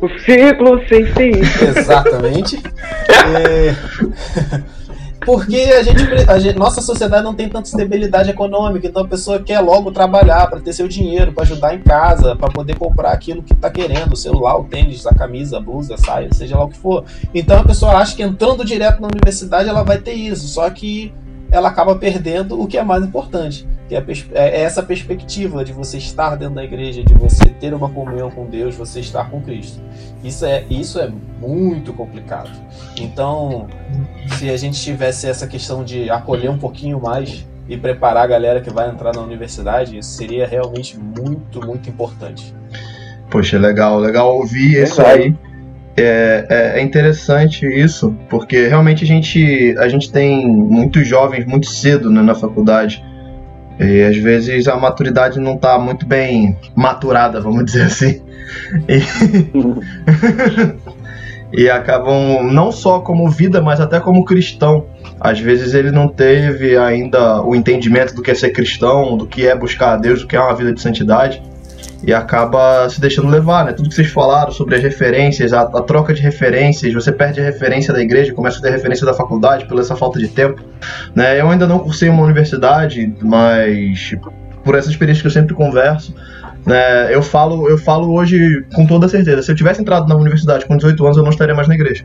O 0.00 0.08
ciclo 0.20 0.80
sem 0.88 1.06
fim. 1.06 1.32
Exatamente. 1.64 2.62
É, 3.26 3.74
Porque 5.26 5.56
a 5.56 5.82
gente, 5.82 6.30
a 6.30 6.38
gente- 6.38 6.56
nossa 6.56 6.80
sociedade 6.80 7.24
não 7.24 7.34
tem 7.34 7.48
tanta 7.48 7.66
estabilidade 7.68 8.30
econômica, 8.30 8.86
então 8.86 9.02
a 9.02 9.08
pessoa 9.08 9.40
quer 9.40 9.58
logo 9.58 9.90
trabalhar 9.90 10.48
para 10.48 10.60
ter 10.60 10.72
seu 10.72 10.86
dinheiro, 10.86 11.32
para 11.32 11.42
ajudar 11.42 11.74
em 11.74 11.80
casa, 11.80 12.36
para 12.36 12.48
poder 12.48 12.78
comprar 12.78 13.10
aquilo 13.10 13.42
que 13.42 13.52
está 13.52 13.68
querendo, 13.68 14.12
o 14.12 14.16
celular, 14.16 14.56
o 14.56 14.64
tênis, 14.64 15.04
a 15.04 15.12
camisa, 15.12 15.56
a 15.56 15.60
blusa, 15.60 15.94
a 15.94 15.98
saia, 15.98 16.32
seja 16.32 16.56
lá 16.56 16.64
o 16.64 16.68
que 16.68 16.78
for. 16.78 17.04
Então 17.34 17.58
a 17.58 17.64
pessoa 17.64 17.94
acha 17.96 18.14
que 18.14 18.22
entrando 18.22 18.64
direto 18.64 19.02
na 19.02 19.08
universidade 19.08 19.68
ela 19.68 19.82
vai 19.82 19.98
ter 19.98 20.14
isso, 20.14 20.46
só 20.46 20.70
que 20.70 21.12
ela 21.50 21.68
acaba 21.68 21.96
perdendo 21.96 22.60
o 22.60 22.68
que 22.68 22.78
é 22.78 22.84
mais 22.84 23.04
importante, 23.04 23.66
que 23.88 23.94
é, 23.94 24.00
pers- 24.00 24.26
é 24.32 24.62
essa 24.62 24.82
perspectiva 24.82 25.64
de 25.64 25.72
você 25.72 25.98
estar 25.98 26.34
dentro 26.36 26.54
da 26.56 26.64
igreja, 26.64 27.02
de 27.04 27.14
você 27.14 27.44
ter 27.46 27.72
uma 27.72 27.88
comunhão 27.88 28.30
com 28.30 28.46
Deus, 28.46 28.74
você 28.74 29.00
estar 29.00 29.30
com 29.30 29.40
Cristo. 29.40 29.80
Isso 30.24 30.44
é, 30.44 30.64
isso 30.68 30.98
é 30.98 31.08
muito 31.40 31.92
complicado. 31.92 32.50
Então, 33.00 33.66
se 34.38 34.50
a 34.50 34.56
gente 34.56 34.80
tivesse 34.80 35.28
essa 35.28 35.46
questão 35.46 35.84
de 35.84 36.10
acolher 36.10 36.50
um 36.50 36.58
pouquinho 36.58 37.00
mais 37.00 37.46
e 37.68 37.76
preparar 37.76 38.24
a 38.24 38.26
galera 38.26 38.60
que 38.60 38.70
vai 38.70 38.88
entrar 38.88 39.12
na 39.14 39.20
universidade, 39.22 39.98
isso 39.98 40.10
seria 40.10 40.46
realmente 40.46 40.98
muito, 40.98 41.64
muito 41.64 41.88
importante. 41.90 42.54
Poxa, 43.30 43.58
legal, 43.58 43.98
legal 43.98 44.36
ouvir 44.36 44.82
isso 44.82 45.00
aí. 45.02 45.34
É, 45.98 46.46
é- 46.48 46.80
é 46.80 46.82
interessante 46.82 47.64
isso, 47.66 48.14
porque 48.28 48.66
realmente 48.68 49.02
a 49.02 49.06
gente, 49.06 49.74
a 49.78 49.88
gente 49.88 50.12
tem 50.12 50.46
muitos 50.46 51.06
jovens 51.08 51.46
muito 51.46 51.66
cedo 51.66 52.10
né, 52.10 52.20
na 52.22 52.34
faculdade. 52.34 53.02
E 53.78 54.02
às 54.02 54.16
vezes 54.16 54.66
a 54.68 54.76
maturidade 54.76 55.38
não 55.38 55.54
está 55.54 55.78
muito 55.78 56.06
bem 56.06 56.56
maturada, 56.74 57.40
vamos 57.40 57.64
dizer 57.64 57.82
assim. 57.82 58.22
E, 58.88 59.02
e 61.64 61.70
acabam 61.70 62.42
não 62.42 62.72
só 62.72 63.00
como 63.00 63.28
vida, 63.28 63.60
mas 63.60 63.80
até 63.80 64.00
como 64.00 64.24
cristão. 64.24 64.86
Às 65.20 65.40
vezes 65.40 65.74
ele 65.74 65.90
não 65.90 66.08
teve 66.08 66.76
ainda 66.76 67.42
o 67.42 67.54
entendimento 67.54 68.14
do 68.14 68.22
que 68.22 68.30
é 68.30 68.34
ser 68.34 68.50
cristão, 68.50 69.16
do 69.16 69.26
que 69.26 69.46
é 69.46 69.56
buscar 69.56 69.94
a 69.94 69.96
Deus, 69.96 70.20
do 70.20 70.26
que 70.26 70.36
é 70.36 70.40
uma 70.40 70.54
vida 70.54 70.72
de 70.72 70.80
santidade 70.80 71.42
e 72.02 72.12
acaba 72.12 72.88
se 72.88 73.00
deixando 73.00 73.28
levar, 73.28 73.64
né? 73.64 73.72
Tudo 73.72 73.88
que 73.88 73.94
vocês 73.94 74.08
falaram 74.08 74.52
sobre 74.52 74.76
as 74.76 74.82
referências, 74.82 75.52
a, 75.52 75.62
a 75.62 75.82
troca 75.82 76.12
de 76.12 76.22
referências, 76.22 76.92
você 76.92 77.10
perde 77.10 77.40
a 77.40 77.44
referência 77.44 77.92
da 77.92 78.00
igreja, 78.00 78.32
começa 78.32 78.58
a 78.58 78.62
ter 78.62 78.70
referência 78.70 79.06
da 79.06 79.14
faculdade 79.14 79.66
pela 79.66 79.80
essa 79.80 79.96
falta 79.96 80.18
de 80.18 80.28
tempo, 80.28 80.62
né? 81.14 81.40
Eu 81.40 81.50
ainda 81.50 81.66
não 81.66 81.78
cursei 81.78 82.08
uma 82.08 82.22
universidade, 82.22 83.14
mas 83.22 84.14
por 84.64 84.74
essa 84.74 84.90
experiência 84.90 85.22
que 85.22 85.28
eu 85.28 85.32
sempre 85.32 85.54
converso, 85.54 86.14
É, 86.68 87.14
eu, 87.14 87.22
falo, 87.22 87.68
eu 87.68 87.78
falo 87.78 88.12
hoje 88.12 88.64
com 88.74 88.84
toda 88.84 89.08
certeza. 89.08 89.40
Se 89.40 89.52
eu 89.52 89.54
tivesse 89.54 89.80
entrado 89.80 90.08
na 90.08 90.16
universidade 90.16 90.66
com 90.66 90.76
18 90.76 91.04
anos, 91.04 91.16
eu 91.16 91.22
não 91.22 91.30
estaria 91.30 91.54
mais 91.54 91.68
na 91.68 91.74
igreja. 91.76 92.04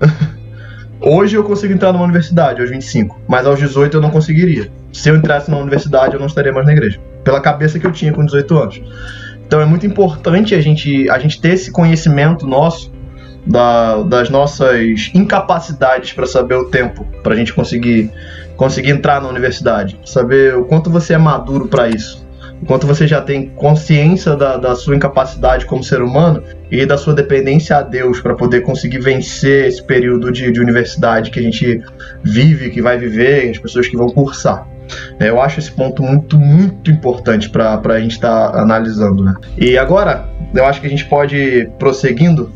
hoje 1.02 1.36
eu 1.36 1.42
consigo 1.42 1.72
entrar 1.74 1.92
numa 1.92 2.04
universidade, 2.04 2.60
aos 2.60 2.70
25, 2.70 3.20
mas 3.26 3.44
aos 3.44 3.58
18 3.58 3.96
eu 3.96 4.00
não 4.00 4.10
conseguiria. 4.10 4.70
Se 4.92 5.08
eu 5.08 5.16
entrasse 5.16 5.50
na 5.50 5.58
universidade, 5.58 6.14
eu 6.14 6.20
não 6.20 6.28
estaria 6.28 6.52
mais 6.52 6.64
na 6.64 6.72
igreja. 6.72 7.00
Pela 7.24 7.40
cabeça 7.40 7.78
que 7.78 7.86
eu 7.86 7.92
tinha 7.92 8.12
com 8.12 8.24
18 8.24 8.58
anos. 8.58 8.82
Então 9.46 9.60
é 9.60 9.66
muito 9.66 9.86
importante 9.86 10.54
a 10.54 10.60
gente, 10.60 11.08
a 11.10 11.18
gente 11.18 11.40
ter 11.40 11.50
esse 11.50 11.70
conhecimento 11.70 12.46
nosso 12.46 12.90
da, 13.46 14.02
das 14.02 14.30
nossas 14.30 15.10
incapacidades 15.14 16.12
para 16.12 16.26
saber 16.26 16.54
o 16.54 16.70
tempo, 16.70 17.04
para 17.22 17.34
a 17.34 17.36
gente 17.36 17.52
conseguir, 17.52 18.10
conseguir 18.56 18.90
entrar 18.90 19.20
na 19.20 19.28
universidade, 19.28 19.98
saber 20.04 20.56
o 20.56 20.64
quanto 20.64 20.88
você 20.90 21.14
é 21.14 21.18
maduro 21.18 21.68
para 21.68 21.88
isso, 21.88 22.26
o 22.62 22.66
quanto 22.66 22.86
você 22.86 23.06
já 23.06 23.20
tem 23.20 23.48
consciência 23.48 24.36
da, 24.36 24.56
da 24.56 24.76
sua 24.76 24.94
incapacidade 24.94 25.66
como 25.66 25.82
ser 25.82 26.00
humano 26.00 26.42
e 26.70 26.86
da 26.86 26.96
sua 26.96 27.12
dependência 27.12 27.76
a 27.76 27.82
Deus 27.82 28.20
para 28.20 28.34
poder 28.34 28.60
conseguir 28.60 29.00
vencer 29.00 29.66
esse 29.66 29.82
período 29.82 30.30
de, 30.30 30.50
de 30.52 30.60
universidade 30.60 31.30
que 31.30 31.40
a 31.40 31.42
gente 31.42 31.82
vive, 32.22 32.70
que 32.70 32.80
vai 32.80 32.96
viver, 32.96 33.50
as 33.50 33.58
pessoas 33.58 33.88
que 33.88 33.96
vão 33.96 34.08
cursar. 34.08 34.66
É, 35.18 35.28
eu 35.28 35.40
acho 35.40 35.58
esse 35.58 35.70
ponto 35.70 36.02
muito, 36.02 36.38
muito 36.38 36.90
importante 36.90 37.50
para 37.50 37.80
a 37.84 38.00
gente 38.00 38.12
estar 38.12 38.52
tá 38.52 38.60
analisando. 38.60 39.24
Né? 39.24 39.34
E 39.58 39.76
agora, 39.78 40.28
eu 40.54 40.64
acho 40.64 40.80
que 40.80 40.86
a 40.86 40.90
gente 40.90 41.04
pode 41.04 41.70
prosseguindo 41.78 42.50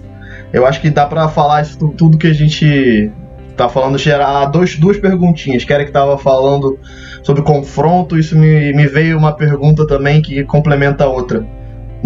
eu 0.53 0.65
acho 0.65 0.81
que 0.81 0.91
dá 0.91 1.07
para 1.07 1.29
falar 1.29 1.63
isso 1.63 1.89
tudo 1.91 2.17
que 2.17 2.27
a 2.27 2.33
gente 2.33 3.11
tá 3.57 3.69
falando 3.69 3.99
gerar 3.99 4.47
dois, 4.47 4.77
duas 4.79 4.99
perguntinhas. 4.99 5.65
Que 5.65 5.73
era 5.73 5.85
que 5.85 5.91
tava 5.91 6.17
falando 6.17 6.79
sobre 7.23 7.43
confronto, 7.43 8.19
isso 8.19 8.39
me, 8.39 8.73
me 8.73 8.87
veio 8.87 9.19
uma 9.19 9.33
pergunta 9.33 9.87
também 9.87 10.23
que 10.23 10.45
complementa 10.45 11.05
a 11.05 11.09
outra. 11.09 11.47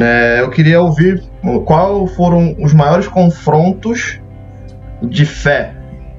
É, 0.00 0.40
eu 0.40 0.50
queria 0.50 0.80
ouvir 0.80 1.22
qual 1.64 2.06
foram 2.06 2.56
os 2.58 2.72
maiores 2.72 3.06
confrontos 3.06 4.18
de 5.02 5.24
fé 5.24 5.74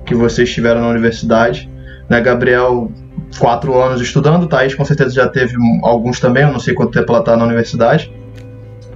que 0.06 0.14
vocês 0.14 0.54
tiveram 0.54 0.82
na 0.82 0.88
universidade. 0.90 1.70
Né, 2.08 2.22
Gabriel, 2.22 2.92
quatro 3.38 3.80
anos 3.80 4.02
estudando, 4.02 4.48
Thaís 4.48 4.76
com 4.76 4.86
certeza 4.86 5.16
já 5.16 5.28
teve 5.28 5.56
alguns 5.84 6.20
também, 6.20 6.44
eu 6.44 6.52
não 6.52 6.60
sei 6.60 6.74
quanto 6.74 6.92
tempo 6.92 7.12
ela 7.12 7.20
está 7.20 7.36
na 7.36 7.46
universidade. 7.46 8.12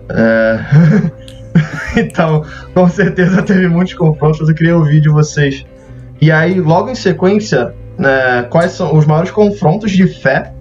É... 0.09 0.59
então, 1.97 2.43
com 2.73 2.87
certeza 2.89 3.41
teve 3.41 3.67
muitos 3.67 3.93
confrontos. 3.93 4.47
Eu 4.47 4.55
queria 4.55 4.75
ouvir 4.75 5.01
de 5.01 5.09
vocês. 5.09 5.65
E 6.21 6.31
aí, 6.31 6.59
logo 6.59 6.89
em 6.89 6.95
sequência, 6.95 7.73
né, 7.97 8.43
quais 8.49 8.71
são 8.71 8.95
os 8.95 9.05
maiores 9.05 9.31
confrontos 9.31 9.91
de 9.91 10.07
fé 10.07 10.51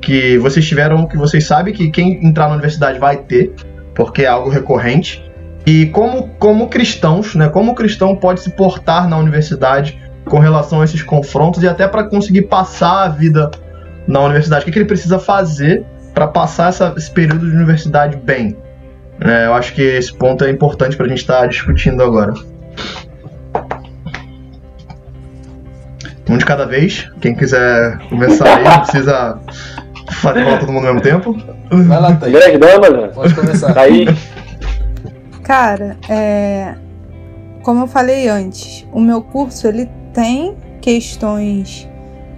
que 0.00 0.36
vocês 0.38 0.66
tiveram, 0.66 1.06
que 1.06 1.16
vocês 1.16 1.44
sabem 1.44 1.72
que 1.72 1.90
quem 1.90 2.24
entrar 2.26 2.48
na 2.48 2.54
universidade 2.54 2.98
vai 2.98 3.16
ter, 3.16 3.52
porque 3.94 4.22
é 4.22 4.26
algo 4.26 4.50
recorrente. 4.50 5.22
E 5.64 5.86
como, 5.86 6.28
como 6.38 6.68
cristãos, 6.68 7.34
né, 7.34 7.48
como 7.48 7.72
o 7.72 7.74
cristão 7.74 8.16
pode 8.16 8.40
se 8.40 8.50
portar 8.50 9.08
na 9.08 9.16
universidade 9.16 9.98
com 10.24 10.38
relação 10.38 10.80
a 10.80 10.84
esses 10.84 11.02
confrontos 11.02 11.62
e 11.62 11.68
até 11.68 11.86
para 11.86 12.04
conseguir 12.04 12.42
passar 12.42 13.04
a 13.04 13.08
vida 13.08 13.50
na 14.06 14.20
universidade. 14.20 14.62
O 14.62 14.64
que, 14.66 14.72
que 14.72 14.78
ele 14.78 14.86
precisa 14.86 15.18
fazer 15.18 15.84
para 16.14 16.26
passar 16.26 16.68
essa, 16.68 16.94
esse 16.96 17.10
período 17.10 17.48
de 17.48 17.56
universidade 17.56 18.16
bem? 18.16 18.56
É, 19.20 19.46
eu 19.46 19.54
acho 19.54 19.72
que 19.72 19.82
esse 19.82 20.12
ponto 20.12 20.44
é 20.44 20.50
importante 20.50 20.96
para 20.96 21.06
a 21.06 21.08
gente 21.08 21.18
estar 21.18 21.40
tá 21.40 21.46
discutindo 21.46 22.02
agora. 22.02 22.34
Um 26.28 26.36
de 26.36 26.44
cada 26.44 26.66
vez. 26.66 27.10
Quem 27.20 27.34
quiser 27.34 27.98
começar 28.08 28.56
aí, 28.56 28.64
não 28.64 28.80
precisa 28.80 29.38
falar 30.12 30.58
todo 30.58 30.72
mundo 30.72 30.86
ao 30.86 30.94
mesmo 30.94 31.00
tempo. 31.00 31.36
Vai 31.70 32.00
lá, 32.00 32.14
Thaís. 32.16 32.32
Grande 32.32 32.58
dama, 32.58 32.90
né? 32.90 33.08
Pode 33.08 33.34
começar. 33.34 33.78
Aí. 33.78 34.06
Cara, 35.42 35.96
é... 36.08 36.74
como 37.62 37.82
eu 37.82 37.86
falei 37.86 38.28
antes, 38.28 38.86
o 38.92 39.00
meu 39.00 39.20
curso 39.22 39.66
ele 39.66 39.88
tem 40.12 40.56
questões 40.80 41.88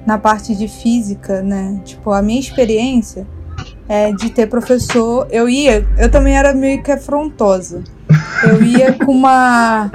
na 0.06 0.18
parte 0.18 0.54
de 0.54 0.68
física, 0.68 1.42
né? 1.42 1.80
Tipo, 1.84 2.12
a 2.12 2.22
minha 2.22 2.40
experiência 2.40 3.26
é, 3.88 4.12
de 4.12 4.30
ter 4.30 4.46
professor. 4.46 5.26
Eu 5.30 5.48
ia, 5.48 5.86
eu 5.98 6.10
também 6.10 6.36
era 6.36 6.52
meio 6.52 6.82
que 6.82 6.90
afrontosa. 6.90 7.82
Eu 8.42 8.62
ia 8.62 8.92
com 8.92 9.12
uma 9.12 9.90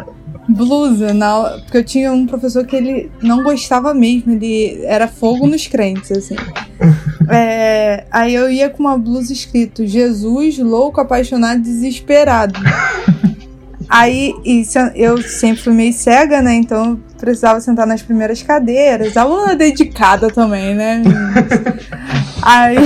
blusa 0.48 1.14
na 1.14 1.60
porque 1.64 1.78
eu 1.78 1.84
tinha 1.84 2.12
um 2.12 2.26
professor 2.26 2.66
que 2.66 2.76
ele 2.76 3.12
não 3.22 3.44
gostava 3.44 3.94
mesmo, 3.94 4.34
ele 4.34 4.84
era 4.84 5.08
fogo 5.08 5.46
nos 5.46 5.68
crentes, 5.68 6.12
assim. 6.12 6.36
É, 7.30 8.06
aí 8.10 8.34
eu 8.34 8.50
ia 8.50 8.70
com 8.70 8.80
uma 8.80 8.98
blusa 8.98 9.32
escrito 9.32 9.86
Jesus, 9.86 10.58
louco, 10.58 11.00
apaixonado, 11.00 11.62
desesperado. 11.62 12.60
Aí, 13.88 14.36
eu 14.96 15.20
sempre 15.22 15.64
fui 15.64 15.74
meio 15.74 15.94
cega, 15.94 16.42
né? 16.42 16.54
Então 16.54 17.00
precisava 17.20 17.60
sentar 17.60 17.86
nas 17.86 18.02
primeiras 18.02 18.42
cadeiras. 18.42 19.16
Aluna 19.18 19.56
dedicada 19.56 20.30
também, 20.30 20.74
né? 20.74 21.02
Aí. 22.42 22.78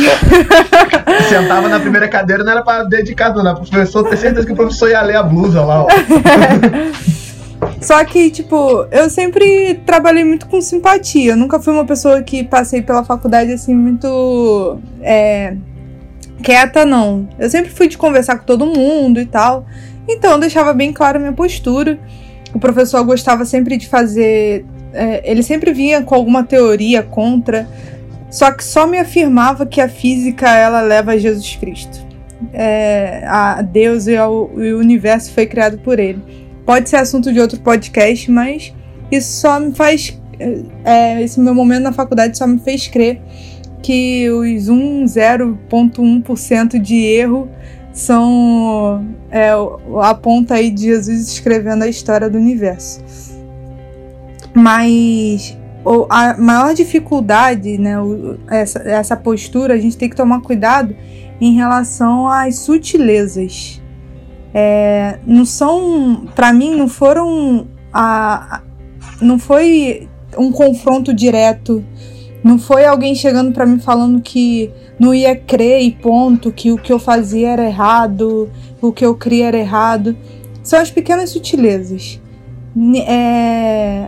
Sentava 1.29 1.69
na 1.69 1.79
primeira 1.79 2.07
cadeira, 2.07 2.43
não 2.43 2.51
era 2.51 2.63
pra 2.63 2.83
dedicado, 2.83 3.43
não. 3.43 3.53
O 3.53 3.69
professor, 3.69 4.03
ter 4.09 4.17
certeza 4.17 4.45
que 4.45 4.53
o 4.53 4.55
professor 4.55 4.89
ia 4.89 5.01
ler 5.01 5.15
a 5.15 5.23
blusa 5.23 5.63
lá, 5.63 5.83
ó. 5.83 5.87
Só 7.79 8.03
que, 8.05 8.29
tipo, 8.29 8.87
eu 8.91 9.09
sempre 9.09 9.81
trabalhei 9.85 10.23
muito 10.23 10.47
com 10.47 10.61
simpatia. 10.61 11.31
Eu 11.31 11.37
nunca 11.37 11.59
fui 11.59 11.73
uma 11.73 11.85
pessoa 11.85 12.21
que 12.21 12.43
passei 12.43 12.81
pela 12.81 13.03
faculdade 13.03 13.51
assim, 13.51 13.75
muito. 13.75 14.79
É, 15.01 15.55
quieta, 16.41 16.85
não. 16.85 17.27
Eu 17.37 17.49
sempre 17.49 17.71
fui 17.71 17.87
de 17.87 17.97
conversar 17.97 18.37
com 18.37 18.45
todo 18.45 18.65
mundo 18.65 19.19
e 19.19 19.25
tal. 19.25 19.65
Então, 20.07 20.31
eu 20.31 20.39
deixava 20.39 20.73
bem 20.73 20.91
clara 20.91 21.17
a 21.17 21.21
minha 21.21 21.33
postura. 21.33 21.99
O 22.53 22.59
professor 22.59 23.03
gostava 23.03 23.45
sempre 23.45 23.77
de 23.77 23.87
fazer. 23.87 24.65
É, 24.93 25.29
ele 25.29 25.41
sempre 25.41 25.73
vinha 25.73 26.01
com 26.03 26.13
alguma 26.13 26.43
teoria 26.43 27.01
contra. 27.01 27.67
Só 28.29 28.51
que 28.51 28.63
só 28.63 28.87
me 28.87 28.97
afirmava 28.97 29.65
que 29.65 29.79
a 29.79 29.87
física 29.87 30.49
ela 30.49 30.81
leva 30.81 31.11
a 31.11 31.17
Jesus 31.17 31.55
Cristo. 31.55 31.99
É, 32.51 33.23
a 33.27 33.61
Deus 33.61 34.07
e, 34.07 34.17
ao, 34.17 34.51
e 34.59 34.73
o 34.73 34.79
universo 34.79 35.31
foi 35.31 35.45
criado 35.45 35.77
por 35.79 35.99
ele. 35.99 36.21
Pode 36.65 36.89
ser 36.89 36.97
assunto 36.97 37.31
de 37.31 37.39
outro 37.39 37.59
podcast, 37.59 38.29
mas 38.31 38.73
isso 39.11 39.41
só 39.41 39.59
me 39.59 39.73
faz. 39.73 40.19
É, 40.83 41.21
esse 41.21 41.39
meu 41.39 41.53
momento 41.53 41.83
na 41.83 41.91
faculdade 41.91 42.37
só 42.37 42.47
me 42.47 42.59
fez 42.59 42.87
crer 42.87 43.21
que 43.83 44.29
os 44.31 44.69
1, 44.69 45.03
0,1% 45.03 46.79
de 46.79 46.95
erro 46.95 47.49
são 47.93 49.05
é, 49.29 49.51
a 50.01 50.15
ponta 50.15 50.55
aí 50.55 50.71
de 50.71 50.83
Jesus 50.83 51.27
escrevendo 51.27 51.83
a 51.83 51.87
história 51.87 52.29
do 52.29 52.37
universo. 52.37 53.01
Mas 54.53 55.57
a 56.09 56.37
maior 56.37 56.73
dificuldade, 56.73 57.77
né, 57.77 57.95
essa, 58.49 58.79
essa 58.79 59.15
postura, 59.15 59.75
a 59.75 59.77
gente 59.77 59.97
tem 59.97 60.09
que 60.09 60.15
tomar 60.15 60.41
cuidado 60.41 60.95
em 61.39 61.53
relação 61.53 62.27
às 62.27 62.55
sutilezas. 62.55 63.81
É, 64.53 65.19
não 65.25 65.45
são, 65.45 66.27
para 66.35 66.53
mim, 66.53 66.75
não 66.75 66.87
foram 66.87 67.67
a, 67.93 68.61
não 69.21 69.37
foi 69.37 70.07
um 70.37 70.51
confronto 70.51 71.13
direto, 71.13 71.83
não 72.43 72.57
foi 72.57 72.85
alguém 72.85 73.13
chegando 73.15 73.51
para 73.51 73.65
mim 73.65 73.79
falando 73.79 74.21
que 74.21 74.71
não 75.03 75.13
ia 75.13 75.35
crer 75.35 75.81
e 75.81 75.91
ponto, 75.91 76.51
que 76.51 76.71
o 76.71 76.77
que 76.77 76.91
eu 76.91 76.97
fazia 76.97 77.49
era 77.49 77.65
errado, 77.65 78.49
o 78.81 78.91
que 78.91 79.05
eu 79.05 79.13
cria 79.13 79.47
era 79.47 79.57
errado. 79.57 80.15
São 80.63 80.79
as 80.79 80.89
pequenas 80.89 81.29
sutilezas. 81.29 82.21
É, 83.05 84.07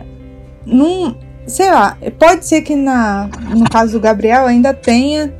não, 0.64 1.16
sei 1.46 1.70
lá, 1.70 1.96
pode 2.18 2.46
ser 2.46 2.62
que 2.62 2.74
na, 2.74 3.28
no 3.54 3.68
caso 3.68 3.92
do 3.92 4.00
Gabriel 4.00 4.46
ainda 4.46 4.72
tenha 4.72 5.32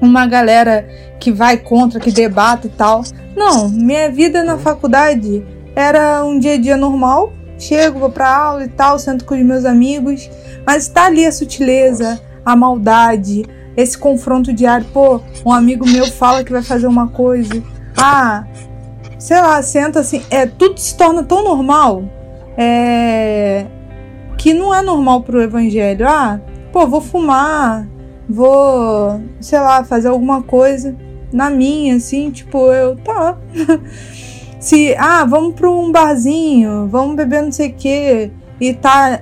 uma 0.00 0.26
galera 0.26 0.88
que 1.20 1.30
vai 1.30 1.58
contra, 1.58 2.00
que 2.00 2.10
debate 2.10 2.66
e 2.66 2.70
tal. 2.70 3.02
Não, 3.36 3.68
minha 3.68 4.10
vida 4.10 4.42
na 4.42 4.58
faculdade 4.58 5.44
era 5.76 6.24
um 6.24 6.38
dia 6.38 6.54
a 6.54 6.58
dia 6.58 6.76
normal. 6.76 7.32
Chego, 7.58 8.00
vou 8.00 8.10
pra 8.10 8.34
aula 8.34 8.64
e 8.64 8.68
tal, 8.68 8.98
sento 8.98 9.24
com 9.24 9.34
os 9.34 9.44
meus 9.44 9.64
amigos. 9.64 10.28
Mas 10.66 10.88
tá 10.88 11.04
ali 11.04 11.24
a 11.24 11.30
sutileza, 11.30 12.20
a 12.44 12.56
maldade, 12.56 13.44
esse 13.76 13.96
confronto 13.96 14.52
diário. 14.52 14.86
Pô, 14.92 15.20
um 15.44 15.52
amigo 15.52 15.86
meu 15.86 16.06
fala 16.06 16.44
que 16.44 16.52
vai 16.52 16.62
fazer 16.62 16.86
uma 16.86 17.08
coisa. 17.08 17.62
Ah, 17.96 18.44
sei 19.18 19.40
lá, 19.40 19.62
senta 19.62 20.00
assim. 20.00 20.22
É, 20.30 20.46
tudo 20.46 20.78
se 20.78 20.96
torna 20.96 21.22
tão 21.22 21.42
normal. 21.42 22.04
É, 22.56 23.66
que 24.36 24.52
não 24.52 24.74
é 24.74 24.82
normal 24.82 25.22
pro 25.22 25.42
evangelho. 25.42 26.06
Ah, 26.08 26.40
pô, 26.72 26.86
vou 26.86 27.00
fumar, 27.00 27.86
vou, 28.28 29.20
sei 29.40 29.60
lá, 29.60 29.84
fazer 29.84 30.08
alguma 30.08 30.42
coisa 30.42 30.96
na 31.32 31.48
minha, 31.48 31.96
assim, 31.96 32.30
tipo, 32.30 32.72
eu, 32.72 32.96
tá. 32.96 33.38
Se, 34.60 34.94
ah, 34.96 35.24
vamos 35.24 35.54
pra 35.54 35.68
um 35.68 35.90
barzinho, 35.90 36.86
vamos 36.88 37.16
beber 37.16 37.42
não 37.42 37.50
sei 37.50 37.70
o 37.70 37.74
que, 37.74 38.30
e 38.60 38.74
tá. 38.74 39.20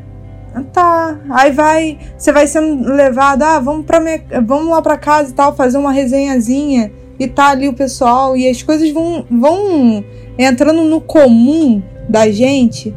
Tá. 0.72 1.18
Aí 1.30 1.53
vai, 1.53 1.98
você 2.16 2.32
vai 2.32 2.46
sendo 2.46 2.92
levado, 2.92 3.42
ah, 3.42 3.61
vamos, 3.61 3.86
pra 3.86 4.01
minha, 4.01 4.22
vamos 4.44 4.68
lá 4.68 4.82
pra 4.82 4.96
casa 4.96 5.30
e 5.30 5.34
tal, 5.34 5.55
fazer 5.55 5.78
uma 5.78 5.92
resenhazinha. 5.92 6.90
e 7.18 7.28
tá 7.28 7.48
ali 7.48 7.68
o 7.68 7.74
pessoal 7.74 8.36
e 8.36 8.48
as 8.48 8.62
coisas 8.62 8.90
vão, 8.90 9.26
vão 9.30 10.05
entrando 10.38 10.82
no 10.84 11.01
comum 11.01 11.82
da 12.09 12.30
gente 12.30 12.94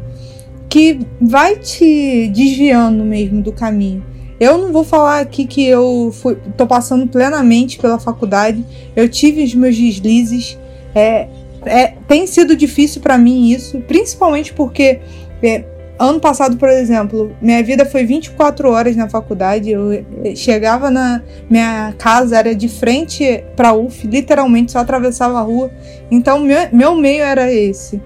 que 0.68 0.98
vai 1.20 1.56
te 1.56 2.28
desviando 2.28 3.04
mesmo 3.04 3.42
do 3.42 3.52
caminho. 3.52 4.04
Eu 4.40 4.58
não 4.58 4.72
vou 4.72 4.82
falar 4.82 5.20
aqui 5.20 5.46
que 5.46 5.64
eu 5.64 6.10
fui, 6.12 6.36
tô 6.56 6.66
passando 6.66 7.06
plenamente 7.06 7.78
pela 7.78 7.98
faculdade. 7.98 8.64
Eu 8.96 9.08
tive 9.08 9.44
os 9.44 9.54
meus 9.54 9.76
deslizes. 9.76 10.58
É, 10.94 11.28
é, 11.64 11.94
tem 12.08 12.26
sido 12.26 12.56
difícil 12.56 13.00
para 13.00 13.16
mim 13.16 13.50
isso, 13.50 13.80
principalmente 13.82 14.52
porque 14.52 15.00
é, 15.42 15.64
ano 15.98 16.18
passado, 16.18 16.56
por 16.56 16.68
exemplo, 16.68 17.34
minha 17.40 17.62
vida 17.62 17.86
foi 17.86 18.04
24 18.04 18.70
horas 18.70 18.96
na 18.96 19.08
faculdade. 19.08 19.70
Eu 19.70 19.92
eh, 19.92 20.04
chegava 20.34 20.90
na 20.90 21.22
minha 21.48 21.94
casa, 21.96 22.38
era 22.38 22.54
de 22.54 22.68
frente 22.68 23.44
para 23.54 23.72
UF, 23.72 24.06
literalmente 24.06 24.72
só 24.72 24.78
atravessava 24.78 25.38
a 25.38 25.42
rua. 25.42 25.70
Então, 26.10 26.40
meu, 26.40 26.68
meu 26.72 26.94
meio 26.96 27.22
era 27.22 27.52
esse. 27.52 28.02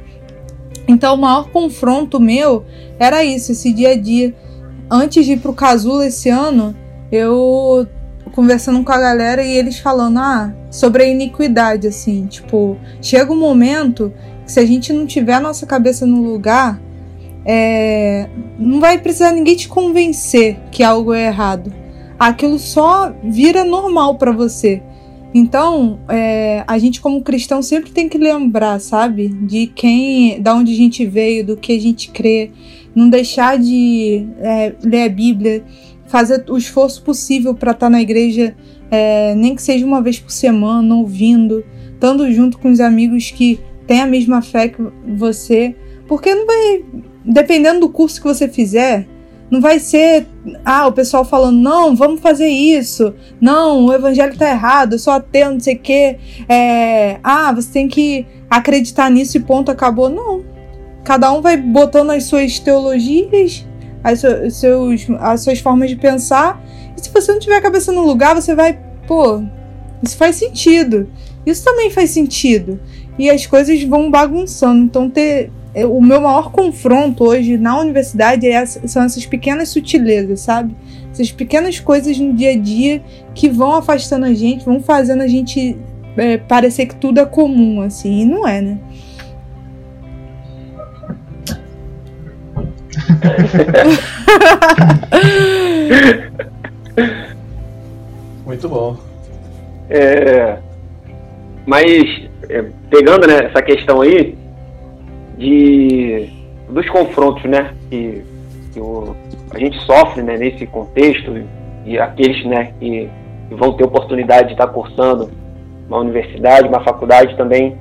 Então, 0.87 1.15
o 1.15 1.19
maior 1.19 1.51
confronto 1.51 2.21
meu 2.21 2.65
era 2.99 3.25
isso, 3.25 3.53
esse 3.53 3.73
dia 3.73 3.91
a 3.91 3.97
dia. 3.97 4.35
Antes 4.91 5.25
de 5.27 5.33
ir 5.33 5.39
pro 5.39 5.53
Casulo 5.53 6.03
esse 6.03 6.31
ano, 6.31 6.75
eu 7.13 7.87
conversando 8.33 8.83
com 8.85 8.93
a 8.93 9.01
galera 9.01 9.43
e 9.43 9.51
eles 9.51 9.79
falando 9.79 10.19
ah, 10.19 10.53
sobre 10.71 11.03
a 11.03 11.07
iniquidade, 11.07 11.87
assim, 11.89 12.27
tipo, 12.27 12.77
chega 13.03 13.33
um 13.33 13.39
momento 13.39 14.13
que 14.45 14.53
se 14.53 14.61
a 14.61 14.67
gente 14.67 14.93
não 14.93 15.07
tiver 15.07 15.35
a 15.35 15.41
nossa 15.41 15.67
cabeça 15.67 16.07
no 16.07 16.23
lugar, 16.23 16.81
é, 17.45 18.29
não 18.59 18.81
vai 18.81 18.99
precisar 18.99 19.33
ninguém 19.33 19.57
te 19.57 19.69
convencer 19.69 20.59
que 20.71 20.83
algo 20.83 21.13
é 21.13 21.27
errado. 21.27 21.73
Aquilo 22.19 22.59
só 22.59 23.15
vira 23.23 23.65
normal 23.65 24.17
para 24.17 24.33
você. 24.33 24.83
Então, 25.33 26.01
é, 26.09 26.65
a 26.67 26.79
gente 26.79 27.01
como 27.01 27.23
cristão 27.23 27.63
sempre 27.63 27.91
tem 27.91 28.09
que 28.09 28.17
lembrar, 28.17 28.81
sabe, 28.81 29.29
de 29.29 29.67
quem, 29.67 30.41
da 30.41 30.55
onde 30.55 30.73
a 30.73 30.77
gente 30.77 31.05
veio, 31.05 31.45
do 31.45 31.57
que 31.57 31.73
a 31.73 31.81
gente 31.81 32.11
crê, 32.11 32.51
não 32.95 33.09
deixar 33.09 33.59
de 33.59 34.27
é, 34.39 34.75
ler 34.83 35.03
a 35.03 35.09
Bíblia, 35.09 35.63
fazer 36.07 36.45
o 36.49 36.57
esforço 36.57 37.03
possível 37.03 37.55
para 37.55 37.73
estar 37.73 37.87
tá 37.87 37.91
na 37.91 38.01
igreja, 38.01 38.57
é, 38.91 39.35
nem 39.35 39.55
que 39.55 39.63
seja 39.63 39.85
uma 39.85 40.01
vez 40.01 40.19
por 40.19 40.31
semana, 40.31 40.95
ouvindo, 40.95 41.63
estando 41.93 42.31
junto 42.33 42.59
com 42.59 42.71
os 42.71 42.81
amigos 42.81 43.31
que 43.31 43.61
têm 43.87 44.01
a 44.01 44.07
mesma 44.07 44.41
fé 44.41 44.69
que 44.69 44.83
você, 45.07 45.77
porque 46.07 46.35
não 46.35 46.47
vai 46.47 46.85
dependendo 47.29 47.81
do 47.81 47.89
curso 47.89 48.21
que 48.21 48.27
você 48.27 48.49
fizer, 48.49 49.07
não 49.51 49.61
vai 49.61 49.79
ser, 49.79 50.27
ah, 50.65 50.87
o 50.87 50.93
pessoal 50.93 51.25
falando, 51.25 51.59
não, 51.59 51.95
vamos 51.95 52.21
fazer 52.21 52.49
isso, 52.49 53.15
não, 53.41 53.87
o 53.87 53.93
evangelho 53.93 54.37
tá 54.37 54.51
errado, 54.51 54.95
eu 54.95 54.99
sou 54.99 55.13
ateu, 55.13 55.53
não 55.53 55.61
sei 55.61 55.75
o 55.75 55.79
quê, 55.79 56.19
é, 56.49 57.19
ah, 57.23 57.53
você 57.53 57.71
tem 57.71 57.89
que 57.89 58.27
acreditar 58.51 59.11
nisso 59.11 59.37
e 59.37 59.41
ponto, 59.41 59.71
acabou. 59.71 60.09
Não. 60.09 60.45
Cada 61.05 61.33
um 61.33 61.41
vai 61.41 61.57
botando 61.57 62.11
as 62.11 62.25
suas 62.25 62.59
teologias, 62.59 63.65
as, 64.03 64.21
seus, 64.55 65.07
as 65.21 65.43
suas 65.43 65.59
formas 65.61 65.89
de 65.89 65.97
pensar, 65.97 66.63
e 66.97 67.01
se 67.01 67.11
você 67.11 67.33
não 67.33 67.39
tiver 67.39 67.57
a 67.57 67.63
cabeça 67.63 67.93
no 67.93 68.05
lugar, 68.05 68.35
você 68.35 68.55
vai, 68.55 68.79
pô, 69.07 69.43
isso 70.03 70.17
faz 70.17 70.37
sentido. 70.37 71.09
Isso 71.47 71.65
também 71.65 71.91
faz 71.91 72.11
sentido. 72.11 72.79
E 73.19 73.31
as 73.31 73.47
coisas 73.47 73.83
vão 73.83 74.11
bagunçando. 74.11 74.85
Então, 74.85 75.09
ter, 75.09 75.51
é, 75.79 75.87
o 75.87 76.01
meu 76.01 76.21
maior 76.21 76.51
confronto 76.51 77.23
hoje 77.23 77.57
na 77.57 77.79
universidade 77.79 78.45
é 78.45 78.51
essa, 78.51 78.89
são 78.89 79.05
essas 79.05 79.25
pequenas 79.25 79.69
sutilezas, 79.69 80.41
sabe? 80.41 80.75
Essas 81.13 81.31
pequenas 81.31 81.79
coisas 81.79 82.19
no 82.19 82.33
dia 82.33 82.51
a 82.51 82.59
dia 82.59 83.01
que 83.33 83.49
vão 83.49 83.77
afastando 83.77 84.27
a 84.27 84.35
gente, 84.35 84.65
vão 84.65 84.83
fazendo 84.83 85.23
a 85.23 85.29
gente 85.29 85.79
é, 86.17 86.37
parecer 86.37 86.87
que 86.87 86.97
tudo 86.97 87.21
é 87.21 87.25
comum, 87.25 87.81
assim, 87.81 88.23
e 88.23 88.25
não 88.25 88.49
é, 88.49 88.61
né? 88.61 88.77
Muito 98.45 98.69
bom. 98.69 98.97
É, 99.89 100.57
mas, 101.65 101.87
é, 102.49 102.65
pegando 102.91 103.29
né, 103.29 103.45
essa 103.45 103.63
questão 103.63 104.01
aí, 104.01 104.37
de 105.39 106.29
dos 106.69 106.89
confrontos, 106.91 107.43
né, 107.45 107.73
que, 107.89 108.23
que 108.73 108.81
o, 108.81 109.17
a 109.51 109.59
gente 109.59 109.79
sofre, 109.87 110.23
né, 110.23 110.37
nesse 110.37 110.67
contexto 110.67 111.33
e 111.87 111.99
aqueles, 111.99 112.45
né, 112.45 112.75
que, 112.79 113.09
que 113.49 113.55
vão 113.55 113.73
ter 113.73 113.85
oportunidade 113.85 114.49
de 114.49 114.53
estar 114.53 114.67
cursando 114.67 115.31
uma 115.89 115.99
universidade, 116.01 116.69
uma 116.69 116.85
faculdade 116.85 117.35
também 117.37 117.75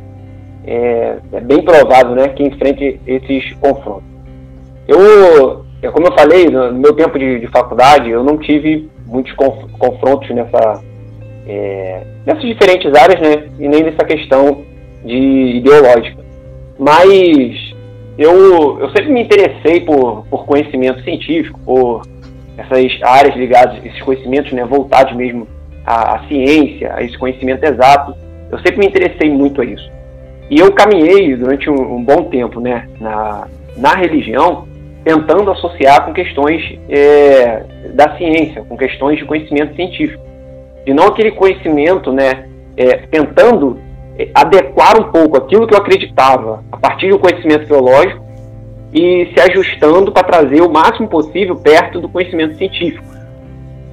é, 0.66 1.18
é 1.34 1.40
bem 1.42 1.62
provável, 1.62 2.16
né, 2.16 2.30
que 2.30 2.44
enfrente 2.44 3.00
esses 3.06 3.54
confrontos. 3.56 4.08
Eu, 4.88 5.66
é, 5.82 5.90
como 5.90 6.08
eu 6.08 6.14
falei, 6.14 6.46
no 6.46 6.74
meu 6.74 6.94
tempo 6.94 7.20
de, 7.20 7.40
de 7.40 7.48
faculdade, 7.48 8.10
eu 8.10 8.24
não 8.24 8.38
tive 8.38 8.90
muitos 9.06 9.34
confrontos 9.34 10.30
nessa 10.30 10.82
é, 11.46 12.04
nessas 12.26 12.44
diferentes 12.44 12.94
áreas, 12.94 13.22
né, 13.22 13.50
e 13.58 13.68
nem 13.68 13.84
nessa 13.84 14.04
questão 14.06 14.62
de 15.06 15.58
ideológica. 15.58 16.27
Mas 16.78 17.76
eu, 18.18 18.80
eu 18.80 18.90
sempre 18.90 19.12
me 19.12 19.22
interessei 19.22 19.82
por, 19.82 20.26
por 20.30 20.46
conhecimento 20.46 21.02
científico, 21.04 21.60
por 21.66 22.02
essas 22.58 23.00
áreas 23.04 23.36
ligadas, 23.36 23.84
esses 23.86 24.02
conhecimentos 24.02 24.52
né, 24.52 24.66
voltados 24.66 25.16
mesmo 25.16 25.48
à, 25.86 26.16
à 26.16 26.28
ciência, 26.28 26.94
a 26.96 27.04
esse 27.04 27.18
conhecimento 27.18 27.64
exato. 27.64 28.16
Eu 28.52 28.58
sempre 28.60 28.80
me 28.80 28.88
interessei 28.88 29.30
muito 29.30 29.62
a 29.62 29.66
isso. 29.66 29.90
E 30.50 30.60
eu 30.60 30.72
caminhei 30.72 31.36
durante 31.36 31.70
um, 31.70 31.98
um 31.98 32.04
bom 32.04 32.24
tempo 32.24 32.60
né, 32.60 32.88
na, 33.00 33.48
na 33.76 33.94
religião, 33.96 34.68
tentando 35.04 35.52
associar 35.52 36.06
com 36.06 36.14
questões 36.14 36.80
é, 36.90 37.64
da 37.94 38.16
ciência, 38.18 38.64
com 38.64 38.76
questões 38.76 39.20
de 39.20 39.26
conhecimento 39.26 39.76
científico. 39.76 40.24
E 40.86 40.94
não 40.94 41.08
aquele 41.08 41.32
conhecimento, 41.32 42.12
né, 42.12 42.48
é, 42.76 42.98
tentando 43.12 43.80
adequar 44.34 45.00
um 45.00 45.12
pouco 45.12 45.38
aquilo 45.38 45.68
que 45.68 45.74
eu 45.74 45.78
acreditava 45.78 46.64
a 46.72 46.78
partir 46.78 47.10
do 47.10 47.20
conhecimento 47.20 47.68
teológico 47.68 48.26
e 48.94 49.32
se 49.34 49.40
ajustando 49.40 50.12
para 50.12 50.24
trazer 50.24 50.62
o 50.62 50.70
máximo 50.70 51.08
possível 51.08 51.56
perto 51.56 52.00
do 52.00 52.10
conhecimento 52.10 52.58
científico. 52.58 53.06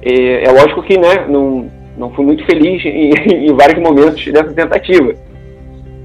É, 0.01 0.45
é 0.45 0.51
lógico 0.51 0.81
que 0.83 0.97
né, 0.97 1.25
não, 1.27 1.69
não 1.97 2.09
fui 2.11 2.25
muito 2.25 2.45
feliz 2.45 2.83
em, 2.85 3.11
em, 3.49 3.53
vários 3.53 3.79
momentos 3.81 4.25
dessa 4.25 4.53
tentativa, 4.53 5.13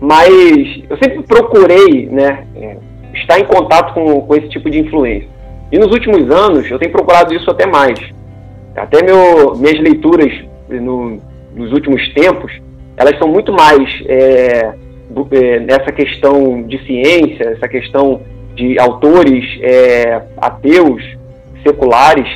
mas 0.00 0.82
eu 0.88 0.96
sempre 0.98 1.22
procurei 1.22 2.06
né, 2.10 2.44
é, 2.56 2.76
estar 3.14 3.38
em 3.38 3.44
contato 3.44 3.94
com, 3.94 4.20
com 4.22 4.34
esse 4.34 4.48
tipo 4.48 4.68
de 4.70 4.80
influência. 4.80 5.28
E 5.72 5.78
nos 5.78 5.92
últimos 5.92 6.30
anos 6.30 6.68
eu 6.70 6.78
tenho 6.78 6.92
procurado 6.92 7.32
isso 7.32 7.50
até 7.50 7.66
mais. 7.66 7.98
Até 8.76 9.02
meu, 9.02 9.56
minhas 9.56 9.80
leituras 9.80 10.32
no, 10.68 11.18
nos 11.54 11.72
últimos 11.72 12.06
tempos 12.12 12.52
elas 13.00 13.18
são 13.18 13.28
muito 13.28 13.50
mais 13.50 13.82
é, 14.06 14.74
é, 15.30 15.60
nessa 15.60 15.90
questão 15.90 16.62
de 16.64 16.78
ciência, 16.84 17.48
essa 17.56 17.66
questão 17.66 18.20
de 18.54 18.78
autores 18.78 19.42
é, 19.62 20.20
ateus, 20.36 21.02
seculares, 21.66 22.28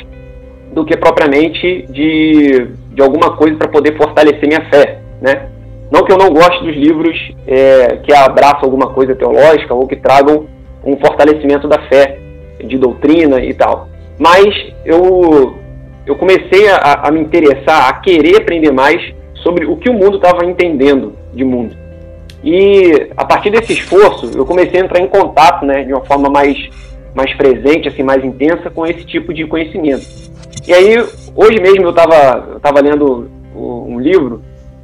do 0.73 0.83
que 0.83 0.97
propriamente 0.97 1.83
de, 1.91 2.67
de 2.95 3.03
alguma 3.03 3.37
coisa 3.37 3.57
para 3.57 3.69
poder 3.69 3.95
fortalecer 3.99 4.49
minha 4.49 4.65
fé, 4.71 5.01
né? 5.21 5.51
Não 5.93 6.03
que 6.03 6.11
eu 6.11 6.17
não 6.17 6.31
goste 6.31 6.65
dos 6.65 6.75
livros 6.75 7.15
é, 7.47 7.99
que 7.99 8.15
abraçam 8.15 8.63
alguma 8.63 8.89
coisa 8.89 9.15
teológica 9.15 9.75
ou 9.75 9.87
que 9.87 9.97
tragam 9.97 10.47
um 10.83 10.97
fortalecimento 10.97 11.69
da 11.69 11.79
fé, 11.83 12.19
de 12.65 12.79
doutrina 12.79 13.39
e 13.45 13.53
tal. 13.53 13.87
Mas 14.19 14.49
eu, 14.87 15.55
eu 16.07 16.17
comecei 16.17 16.69
a, 16.71 17.03
a 17.07 17.11
me 17.11 17.21
interessar, 17.21 17.91
a 17.91 17.93
querer 18.01 18.39
aprender 18.39 18.73
mais 18.73 19.15
sobre 19.45 19.67
o 19.67 19.77
que 19.77 19.91
o 19.91 19.95
mundo 19.95 20.17
estava 20.17 20.45
entendendo 20.45 21.15
de 21.33 21.45
mundo. 21.45 21.77
E 22.43 23.11
a 23.17 23.25
partir 23.25 23.51
desse 23.51 23.75
esforço, 23.75 24.31
eu 24.37 24.45
comecei 24.45 24.81
a 24.81 24.85
entrar 24.85 25.01
em 25.01 25.07
contato, 25.07 25.65
né, 25.65 25.85
de 25.85 25.93
uma 25.93 26.05
forma 26.05 26.29
mais, 26.29 26.59
mais 27.15 27.33
presente, 27.37 27.89
assim, 27.89 28.03
mais 28.03 28.25
intensa 28.25 28.71
com 28.71 28.87
esse 28.87 29.05
tipo 29.05 29.33
de 29.33 29.47
conhecimento. 29.47 30.05
E 30.67 30.73
aí, 30.73 30.97
hoje 31.37 31.61
mesmo 31.61 31.85
eu 31.85 31.91
estava 31.91 32.59
tava 32.61 32.81
lendo 32.81 33.31
um 33.55 34.01
livro, 34.01 34.43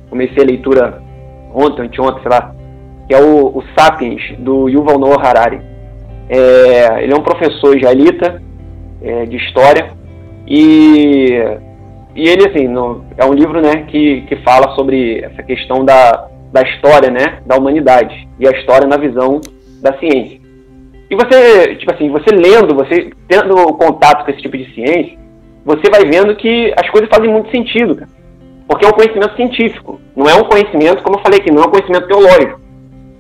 comecei 0.09 0.43
a 0.43 0.47
leitura 0.47 1.03
ontem, 1.55 1.83
anteontem, 1.83 2.23
sei 2.23 2.31
lá, 2.31 2.55
que 3.09 3.15
é 3.15 3.21
o, 3.21 3.47
o 3.47 3.65
Sapiens, 3.77 4.23
do 4.39 4.69
Yuval 4.69 4.99
Noah 4.99 5.27
Harari. 5.27 5.61
É, 6.29 7.03
ele 7.03 7.13
é 7.13 7.17
um 7.17 7.23
professor 7.23 7.77
israelita 7.77 8.41
é, 9.03 9.25
de 9.25 9.37
história 9.37 9.91
e 10.47 11.43
e 12.15 12.29
ele, 12.29 12.49
assim, 12.49 12.67
no, 12.67 13.05
é 13.17 13.25
um 13.25 13.33
livro, 13.33 13.61
né, 13.61 13.85
que, 13.89 14.23
que 14.23 14.37
fala 14.37 14.75
sobre 14.75 15.21
essa 15.21 15.43
questão 15.43 15.85
da, 15.85 16.29
da 16.53 16.63
história, 16.63 17.11
né, 17.11 17.41
da 17.47 17.57
humanidade 17.57 18.29
e 18.39 18.47
a 18.47 18.51
história 18.51 18.87
na 18.87 18.97
visão 18.97 19.41
da 19.81 19.97
ciência. 19.99 20.41
E 21.11 21.15
você, 21.17 21.77
tipo 21.77 21.93
assim, 21.93 22.09
você 22.09 22.31
lendo, 22.35 22.75
você 22.75 23.11
tendo 23.27 23.55
contato 23.75 24.25
com 24.25 24.31
esse 24.31 24.43
tipo 24.43 24.57
de 24.57 24.73
ciência, 24.75 25.19
você 25.65 25.91
vai 25.91 26.05
vendo 26.05 26.37
que 26.37 26.73
as 26.77 26.89
coisas 26.91 27.09
fazem 27.13 27.31
muito 27.31 27.51
sentido, 27.51 27.97
cara. 27.97 28.11
Porque 28.67 28.87
é 28.87 28.89
um 28.89 28.93
conhecimento 28.93 29.35
científico, 29.35 30.01
Não 30.15 30.29
é 30.29 30.35
um 30.35 30.45
conhecimento, 30.45 31.03
como 31.03 31.17
eu 31.17 31.23
falei 31.23 31.41
aqui, 31.41 31.51
não 31.51 31.65
é 31.65 31.67
um 31.67 31.71
conhecimento 31.71 32.07
teológico. 32.07 32.61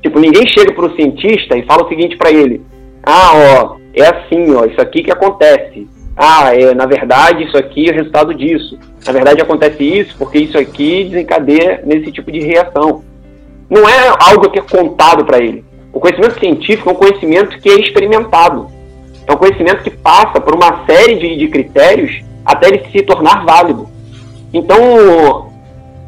Tipo, 0.01 0.20
ninguém 0.20 0.47
chega 0.47 0.72
para 0.72 0.86
o 0.86 0.95
cientista 0.95 1.59
e 1.59 1.66
fala 1.66 1.84
o 1.84 1.88
seguinte 1.88 2.16
para 2.16 2.30
ele: 2.30 2.62
ah, 3.03 3.32
ó, 3.34 3.76
é 3.93 4.07
assim, 4.07 4.55
ó, 4.55 4.64
isso 4.64 4.80
aqui 4.80 5.03
que 5.03 5.11
acontece. 5.11 5.88
Ah, 6.16 6.54
é, 6.54 6.74
na 6.74 6.86
verdade, 6.86 7.44
isso 7.44 7.56
aqui 7.56 7.88
é 7.88 7.92
resultado 7.92 8.34
disso. 8.34 8.78
Na 9.06 9.12
verdade, 9.12 9.40
acontece 9.40 9.82
isso 9.82 10.14
porque 10.18 10.38
isso 10.38 10.58
aqui 10.58 11.04
desencadeia 11.04 11.82
nesse 11.84 12.12
tipo 12.12 12.30
de 12.30 12.40
reação. 12.40 13.02
Não 13.68 13.88
é 13.88 14.14
algo 14.20 14.50
que 14.50 14.58
é 14.58 14.62
contado 14.62 15.24
para 15.24 15.38
ele. 15.38 15.64
O 15.92 16.00
conhecimento 16.00 16.38
científico 16.38 16.90
é 16.90 16.92
um 16.92 16.96
conhecimento 16.96 17.58
que 17.58 17.68
é 17.68 17.80
experimentado. 17.80 18.68
É 19.26 19.32
um 19.32 19.36
conhecimento 19.36 19.82
que 19.82 19.90
passa 19.90 20.40
por 20.40 20.54
uma 20.54 20.84
série 20.86 21.16
de, 21.16 21.36
de 21.36 21.48
critérios 21.48 22.22
até 22.44 22.68
ele 22.68 22.84
se 22.90 23.02
tornar 23.02 23.44
válido. 23.44 23.88
Então, 24.52 25.50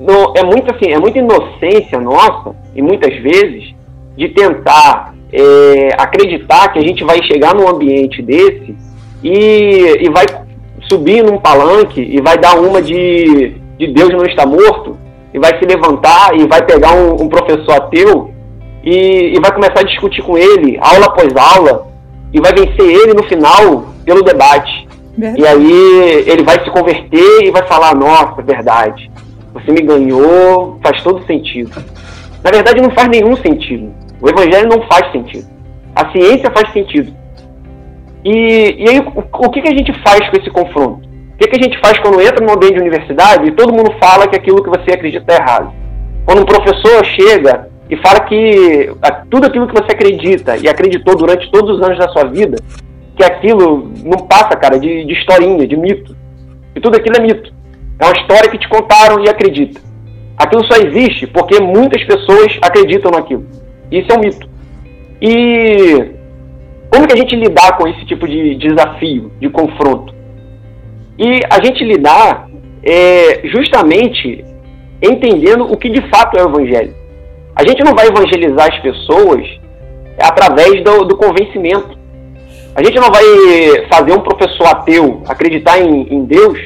no, 0.00 0.32
é 0.36 0.42
muito 0.42 0.74
assim, 0.74 0.90
é 0.90 0.98
muita 0.98 1.18
inocência 1.18 2.00
nossa, 2.00 2.54
e 2.74 2.82
muitas 2.82 3.14
vezes, 3.22 3.74
de 4.16 4.28
tentar 4.30 5.14
é, 5.32 5.90
acreditar 5.96 6.72
que 6.72 6.78
a 6.78 6.82
gente 6.82 7.04
vai 7.04 7.22
chegar 7.22 7.54
num 7.54 7.68
ambiente 7.68 8.20
desse 8.20 8.76
e, 9.22 9.98
e 10.00 10.10
vai 10.10 10.24
subir 10.88 11.22
num 11.22 11.38
palanque 11.38 12.00
e 12.00 12.20
vai 12.20 12.36
dar 12.36 12.58
uma 12.58 12.82
de, 12.82 13.56
de 13.78 13.86
Deus 13.88 14.10
não 14.10 14.24
está 14.24 14.44
morto 14.44 14.98
e 15.32 15.38
vai 15.38 15.58
se 15.58 15.64
levantar 15.64 16.34
e 16.38 16.46
vai 16.46 16.64
pegar 16.64 16.92
um, 16.94 17.22
um 17.22 17.28
professor 17.28 17.72
ateu 17.72 18.30
e, 18.84 19.34
e, 19.36 19.40
vai 19.40 19.52
começar 19.52 19.80
a 19.80 19.84
discutir 19.84 20.22
com 20.22 20.36
ele, 20.36 20.76
aula 20.80 21.06
após 21.06 21.32
aula, 21.36 21.86
e 22.32 22.40
vai 22.40 22.52
vencer 22.52 22.84
ele 22.84 23.14
no 23.14 23.22
final 23.22 23.86
pelo 24.04 24.22
debate. 24.22 24.88
Verdade. 25.16 25.40
E 25.40 25.46
aí 25.46 26.24
ele 26.26 26.42
vai 26.42 26.62
se 26.64 26.70
converter 26.70 27.44
e 27.44 27.50
vai 27.50 27.62
falar: 27.68 27.94
Nossa, 27.94 28.42
verdade, 28.42 29.08
você 29.54 29.70
me 29.70 29.82
ganhou, 29.82 30.80
faz 30.82 31.00
todo 31.02 31.24
sentido. 31.26 31.70
Na 32.42 32.50
verdade, 32.50 32.80
não 32.80 32.90
faz 32.90 33.08
nenhum 33.08 33.36
sentido. 33.36 33.92
O 34.20 34.28
evangelho 34.28 34.68
não 34.68 34.82
faz 34.88 35.12
sentido. 35.12 35.46
A 35.94 36.10
ciência 36.10 36.50
faz 36.50 36.72
sentido. 36.72 37.14
E, 38.24 38.76
e 38.78 38.88
aí, 38.88 39.00
o, 39.00 39.46
o 39.46 39.50
que, 39.50 39.62
que 39.62 39.68
a 39.68 39.76
gente 39.76 39.92
faz 40.02 40.28
com 40.30 40.36
esse 40.36 40.50
confronto? 40.50 41.08
O 41.34 41.36
que, 41.38 41.48
que 41.48 41.56
a 41.58 41.62
gente 41.62 41.78
faz 41.80 41.98
quando 41.98 42.20
entra 42.20 42.44
num 42.44 42.52
ambiente 42.52 42.74
de 42.74 42.80
universidade 42.80 43.48
e 43.48 43.52
todo 43.52 43.72
mundo 43.72 43.92
fala 44.00 44.28
que 44.28 44.36
aquilo 44.36 44.62
que 44.62 44.70
você 44.70 44.92
acredita 44.92 45.32
é 45.32 45.36
errado? 45.36 45.72
Quando 46.24 46.42
um 46.42 46.46
professor 46.46 47.04
chega 47.04 47.68
e 47.90 47.96
fala 47.96 48.20
que 48.20 48.90
tudo 49.28 49.46
aquilo 49.46 49.66
que 49.66 49.74
você 49.74 49.92
acredita 49.92 50.56
e 50.56 50.68
acreditou 50.68 51.16
durante 51.16 51.50
todos 51.50 51.76
os 51.76 51.82
anos 51.82 51.98
da 51.98 52.08
sua 52.08 52.24
vida, 52.24 52.56
que 53.16 53.24
aquilo 53.24 53.90
não 54.04 54.26
passa, 54.26 54.56
cara, 54.56 54.78
de, 54.78 55.04
de 55.04 55.12
historinha, 55.12 55.66
de 55.66 55.76
mito. 55.76 56.16
E 56.74 56.80
tudo 56.80 56.96
aquilo 56.96 57.16
é 57.16 57.20
mito. 57.20 57.52
É 57.98 58.04
uma 58.04 58.16
história 58.16 58.50
que 58.50 58.58
te 58.58 58.68
contaram 58.68 59.22
e 59.22 59.28
acredita. 59.28 59.80
Aquilo 60.36 60.64
só 60.64 60.80
existe 60.80 61.26
porque 61.26 61.60
muitas 61.60 62.02
pessoas 62.04 62.58
acreditam 62.62 63.10
naquilo. 63.10 63.46
Isso 63.90 64.10
é 64.10 64.16
um 64.16 64.20
mito. 64.20 64.48
E 65.20 66.21
como 66.92 67.06
que 67.06 67.14
a 67.14 67.16
gente 67.16 67.34
lidar 67.34 67.78
com 67.78 67.88
esse 67.88 68.04
tipo 68.04 68.28
de 68.28 68.54
desafio, 68.56 69.32
de 69.40 69.48
confronto? 69.48 70.14
E 71.18 71.40
a 71.48 71.64
gente 71.64 71.82
lidar 71.82 72.46
é, 72.84 73.48
justamente 73.48 74.44
entendendo 75.02 75.72
o 75.72 75.76
que 75.78 75.88
de 75.88 76.06
fato 76.10 76.36
é 76.36 76.44
o 76.44 76.50
evangelho. 76.50 76.94
A 77.56 77.66
gente 77.66 77.82
não 77.82 77.94
vai 77.94 78.08
evangelizar 78.08 78.68
as 78.70 78.78
pessoas 78.80 79.42
através 80.20 80.84
do, 80.84 81.06
do 81.06 81.16
convencimento. 81.16 81.98
A 82.74 82.84
gente 82.84 83.00
não 83.00 83.10
vai 83.10 83.24
fazer 83.90 84.12
um 84.12 84.20
professor 84.20 84.66
ateu 84.66 85.22
acreditar 85.26 85.80
em, 85.80 86.14
em 86.14 86.26
Deus 86.26 86.58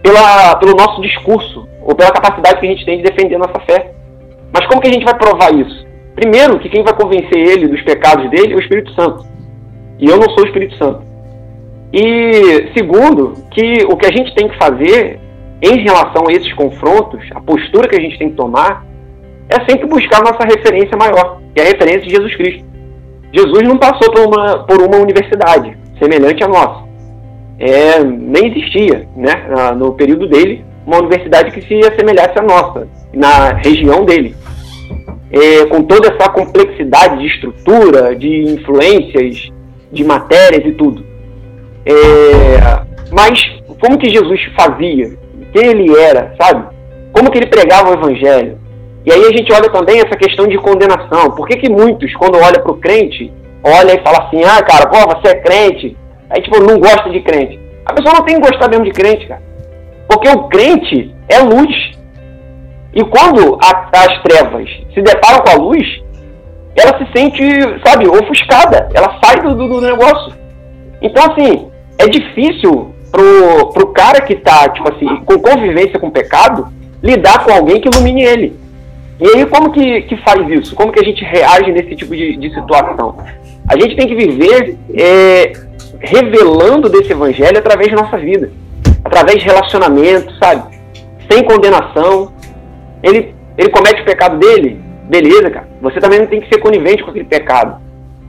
pela, 0.00 0.54
pelo 0.56 0.76
nosso 0.76 1.02
discurso 1.02 1.68
ou 1.82 1.92
pela 1.96 2.12
capacidade 2.12 2.60
que 2.60 2.66
a 2.66 2.70
gente 2.70 2.84
tem 2.84 2.98
de 2.98 3.02
defender 3.02 3.36
nossa 3.36 3.58
fé. 3.68 3.90
Mas 4.52 4.64
como 4.68 4.80
que 4.80 4.88
a 4.88 4.92
gente 4.92 5.04
vai 5.04 5.14
provar 5.14 5.52
isso? 5.52 5.84
Primeiro, 6.14 6.60
que 6.60 6.68
quem 6.68 6.84
vai 6.84 6.94
convencer 6.94 7.36
ele 7.36 7.66
dos 7.66 7.82
pecados 7.82 8.30
dele 8.30 8.52
é 8.52 8.56
o 8.56 8.60
Espírito 8.60 8.92
Santo. 8.94 9.39
E 10.00 10.06
eu 10.06 10.16
não 10.16 10.30
sou 10.30 10.44
o 10.44 10.46
Espírito 10.46 10.76
Santo. 10.76 11.02
E 11.92 12.70
segundo, 12.76 13.34
que 13.50 13.84
o 13.84 13.96
que 13.96 14.06
a 14.06 14.12
gente 14.12 14.34
tem 14.34 14.48
que 14.48 14.56
fazer 14.56 15.20
em 15.62 15.82
relação 15.82 16.26
a 16.28 16.32
esses 16.32 16.52
confrontos, 16.54 17.20
a 17.34 17.40
postura 17.40 17.88
que 17.88 17.96
a 17.96 18.00
gente 18.00 18.18
tem 18.18 18.30
que 18.30 18.36
tomar, 18.36 18.86
é 19.48 19.56
sempre 19.68 19.86
buscar 19.86 20.22
nossa 20.22 20.44
referência 20.44 20.96
maior, 20.96 21.40
que 21.54 21.60
é 21.60 21.64
a 21.64 21.68
referência 21.68 22.02
de 22.02 22.10
Jesus 22.10 22.34
Cristo. 22.36 22.64
Jesus 23.32 23.62
não 23.62 23.76
passou 23.76 24.10
por 24.12 24.26
uma, 24.26 24.58
por 24.64 24.80
uma 24.80 24.96
universidade 24.96 25.76
semelhante 25.98 26.42
à 26.42 26.48
nossa. 26.48 26.88
É, 27.58 28.02
nem 28.02 28.46
existia, 28.46 29.06
né, 29.14 29.74
no 29.76 29.92
período 29.92 30.26
dele, 30.28 30.64
uma 30.86 30.98
universidade 30.98 31.50
que 31.50 31.60
se 31.62 31.78
assemelhasse 31.86 32.38
à 32.38 32.42
nossa, 32.42 32.88
na 33.12 33.52
região 33.54 34.04
dele. 34.04 34.34
É, 35.32 35.66
com 35.66 35.82
toda 35.82 36.08
essa 36.08 36.30
complexidade 36.30 37.18
de 37.18 37.26
estrutura, 37.26 38.16
de 38.16 38.42
influências, 38.54 39.50
de 39.92 40.04
matérias 40.04 40.64
e 40.64 40.72
tudo. 40.72 41.04
É, 41.84 42.82
mas 43.10 43.40
como 43.80 43.98
que 43.98 44.10
Jesus 44.10 44.40
fazia? 44.56 45.18
Quem 45.52 45.66
ele 45.66 45.98
era, 45.98 46.34
sabe? 46.40 46.66
Como 47.12 47.30
que 47.30 47.38
ele 47.38 47.46
pregava 47.46 47.90
o 47.90 47.94
evangelho? 47.94 48.58
E 49.04 49.12
aí 49.12 49.24
a 49.24 49.36
gente 49.36 49.52
olha 49.52 49.70
também 49.70 49.98
essa 49.98 50.16
questão 50.16 50.46
de 50.46 50.58
condenação. 50.58 51.30
Por 51.30 51.48
que, 51.48 51.56
que 51.56 51.70
muitos, 51.70 52.14
quando 52.14 52.36
olham 52.36 52.62
para 52.62 52.72
o 52.72 52.76
crente, 52.76 53.32
olha 53.64 53.94
e 53.94 54.02
fala 54.02 54.26
assim, 54.26 54.44
ah, 54.44 54.62
cara, 54.62 54.86
pô, 54.88 54.98
você 55.14 55.28
é 55.28 55.40
crente. 55.40 55.96
Aí, 56.28 56.42
tipo, 56.42 56.60
não 56.60 56.78
gosta 56.78 57.10
de 57.10 57.20
crente. 57.20 57.58
A 57.86 57.92
pessoa 57.92 58.14
não 58.14 58.24
tem 58.24 58.40
que 58.40 58.48
gostar 58.48 58.68
mesmo 58.68 58.84
de 58.84 58.92
crente, 58.92 59.26
cara. 59.26 59.42
Porque 60.06 60.28
o 60.28 60.48
crente 60.48 61.14
é 61.28 61.38
luz. 61.38 61.74
E 62.92 63.02
quando 63.04 63.58
a, 63.62 63.88
as 63.92 64.22
trevas 64.22 64.68
se 64.92 65.00
deparam 65.00 65.40
com 65.40 65.50
a 65.50 65.54
luz, 65.54 66.02
ela 66.80 66.98
se 66.98 67.12
sente, 67.12 67.42
sabe, 67.84 68.08
ofuscada. 68.08 68.88
Ela 68.94 69.18
sai 69.22 69.40
do, 69.42 69.54
do 69.54 69.80
negócio. 69.80 70.32
Então, 71.02 71.24
assim, 71.30 71.68
é 71.98 72.06
difícil 72.08 72.94
pro, 73.10 73.72
pro 73.72 73.86
cara 73.88 74.20
que 74.22 74.36
tá, 74.36 74.68
tipo 74.68 74.88
assim, 74.92 75.06
com 75.24 75.38
convivência 75.38 75.98
com 75.98 76.10
pecado, 76.10 76.68
lidar 77.02 77.44
com 77.44 77.52
alguém 77.52 77.80
que 77.80 77.88
ilumine 77.88 78.24
ele. 78.24 78.60
E 79.20 79.26
aí, 79.26 79.46
como 79.46 79.70
que, 79.70 80.02
que 80.02 80.16
faz 80.18 80.48
isso? 80.48 80.74
Como 80.74 80.92
que 80.92 81.00
a 81.00 81.04
gente 81.04 81.22
reage 81.22 81.70
nesse 81.72 81.94
tipo 81.94 82.16
de, 82.16 82.36
de 82.36 82.54
situação? 82.54 83.18
A 83.68 83.78
gente 83.78 83.94
tem 83.94 84.08
que 84.08 84.14
viver 84.14 84.78
é, 84.94 85.52
revelando 86.00 86.88
desse 86.88 87.12
evangelho 87.12 87.58
através 87.58 87.90
da 87.90 88.02
nossa 88.02 88.16
vida, 88.16 88.50
através 89.04 89.38
de 89.38 89.44
relacionamento, 89.44 90.32
sabe? 90.38 90.74
Sem 91.30 91.44
condenação. 91.44 92.32
Ele, 93.02 93.34
ele 93.58 93.68
comete 93.68 94.00
o 94.00 94.04
pecado 94.04 94.38
dele, 94.38 94.80
beleza, 95.10 95.50
cara. 95.50 95.68
Você 95.82 96.00
também 96.00 96.20
não 96.20 96.26
tem 96.26 96.40
que 96.40 96.48
ser 96.48 96.60
conivente 96.60 97.02
com 97.02 97.10
aquele 97.10 97.26
pecado. 97.26 97.80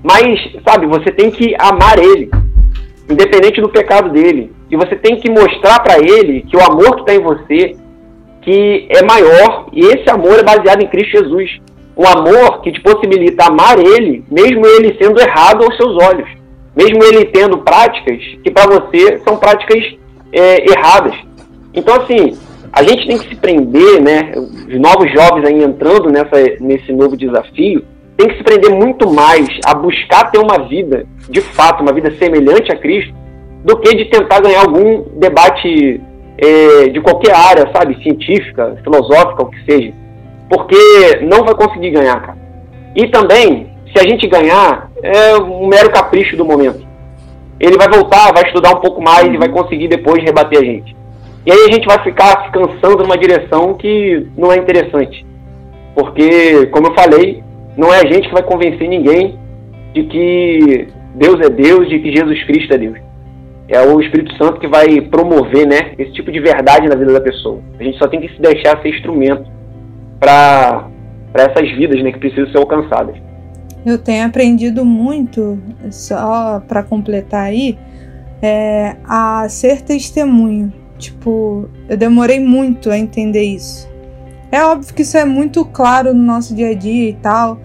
Mas, 0.03 0.39
sabe, 0.67 0.87
você 0.87 1.11
tem 1.11 1.29
que 1.29 1.55
amar 1.59 1.99
ele, 1.99 2.29
independente 3.07 3.61
do 3.61 3.69
pecado 3.69 4.09
dele. 4.09 4.51
E 4.69 4.75
você 4.75 4.95
tem 4.95 5.15
que 5.17 5.29
mostrar 5.29 5.79
para 5.79 5.99
ele 5.99 6.41
que 6.41 6.57
o 6.57 6.63
amor 6.63 6.95
que 6.95 7.01
está 7.01 7.13
em 7.13 7.21
você 7.21 7.75
que 8.41 8.87
é 8.89 9.03
maior 9.03 9.67
e 9.71 9.85
esse 9.85 10.09
amor 10.09 10.39
é 10.39 10.43
baseado 10.43 10.81
em 10.81 10.87
Cristo 10.87 11.19
Jesus. 11.19 11.59
Um 11.95 12.07
amor 12.07 12.61
que 12.61 12.71
te 12.71 12.81
possibilita 12.81 13.45
amar 13.45 13.77
Ele, 13.77 14.23
mesmo 14.31 14.65
Ele 14.65 14.97
sendo 14.97 15.21
errado 15.21 15.63
aos 15.63 15.77
seus 15.77 15.95
olhos, 16.03 16.27
mesmo 16.75 17.03
Ele 17.03 17.25
tendo 17.25 17.59
práticas 17.59 18.17
que 18.43 18.49
para 18.49 18.67
você 18.67 19.19
são 19.19 19.37
práticas 19.37 19.95
é, 20.33 20.71
erradas. 20.71 21.15
Então, 21.73 21.95
assim, 22.01 22.37
a 22.73 22.83
gente 22.83 23.07
tem 23.07 23.17
que 23.17 23.29
se 23.29 23.35
prender, 23.35 24.01
né? 24.01 24.31
Os 24.35 24.79
novos 24.79 25.11
jovens 25.11 25.45
aí 25.45 25.63
entrando 25.63 26.09
nessa, 26.09 26.37
nesse 26.59 26.91
novo 26.93 27.17
desafio, 27.17 27.83
tem 28.17 28.29
que 28.29 28.37
se 28.37 28.43
prender 28.43 28.71
muito 28.71 29.11
mais 29.11 29.47
a 29.65 29.73
buscar 29.73 30.31
ter 30.31 30.37
uma 30.37 30.67
vida, 30.67 31.05
de 31.29 31.41
fato, 31.41 31.81
uma 31.81 31.91
vida 31.91 32.11
semelhante 32.17 32.71
a 32.71 32.77
Cristo, 32.77 33.13
do 33.65 33.77
que 33.77 33.95
de 33.95 34.05
tentar 34.05 34.41
ganhar 34.41 34.61
algum 34.61 35.03
debate 35.19 35.99
é, 36.37 36.87
de 36.89 37.01
qualquer 37.01 37.35
área, 37.35 37.69
sabe? 37.73 38.01
Científica, 38.01 38.77
filosófica, 38.83 39.43
o 39.43 39.49
que 39.49 39.65
seja. 39.65 39.93
Porque 40.49 41.19
não 41.21 41.43
vai 41.43 41.55
conseguir 41.55 41.91
ganhar, 41.91 42.21
cara. 42.21 42.37
E 42.95 43.07
também, 43.07 43.69
se 43.93 43.99
a 43.99 44.09
gente 44.09 44.27
ganhar, 44.27 44.89
é 45.03 45.35
um 45.35 45.67
mero 45.67 45.91
capricho 45.91 46.37
do 46.37 46.45
momento. 46.45 46.85
Ele 47.59 47.77
vai 47.77 47.87
voltar, 47.89 48.33
vai 48.33 48.43
estudar 48.43 48.71
um 48.71 48.81
pouco 48.81 49.01
mais 49.01 49.27
e 49.27 49.37
vai 49.37 49.49
conseguir 49.49 49.87
depois 49.87 50.23
rebater 50.23 50.59
a 50.59 50.63
gente. 50.63 50.95
E 51.45 51.51
aí 51.51 51.67
a 51.69 51.73
gente 51.73 51.87
vai 51.87 52.03
ficar 52.03 52.45
se 52.45 52.51
cansando 52.51 53.03
numa 53.03 53.17
direção 53.17 53.73
que 53.73 54.27
não 54.37 54.51
é 54.51 54.57
interessante. 54.57 55.25
Porque, 55.95 56.67
como 56.67 56.87
eu 56.87 56.93
falei, 56.93 57.43
não 57.75 57.93
é 57.93 57.97
a 57.97 58.05
gente 58.05 58.27
que 58.27 58.33
vai 58.33 58.43
convencer 58.43 58.87
ninguém 58.87 59.39
de 59.93 60.03
que 60.03 60.87
Deus 61.15 61.39
é 61.41 61.49
Deus, 61.49 61.89
de 61.89 61.99
que 61.99 62.15
Jesus 62.15 62.43
Cristo 62.45 62.73
é 62.73 62.77
Deus 62.77 63.11
é 63.71 63.81
o 63.81 64.01
Espírito 64.01 64.35
Santo 64.37 64.59
que 64.59 64.67
vai 64.67 64.99
promover 64.99 65.65
né, 65.65 65.93
esse 65.97 66.11
tipo 66.11 66.29
de 66.29 66.41
verdade 66.41 66.89
na 66.89 66.95
vida 66.95 67.13
da 67.13 67.21
pessoa. 67.21 67.61
A 67.79 67.83
gente 67.83 67.97
só 67.97 68.05
tem 68.05 68.19
que 68.19 68.27
se 68.27 68.41
deixar 68.41 68.81
ser 68.81 68.89
instrumento 68.89 69.49
para 70.19 70.89
essas 71.33 71.71
vidas 71.77 72.03
né, 72.03 72.11
que 72.11 72.19
precisam 72.19 72.51
ser 72.51 72.57
alcançadas. 72.57 73.15
Eu 73.85 73.97
tenho 73.97 74.25
aprendido 74.25 74.83
muito, 74.83 75.57
só 75.89 76.61
para 76.67 76.83
completar 76.83 77.45
aí, 77.45 77.77
é, 78.41 78.97
a 79.05 79.47
ser 79.47 79.81
testemunho. 79.81 80.80
Tipo, 81.01 81.67
eu 81.89 81.97
demorei 81.97 82.39
muito 82.39 82.91
a 82.91 82.97
entender 82.97 83.41
isso. 83.41 83.89
É 84.51 84.63
óbvio 84.63 84.93
que 84.93 85.01
isso 85.01 85.17
é 85.17 85.25
muito 85.25 85.65
claro 85.65 86.13
no 86.13 86.21
nosso 86.21 86.53
dia 86.53 86.69
a 86.69 86.73
dia 86.75 87.09
e 87.09 87.13
tal. 87.13 87.59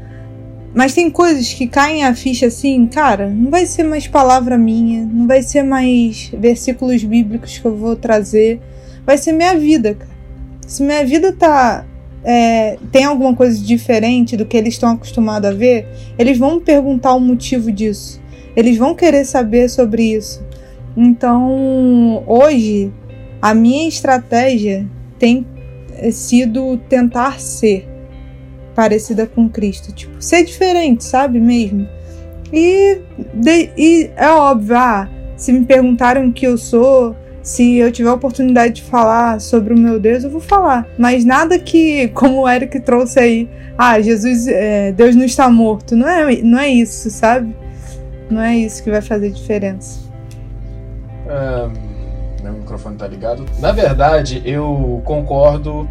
Mas 0.75 0.95
tem 0.95 1.11
coisas 1.11 1.53
que 1.53 1.67
caem 1.67 2.05
a 2.05 2.15
ficha 2.15 2.47
assim, 2.47 2.87
cara, 2.87 3.29
não 3.29 3.51
vai 3.51 3.67
ser 3.67 3.83
mais 3.83 4.07
palavra 4.07 4.57
minha, 4.57 5.05
não 5.05 5.27
vai 5.27 5.43
ser 5.43 5.63
mais 5.63 6.31
versículos 6.39 7.05
bíblicos 7.05 7.59
que 7.59 7.65
eu 7.65 7.77
vou 7.77 7.95
trazer, 7.95 8.61
vai 9.05 9.19
ser 9.19 9.33
minha 9.33 9.55
vida, 9.55 9.95
cara. 9.95 10.11
Se 10.67 10.83
minha 10.83 11.05
vida 11.05 11.33
tá. 11.33 11.85
É, 12.25 12.77
tem 12.91 13.05
alguma 13.05 13.37
coisa 13.37 13.63
diferente 13.63 14.37
do 14.37 14.45
que 14.45 14.57
eles 14.57 14.75
estão 14.75 14.91
acostumados 14.91 15.49
a 15.49 15.53
ver, 15.53 15.87
eles 16.19 16.37
vão 16.37 16.59
perguntar 16.59 17.15
o 17.15 17.21
motivo 17.21 17.71
disso. 17.71 18.21
Eles 18.57 18.77
vão 18.77 18.95
querer 18.95 19.25
saber 19.25 19.69
sobre 19.69 20.03
isso. 20.15 20.45
Então, 20.97 22.25
hoje, 22.27 22.91
a 23.41 23.55
minha 23.55 23.89
estratégia 23.89 24.87
tem 25.19 25.47
sido 26.11 26.77
tentar 26.89 27.41
ser 27.41 27.89
parecida 28.75 29.27
com 29.27 29.49
Cristo. 29.49 29.93
Tipo, 29.93 30.21
ser 30.21 30.45
diferente, 30.45 31.05
sabe 31.05 31.41
mesmo? 31.41 31.89
E, 32.53 33.01
de, 33.35 33.71
e 33.77 34.11
é 34.17 34.29
óbvio, 34.29 34.77
ah, 34.77 35.09
se 35.37 35.53
me 35.53 35.65
perguntaram 35.65 36.29
o 36.29 36.33
que 36.33 36.47
eu 36.47 36.57
sou, 36.57 37.17
se 37.43 37.77
eu 37.77 37.91
tiver 37.91 38.11
a 38.11 38.15
oportunidade 38.15 38.75
de 38.75 38.83
falar 38.83 39.41
sobre 39.41 39.73
o 39.73 39.79
meu 39.79 39.99
Deus, 39.99 40.25
eu 40.25 40.31
vou 40.31 40.41
falar. 40.41 40.87
Mas 40.99 41.25
nada 41.25 41.59
que, 41.59 42.09
como 42.15 42.43
o 42.43 42.49
Eric 42.49 42.79
trouxe 42.81 43.19
aí, 43.19 43.49
ah, 43.79 44.01
Jesus, 44.01 44.47
é, 44.47 44.93
Deus 44.93 45.17
não 45.17 45.25
está 45.25 45.49
morto. 45.49 45.97
Não 45.97 46.09
é, 46.09 46.43
não 46.43 46.59
é 46.59 46.69
isso, 46.69 47.11
sabe? 47.11 47.55
Não 48.31 48.41
é 48.41 48.57
isso 48.57 48.83
que 48.83 48.91
vai 48.91 49.01
fazer 49.01 49.31
diferença. 49.31 50.01
Um, 51.27 51.86
meu 52.51 52.61
microfone 52.61 52.97
tá 52.97 53.07
ligado. 53.07 53.45
Na 53.59 53.73
verdade, 53.73 54.43
eu 54.45 55.03
concordo 55.05 55.89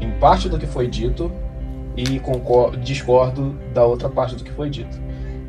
em 0.00 0.10
parte 0.12 0.48
do 0.48 0.58
que 0.58 0.66
foi 0.66 0.88
dito, 0.88 1.30
e 1.96 2.18
concordo, 2.18 2.76
discordo 2.78 3.52
da 3.72 3.84
outra 3.84 4.08
parte 4.08 4.34
do 4.34 4.44
que 4.44 4.50
foi 4.50 4.68
dito. 4.68 4.96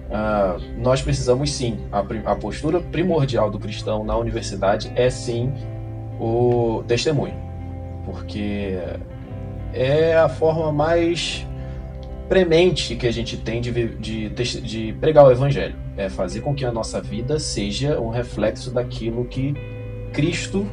Uh, 0.05 0.61
nós 0.81 1.01
precisamos 1.01 1.51
sim, 1.51 1.79
a, 1.91 1.99
a, 2.31 2.35
postura 2.35 2.79
primordial 2.79 3.49
do 3.49 3.59
cristão 3.59 4.03
na 4.03 4.15
universidade 4.15 4.91
é 4.95 5.09
sim 5.09 5.51
o 6.19 6.83
testemunho, 6.87 7.33
porque 8.05 8.77
é 9.73 10.15
a 10.15 10.29
forma 10.29 10.71
mais 10.71 11.45
premente 12.29 12.95
que 12.95 13.07
a 13.07 13.11
gente 13.11 13.35
tem 13.37 13.59
de, 13.59 13.71
de, 13.95 14.29
de 14.29 14.93
pregar 14.93 15.25
o 15.25 15.31
evangelho, 15.31 15.75
é 15.97 16.07
fazer 16.07 16.41
com 16.41 16.53
que 16.53 16.63
a 16.63 16.71
nossa 16.71 17.01
vida 17.01 17.39
seja 17.39 17.99
um 17.99 18.09
reflexo 18.09 18.71
daquilo 18.71 19.25
que 19.25 19.55
Cristo 20.15 20.65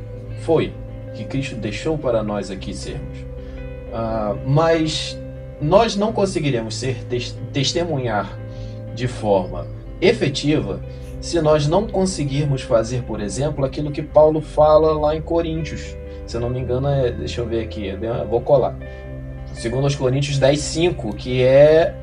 foi, 0.42 0.72
que 1.14 1.24
Cristo 1.24 1.56
deixou 1.56 1.98
para 1.98 2.22
nós 2.22 2.50
aqui 2.50 2.72
sermos. 2.72 3.18
Uh, 3.18 4.38
mas 4.46 5.18
nós 5.60 5.96
não 5.96 6.12
conseguiremos 6.12 6.76
ser 6.76 7.04
testemunhar 7.52 8.38
de 8.94 9.08
forma 9.08 9.66
efetiva 10.00 10.80
se 11.20 11.40
nós 11.40 11.66
não 11.66 11.86
conseguirmos 11.86 12.62
fazer, 12.62 13.02
por 13.02 13.20
exemplo, 13.20 13.64
aquilo 13.64 13.90
que 13.90 14.02
Paulo 14.02 14.40
fala 14.40 14.92
lá 14.92 15.14
em 15.14 15.20
Coríntios. 15.20 15.96
Se 16.26 16.36
eu 16.36 16.40
não 16.40 16.48
me 16.48 16.60
engano, 16.60 16.88
é, 16.88 17.10
deixa 17.10 17.40
eu 17.40 17.46
ver 17.46 17.62
aqui, 17.62 17.92
vou 18.28 18.40
colar. 18.40 18.76
Segundo 19.54 19.86
os 19.86 19.94
Coríntios 19.94 20.38
10:5, 20.38 21.14
que 21.14 21.42
é 21.42 21.94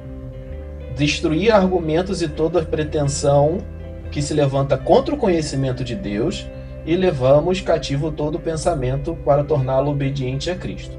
destruir 0.95 1.51
argumentos 1.51 2.21
e 2.21 2.27
toda 2.27 2.61
pretensão 2.63 3.59
que 4.11 4.21
se 4.21 4.33
levanta 4.33 4.77
contra 4.77 5.15
o 5.15 5.17
conhecimento 5.17 5.83
de 5.83 5.95
Deus 5.95 6.45
e 6.85 6.95
levamos 6.95 7.61
cativo 7.61 8.11
todo 8.11 8.39
pensamento 8.39 9.15
para 9.25 9.43
torná-lo 9.43 9.91
obediente 9.91 10.49
a 10.49 10.55
Cristo. 10.55 10.97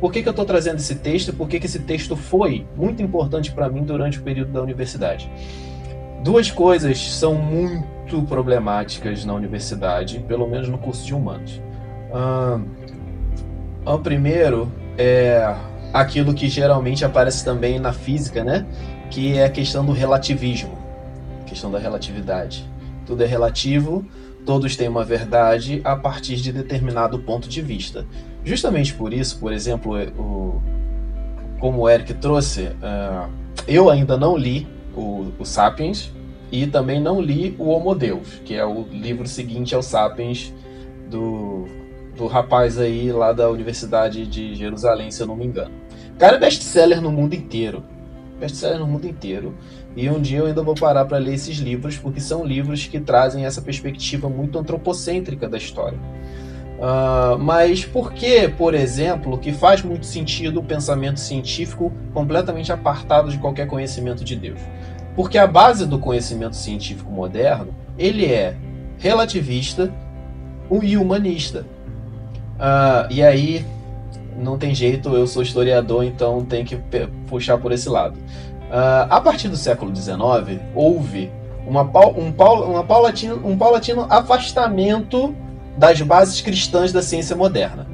Por 0.00 0.12
que, 0.12 0.22
que 0.22 0.28
eu 0.28 0.32
estou 0.32 0.44
trazendo 0.44 0.76
esse 0.76 0.96
texto? 0.96 1.32
Por 1.32 1.48
que, 1.48 1.58
que 1.58 1.66
esse 1.66 1.80
texto 1.80 2.16
foi 2.16 2.66
muito 2.76 3.02
importante 3.02 3.50
para 3.52 3.68
mim 3.68 3.82
durante 3.82 4.18
o 4.18 4.22
período 4.22 4.52
da 4.52 4.62
universidade? 4.62 5.30
Duas 6.22 6.50
coisas 6.50 6.98
são 7.12 7.34
muito 7.34 8.22
problemáticas 8.22 9.24
na 9.24 9.32
universidade, 9.32 10.18
pelo 10.26 10.46
menos 10.46 10.68
no 10.68 10.76
curso 10.76 11.04
de 11.04 11.14
humanos. 11.14 11.60
Um, 12.12 12.64
o 13.90 13.98
primeiro 13.98 14.70
é 14.98 15.54
aquilo 15.92 16.34
que 16.34 16.48
geralmente 16.48 17.04
aparece 17.04 17.44
também 17.44 17.78
na 17.78 17.92
física, 17.92 18.44
né? 18.44 18.66
Que 19.10 19.38
é 19.38 19.44
a 19.44 19.50
questão 19.50 19.84
do 19.84 19.92
relativismo, 19.92 20.76
a 21.42 21.44
questão 21.44 21.70
da 21.70 21.78
relatividade. 21.78 22.68
Tudo 23.06 23.22
é 23.22 23.26
relativo, 23.26 24.04
todos 24.46 24.76
têm 24.76 24.88
uma 24.88 25.04
verdade 25.04 25.82
a 25.84 25.96
partir 25.96 26.36
de 26.36 26.52
determinado 26.52 27.18
ponto 27.18 27.48
de 27.48 27.60
vista. 27.60 28.06
Justamente 28.44 28.94
por 28.94 29.12
isso, 29.12 29.38
por 29.40 29.52
exemplo, 29.52 29.98
o, 30.16 30.62
como 31.58 31.82
o 31.82 31.90
Eric 31.90 32.14
trouxe, 32.14 32.62
uh, 32.62 33.28
eu 33.66 33.90
ainda 33.90 34.16
não 34.16 34.36
li 34.36 34.66
o, 34.94 35.32
o, 35.36 35.44
Sapiens 35.44 36.12
e 36.50 36.64
também 36.64 37.00
não 37.00 37.20
li 37.20 37.56
o 37.58 37.68
Homo 37.68 37.92
Deus, 37.92 38.40
que 38.44 38.54
é 38.54 38.64
o 38.64 38.86
livro 38.92 39.26
seguinte 39.26 39.74
ao 39.74 39.82
Sapiens 39.82 40.54
do, 41.10 41.66
do 42.16 42.28
rapaz 42.28 42.78
aí 42.78 43.10
lá 43.10 43.32
da 43.32 43.50
Universidade 43.50 44.24
de 44.26 44.54
Jerusalém, 44.54 45.10
se 45.10 45.20
eu 45.20 45.26
não 45.26 45.34
me 45.34 45.44
engano. 45.44 45.74
O 46.14 46.18
cara 46.18 46.36
é 46.36 46.38
best-seller 46.40 47.02
no 47.02 47.10
mundo 47.10 47.34
inteiro. 47.34 47.82
Best-seller 48.38 48.78
no 48.78 48.86
mundo 48.86 49.06
inteiro. 49.06 49.54
E 49.96 50.10
um 50.10 50.20
dia 50.20 50.40
eu 50.40 50.46
ainda 50.46 50.62
vou 50.62 50.74
parar 50.74 51.06
para 51.06 51.16
ler 51.16 51.34
esses 51.34 51.56
livros, 51.56 51.96
porque 51.96 52.20
são 52.20 52.44
livros 52.44 52.86
que 52.86 53.00
trazem 53.00 53.46
essa 53.46 53.62
perspectiva 53.62 54.28
muito 54.28 54.58
antropocêntrica 54.58 55.48
da 55.48 55.56
história. 55.56 55.98
Uh, 56.78 57.38
mas 57.38 57.86
por 57.86 58.12
que, 58.12 58.46
por 58.48 58.74
exemplo, 58.74 59.38
que 59.38 59.50
faz 59.50 59.82
muito 59.82 60.04
sentido 60.04 60.60
o 60.60 60.62
pensamento 60.62 61.18
científico 61.18 61.90
completamente 62.12 62.70
apartado 62.70 63.30
de 63.30 63.38
qualquer 63.38 63.66
conhecimento 63.66 64.22
de 64.22 64.36
Deus? 64.36 64.60
Porque 65.14 65.38
a 65.38 65.46
base 65.46 65.86
do 65.86 65.98
conhecimento 65.98 66.54
científico 66.54 67.10
moderno 67.10 67.74
ele 67.98 68.26
é 68.26 68.54
relativista 68.98 69.90
e 70.82 70.96
humanista. 70.98 71.64
Uh, 72.56 73.10
e 73.10 73.22
aí 73.22 73.64
não 74.36 74.58
tem 74.58 74.74
jeito, 74.74 75.08
eu 75.14 75.26
sou 75.26 75.42
historiador, 75.42 76.04
então 76.04 76.44
tem 76.44 76.62
que 76.62 76.78
puxar 77.26 77.56
por 77.56 77.72
esse 77.72 77.88
lado. 77.88 78.18
Uh, 78.68 79.06
a 79.08 79.20
partir 79.20 79.48
do 79.48 79.56
século 79.56 79.94
XIX 79.94 80.60
houve 80.74 81.30
uma, 81.66 81.82
um, 81.82 82.32
uma 82.70 82.84
paulatino, 82.84 83.40
um 83.44 83.56
paulatino 83.56 84.06
afastamento 84.08 85.34
das 85.76 86.00
bases 86.00 86.40
cristãs 86.40 86.92
da 86.92 87.02
ciência 87.02 87.36
moderna. 87.36 87.86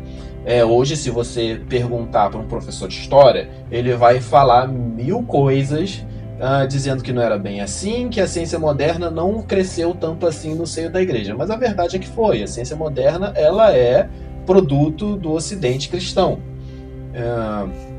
É, 0.45 0.65
hoje, 0.65 0.97
se 0.97 1.09
você 1.11 1.61
perguntar 1.69 2.31
para 2.31 2.41
um 2.41 2.47
professor 2.47 2.89
de 2.89 2.95
história, 2.95 3.49
ele 3.71 3.95
vai 3.95 4.21
falar 4.21 4.67
mil 4.67 5.23
coisas 5.23 6.05
uh, 6.39 6.67
dizendo 6.67 7.03
que 7.03 7.13
não 7.13 7.23
era 7.23 7.39
bem 7.39 7.61
assim, 7.61 8.09
que 8.09 8.21
a 8.21 8.27
ciência 8.27 8.59
moderna 8.59 9.11
não 9.11 9.41
cresceu 9.43 9.95
tanto 9.95 10.27
assim 10.27 10.55
no 10.55 10.67
seio 10.67 10.91
da 10.91 11.01
igreja. 11.01 11.35
Mas 11.37 11.51
a 11.51 11.57
verdade 11.57 11.97
é 11.97 11.99
que 11.99 12.09
foi. 12.09 12.43
A 12.43 12.47
ciência 12.47 12.75
moderna 12.75 13.33
ela 13.37 13.73
é 13.73 14.09
produto 14.45 15.17
do 15.17 15.33
Ocidente 15.33 15.89
cristão. 15.89 16.41
Uh, 17.15 17.92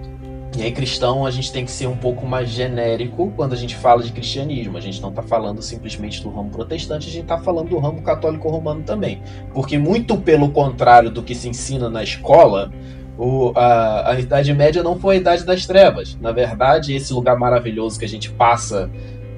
e 0.56 0.62
aí, 0.62 0.72
cristão, 0.72 1.26
a 1.26 1.32
gente 1.32 1.52
tem 1.52 1.66
que 1.66 1.72
ser 1.72 1.88
um 1.88 1.96
pouco 1.96 2.28
mais 2.28 2.48
genérico 2.48 3.34
quando 3.36 3.54
a 3.54 3.56
gente 3.56 3.76
fala 3.76 4.04
de 4.04 4.12
cristianismo. 4.12 4.78
A 4.78 4.82
gente 4.82 5.02
não 5.02 5.10
está 5.10 5.24
falando 5.24 5.62
simplesmente 5.64 6.22
do 6.22 6.30
ramo 6.30 6.52
protestante, 6.52 7.10
a 7.10 7.12
gente 7.12 7.24
está 7.24 7.40
falando 7.40 7.70
do 7.70 7.80
ramo 7.80 8.04
católico 8.04 8.48
romano 8.50 8.84
também. 8.84 9.22
Porque, 9.52 9.80
muito 9.80 10.16
pelo 10.16 10.50
contrário 10.50 11.10
do 11.10 11.24
que 11.24 11.34
se 11.34 11.50
ensina 11.50 11.90
na 11.90 12.04
escola, 12.04 12.72
o, 13.18 13.52
a, 13.56 14.12
a 14.12 14.20
Idade 14.20 14.54
Média 14.54 14.84
não 14.84 15.00
foi 15.00 15.16
a 15.16 15.20
Idade 15.20 15.44
das 15.44 15.66
Trevas. 15.66 16.18
Na 16.22 16.32
verdade, 16.32 16.94
esse 16.94 17.12
lugar 17.14 17.38
maravilhoso 17.38 17.98
que 17.98 18.06
a 18.06 18.10
gente 18.10 18.30
passa 18.30 18.92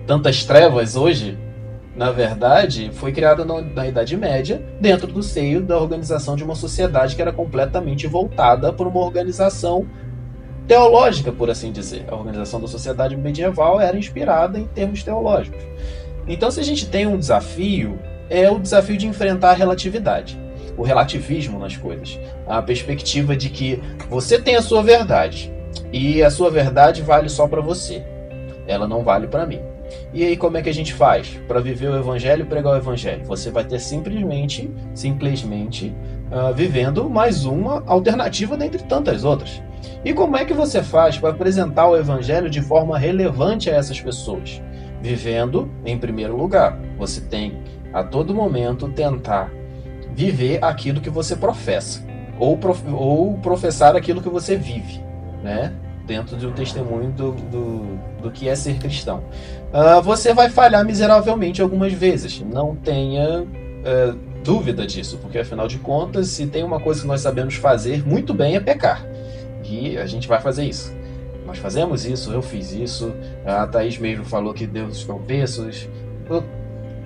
tantas 0.06 0.44
trevas 0.44 0.98
hoje, 0.98 1.38
na 1.96 2.12
verdade, 2.12 2.92
foi 2.94 3.14
criado 3.14 3.46
na, 3.46 3.62
na, 3.62 3.88
Idade 3.88 4.18
Média, 4.18 4.62
dentro 4.82 5.08
do 5.08 5.24
seio 5.24 5.62
da 5.62 5.80
organização 5.80 6.36
de 6.36 6.44
uma 6.44 6.56
sociedade 6.56 7.16
que 7.16 7.22
era 7.22 7.32
completamente 7.32 8.06
voltada 8.06 8.74
para 8.74 8.88
uma 8.88 9.00
organização 9.00 9.88
teológica, 10.68 11.32
por 11.32 11.50
assim 11.50 11.72
dizer. 11.72 12.06
A 12.08 12.16
organização 12.16 12.60
da 12.60 12.68
sociedade 12.68 13.16
medieval 13.16 13.80
era 13.80 13.98
inspirada 13.98 14.60
em 14.60 14.66
termos 14.68 15.04
teológicos. 15.04 15.62
Então, 16.28 16.50
se 16.50 16.60
a 16.60 16.64
gente 16.64 16.88
tem 16.88 17.06
um 17.06 17.18
desafio, 17.18 18.00
é 18.30 18.50
o 18.50 18.60
desafio 18.60 18.98
de 18.98 19.08
enfrentar 19.08 19.52
a 19.52 19.54
relatividade, 19.54 20.40
o 20.76 20.84
relativismo 20.84 21.60
nas 21.60 21.78
coisas, 21.78 22.20
a 22.48 22.62
perspectiva 22.62 23.36
de 23.36 23.50
que 23.50 23.82
você 24.10 24.40
tem 24.40 24.56
a 24.56 24.62
sua 24.62 24.82
verdade 24.82 25.54
e 25.94 26.24
a 26.24 26.30
sua 26.30 26.50
verdade 26.50 27.02
vale 27.02 27.30
só 27.30 27.48
para 27.48 27.62
você, 27.62 28.04
ela 28.68 28.88
não 28.88 29.04
vale 29.04 29.28
para 29.28 29.46
mim. 29.46 29.60
E 30.14 30.24
aí 30.24 30.36
como 30.36 30.58
é 30.58 30.62
que 30.62 30.70
a 30.70 30.74
gente 30.74 30.94
faz 30.94 31.40
para 31.48 31.60
viver 31.60 31.90
o 31.90 31.96
evangelho 31.96 32.42
e 32.42 32.46
pregar 32.46 32.74
o 32.74 32.78
evangelho? 32.78 33.24
Você 33.26 33.52
vai 33.52 33.64
ter 33.64 33.80
simplesmente, 33.80 34.70
simplesmente 34.96 35.94
uh, 36.32 36.54
vivendo 36.54 37.08
mais 37.10 37.46
uma 37.46 37.84
alternativa 37.86 38.58
dentre 38.58 38.82
tantas 38.84 39.24
outras. 39.24 39.62
E 40.04 40.14
como 40.14 40.38
é 40.38 40.46
que 40.46 40.54
você 40.54 40.84
faz 40.84 41.18
para 41.18 41.30
apresentar 41.30 41.88
o 41.88 41.98
evangelho 41.98 42.50
de 42.50 42.62
forma 42.62 42.98
relevante 42.98 43.70
a 43.70 43.76
essas 43.76 44.00
pessoas? 44.00 44.62
Vivendo 45.02 45.70
em 45.86 45.98
primeiro 45.98 46.36
lugar. 46.36 46.80
Você 46.98 47.22
tem 47.22 47.58
a 47.94 48.04
todo 48.04 48.34
momento 48.34 48.90
tentar 48.90 49.52
viver 50.14 50.64
aquilo 50.64 51.02
que 51.02 51.10
você 51.10 51.36
professa 51.36 52.06
ou, 52.40 52.58
prof, 52.58 52.82
ou 52.92 53.38
professar 53.40 53.96
aquilo 53.96 54.22
que 54.22 54.30
você 54.30 54.56
vive. 54.56 55.02
né? 55.44 55.72
Dentro 56.06 56.36
do 56.38 56.52
testemunho 56.52 57.12
do, 57.12 57.32
do, 57.32 58.00
do 58.22 58.32
que 58.32 58.48
é 58.48 58.56
ser 58.56 58.78
cristão. 58.78 59.24
Uh, 59.74 60.02
você 60.04 60.34
vai 60.34 60.50
falhar 60.50 60.86
miseravelmente 60.86 61.62
algumas 61.62 61.94
vezes. 61.94 62.42
Não 62.42 62.76
tenha 62.76 63.42
uh, 63.42 64.18
dúvida 64.44 64.86
disso, 64.86 65.18
porque 65.20 65.40
afinal 65.40 65.68
de 65.68 65.80
contas, 65.80 66.28
se 66.28 66.46
tem 66.46 66.64
uma 66.64 66.80
coisa 66.80 67.02
que 67.02 67.08
nós 67.08 67.22
sabemos 67.22 67.56
fazer 67.56 68.08
muito 68.08 68.34
bem 68.34 68.56
é 68.56 68.60
pecar. 68.60 69.04
A 70.02 70.06
gente 70.06 70.28
vai 70.28 70.42
fazer 70.42 70.66
isso. 70.66 70.94
Nós 71.46 71.58
fazemos 71.60 72.06
isso, 72.06 72.32
eu 72.32 72.42
fiz 72.42 72.72
isso, 72.72 73.14
a 73.46 73.68
Thaís 73.68 73.98
mesmo 73.98 74.26
falou 74.26 74.54
que 74.54 74.66
deu 74.66 74.88
os 74.88 75.04
tropeços. 75.04 75.88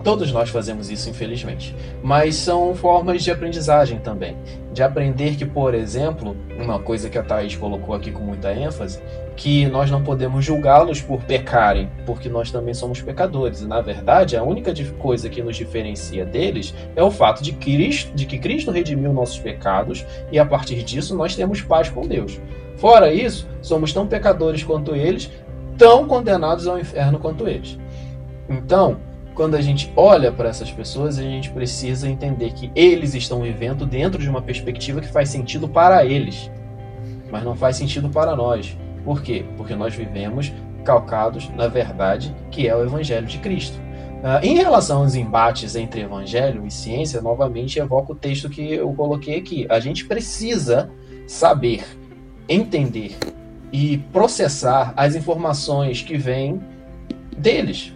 Todos 0.03 0.31
nós 0.31 0.49
fazemos 0.49 0.89
isso, 0.89 1.09
infelizmente. 1.09 1.75
Mas 2.01 2.35
são 2.35 2.73
formas 2.73 3.21
de 3.21 3.31
aprendizagem 3.31 3.99
também. 3.99 4.37
De 4.71 4.81
aprender 4.81 5.35
que, 5.35 5.45
por 5.45 5.73
exemplo, 5.73 6.37
uma 6.57 6.79
coisa 6.79 7.09
que 7.09 7.17
a 7.17 7.23
Thaís 7.23 7.55
colocou 7.55 7.93
aqui 7.93 8.11
com 8.11 8.23
muita 8.23 8.53
ênfase, 8.53 9.01
que 9.35 9.65
nós 9.67 9.91
não 9.91 10.01
podemos 10.01 10.43
julgá-los 10.45 11.01
por 11.01 11.21
pecarem, 11.23 11.89
porque 12.05 12.29
nós 12.29 12.49
também 12.49 12.73
somos 12.73 13.01
pecadores. 13.01 13.61
E, 13.61 13.67
na 13.67 13.81
verdade, 13.81 14.37
a 14.37 14.43
única 14.43 14.73
coisa 14.97 15.29
que 15.29 15.41
nos 15.41 15.57
diferencia 15.57 16.25
deles 16.25 16.73
é 16.95 17.03
o 17.03 17.11
fato 17.11 17.43
de, 17.43 17.51
Cristo, 17.51 18.13
de 18.15 18.25
que 18.25 18.39
Cristo 18.39 18.71
redimiu 18.71 19.11
nossos 19.11 19.39
pecados 19.39 20.05
e, 20.31 20.39
a 20.39 20.45
partir 20.45 20.81
disso, 20.83 21.15
nós 21.15 21.35
temos 21.35 21.61
paz 21.61 21.89
com 21.89 22.07
Deus. 22.07 22.39
Fora 22.77 23.11
isso, 23.11 23.45
somos 23.61 23.91
tão 23.91 24.07
pecadores 24.07 24.63
quanto 24.63 24.95
eles, 24.95 25.29
tão 25.77 26.07
condenados 26.07 26.67
ao 26.67 26.79
inferno 26.79 27.19
quanto 27.19 27.47
eles. 27.47 27.77
Então, 28.49 28.97
quando 29.39 29.55
a 29.55 29.61
gente 29.61 29.89
olha 29.95 30.33
para 30.33 30.49
essas 30.49 30.69
pessoas, 30.69 31.17
a 31.17 31.21
gente 31.21 31.49
precisa 31.51 32.09
entender 32.09 32.51
que 32.51 32.69
eles 32.75 33.15
estão 33.15 33.41
vivendo 33.41 33.85
dentro 33.85 34.21
de 34.21 34.29
uma 34.29 34.41
perspectiva 34.41 34.99
que 34.99 35.07
faz 35.07 35.29
sentido 35.29 35.65
para 35.65 36.03
eles, 36.03 36.51
mas 37.31 37.41
não 37.41 37.55
faz 37.55 37.77
sentido 37.77 38.09
para 38.09 38.35
nós. 38.35 38.77
Por 39.05 39.21
quê? 39.21 39.45
Porque 39.55 39.73
nós 39.75 39.95
vivemos 39.95 40.51
calcados 40.83 41.49
na 41.55 41.69
verdade 41.69 42.35
que 42.51 42.67
é 42.67 42.75
o 42.75 42.83
Evangelho 42.83 43.25
de 43.25 43.37
Cristo. 43.37 43.77
Uh, 43.77 44.43
em 44.45 44.57
relação 44.57 45.03
aos 45.03 45.15
embates 45.15 45.73
entre 45.73 46.01
Evangelho 46.01 46.67
e 46.67 46.69
ciência, 46.69 47.21
novamente 47.21 47.79
evoco 47.79 48.11
o 48.11 48.15
texto 48.17 48.49
que 48.49 48.73
eu 48.73 48.91
coloquei 48.91 49.37
aqui. 49.37 49.65
A 49.69 49.79
gente 49.79 50.03
precisa 50.03 50.91
saber 51.25 51.85
entender 52.49 53.15
e 53.71 53.99
processar 54.11 54.93
as 54.97 55.15
informações 55.15 56.01
que 56.01 56.17
vêm 56.17 56.59
deles 57.37 57.93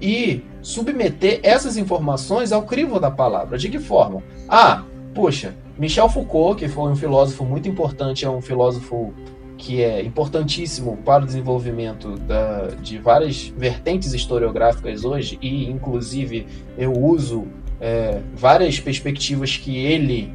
e 0.00 0.42
submeter 0.62 1.40
essas 1.42 1.76
informações 1.76 2.52
ao 2.52 2.62
crivo 2.62 2.98
da 2.98 3.10
palavra. 3.10 3.56
De 3.56 3.68
que 3.68 3.78
forma? 3.78 4.22
Ah, 4.48 4.82
puxa, 5.14 5.54
Michel 5.78 6.08
Foucault, 6.08 6.58
que 6.58 6.68
foi 6.68 6.90
um 6.90 6.96
filósofo 6.96 7.44
muito 7.44 7.68
importante, 7.68 8.24
é 8.24 8.30
um 8.30 8.40
filósofo 8.40 9.12
que 9.58 9.82
é 9.82 10.02
importantíssimo 10.02 10.98
para 10.98 11.22
o 11.22 11.26
desenvolvimento 11.26 12.16
da, 12.18 12.68
de 12.82 12.98
várias 12.98 13.48
vertentes 13.56 14.12
historiográficas 14.12 15.04
hoje, 15.04 15.38
e 15.40 15.70
inclusive 15.70 16.46
eu 16.76 16.92
uso 16.92 17.46
é, 17.80 18.20
várias 18.34 18.78
perspectivas 18.78 19.56
que 19.56 19.76
ele 19.76 20.32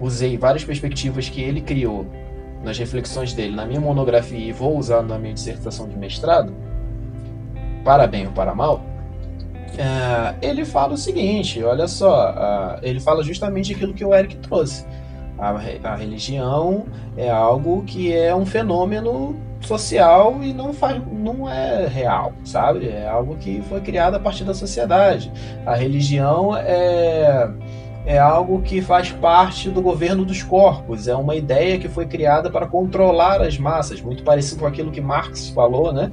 usei, 0.00 0.36
várias 0.36 0.64
perspectivas 0.64 1.28
que 1.28 1.40
ele 1.40 1.60
criou 1.60 2.06
nas 2.62 2.78
reflexões 2.78 3.32
dele 3.32 3.54
na 3.54 3.66
minha 3.66 3.80
monografia 3.80 4.38
e 4.38 4.52
vou 4.52 4.78
usar 4.78 5.02
na 5.02 5.18
minha 5.18 5.34
dissertação 5.34 5.88
de 5.88 5.96
mestrado, 5.96 6.52
para 7.84 8.06
bem 8.06 8.26
ou 8.26 8.32
para 8.32 8.54
mal, 8.54 8.76
uh, 8.76 10.36
ele 10.40 10.64
fala 10.64 10.94
o 10.94 10.96
seguinte: 10.96 11.62
olha 11.62 11.86
só, 11.88 12.78
ele 12.82 13.00
fala 13.00 13.22
justamente 13.22 13.72
aquilo 13.72 13.94
que 13.94 14.04
o 14.04 14.14
Eric 14.14 14.36
trouxe. 14.36 14.84
A, 15.38 15.50
a, 15.82 15.96
religião 15.96 16.84
é 17.16 17.28
algo 17.28 17.82
que 17.84 18.12
é 18.12 18.32
um 18.34 18.46
fenômeno 18.46 19.34
social 19.60 20.38
e 20.40 20.52
não, 20.52 20.72
faz, 20.72 21.02
não 21.10 21.50
é 21.50 21.86
real, 21.86 22.32
sabe? 22.44 22.88
É 22.88 23.08
algo 23.08 23.36
que 23.36 23.60
foi 23.62 23.80
criado 23.80 24.14
a 24.14 24.20
partir 24.20 24.44
da 24.44 24.54
sociedade. 24.54 25.32
A 25.66 25.74
religião 25.74 26.56
é 26.56 27.50
é 28.04 28.18
algo 28.18 28.60
que 28.62 28.82
faz 28.82 29.12
parte 29.12 29.70
do 29.70 29.80
governo 29.80 30.24
dos 30.24 30.42
corpos, 30.42 31.06
é 31.06 31.14
uma 31.14 31.36
ideia 31.36 31.78
que 31.78 31.88
foi 31.88 32.06
criada 32.06 32.50
para 32.50 32.66
controlar 32.66 33.40
as 33.40 33.58
massas, 33.58 34.00
muito 34.00 34.24
parecido 34.24 34.60
com 34.60 34.66
aquilo 34.66 34.90
que 34.90 35.00
Marx 35.00 35.50
falou, 35.50 35.92
né? 35.92 36.10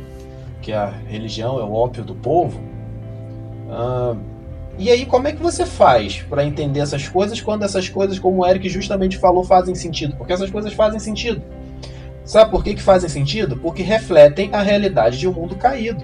Que 0.61 0.73
a 0.73 0.87
religião 0.87 1.59
é 1.59 1.63
o 1.63 1.73
ópio 1.73 2.03
do 2.03 2.15
povo. 2.15 2.59
E 4.77 4.89
aí, 4.89 5.05
como 5.05 5.27
é 5.27 5.33
que 5.33 5.41
você 5.41 5.65
faz 5.65 6.21
para 6.21 6.45
entender 6.45 6.79
essas 6.79 7.07
coisas 7.07 7.41
quando 7.41 7.63
essas 7.63 7.89
coisas, 7.89 8.17
como 8.17 8.41
o 8.41 8.47
Eric 8.47 8.69
justamente 8.69 9.17
falou, 9.17 9.43
fazem 9.43 9.75
sentido? 9.75 10.15
Porque 10.15 10.31
essas 10.31 10.49
coisas 10.49 10.73
fazem 10.73 10.99
sentido. 10.99 11.41
Sabe 12.23 12.51
por 12.51 12.63
que, 12.63 12.75
que 12.75 12.81
fazem 12.81 13.09
sentido? 13.09 13.57
Porque 13.57 13.83
refletem 13.83 14.49
a 14.53 14.61
realidade 14.61 15.17
de 15.17 15.27
um 15.27 15.33
mundo 15.33 15.55
caído. 15.55 16.03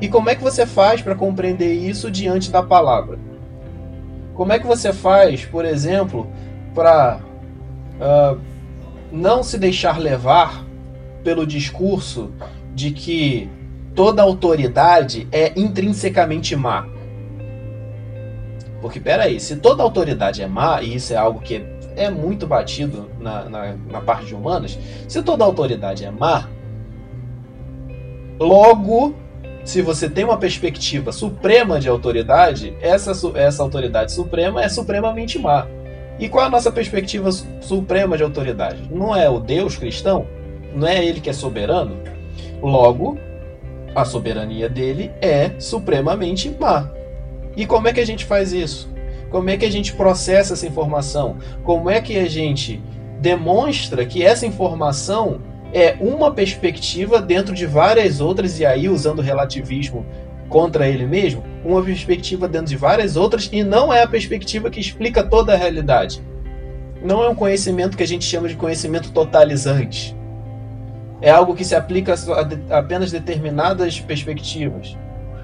E 0.00 0.08
como 0.08 0.28
é 0.28 0.34
que 0.34 0.42
você 0.42 0.66
faz 0.66 1.00
para 1.00 1.14
compreender 1.14 1.72
isso 1.72 2.10
diante 2.10 2.50
da 2.50 2.62
palavra? 2.62 3.18
Como 4.34 4.52
é 4.52 4.58
que 4.58 4.66
você 4.66 4.92
faz, 4.92 5.44
por 5.44 5.64
exemplo, 5.64 6.26
para 6.74 7.20
uh, 8.00 8.38
não 9.12 9.42
se 9.42 9.56
deixar 9.56 9.98
levar 9.98 10.64
pelo 11.22 11.46
discurso 11.46 12.32
de 12.74 12.90
que 12.90 13.48
toda 13.94 14.22
autoridade 14.22 15.28
é 15.30 15.52
intrinsecamente 15.58 16.56
má? 16.56 16.86
Porque, 18.80 18.98
peraí, 18.98 19.38
se 19.38 19.56
toda 19.56 19.82
autoridade 19.82 20.42
é 20.42 20.46
má, 20.46 20.82
e 20.82 20.96
isso 20.96 21.12
é 21.12 21.16
algo 21.16 21.40
que 21.40 21.64
é 21.94 22.10
muito 22.10 22.46
batido 22.46 23.08
na, 23.20 23.44
na, 23.48 23.74
na 23.90 24.00
parte 24.00 24.26
de 24.26 24.34
humanas, 24.34 24.78
se 25.06 25.22
toda 25.22 25.44
autoridade 25.44 26.04
é 26.04 26.10
má, 26.10 26.48
logo 28.40 29.14
se 29.64 29.80
você 29.80 30.08
tem 30.08 30.24
uma 30.24 30.36
perspectiva 30.36 31.12
suprema 31.12 31.78
de 31.78 31.88
autoridade, 31.88 32.76
essa, 32.80 33.12
essa 33.36 33.62
autoridade 33.62 34.12
suprema 34.12 34.62
é 34.62 34.68
supremamente 34.68 35.38
má. 35.38 35.66
E 36.18 36.28
qual 36.28 36.44
é 36.44 36.46
a 36.48 36.50
nossa 36.50 36.70
perspectiva 36.70 37.30
suprema 37.60 38.16
de 38.16 38.22
autoridade? 38.22 38.88
Não 38.90 39.14
é 39.14 39.28
o 39.28 39.38
Deus 39.38 39.76
cristão? 39.76 40.26
Não 40.74 40.86
é 40.86 41.04
ele 41.04 41.20
que 41.20 41.30
é 41.30 41.32
soberano? 41.32 41.96
Logo, 42.62 43.18
a 43.94 44.04
soberania 44.04 44.68
dele 44.68 45.10
é 45.20 45.52
supremamente 45.58 46.54
má. 46.58 46.90
E 47.56 47.66
como 47.66 47.88
é 47.88 47.92
que 47.92 48.00
a 48.00 48.06
gente 48.06 48.24
faz 48.24 48.52
isso? 48.52 48.90
Como 49.30 49.50
é 49.50 49.56
que 49.56 49.66
a 49.66 49.70
gente 49.70 49.94
processa 49.94 50.54
essa 50.54 50.66
informação? 50.66 51.36
Como 51.64 51.90
é 51.90 52.00
que 52.00 52.18
a 52.18 52.28
gente 52.28 52.80
demonstra 53.20 54.04
que 54.06 54.22
essa 54.22 54.46
informação 54.46 55.40
é 55.72 55.96
uma 56.00 56.30
perspectiva 56.30 57.20
dentro 57.20 57.54
de 57.54 57.66
várias 57.66 58.20
outras, 58.20 58.60
e 58.60 58.66
aí 58.66 58.88
usando 58.88 59.22
relativismo 59.22 60.04
contra 60.48 60.86
ele 60.86 61.06
mesmo, 61.06 61.42
uma 61.64 61.82
perspectiva 61.82 62.46
dentro 62.46 62.68
de 62.68 62.76
várias 62.76 63.16
outras, 63.16 63.48
e 63.50 63.64
não 63.64 63.92
é 63.92 64.02
a 64.02 64.08
perspectiva 64.08 64.70
que 64.70 64.80
explica 64.80 65.22
toda 65.22 65.54
a 65.54 65.56
realidade. 65.56 66.22
Não 67.02 67.22
é 67.22 67.28
um 67.28 67.34
conhecimento 67.34 67.96
que 67.96 68.02
a 68.02 68.06
gente 68.06 68.24
chama 68.24 68.48
de 68.48 68.54
conhecimento 68.54 69.10
totalizante. 69.12 70.14
É 71.22 71.30
algo 71.30 71.54
que 71.54 71.64
se 71.64 71.74
aplica 71.74 72.14
a 72.70 72.78
apenas 72.78 73.10
determinadas 73.10 74.00
perspectivas. 74.00 74.96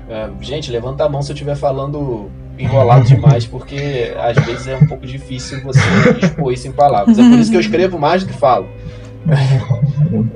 É, 0.09 0.29
gente, 0.41 0.71
levanta 0.71 1.05
a 1.05 1.09
mão 1.09 1.23
se 1.23 1.31
eu 1.31 1.35
estiver 1.35 1.57
falando 1.57 2.31
enrolado 2.59 3.05
demais, 3.09 3.47
porque 3.47 4.15
às 4.19 4.37
vezes 4.45 4.67
é 4.67 4.77
um 4.77 4.87
pouco 4.87 5.07
difícil 5.07 5.63
você 5.63 5.81
expor 6.21 6.53
isso 6.53 6.67
em 6.67 6.73
palavras. 6.73 7.19
É 7.19 7.23
por 7.23 7.39
isso 7.39 7.51
que 7.51 7.57
eu 7.57 7.61
escrevo 7.61 7.99
mais 7.99 8.25
do 8.25 8.33
que 8.33 8.39
falo 8.39 8.69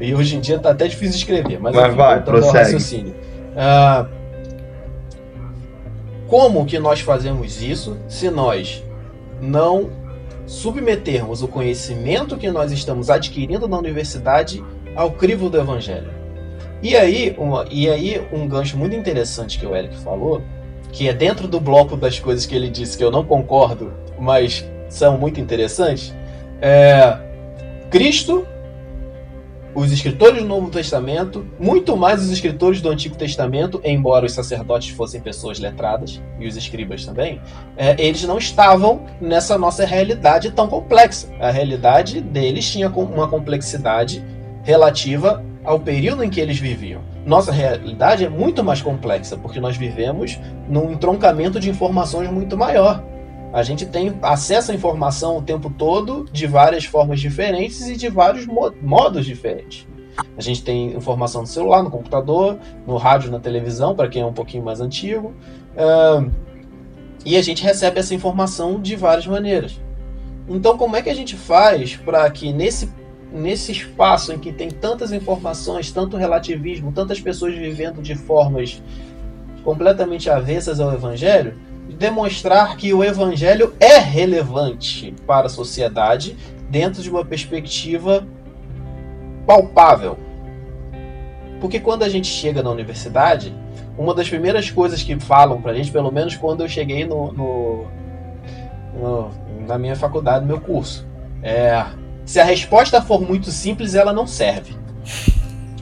e 0.01 0.14
hoje 0.14 0.36
em 0.36 0.40
dia 0.40 0.59
tá 0.59 0.70
até 0.70 0.86
difícil 0.86 1.16
escrever, 1.16 1.59
mas, 1.59 1.74
mas 1.74 1.86
enfim, 1.86 1.97
vai, 1.97 2.22
prossegue. 2.22 2.59
raciocínio. 2.59 3.14
Ah, 3.57 4.07
como 6.26 6.64
que 6.64 6.78
nós 6.78 7.01
fazemos 7.01 7.62
isso 7.62 7.97
se 8.09 8.30
nós 8.30 8.82
não 9.40 9.90
submetermos 10.47 11.43
o 11.43 11.49
conhecimento 11.49 12.36
que 12.36 12.51
nós 12.51 12.72
estamos 12.72 13.09
adquirindo 13.09 13.68
na 13.68 13.78
universidade 13.78 14.62
ao 14.95 15.12
crivo 15.12 15.49
do 15.49 15.59
evangelho? 15.59 16.11
E 16.82 16.97
aí, 16.97 17.34
uma, 17.38 17.64
e 17.70 17.88
aí 17.88 18.26
um 18.32 18.49
gancho 18.49 18.76
muito 18.76 18.97
interessante 18.97 19.59
que 19.59 19.66
o 19.66 19.74
Eric 19.74 19.97
falou, 19.99 20.43
que 20.90 21.09
é 21.09 21.12
dentro 21.12 21.47
do 21.47 21.61
bloco 21.61 21.97
das 21.97 22.18
coisas 22.18 22.45
que 22.45 22.55
ele 22.55 22.68
disse 22.68 22.99
que 22.99 23.05
eu 23.05 23.11
não 23.11 23.24
concordo, 23.24 23.93
mas 24.18 24.64
são 24.88 25.16
muito 25.16 25.40
interessantes, 25.40 26.14
é 26.61 27.18
Cristo 27.90 28.47
os 29.74 29.90
escritores 29.90 30.43
do 30.43 30.49
Novo 30.49 30.68
Testamento, 30.68 31.47
muito 31.59 31.97
mais 31.97 32.20
os 32.20 32.30
escritores 32.30 32.82
do 32.82 32.90
Antigo 32.90 33.16
Testamento, 33.16 33.80
embora 33.82 34.26
os 34.26 34.32
sacerdotes 34.32 34.90
fossem 34.90 35.20
pessoas 35.20 35.59
letradas, 35.59 36.20
e 36.38 36.47
os 36.47 36.57
escribas 36.57 37.07
também, 37.07 37.40
é, 37.76 37.97
eles 37.99 38.22
não 38.24 38.36
estavam 38.36 39.07
nessa 39.18 39.57
nossa 39.57 39.86
realidade 39.86 40.51
tão 40.51 40.68
complexa. 40.68 41.28
A 41.40 41.51
realidade 41.51 42.20
deles 42.20 42.70
tinha 42.70 42.90
uma 42.90 43.26
complexidade 43.28 44.22
relativa 44.63 45.45
ao 45.65 45.79
período 45.79 46.25
em 46.25 46.31
que 46.31 46.41
eles 46.41 46.59
viviam. 46.59 47.03
Nossa 47.25 47.53
realidade 47.53 48.25
é 48.25 48.29
muito 48.29 48.65
mais 48.65 48.83
complexa, 48.83 49.37
porque 49.37 49.61
nós 49.61 49.77
vivemos 49.77 50.39
num 50.69 50.93
entroncamento 50.93 51.61
de 51.61 51.71
informações 51.71 52.31
muito 52.31 52.57
maior. 52.57 53.03
A 53.53 53.63
gente 53.63 53.85
tem 53.87 54.19
acesso 54.23 54.73
à 54.73 54.75
informação 54.75 55.37
o 55.37 55.43
tempo 55.43 55.71
todo 55.71 56.27
de 56.33 56.47
várias 56.47 56.85
formas 56.85 57.21
diferentes 57.21 57.87
e 57.87 57.97
de 57.97 58.09
vários 58.09 58.47
modos 58.47 59.27
diferentes. 59.27 59.87
A 60.37 60.41
gente 60.41 60.63
tem 60.63 60.95
informação 60.95 61.43
no 61.43 61.47
celular, 61.47 61.83
no 61.83 61.91
computador, 61.91 62.59
no 62.87 62.97
rádio, 62.97 63.31
na 63.31 63.39
televisão, 63.39 63.95
para 63.95 64.09
quem 64.09 64.23
é 64.23 64.27
um 64.27 64.33
pouquinho 64.33 64.65
mais 64.65 64.81
antigo. 64.81 65.35
Uh, 65.75 66.31
e 67.25 67.37
a 67.37 67.43
gente 67.43 67.63
recebe 67.63 68.01
essa 68.01 68.15
informação 68.15 68.81
de 68.81 68.97
várias 68.97 69.27
maneiras. 69.27 69.81
Então, 70.49 70.77
como 70.77 70.97
é 70.97 71.03
que 71.03 71.11
a 71.11 71.15
gente 71.15 71.37
faz 71.37 71.97
para 71.97 72.29
que 72.31 72.53
nesse, 72.53 72.91
nesse 73.33 73.72
espaço 73.72 74.33
em 74.33 74.39
que 74.39 74.53
tem 74.53 74.70
tantas 74.70 75.12
informações, 75.12 75.91
tanto 75.91 76.16
relativismo, 76.16 76.93
tantas 76.93 77.20
pessoas 77.20 77.55
vivendo 77.55 78.03
de 78.03 78.14
formas 78.14 78.83
completamente 79.64 80.28
avessas 80.28 80.80
ao 80.80 80.93
Evangelho, 80.93 81.55
demonstrar 81.99 82.76
que 82.76 82.93
o 82.93 83.03
evangelho 83.05 83.74
é 83.78 83.99
relevante 83.99 85.14
para 85.26 85.47
a 85.47 85.51
sociedade 85.51 86.37
dentro 86.68 87.03
de 87.03 87.11
uma 87.11 87.24
perspectiva 87.24 88.26
palpável. 89.47 90.18
Porque 91.61 91.78
quando 91.78 92.03
a 92.03 92.09
gente 92.09 92.26
chega 92.26 92.62
na 92.62 92.70
universidade, 92.70 93.55
uma 93.97 94.14
das 94.14 94.28
primeiras 94.28 94.70
coisas 94.70 95.03
que 95.03 95.18
falam 95.20 95.61
pra 95.61 95.74
gente, 95.74 95.93
pelo 95.93 96.11
menos 96.11 96.35
quando 96.35 96.62
eu 96.62 96.68
cheguei 96.68 97.05
no, 97.05 97.33
no, 97.33 97.87
no 98.95 99.30
na 99.66 99.78
minha 99.78 99.95
faculdade, 99.95 100.41
no 100.41 100.49
meu 100.49 100.61
curso, 100.61 101.07
é 101.43 101.85
se 102.25 102.41
a 102.41 102.45
resposta 102.45 103.03
for 103.03 103.20
muito 103.20 103.51
simples, 103.51 103.95
ela 103.95 104.12
não 104.12 104.27
serve. 104.27 104.77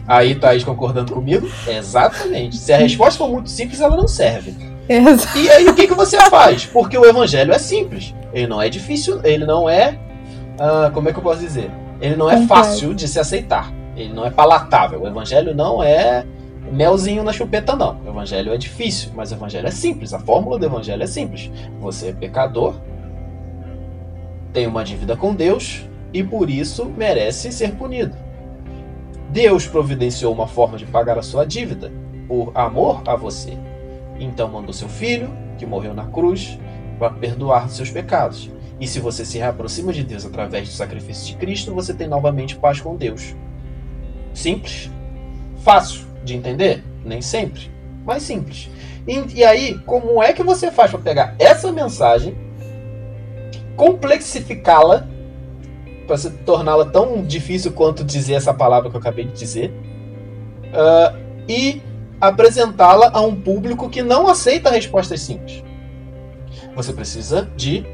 Aí, 0.06 0.34
Thaís 0.34 0.64
concordando 0.64 1.12
comigo? 1.12 1.48
Exatamente. 1.68 2.56
Se 2.56 2.72
a 2.72 2.78
resposta 2.78 3.18
for 3.18 3.30
muito 3.30 3.48
simples, 3.48 3.80
ela 3.80 3.96
não 3.96 4.08
serve. 4.08 4.54
Exato. 4.88 5.38
E 5.38 5.48
aí 5.48 5.68
o 5.68 5.74
que, 5.74 5.86
que 5.86 5.94
você 5.94 6.18
faz? 6.28 6.66
Porque 6.66 6.98
o 6.98 7.04
evangelho 7.04 7.52
é 7.52 7.58
simples. 7.58 8.12
Ele 8.32 8.48
não 8.48 8.60
é 8.60 8.68
difícil, 8.68 9.20
ele 9.22 9.46
não 9.46 9.68
é. 9.68 9.98
Uh, 10.58 10.90
como 10.92 11.08
é 11.08 11.12
que 11.12 11.18
eu 11.18 11.22
posso 11.22 11.40
dizer? 11.40 11.70
Ele 12.00 12.16
não 12.16 12.28
é 12.28 12.44
fácil 12.46 12.92
de 12.92 13.06
se 13.06 13.20
aceitar. 13.20 13.72
Ele 13.96 14.12
não 14.12 14.26
é 14.26 14.30
palatável. 14.30 15.02
O 15.02 15.06
evangelho 15.06 15.54
não 15.54 15.80
é 15.80 16.26
melzinho 16.72 17.22
na 17.22 17.32
chupeta, 17.32 17.76
não. 17.76 18.00
O 18.04 18.08
evangelho 18.08 18.52
é 18.52 18.56
difícil, 18.56 19.10
mas 19.14 19.30
o 19.30 19.34
evangelho 19.34 19.68
é 19.68 19.70
simples. 19.70 20.12
A 20.12 20.18
fórmula 20.18 20.58
do 20.58 20.66
evangelho 20.66 21.02
é 21.02 21.06
simples. 21.06 21.50
Você 21.80 22.08
é 22.08 22.12
pecador, 22.12 22.74
tem 24.52 24.66
uma 24.66 24.82
dívida 24.82 25.16
com 25.16 25.34
Deus 25.34 25.84
e 26.12 26.22
por 26.22 26.50
isso 26.50 26.86
merece 26.86 27.52
ser 27.52 27.72
punido. 27.72 28.16
Deus 29.30 29.66
providenciou 29.66 30.32
uma 30.32 30.48
forma 30.48 30.76
de 30.76 30.86
pagar 30.86 31.18
a 31.18 31.22
sua 31.22 31.44
dívida 31.44 31.92
por 32.26 32.50
amor 32.54 33.02
a 33.06 33.14
você. 33.14 33.56
Então 34.18 34.48
mandou 34.48 34.72
seu 34.72 34.88
filho, 34.88 35.30
que 35.56 35.64
morreu 35.64 35.94
na 35.94 36.06
cruz, 36.06 36.58
para 36.98 37.10
perdoar 37.10 37.70
seus 37.70 37.90
pecados. 37.90 38.50
E 38.80 38.86
se 38.86 38.98
você 38.98 39.24
se 39.24 39.38
reaproxima 39.38 39.92
de 39.92 40.02
Deus 40.02 40.24
através 40.24 40.68
do 40.68 40.74
sacrifício 40.74 41.26
de 41.26 41.36
Cristo, 41.36 41.74
você 41.74 41.92
tem 41.92 42.08
novamente 42.08 42.56
paz 42.56 42.80
com 42.80 42.96
Deus. 42.96 43.34
Simples, 44.34 44.90
fácil 45.62 46.06
de 46.24 46.34
entender? 46.34 46.82
Nem 47.04 47.20
sempre, 47.20 47.70
mas 48.04 48.22
simples. 48.22 48.70
E, 49.06 49.38
e 49.38 49.44
aí, 49.44 49.78
como 49.86 50.22
é 50.22 50.32
que 50.32 50.42
você 50.42 50.70
faz 50.70 50.90
para 50.90 51.00
pegar 51.00 51.34
essa 51.38 51.70
mensagem, 51.72 52.36
complexificá-la, 53.76 55.08
para 56.10 56.18
se 56.18 56.28
torná-la 56.28 56.86
tão 56.86 57.22
difícil 57.22 57.70
quanto 57.70 58.02
dizer 58.02 58.34
essa 58.34 58.52
palavra 58.52 58.90
que 58.90 58.96
eu 58.96 59.00
acabei 59.00 59.26
de 59.26 59.32
dizer, 59.32 59.72
uh, 60.72 61.16
e 61.48 61.80
apresentá-la 62.20 63.12
a 63.14 63.20
um 63.20 63.40
público 63.40 63.88
que 63.88 64.02
não 64.02 64.26
aceita 64.26 64.70
respostas 64.70 65.20
simples. 65.20 65.62
Você 66.74 66.92
precisa 66.92 67.48
de 67.56 67.86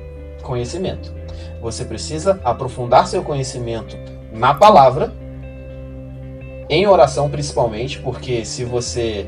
conhecimento. 0.43 1.15
Você 1.61 1.85
precisa 1.85 2.41
aprofundar 2.43 3.07
seu 3.07 3.23
conhecimento 3.23 3.99
na 4.33 4.55
palavra, 4.55 5.13
em 6.71 6.87
oração 6.87 7.29
principalmente, 7.29 7.99
porque 7.99 8.47
se 8.47 8.65
você 8.65 9.27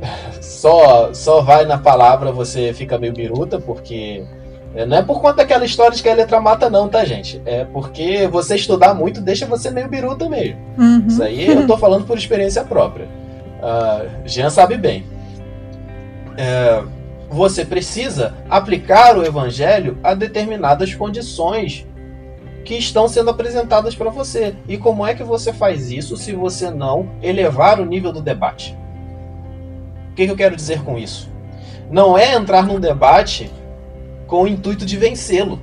só 0.40 1.12
só 1.12 1.40
vai 1.40 1.64
na 1.64 1.76
palavra, 1.76 2.30
você 2.30 2.72
fica 2.72 2.96
meio 2.96 3.12
biruta, 3.12 3.58
porque 3.58 4.24
não 4.86 4.98
é 4.98 5.02
por 5.02 5.20
conta 5.20 5.38
daquela 5.38 5.64
história 5.64 5.96
de 5.96 6.02
que 6.02 6.08
a 6.08 6.14
letra 6.14 6.40
mata, 6.40 6.70
não, 6.70 6.88
tá, 6.88 7.04
gente? 7.04 7.42
É 7.44 7.64
porque 7.64 8.28
você 8.28 8.54
estudar 8.54 8.94
muito 8.94 9.20
deixa 9.20 9.44
você 9.44 9.70
meio 9.70 9.88
biruta 9.88 10.28
mesmo. 10.28 10.58
Uhum. 10.78 11.06
Isso 11.08 11.22
aí 11.22 11.46
eu 11.48 11.66
tô 11.66 11.76
falando 11.76 12.06
por 12.06 12.16
experiência 12.16 12.64
própria. 12.64 13.06
Uh, 13.60 14.08
Jean 14.24 14.48
sabe 14.48 14.76
bem. 14.76 15.04
É, 16.38 16.82
você 17.28 17.64
precisa 17.64 18.34
aplicar 18.48 19.18
o 19.18 19.24
evangelho 19.24 19.98
a 20.02 20.14
determinadas 20.14 20.94
condições 20.94 21.86
que 22.64 22.74
estão 22.74 23.08
sendo 23.08 23.30
apresentadas 23.30 23.94
para 23.94 24.10
você. 24.10 24.54
E 24.68 24.78
como 24.78 25.06
é 25.06 25.14
que 25.14 25.24
você 25.24 25.52
faz 25.52 25.90
isso 25.90 26.16
se 26.16 26.32
você 26.32 26.70
não 26.70 27.08
elevar 27.22 27.80
o 27.80 27.84
nível 27.84 28.12
do 28.12 28.20
debate? 28.20 28.76
O 30.12 30.14
que, 30.14 30.26
que 30.26 30.32
eu 30.32 30.36
quero 30.36 30.56
dizer 30.56 30.82
com 30.82 30.96
isso? 30.96 31.28
Não 31.90 32.16
é 32.16 32.34
entrar 32.34 32.64
num 32.64 32.78
debate 32.78 33.50
com 34.30 34.44
o 34.44 34.48
intuito 34.48 34.86
de 34.86 34.96
vencê-lo. 34.96 35.60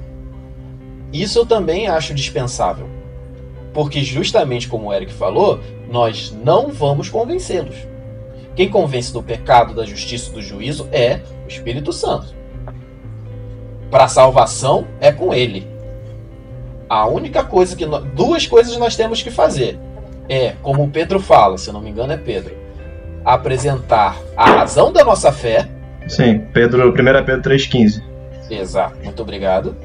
Isso 1.13 1.39
eu 1.39 1.45
também 1.45 1.88
acho 1.88 2.13
dispensável. 2.13 2.86
Porque, 3.74 4.03
justamente 4.03 4.68
como 4.68 4.89
o 4.89 4.93
Eric 4.93 5.13
falou, 5.13 5.61
nós 5.89 6.36
não 6.43 6.68
vamos 6.68 7.09
convencê-los. 7.09 7.76
Quem 8.57 8.68
convence 8.68 9.13
do 9.13 9.24
pecado, 9.24 9.74
da 9.74 9.86
justiça 9.86 10.30
e 10.30 10.34
do 10.34 10.41
juízo 10.41 10.89
é 10.91 11.22
o 11.45 11.47
Espírito 11.47 11.93
Santo. 11.93 12.36
Para 13.89 14.03
a 14.03 14.09
salvação 14.09 14.86
é 14.99 15.13
com 15.13 15.34
ele. 15.34 15.65
A 16.89 17.07
única 17.07 17.45
coisa 17.45 17.74
que 17.74 17.86
nós, 17.86 18.03
duas 18.13 18.45
coisas 18.45 18.76
nós 18.76 18.97
temos 18.97 19.24
que 19.24 19.32
fazer 19.32 19.80
é, 20.28 20.55
como 20.61 20.89
Pedro 20.89 21.22
fala, 21.22 21.57
se 21.57 21.70
eu 21.70 21.74
não 21.74 21.82
me 21.82 21.89
engano 21.89 22.11
é 22.11 22.18
Pedro, 22.18 22.53
apresentar 23.24 24.18
a 24.36 24.49
razão 24.49 24.91
da 24.91 25.05
nossa 25.05 25.32
fé. 25.32 25.70
Sim, 26.07 26.39
Pedro, 26.51 26.89
1 26.89 26.93
Pedro 26.93 27.49
3,15. 27.49 28.07
Exato, 28.50 28.98
muito 29.04 29.22
obrigado 29.22 29.76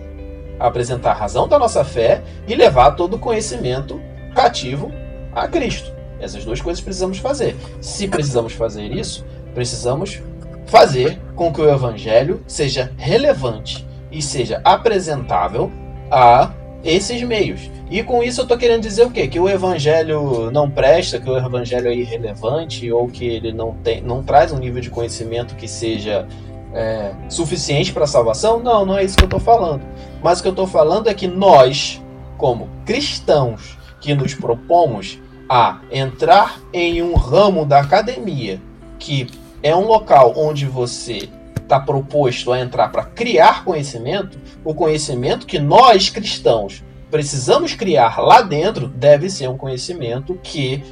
apresentar 0.67 1.11
a 1.11 1.15
razão 1.15 1.49
da 1.49 1.59
nossa 1.59 1.85
fé 1.85 2.23
e 2.47 2.55
levar 2.55 2.93
todo 2.93 3.15
o 3.15 3.19
conhecimento 3.19 4.01
cativo 4.35 4.93
a 5.35 5.49
Cristo. 5.49 5.93
Essas 6.21 6.45
duas 6.45 6.61
coisas 6.61 6.83
precisamos 6.83 7.19
fazer. 7.19 7.57
Se 7.81 8.07
precisamos 8.07 8.53
fazer 8.53 8.93
isso, 8.93 9.25
precisamos 9.55 10.23
fazer 10.67 11.19
com 11.35 11.53
que 11.53 11.61
o 11.61 11.69
evangelho 11.69 12.43
seja 12.47 12.93
relevante 12.97 13.87
e 14.11 14.23
seja 14.23 14.61
apresentável 14.65 15.71
a 16.11 16.53
esses 16.85 17.23
meios. 17.23 17.71
E 17.91 18.03
com 18.03 18.23
isso 18.23 18.41
eu 18.41 18.45
estou 18.45 18.57
querendo 18.57 18.83
dizer 18.83 19.05
o 19.05 19.11
quê? 19.11 19.27
Que 19.27 19.41
o 19.41 19.49
evangelho 19.49 20.51
não 20.51 20.71
presta, 20.71 21.21
que 21.21 21.29
o 21.29 21.37
evangelho 21.37 21.89
é 21.89 21.95
irrelevante 21.95 22.91
ou 22.91 23.09
que 23.09 23.27
ele 23.27 23.53
não, 23.53 23.75
tem, 23.75 24.01
não 24.01 24.23
traz 24.23 24.53
um 24.53 24.59
nível 24.59 24.81
de 24.81 24.91
conhecimento 24.91 25.55
que 25.57 25.69
seja 25.69 26.27
é, 26.75 27.13
suficiente 27.29 27.93
para 27.93 28.07
salvação? 28.07 28.61
Não, 28.61 28.85
não 28.85 28.99
é 28.99 29.05
isso 29.05 29.17
que 29.17 29.25
eu 29.25 29.27
estou 29.27 29.41
falando. 29.41 29.83
Mas 30.23 30.39
o 30.39 30.43
que 30.43 30.49
eu 30.49 30.53
estou 30.53 30.67
falando 30.67 31.09
é 31.09 31.15
que 31.15 31.27
nós, 31.27 32.03
como 32.37 32.69
cristãos 32.85 33.79
que 34.01 34.15
nos 34.15 34.35
propomos 34.35 35.19
a 35.49 35.81
entrar 35.91 36.61
em 36.73 37.03
um 37.03 37.15
ramo 37.15 37.65
da 37.65 37.81
academia 37.81 38.61
que 38.99 39.27
é 39.63 39.75
um 39.75 39.85
local 39.87 40.33
onde 40.37 40.65
você 40.65 41.29
está 41.57 41.79
proposto 41.81 42.53
a 42.53 42.61
entrar 42.61 42.89
para 42.89 43.05
criar 43.05 43.65
conhecimento, 43.65 44.39
o 44.65 44.75
conhecimento 44.75 45.47
que 45.47 45.59
nós 45.59 46.09
cristãos 46.09 46.83
precisamos 47.11 47.75
criar 47.75 48.19
lá 48.19 48.43
dentro 48.43 48.89
deve 48.89 49.29
ser 49.29 49.49
um 49.49 49.57
conhecimento 49.57 50.39
que 50.43 50.83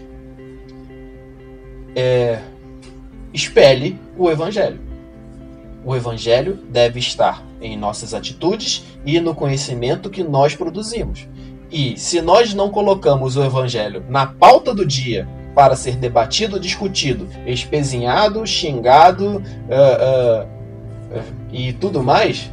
é, 1.94 2.40
espelhe 3.32 3.98
o 4.16 4.30
evangelho. 4.30 4.89
O 5.84 5.96
evangelho 5.96 6.58
deve 6.68 6.98
estar 6.98 7.42
em 7.60 7.76
nossas 7.76 8.12
atitudes 8.12 8.84
e 9.04 9.18
no 9.20 9.34
conhecimento 9.34 10.10
que 10.10 10.22
nós 10.22 10.54
produzimos. 10.54 11.26
E 11.70 11.96
se 11.96 12.20
nós 12.20 12.52
não 12.52 12.70
colocamos 12.70 13.36
o 13.36 13.44
evangelho 13.44 14.04
na 14.08 14.26
pauta 14.26 14.74
do 14.74 14.84
dia 14.84 15.28
para 15.54 15.76
ser 15.76 15.96
debatido, 15.96 16.58
discutido, 16.58 17.28
espezinhado, 17.46 18.46
xingado 18.46 19.36
uh, 19.36 19.40
uh, 19.40 21.18
uh, 21.18 21.24
e 21.52 21.72
tudo 21.72 22.02
mais, 22.02 22.50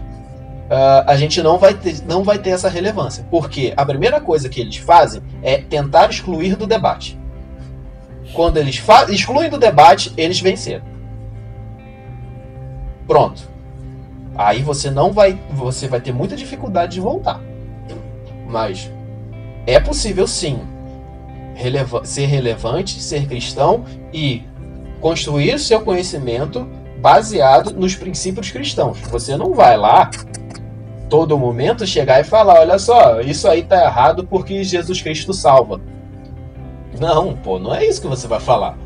a 1.05 1.15
gente 1.15 1.41
não 1.41 1.57
vai, 1.57 1.73
ter, 1.73 2.03
não 2.05 2.23
vai 2.23 2.37
ter 2.37 2.49
essa 2.49 2.67
relevância. 2.67 3.25
Porque 3.31 3.73
a 3.77 3.85
primeira 3.85 4.19
coisa 4.19 4.49
que 4.49 4.59
eles 4.59 4.75
fazem 4.75 5.21
é 5.41 5.59
tentar 5.59 6.09
excluir 6.09 6.57
do 6.57 6.67
debate. 6.67 7.17
Quando 8.33 8.57
eles 8.57 8.83
excluem 9.07 9.49
do 9.49 9.57
debate, 9.57 10.11
eles 10.17 10.41
venceram. 10.41 10.83
Pronto. 13.07 13.41
Aí 14.35 14.61
você 14.61 14.91
não 14.91 15.11
vai, 15.11 15.39
você 15.51 15.87
vai 15.87 16.01
ter 16.01 16.11
muita 16.11 16.35
dificuldade 16.35 16.93
de 16.93 17.01
voltar. 17.01 17.41
Mas 18.47 18.91
é 19.65 19.79
possível 19.79 20.27
sim 20.27 20.59
releva 21.57 22.05
ser 22.05 22.27
relevante, 22.27 23.01
ser 23.01 23.27
cristão 23.27 23.83
e 24.13 24.43
construir 25.01 25.57
seu 25.59 25.81
conhecimento 25.81 26.67
baseado 26.99 27.73
nos 27.73 27.95
princípios 27.95 28.51
cristãos. 28.51 28.99
Você 29.09 29.35
não 29.35 29.53
vai 29.53 29.75
lá 29.75 30.11
todo 31.09 31.37
momento 31.37 31.85
chegar 31.85 32.21
e 32.21 32.23
falar: 32.23 32.59
olha 32.59 32.77
só, 32.77 33.21
isso 33.21 33.47
aí 33.47 33.63
tá 33.63 33.83
errado 33.83 34.25
porque 34.25 34.63
Jesus 34.63 35.01
Cristo 35.01 35.33
salva. 35.33 35.81
Não, 36.99 37.35
pô, 37.35 37.57
não 37.59 37.73
é 37.73 37.85
isso 37.85 38.01
que 38.01 38.07
você 38.07 38.27
vai 38.27 38.39
falar. 38.39 38.77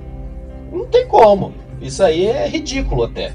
Não 0.71 0.85
tem 0.85 1.05
como. 1.07 1.53
Isso 1.81 2.01
aí 2.03 2.25
é 2.25 2.47
ridículo 2.47 3.03
até. 3.03 3.33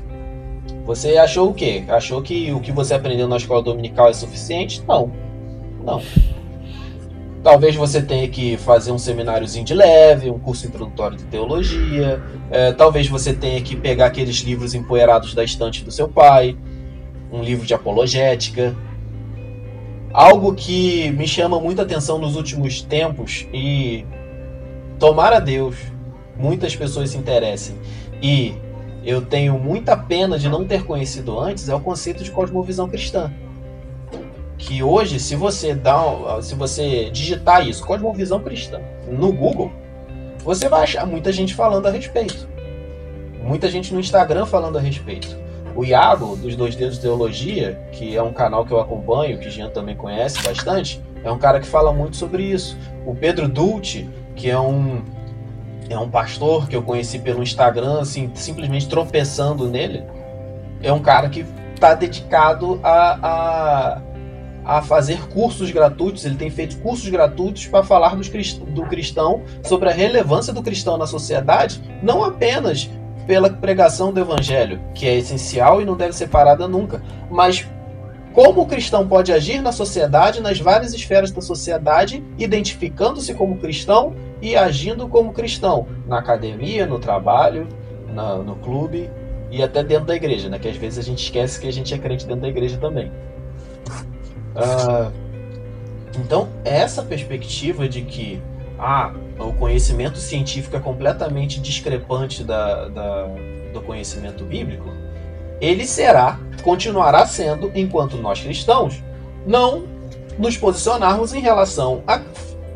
Você 0.87 1.17
achou 1.17 1.51
o 1.51 1.55
quê? 1.55 1.83
Achou 1.89 2.23
que 2.23 2.53
o 2.53 2.61
que 2.61 2.71
você 2.71 2.95
aprendeu 2.95 3.27
na 3.27 3.37
escola 3.37 3.61
dominical 3.61 4.09
é 4.09 4.13
suficiente? 4.13 4.83
Não. 4.87 5.11
Não. 5.85 6.01
Talvez 7.43 7.75
você 7.75 8.01
tenha 8.01 8.29
que 8.29 8.57
fazer 8.57 8.93
um 8.93 8.99
semináriozinho 8.99 9.65
de 9.65 9.75
leve, 9.75 10.31
um 10.31 10.39
curso 10.39 10.67
introdutório 10.67 11.17
de 11.17 11.25
teologia. 11.25 12.23
É, 12.51 12.73
talvez 12.73 13.09
você 13.09 13.35
tenha 13.35 13.61
que 13.61 13.75
pegar 13.75 14.07
aqueles 14.07 14.37
livros 14.37 14.75
empoeirados 14.75 15.35
da 15.35 15.43
estante 15.43 15.85
do 15.85 15.91
seu 15.91 16.09
pai, 16.09 16.57
um 17.33 17.43
livro 17.43 17.67
de 17.67 17.75
apologética. 17.75 18.75
Algo 20.13 20.55
que 20.55 21.11
me 21.11 21.27
chama 21.27 21.61
muita 21.61 21.83
atenção 21.83 22.19
nos 22.19 22.37
últimos 22.37 22.81
tempos 22.81 23.47
e 23.53 24.05
tomara 24.99 25.41
Deus 25.41 25.77
muitas 26.39 26.77
pessoas 26.77 27.11
se 27.11 27.19
interessem 27.19 27.77
e 28.23 28.55
eu 29.07 29.23
tenho 29.23 29.57
muita 29.57 29.97
pena 29.97 30.37
de 30.37 30.49
não 30.49 30.65
ter 30.67 30.85
conhecido 30.85 31.39
antes 31.39 31.69
é 31.69 31.75
o 31.75 31.81
conceito 31.81 32.25
de 32.25 32.31
cosmovisão 32.33 32.89
cristã. 32.89 33.33
Que 34.59 34.83
hoje, 34.83 35.21
se 35.21 35.37
você 35.37 35.75
dá, 35.75 36.03
se 36.43 36.57
você 36.57 37.09
digitar 37.11 37.67
isso, 37.67 37.87
cosmovisão 37.87 38.41
cristã, 38.41 38.81
no 39.09 39.33
Google, 39.33 39.71
você 40.45 40.69
vai 40.69 40.83
achar 40.83 41.07
muita 41.07 41.31
gente 41.31 41.55
falando 41.55 41.87
a 41.87 41.91
respeito. 41.91 42.49
Muita 43.45 43.71
gente 43.71 43.95
no 43.95 44.01
Instagram 44.01 44.45
falando 44.45 44.77
a 44.77 44.81
respeito. 44.81 45.39
O 45.77 45.85
Iago, 45.85 46.35
dos 46.35 46.57
Dois 46.57 46.75
Dedos 46.75 46.97
de 46.97 47.03
Teologia, 47.03 47.81
que 47.93 48.17
é 48.17 48.23
um 48.23 48.33
canal 48.33 48.67
que 48.67 48.73
eu 48.73 48.81
acompanho, 48.81 49.39
que 49.39 49.51
Jean 49.51 49.71
também 49.71 49.95
conhece 49.95 50.43
bastante, 50.43 51.01
é 51.23 51.31
um 51.31 51.39
cara 51.39 51.61
que 51.61 51.67
fala 51.67 51.93
muito 51.93 52.17
sobre 52.17 52.43
isso. 52.43 52.77
O 53.05 53.15
Pedro 53.15 53.47
Dulce, 53.47 54.09
que 54.35 54.51
é 54.51 54.59
um, 54.59 55.05
é 55.89 55.99
um 55.99 56.11
pastor 56.11 56.69
que 56.69 56.77
eu 56.77 56.83
conheci 56.83 57.19
pelo 57.19 57.43
Instagram, 57.43 58.01
assim, 58.01 58.31
simplesmente 58.35 58.89
tropeçando 58.89 59.69
nele, 59.69 60.05
é 60.83 60.93
um 60.93 61.01
cara 61.01 61.29
que 61.29 61.45
está 61.75 61.95
dedicado 61.95 62.81
a, 62.83 63.19
a, 63.23 64.03
a, 64.65 64.83
fazer 64.83 65.29
cursos 65.29 65.71
gratuitos. 65.71 66.25
Ele 66.25 66.37
tem 66.37 66.51
feito 66.51 66.79
cursos 66.79 67.09
gratuitos 67.09 67.67
para 67.67 67.83
falar 67.83 68.17
dos, 68.17 68.29
do 68.29 68.83
cristão 68.87 69.43
sobre 69.63 69.89
a 69.89 69.93
relevância 69.93 70.53
do 70.53 70.63
cristão 70.63 70.97
na 70.97 71.07
sociedade, 71.07 71.81
não 72.03 72.25
apenas 72.25 72.91
pela 73.27 73.51
pregação 73.51 74.13
do 74.13 74.21
evangelho, 74.21 74.81
que 74.95 75.07
é 75.07 75.17
essencial 75.17 75.83
e 75.83 75.85
não 75.85 75.97
deve 75.97 76.13
ser 76.13 76.29
parada 76.29 76.69
nunca, 76.69 77.03
mas 77.31 77.67
como 78.33 78.61
o 78.61 78.67
cristão 78.67 79.09
pode 79.09 79.33
agir 79.33 79.63
na 79.63 79.73
sociedade, 79.73 80.43
nas 80.43 80.61
várias 80.61 80.93
esferas 80.93 81.31
da 81.31 81.41
sociedade, 81.41 82.23
identificando-se 82.39 83.33
como 83.33 83.57
cristão 83.57 84.15
e 84.41 84.57
agindo 84.57 85.09
como 85.09 85.33
cristão, 85.33 85.87
na 86.07 86.19
academia, 86.19 86.87
no 86.87 86.99
trabalho, 86.99 87.67
na, 88.13 88.37
no 88.37 88.57
clube 88.57 89.11
e 89.51 89.63
até 89.63 89.83
dentro 89.83 90.07
da 90.07 90.17
igreja, 90.17 90.49
né? 90.49 90.59
Que 90.59 90.69
às 90.69 90.77
vezes 90.77 90.99
a 90.99 91.03
gente 91.03 91.23
esquece 91.23 91.61
que 91.61 91.67
a 91.67 91.73
gente 91.73 91.93
é 91.95 91.99
crente 91.99 92.27
dentro 92.27 92.43
da 92.43 92.49
igreja 92.49 92.77
também. 92.79 93.11
Uh, 94.55 95.13
então, 96.19 96.49
essa 96.65 97.03
perspectiva 97.03 97.89
de 97.89 98.03
que 98.03 98.43
ah, 98.79 99.13
o 99.39 99.53
conhecimento 99.53 100.19
científico 100.19 100.77
é 100.77 100.81
completamente 100.81 101.61
discrepante 101.61 102.43
da, 102.43 102.89
da, 102.89 103.29
do 103.73 103.81
conhecimento 103.83 104.45
bíblico, 104.45 104.91
ele 105.61 105.87
será, 105.87 106.39
continuará 106.63 107.27
sendo, 107.27 107.71
enquanto 107.75 108.17
nós 108.17 108.41
cristãos, 108.41 109.03
não 109.47 109.85
nos 110.39 110.57
posicionarmos 110.57 111.33
em 111.33 111.41
relação 111.41 112.03
a 112.07 112.19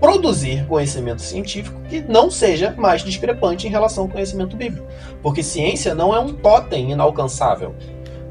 produzir 0.00 0.66
conhecimento 0.66 1.20
científico 1.20 1.80
que 1.88 2.00
não 2.00 2.30
seja 2.30 2.74
mais 2.76 3.04
discrepante 3.04 3.66
em 3.66 3.70
relação 3.70 4.04
ao 4.04 4.10
conhecimento 4.10 4.56
bíblico. 4.56 4.86
Porque 5.22 5.42
ciência 5.42 5.94
não 5.94 6.14
é 6.14 6.18
um 6.18 6.32
totem 6.32 6.92
inalcançável. 6.92 7.74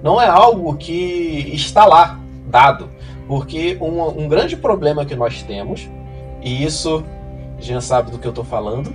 Não 0.02 0.20
é 0.20 0.28
algo 0.28 0.76
que 0.76 1.52
está 1.54 1.86
lá, 1.86 2.20
dado. 2.48 2.90
Porque 3.28 3.78
um, 3.80 4.24
um 4.24 4.28
grande 4.28 4.58
problema 4.58 5.06
que 5.06 5.16
nós 5.16 5.44
temos, 5.44 5.88
e 6.42 6.64
isso 6.64 7.04
Jean 7.60 7.82
sabe 7.82 8.12
do 8.12 8.18
que 8.18 8.26
eu 8.26 8.32
estou 8.32 8.44
falando. 8.46 8.94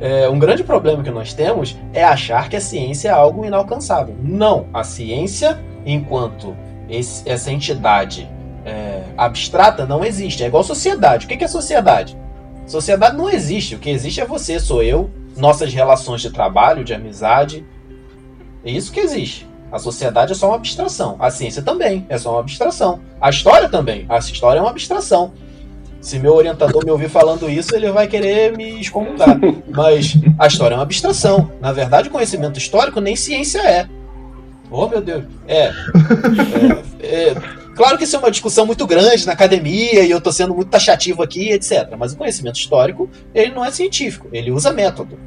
É, 0.00 0.28
um 0.28 0.38
grande 0.38 0.64
problema 0.64 1.02
que 1.02 1.10
nós 1.10 1.32
temos 1.32 1.76
é 1.92 2.04
achar 2.04 2.48
que 2.48 2.56
a 2.56 2.60
ciência 2.60 3.08
é 3.08 3.12
algo 3.12 3.44
inalcançável. 3.44 4.16
Não, 4.20 4.66
a 4.72 4.82
ciência, 4.82 5.60
enquanto 5.84 6.56
esse, 6.88 7.28
essa 7.28 7.52
entidade 7.52 8.28
é, 8.68 9.02
abstrata, 9.16 9.86
não 9.86 10.04
existe. 10.04 10.44
É 10.44 10.46
igual 10.46 10.62
sociedade. 10.62 11.24
O 11.24 11.28
que 11.28 11.42
é 11.42 11.48
sociedade? 11.48 12.16
Sociedade 12.66 13.16
não 13.16 13.30
existe. 13.30 13.74
O 13.74 13.78
que 13.78 13.88
existe 13.88 14.20
é 14.20 14.26
você, 14.26 14.60
sou 14.60 14.82
eu, 14.82 15.10
nossas 15.36 15.72
relações 15.72 16.20
de 16.20 16.30
trabalho, 16.30 16.84
de 16.84 16.92
amizade. 16.92 17.64
É 18.62 18.70
isso 18.70 18.92
que 18.92 19.00
existe. 19.00 19.48
A 19.72 19.78
sociedade 19.78 20.32
é 20.32 20.34
só 20.34 20.48
uma 20.48 20.56
abstração. 20.56 21.16
A 21.18 21.30
ciência 21.30 21.62
também 21.62 22.04
é 22.08 22.18
só 22.18 22.32
uma 22.32 22.40
abstração. 22.40 23.00
A 23.20 23.30
história 23.30 23.68
também. 23.68 24.04
A 24.08 24.18
história 24.18 24.58
é 24.58 24.62
uma 24.62 24.70
abstração. 24.70 25.32
Se 26.00 26.18
meu 26.18 26.34
orientador 26.34 26.84
me 26.84 26.90
ouvir 26.90 27.08
falando 27.08 27.50
isso, 27.50 27.74
ele 27.74 27.90
vai 27.90 28.06
querer 28.06 28.56
me 28.56 28.80
excomungar. 28.80 29.38
Mas 29.68 30.16
a 30.38 30.46
história 30.46 30.74
é 30.74 30.78
uma 30.78 30.84
abstração. 30.84 31.50
Na 31.60 31.72
verdade, 31.72 32.10
conhecimento 32.10 32.58
histórico 32.58 33.00
nem 33.00 33.16
ciência 33.16 33.60
é. 33.60 33.88
Oh, 34.70 34.86
meu 34.86 35.00
Deus. 35.00 35.24
É. 35.46 35.72
é, 37.00 37.28
é 37.28 37.34
claro 37.78 37.96
que 37.96 38.04
isso 38.04 38.16
é 38.16 38.18
uma 38.18 38.30
discussão 38.30 38.66
muito 38.66 38.86
grande 38.86 39.24
na 39.24 39.32
academia 39.32 40.02
e 40.02 40.10
eu 40.10 40.18
estou 40.18 40.32
sendo 40.32 40.52
muito 40.52 40.68
taxativo 40.68 41.22
aqui, 41.22 41.50
etc. 41.52 41.94
Mas 41.96 42.12
o 42.12 42.16
conhecimento 42.16 42.56
histórico, 42.56 43.08
ele 43.32 43.52
não 43.54 43.64
é 43.64 43.70
científico. 43.70 44.28
Ele 44.32 44.50
usa 44.50 44.72
método. 44.72 45.18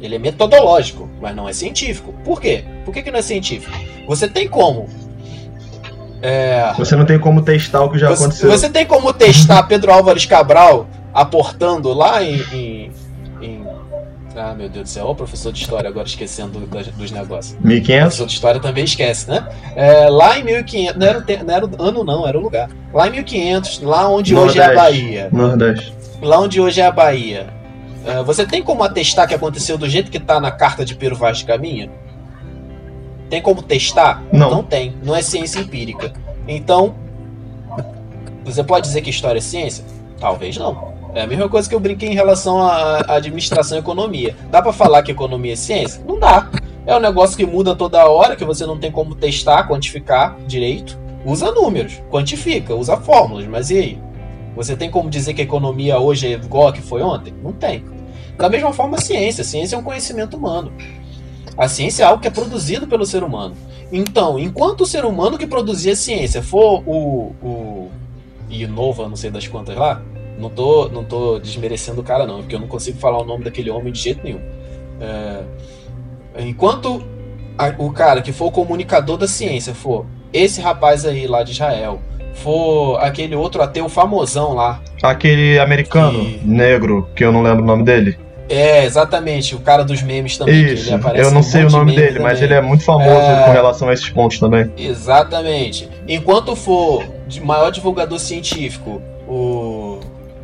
Ele 0.00 0.14
é 0.14 0.18
metodológico, 0.18 1.10
mas 1.20 1.34
não 1.34 1.48
é 1.48 1.52
científico. 1.52 2.14
Por 2.24 2.40
quê? 2.40 2.64
Por 2.84 2.94
que, 2.94 3.02
que 3.02 3.10
não 3.10 3.18
é 3.18 3.22
científico? 3.22 3.76
Você 4.06 4.28
tem 4.28 4.46
como 4.46 4.88
é... 6.22 6.72
Você 6.76 6.96
não 6.96 7.04
tem 7.04 7.18
como 7.18 7.42
testar 7.42 7.82
o 7.82 7.90
que 7.90 7.98
já 7.98 8.08
você, 8.08 8.24
aconteceu. 8.24 8.50
Você 8.50 8.68
tem 8.68 8.86
como 8.86 9.12
testar 9.12 9.62
Pedro 9.64 9.92
Álvares 9.92 10.26
Cabral 10.26 10.88
aportando 11.12 11.92
lá 11.92 12.22
em, 12.22 12.40
em, 12.52 12.84
em... 12.86 12.92
Ah, 14.40 14.54
meu 14.54 14.68
Deus 14.68 14.84
do 14.84 14.88
céu, 14.88 15.06
o 15.08 15.14
professor 15.16 15.52
de 15.52 15.60
história 15.60 15.88
agora 15.88 16.06
esquecendo 16.06 16.60
dos 16.60 17.10
negócios. 17.10 17.58
1500? 17.60 17.88
O 17.88 18.00
professor 18.02 18.26
de 18.26 18.32
história 18.32 18.60
também 18.60 18.84
esquece, 18.84 19.28
né? 19.28 19.48
É, 19.74 20.08
lá 20.08 20.38
em 20.38 20.44
1500, 20.44 20.96
não 20.96 21.06
era, 21.06 21.24
não 21.44 21.54
era 21.54 21.66
o 21.66 21.82
ano 21.82 22.04
não, 22.04 22.26
era 22.26 22.38
o 22.38 22.40
lugar. 22.40 22.70
Lá 22.94 23.08
em 23.08 23.10
1500, 23.10 23.82
lá 23.82 24.08
onde 24.08 24.32
Nordeste. 24.32 24.60
hoje 24.60 24.68
é 24.68 24.72
a 24.72 24.74
Bahia. 24.76 25.28
Nordeste. 25.32 25.94
Lá 26.22 26.40
onde 26.40 26.60
hoje 26.60 26.80
é 26.80 26.86
a 26.86 26.92
Bahia. 26.92 27.46
É, 28.06 28.22
você 28.22 28.46
tem 28.46 28.62
como 28.62 28.84
atestar 28.84 29.26
que 29.26 29.34
aconteceu 29.34 29.76
do 29.76 29.88
jeito 29.88 30.10
que 30.10 30.20
tá 30.20 30.38
na 30.40 30.52
carta 30.52 30.84
de 30.84 30.94
Pero 30.94 31.16
Vaz 31.16 31.38
de 31.38 31.44
Caminha? 31.44 31.90
Tem 33.28 33.42
como 33.42 33.60
testar? 33.60 34.22
Não. 34.32 34.50
Não 34.50 34.62
tem. 34.62 34.96
Não 35.02 35.16
é 35.16 35.20
ciência 35.20 35.58
empírica. 35.58 36.12
Então, 36.46 36.94
você 38.44 38.62
pode 38.62 38.86
dizer 38.86 39.02
que 39.02 39.10
história 39.10 39.38
é 39.38 39.42
ciência? 39.42 39.84
Talvez 40.20 40.56
não. 40.56 40.94
É 41.14 41.22
a 41.22 41.26
mesma 41.26 41.48
coisa 41.48 41.68
que 41.68 41.74
eu 41.74 41.80
brinquei 41.80 42.10
em 42.10 42.14
relação 42.14 42.60
à 42.60 43.16
administração 43.16 43.78
e 43.78 43.80
economia. 43.80 44.36
Dá 44.50 44.60
para 44.60 44.72
falar 44.72 45.02
que 45.02 45.10
economia 45.10 45.54
é 45.54 45.56
ciência? 45.56 46.02
Não 46.06 46.18
dá. 46.18 46.50
É 46.86 46.96
um 46.96 47.00
negócio 47.00 47.36
que 47.36 47.46
muda 47.46 47.74
toda 47.74 48.08
hora, 48.08 48.36
que 48.36 48.44
você 48.44 48.64
não 48.64 48.78
tem 48.78 48.90
como 48.90 49.14
testar, 49.14 49.66
quantificar 49.66 50.36
direito. 50.46 50.98
Usa 51.24 51.50
números, 51.50 52.00
quantifica, 52.10 52.74
usa 52.74 52.96
fórmulas, 52.96 53.46
mas 53.46 53.70
e 53.70 53.78
aí? 53.78 53.98
Você 54.54 54.76
tem 54.76 54.90
como 54.90 55.10
dizer 55.10 55.34
que 55.34 55.40
a 55.40 55.44
economia 55.44 55.98
hoje 55.98 56.26
é 56.26 56.32
igual 56.32 56.68
a 56.68 56.72
que 56.72 56.80
foi 56.80 57.02
ontem? 57.02 57.34
Não 57.42 57.52
tem. 57.52 57.84
Da 58.36 58.48
mesma 58.48 58.72
forma, 58.72 58.96
a 58.96 59.00
ciência. 59.00 59.42
A 59.42 59.44
ciência 59.44 59.76
é 59.76 59.78
um 59.78 59.82
conhecimento 59.82 60.36
humano. 60.36 60.72
A 61.56 61.68
ciência 61.68 62.04
é 62.04 62.06
algo 62.06 62.20
que 62.20 62.28
é 62.28 62.30
produzido 62.30 62.86
pelo 62.86 63.04
ser 63.04 63.22
humano. 63.22 63.54
Então, 63.90 64.38
enquanto 64.38 64.82
o 64.82 64.86
ser 64.86 65.04
humano 65.04 65.38
que 65.38 65.46
produzia 65.46 65.96
ciência 65.96 66.42
for 66.42 66.82
o, 66.86 67.32
o 67.42 67.90
Inova, 68.48 69.08
não 69.08 69.16
sei 69.16 69.30
das 69.30 69.46
quantas 69.48 69.76
lá, 69.76 70.00
não 70.38 70.50
tô, 70.50 70.88
não 70.88 71.04
tô 71.04 71.38
desmerecendo 71.38 72.00
o 72.00 72.04
cara 72.04 72.26
não, 72.26 72.38
porque 72.38 72.54
eu 72.54 72.60
não 72.60 72.68
consigo 72.68 72.98
falar 72.98 73.20
o 73.20 73.24
nome 73.24 73.44
daquele 73.44 73.70
homem 73.70 73.92
de 73.92 74.00
jeito 74.00 74.22
nenhum. 74.22 74.40
É, 75.00 75.42
enquanto 76.38 77.02
a, 77.56 77.74
o 77.78 77.92
cara 77.92 78.22
que 78.22 78.32
for 78.32 78.46
o 78.46 78.50
comunicador 78.50 79.16
da 79.16 79.26
ciência 79.26 79.74
for 79.74 80.06
esse 80.32 80.60
rapaz 80.60 81.04
aí 81.04 81.26
lá 81.26 81.42
de 81.42 81.52
Israel, 81.52 82.00
for 82.34 82.98
aquele 83.02 83.34
outro 83.34 83.62
ateu 83.62 83.88
famosão 83.88 84.54
lá. 84.54 84.80
Aquele 85.02 85.58
americano 85.58 86.18
que... 86.24 86.40
negro, 86.44 87.08
que 87.14 87.24
eu 87.24 87.32
não 87.32 87.42
lembro 87.42 87.62
o 87.62 87.66
nome 87.66 87.84
dele. 87.84 88.18
É, 88.48 88.84
exatamente, 88.84 89.54
o 89.54 89.58
cara 89.58 89.84
dos 89.84 90.02
memes 90.02 90.38
também. 90.38 90.72
Isso, 90.72 90.90
eu 91.14 91.30
não 91.30 91.42
sei 91.42 91.64
o 91.64 91.70
nome 91.70 91.94
dele, 91.94 92.08
também. 92.08 92.22
mas 92.22 92.40
ele 92.40 92.54
é 92.54 92.62
muito 92.62 92.82
famoso 92.82 93.10
é... 93.10 93.44
com 93.44 93.52
relação 93.52 93.88
a 93.88 93.92
esses 93.92 94.08
pontos 94.08 94.38
também. 94.38 94.70
Exatamente. 94.76 95.88
Enquanto 96.08 96.56
for 96.56 97.04
de 97.26 97.42
maior 97.42 97.70
divulgador 97.70 98.18
científico, 98.18 99.02
o 99.28 99.67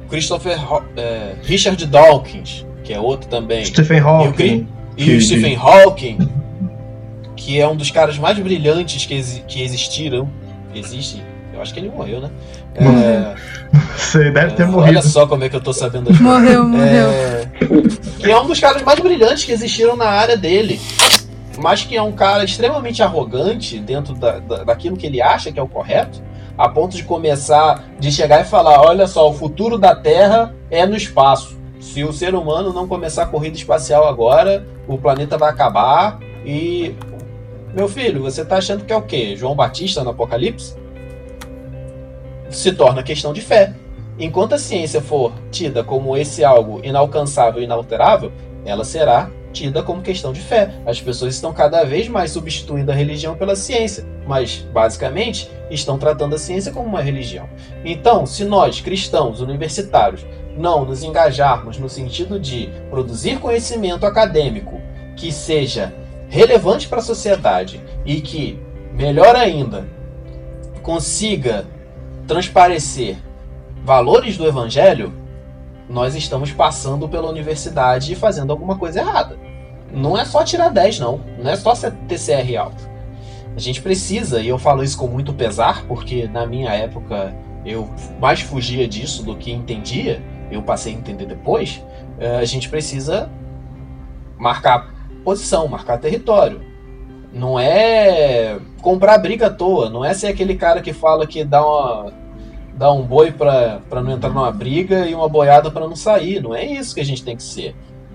Christopher 0.08 0.58
é, 0.96 1.34
Richard 1.42 1.84
Dawkins, 1.86 2.66
que 2.82 2.92
é 2.92 3.00
outro 3.00 3.28
também. 3.28 3.64
Stephen 3.64 4.00
Hawking. 4.00 4.68
E 4.96 5.04
o, 5.04 5.12
e 5.12 5.16
o 5.16 5.20
Stephen 5.20 5.56
Hawking, 5.56 6.18
que 7.36 7.60
é 7.60 7.68
um 7.68 7.76
dos 7.76 7.90
caras 7.90 8.18
mais 8.18 8.38
brilhantes 8.38 9.06
que, 9.06 9.20
que 9.46 9.62
existiram, 9.62 10.28
existe, 10.74 11.22
Eu 11.52 11.60
acho 11.60 11.72
que 11.72 11.80
ele 11.80 11.90
morreu, 11.90 12.20
né? 12.20 12.30
É, 12.74 13.34
Você 13.96 14.30
deve 14.30 14.54
ter 14.54 14.62
é, 14.62 14.66
morrido. 14.66 14.98
Olha 14.98 15.02
só 15.02 15.26
como 15.26 15.44
é 15.44 15.48
que 15.48 15.56
eu 15.56 15.60
tô 15.60 15.72
sabendo 15.72 16.10
das 16.10 16.20
Morreu, 16.20 16.64
morreu. 16.68 17.08
É, 17.08 17.48
que 18.18 18.30
é 18.30 18.40
um 18.40 18.46
dos 18.46 18.60
caras 18.60 18.82
mais 18.82 18.98
brilhantes 19.00 19.44
que 19.44 19.52
existiram 19.52 19.96
na 19.96 20.06
área 20.06 20.36
dele. 20.36 20.80
Mas 21.58 21.84
que 21.84 21.96
é 21.96 22.02
um 22.02 22.12
cara 22.12 22.44
extremamente 22.44 23.02
arrogante 23.02 23.78
dentro 23.78 24.14
da, 24.14 24.38
da, 24.40 24.64
daquilo 24.64 24.96
que 24.96 25.06
ele 25.06 25.22
acha 25.22 25.52
que 25.52 25.58
é 25.58 25.62
o 25.62 25.68
correto, 25.68 26.20
a 26.56 26.68
ponto 26.68 26.96
de 26.96 27.04
começar, 27.04 27.84
de 27.98 28.10
chegar 28.12 28.40
e 28.40 28.44
falar: 28.44 28.80
olha 28.80 29.06
só, 29.06 29.28
o 29.28 29.34
futuro 29.34 29.78
da 29.78 29.94
Terra 29.94 30.54
é 30.70 30.86
no 30.86 30.96
espaço. 30.96 31.58
Se 31.80 32.02
o 32.02 32.12
ser 32.12 32.34
humano 32.34 32.72
não 32.72 32.88
começar 32.88 33.24
a 33.24 33.26
corrida 33.26 33.56
espacial 33.56 34.06
agora, 34.06 34.66
o 34.88 34.98
planeta 34.98 35.36
vai 35.36 35.50
acabar 35.50 36.18
e. 36.44 36.94
Meu 37.74 37.88
filho, 37.88 38.22
você 38.22 38.44
tá 38.44 38.58
achando 38.58 38.84
que 38.84 38.92
é 38.92 38.96
o 38.96 39.02
quê? 39.02 39.34
João 39.36 39.56
Batista 39.56 40.04
no 40.04 40.10
Apocalipse? 40.10 40.76
Se 42.48 42.72
torna 42.72 43.02
questão 43.02 43.32
de 43.32 43.40
fé. 43.40 43.74
Enquanto 44.16 44.54
a 44.54 44.58
ciência 44.58 45.00
for 45.00 45.32
tida 45.50 45.82
como 45.82 46.16
esse 46.16 46.44
algo 46.44 46.80
inalcançável 46.84 47.60
e 47.60 47.64
inalterável, 47.64 48.30
ela 48.64 48.84
será 48.84 49.28
tida 49.54 49.82
como 49.82 50.02
questão 50.02 50.32
de 50.32 50.40
fé. 50.40 50.74
As 50.84 51.00
pessoas 51.00 51.34
estão 51.34 51.54
cada 51.54 51.84
vez 51.84 52.08
mais 52.08 52.32
substituindo 52.32 52.90
a 52.90 52.94
religião 52.94 53.36
pela 53.36 53.56
ciência, 53.56 54.04
mas 54.26 54.66
basicamente 54.72 55.48
estão 55.70 55.96
tratando 55.96 56.34
a 56.34 56.38
ciência 56.38 56.72
como 56.72 56.86
uma 56.86 57.00
religião. 57.00 57.48
Então, 57.84 58.26
se 58.26 58.44
nós, 58.44 58.80
cristãos, 58.80 59.40
universitários, 59.40 60.26
não 60.56 60.84
nos 60.84 61.02
engajarmos 61.02 61.78
no 61.78 61.88
sentido 61.88 62.38
de 62.38 62.68
produzir 62.90 63.38
conhecimento 63.38 64.04
acadêmico 64.04 64.80
que 65.16 65.32
seja 65.32 65.94
relevante 66.28 66.88
para 66.88 66.98
a 66.98 67.02
sociedade 67.02 67.80
e 68.04 68.20
que, 68.20 68.58
melhor 68.92 69.36
ainda, 69.36 69.86
consiga 70.82 71.64
transparecer 72.26 73.16
valores 73.84 74.36
do 74.36 74.46
evangelho, 74.46 75.12
nós 75.88 76.14
estamos 76.14 76.50
passando 76.50 77.08
pela 77.08 77.28
universidade 77.28 78.12
e 78.12 78.16
fazendo 78.16 78.50
alguma 78.50 78.76
coisa 78.78 79.00
errada. 79.00 79.43
Não 79.92 80.18
é 80.18 80.24
só 80.24 80.42
tirar 80.42 80.70
10, 80.70 80.98
não. 80.98 81.20
Não 81.38 81.50
é 81.50 81.56
só 81.56 81.74
ter 81.74 82.18
CR 82.18 82.56
alto. 82.58 82.88
A 83.56 83.60
gente 83.60 83.80
precisa, 83.80 84.40
e 84.40 84.48
eu 84.48 84.58
falo 84.58 84.82
isso 84.82 84.98
com 84.98 85.06
muito 85.06 85.32
pesar, 85.32 85.84
porque 85.86 86.26
na 86.26 86.44
minha 86.46 86.70
época 86.70 87.34
eu 87.64 87.88
mais 88.20 88.40
fugia 88.40 88.86
disso 88.88 89.22
do 89.22 89.36
que 89.36 89.52
entendia, 89.52 90.20
eu 90.50 90.62
passei 90.62 90.92
a 90.92 90.96
entender 90.96 91.26
depois. 91.26 91.82
Eh, 92.18 92.38
a 92.38 92.44
gente 92.44 92.68
precisa 92.68 93.30
marcar 94.36 94.92
posição, 95.24 95.68
marcar 95.68 95.98
território. 95.98 96.60
Não 97.32 97.58
é 97.58 98.58
comprar 98.82 99.18
briga 99.18 99.46
à 99.46 99.50
toa, 99.50 99.88
não 99.88 100.04
é 100.04 100.12
ser 100.14 100.28
aquele 100.28 100.56
cara 100.56 100.80
que 100.82 100.92
fala 100.92 101.26
que 101.26 101.44
dá 101.44 101.64
uma 101.64 102.12
dar 102.76 102.92
um 102.92 103.02
boi 103.02 103.30
para 103.30 104.02
não 104.02 104.10
entrar 104.10 104.30
numa 104.30 104.50
briga 104.50 105.06
e 105.06 105.14
uma 105.14 105.28
boiada 105.28 105.70
para 105.70 105.86
não 105.86 105.96
sair. 105.96 106.42
Não 106.42 106.54
é 106.54 106.64
isso 106.64 106.94
que 106.94 107.00
a 107.00 107.04
gente 107.04 107.24
tem 107.24 107.36
que 107.36 107.42
ser. 107.42 107.74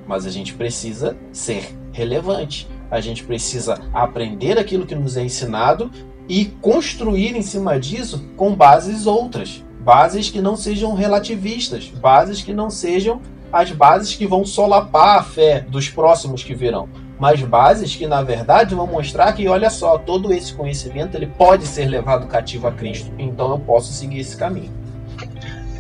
Mas 0.09 0.25
a 0.25 0.31
gente 0.31 0.55
precisa 0.55 1.15
ser 1.31 1.77
relevante. 1.91 2.67
A 2.89 2.99
gente 2.99 3.23
precisa 3.23 3.79
aprender 3.93 4.57
aquilo 4.57 4.87
que 4.87 4.95
nos 4.95 5.15
é 5.15 5.21
ensinado 5.21 5.91
e 6.27 6.45
construir 6.45 7.35
em 7.35 7.43
cima 7.43 7.79
disso 7.79 8.25
com 8.35 8.55
bases 8.55 9.05
outras. 9.05 9.63
Bases 9.81 10.31
que 10.31 10.41
não 10.41 10.55
sejam 10.55 10.95
relativistas, 10.95 11.89
bases 11.89 12.41
que 12.41 12.51
não 12.51 12.71
sejam 12.71 13.21
as 13.53 13.71
bases 13.71 14.15
que 14.15 14.25
vão 14.25 14.43
solapar 14.43 15.19
a 15.19 15.23
fé 15.23 15.61
dos 15.61 15.89
próximos 15.89 16.43
que 16.43 16.55
virão, 16.55 16.89
mas 17.19 17.41
bases 17.43 17.95
que 17.95 18.07
na 18.07 18.23
verdade 18.23 18.73
vão 18.73 18.87
mostrar 18.87 19.33
que 19.33 19.47
olha 19.47 19.69
só, 19.69 19.95
todo 19.99 20.33
esse 20.33 20.53
conhecimento 20.53 21.15
ele 21.15 21.27
pode 21.27 21.67
ser 21.67 21.85
levado 21.85 22.25
cativo 22.25 22.67
a 22.67 22.71
Cristo. 22.71 23.11
Então 23.19 23.51
eu 23.51 23.59
posso 23.59 23.93
seguir 23.93 24.21
esse 24.21 24.35
caminho. 24.35 24.71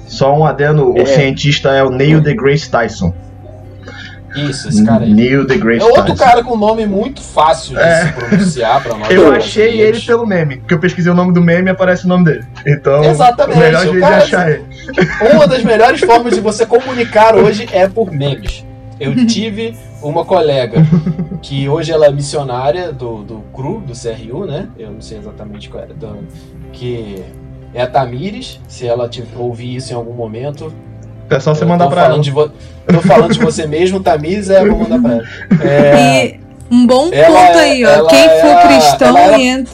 Só 0.07 0.35
um 0.35 0.45
adendo, 0.45 0.95
é. 0.95 1.01
o 1.01 1.05
cientista 1.07 1.69
é 1.71 1.83
o 1.83 1.89
Neil 1.89 2.21
deGrasse 2.21 2.69
Tyson. 2.69 3.11
Isso, 4.47 4.69
esse 4.69 4.83
cara 4.83 5.03
aí. 5.03 5.13
Neil 5.13 5.45
deGrasse 5.45 5.81
É 5.81 5.85
outro 5.85 6.03
Tyson. 6.03 6.23
cara 6.23 6.43
com 6.43 6.55
nome 6.57 6.85
muito 6.85 7.21
fácil 7.21 7.75
de 7.75 7.81
é. 7.81 8.05
se 8.05 8.13
pronunciar 8.13 8.83
pra 8.83 8.95
nós. 8.95 9.09
Eu 9.09 9.31
achei 9.31 9.81
ele 9.81 9.99
pelo 10.01 10.25
meme, 10.25 10.57
porque 10.57 10.73
eu 10.73 10.79
pesquisei 10.79 11.11
o 11.11 11.15
nome 11.15 11.33
do 11.33 11.41
meme 11.41 11.67
e 11.67 11.71
aparece 11.71 12.05
o 12.05 12.07
nome 12.07 12.25
dele. 12.25 12.45
Então, 12.65 13.03
Exatamente. 13.03 13.57
o 13.57 13.59
melhor 13.61 13.81
jeito 13.83 13.97
de 13.97 14.03
achar 14.03 14.51
ele. 14.51 14.65
Uma 15.33 15.47
das 15.47 15.63
melhores 15.63 15.99
formas 16.01 16.33
de 16.33 16.41
você 16.41 16.65
comunicar 16.65 17.35
hoje 17.35 17.67
é 17.71 17.87
por 17.87 18.11
memes. 18.11 18.65
Eu 18.99 19.25
tive 19.25 19.77
uma 20.01 20.25
colega 20.25 20.77
que 21.41 21.69
hoje 21.69 21.91
ela 21.91 22.05
é 22.05 22.11
missionária 22.11 22.91
do, 22.91 23.23
do 23.23 23.43
CRU, 23.53 23.79
do 23.79 23.93
CRU, 23.93 24.45
né? 24.45 24.67
Eu 24.77 24.91
não 24.91 25.01
sei 25.01 25.17
exatamente 25.17 25.69
qual 25.69 25.83
era. 25.83 25.93
Do, 25.93 26.19
que 26.73 27.23
é 27.73 27.81
a 27.81 27.87
Tamires. 27.87 28.59
Se 28.67 28.85
ela 28.85 29.07
te, 29.07 29.23
ouvir 29.37 29.75
isso 29.75 29.93
em 29.93 29.95
algum 29.95 30.13
momento, 30.13 30.73
é 31.29 31.39
só 31.39 31.53
você 31.53 31.65
mandar 31.65 31.87
pra 31.87 32.05
ela. 32.05 32.19
De 32.19 32.31
vo... 32.31 32.51
Tô 32.87 33.01
falando 33.01 33.33
de 33.33 33.39
você 33.39 33.67
mesmo, 33.67 33.99
Tamires, 33.99 34.49
é, 34.49 34.65
vou 34.65 34.79
mandar 34.79 34.99
pra 34.99 35.11
ela. 35.11 35.23
É... 35.63 36.25
E 36.25 36.39
um 36.71 36.85
bom 36.85 37.09
ela, 37.11 37.47
ponto 37.47 37.57
aí, 37.59 37.85
ó. 37.85 38.05
Quem 38.07 38.19
é 38.19 38.41
for 38.41 38.67
cristão 38.67 39.17
era... 39.17 39.37
e 39.37 39.47
entra... 39.47 39.73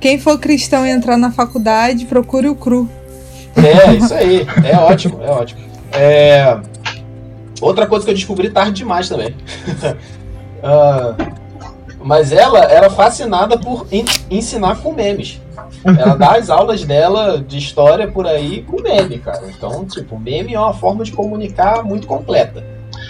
Quem 0.00 0.18
for 0.18 0.38
cristão 0.38 0.86
e 0.86 0.90
entrar 0.90 1.16
na 1.16 1.32
faculdade, 1.32 2.04
procure 2.04 2.48
o 2.48 2.54
CRU. 2.54 2.88
É, 3.56 3.94
isso 3.94 4.12
aí. 4.12 4.46
É 4.64 4.76
ótimo, 4.76 5.22
é 5.22 5.30
ótimo. 5.30 5.60
É... 5.92 6.58
Outra 7.60 7.86
coisa 7.86 8.04
que 8.04 8.10
eu 8.10 8.14
descobri 8.14 8.50
tarde 8.50 8.72
demais 8.72 9.08
também. 9.08 9.34
uh, 10.62 11.34
mas 12.04 12.32
ela 12.32 12.70
era 12.70 12.90
fascinada 12.90 13.58
por 13.58 13.86
ensinar 14.30 14.76
com 14.82 14.92
memes. 14.92 15.40
Ela 15.84 16.14
dá 16.14 16.36
as 16.36 16.50
aulas 16.50 16.84
dela 16.84 17.42
de 17.46 17.56
história 17.56 18.06
por 18.06 18.26
aí 18.26 18.62
com 18.62 18.80
meme, 18.82 19.18
cara. 19.18 19.42
Então, 19.48 19.86
tipo, 19.86 20.18
meme 20.18 20.52
é 20.54 20.60
uma 20.60 20.74
forma 20.74 21.02
de 21.02 21.12
comunicar 21.12 21.82
muito 21.82 22.06
completa. 22.06 22.62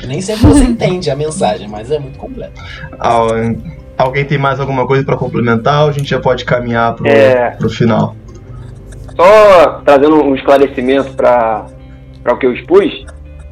Nem 0.06 0.20
sempre 0.20 0.46
você 0.46 0.62
entende 0.62 1.10
a 1.10 1.16
mensagem, 1.16 1.66
mas 1.68 1.90
é 1.90 1.98
muito 1.98 2.18
completa. 2.18 2.52
Alguém 3.98 4.24
tem 4.24 4.38
mais 4.38 4.60
alguma 4.60 4.86
coisa 4.86 5.04
para 5.04 5.16
complementar 5.16 5.82
ou 5.82 5.88
a 5.88 5.92
gente 5.92 6.08
já 6.08 6.20
pode 6.20 6.44
caminhar 6.44 6.94
pro, 6.94 7.06
é... 7.08 7.50
pro 7.50 7.68
final? 7.68 8.14
Só 9.16 9.82
trazendo 9.84 10.22
um 10.22 10.34
esclarecimento 10.36 11.14
para 11.14 11.66
o 12.28 12.36
que 12.36 12.46
eu 12.46 12.54
expus, 12.54 13.04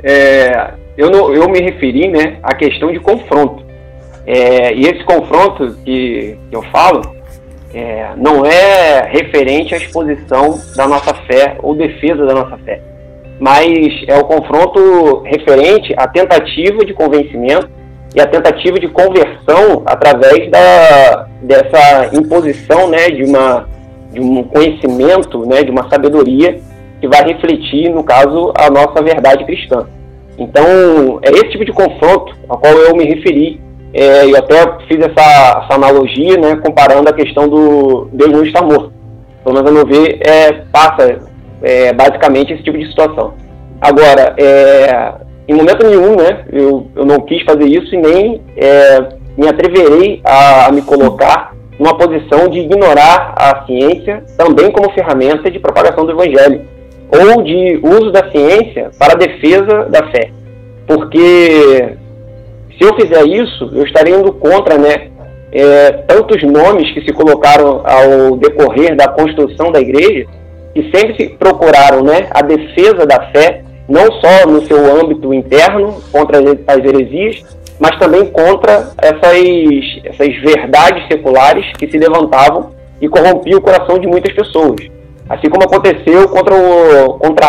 é, 0.03 0.75
eu, 0.97 1.11
não, 1.11 1.33
eu 1.33 1.49
me 1.49 1.61
referi 1.61 2.09
né, 2.09 2.39
à 2.43 2.55
questão 2.55 2.93
de 2.93 3.01
confronto. 3.01 3.72
É, 4.27 4.75
e 4.75 4.83
esse 4.83 5.03
confronto 5.05 5.75
que 5.85 6.39
eu 6.51 6.63
falo 6.65 7.03
é, 7.75 8.11
não 8.17 8.45
é 8.45 9.09
referente 9.09 9.75
à 9.75 9.79
exposição 9.79 10.61
da 10.77 10.87
nossa 10.87 11.15
fé 11.27 11.57
ou 11.63 11.75
defesa 11.75 12.25
da 12.25 12.35
nossa 12.35 12.57
fé, 12.59 12.81
mas 13.41 13.69
é 14.07 14.17
o 14.17 14.25
confronto 14.25 15.23
referente 15.23 15.93
à 15.97 16.07
tentativa 16.07 16.85
de 16.85 16.95
convencimento 16.95 17.69
e 18.15 18.21
à 18.21 18.27
tentativa 18.27 18.79
de 18.79 18.89
conversão 18.89 19.83
através 19.87 20.51
da, 20.51 21.27
dessa 21.41 22.11
imposição 22.15 22.89
né, 22.89 23.09
de, 23.09 23.25
uma, 23.25 23.69
de 24.13 24.21
um 24.21 24.45
conhecimento, 24.45 25.47
né, 25.47 25.63
de 25.63 25.71
uma 25.71 25.89
sabedoria 25.89 26.61
que 27.01 27.09
vai 27.09 27.25
refletir, 27.25 27.91
no 27.91 28.05
caso, 28.05 28.53
a 28.57 28.71
nossa 28.71 29.03
verdade 29.03 29.45
cristã. 29.45 29.87
Então, 30.39 30.65
é 31.23 31.31
esse 31.31 31.51
tipo 31.51 31.65
de 31.65 31.73
confronto 31.73 32.37
ao 32.49 32.59
qual 32.59 32.73
eu 32.73 32.95
me 32.95 33.05
referi 33.05 33.61
é, 33.95 34.25
eu 34.25 34.37
até 34.37 34.55
fiz 34.89 34.99
essa, 34.99 35.65
essa, 35.65 35.75
analogia, 35.75 36.39
né, 36.39 36.57
comparando 36.57 37.09
a 37.11 37.13
questão 37.13 37.49
do 37.49 38.09
Deus 38.13 38.33
não 38.33 38.45
está 38.45 38.63
morto. 38.63 38.93
Pelo 39.45 39.57
menos 39.57 39.71
a 39.71 39.75
meu 39.75 39.87
ver, 39.87 40.21
é, 40.27 40.53
passa 40.73 41.19
é, 41.63 41.93
basicamente 41.93 42.53
esse 42.53 42.63
tipo 42.63 42.79
de 42.79 42.89
situação. 42.89 43.35
Agora, 43.81 44.35
é, 44.39 45.13
em 45.47 45.55
momento 45.55 45.87
nenhum, 45.87 46.17
né, 46.17 46.45
eu, 46.53 46.87
eu 46.97 47.05
não 47.05 47.21
quis 47.21 47.43
fazer 47.43 47.67
isso 47.67 47.95
e 47.95 47.99
nem 47.99 48.43
é, 48.57 49.09
me 49.37 49.49
atreverei 49.49 50.21
a, 50.25 50.67
a 50.67 50.73
me 50.73 50.83
colocar 50.83 51.53
numa 51.79 51.97
posição 51.97 52.49
de 52.49 52.61
ignorar 52.61 53.35
a 53.37 53.67
ciência 53.67 54.25
também 54.39 54.71
como 54.71 54.93
ferramenta 54.93 55.51
de 55.51 55.59
propagação 55.59 56.07
do 56.07 56.13
evangelho 56.13 56.63
ou 57.13 57.43
de 57.43 57.79
uso 57.83 58.11
da 58.11 58.31
ciência 58.31 58.91
para 58.99 59.13
a 59.13 59.17
defesa 59.17 59.85
da 59.91 60.11
fé. 60.11 60.31
Porque 60.87 61.97
se 62.83 62.89
eu 62.89 62.95
fizer 62.97 63.25
isso, 63.29 63.71
eu 63.73 63.85
estarei 63.85 64.13
indo 64.13 64.33
contra 64.33 64.77
né, 64.77 65.09
é, 65.53 65.93
tantos 66.09 66.43
nomes 66.43 66.93
que 66.93 67.03
se 67.03 67.13
colocaram 67.13 67.83
ao 67.85 68.37
decorrer 68.37 68.97
da 68.97 69.07
construção 69.07 69.71
da 69.71 69.81
igreja, 69.81 70.27
que 70.75 70.91
sempre 70.91 71.15
se 71.15 71.29
procuraram 71.37 72.03
né, 72.03 72.29
a 72.33 72.43
defesa 72.43 73.07
da 73.07 73.31
fé, 73.31 73.63
não 73.89 74.11
só 74.21 74.49
no 74.49 74.67
seu 74.67 75.01
âmbito 75.01 75.33
interno, 75.33 76.03
contra 76.11 76.39
as 76.41 76.79
heresias, 76.79 77.45
mas 77.79 77.97
também 77.99 78.27
contra 78.27 78.91
essas, 78.99 80.05
essas 80.05 80.35
verdades 80.43 81.07
seculares 81.07 81.65
que 81.79 81.89
se 81.89 81.99
levantavam 81.99 82.71
e 83.01 83.09
corrompiam 83.09 83.59
o 83.59 83.63
coração 83.63 83.99
de 83.99 84.09
muitas 84.09 84.35
pessoas. 84.35 84.81
Assim 85.29 85.49
como 85.49 85.65
aconteceu 85.65 86.29
contra 86.29 86.55
o 86.55 87.19
contra 87.19 87.47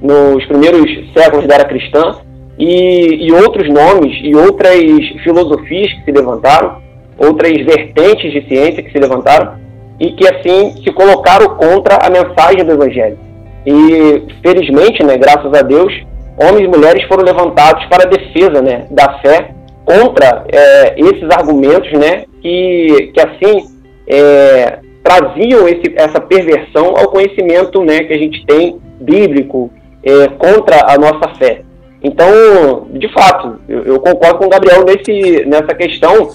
nos 0.00 0.44
primeiros 0.46 1.12
séculos 1.12 1.46
da 1.46 1.54
era 1.54 1.64
cristã, 1.64 2.18
e, 2.58 3.26
e 3.26 3.32
outros 3.32 3.68
nomes 3.68 4.16
e 4.22 4.34
outras 4.34 4.78
filosofias 5.22 5.92
que 5.92 6.04
se 6.04 6.12
levantaram, 6.12 6.82
outras 7.18 7.52
vertentes 7.64 8.32
de 8.32 8.46
ciência 8.48 8.82
que 8.82 8.92
se 8.92 8.98
levantaram, 8.98 9.58
e 10.00 10.12
que 10.12 10.26
assim 10.26 10.82
se 10.82 10.92
colocaram 10.92 11.56
contra 11.56 11.96
a 11.96 12.10
mensagem 12.10 12.64
do 12.64 12.72
Evangelho. 12.72 13.18
E 13.66 14.22
felizmente, 14.42 15.02
né, 15.04 15.16
graças 15.16 15.52
a 15.54 15.62
Deus, 15.62 15.92
homens 16.36 16.64
e 16.64 16.68
mulheres 16.68 17.04
foram 17.04 17.24
levantados 17.24 17.84
para 17.86 18.04
a 18.04 18.08
defesa 18.08 18.60
né, 18.60 18.86
da 18.90 19.18
fé 19.20 19.50
contra 19.84 20.44
é, 20.52 20.94
esses 20.98 21.30
argumentos 21.30 21.90
né, 21.92 22.24
que, 22.42 23.12
que 23.14 23.20
assim 23.20 23.66
é, 24.08 24.78
traziam 25.02 25.68
esse, 25.68 25.94
essa 25.96 26.20
perversão 26.20 26.94
ao 26.96 27.08
conhecimento 27.08 27.82
né, 27.84 28.00
que 28.00 28.12
a 28.12 28.18
gente 28.18 28.44
tem 28.46 28.80
bíblico 29.00 29.70
é, 30.02 30.28
contra 30.28 30.92
a 30.92 30.98
nossa 30.98 31.34
fé. 31.38 31.62
Então, 32.04 32.86
de 32.92 33.08
fato, 33.08 33.58
eu, 33.66 33.82
eu, 33.84 33.98
concordo 33.98 34.38
com 34.38 34.44
o 34.44 34.50
Gabriel 34.50 34.84
nesse, 34.84 35.46
nessa 35.46 35.74
questão 35.74 36.32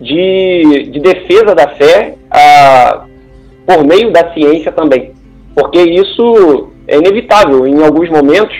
de, 0.00 0.88
de 0.90 0.98
defesa 0.98 1.54
da 1.54 1.68
fé 1.68 2.16
a, 2.28 3.04
por 3.64 3.86
meio 3.86 4.10
da 4.10 4.34
ciência 4.34 4.72
também. 4.72 5.12
Porque 5.54 5.80
isso 5.80 6.70
é 6.88 6.96
inevitável, 6.96 7.64
em 7.68 7.80
alguns 7.84 8.10
momentos, 8.10 8.56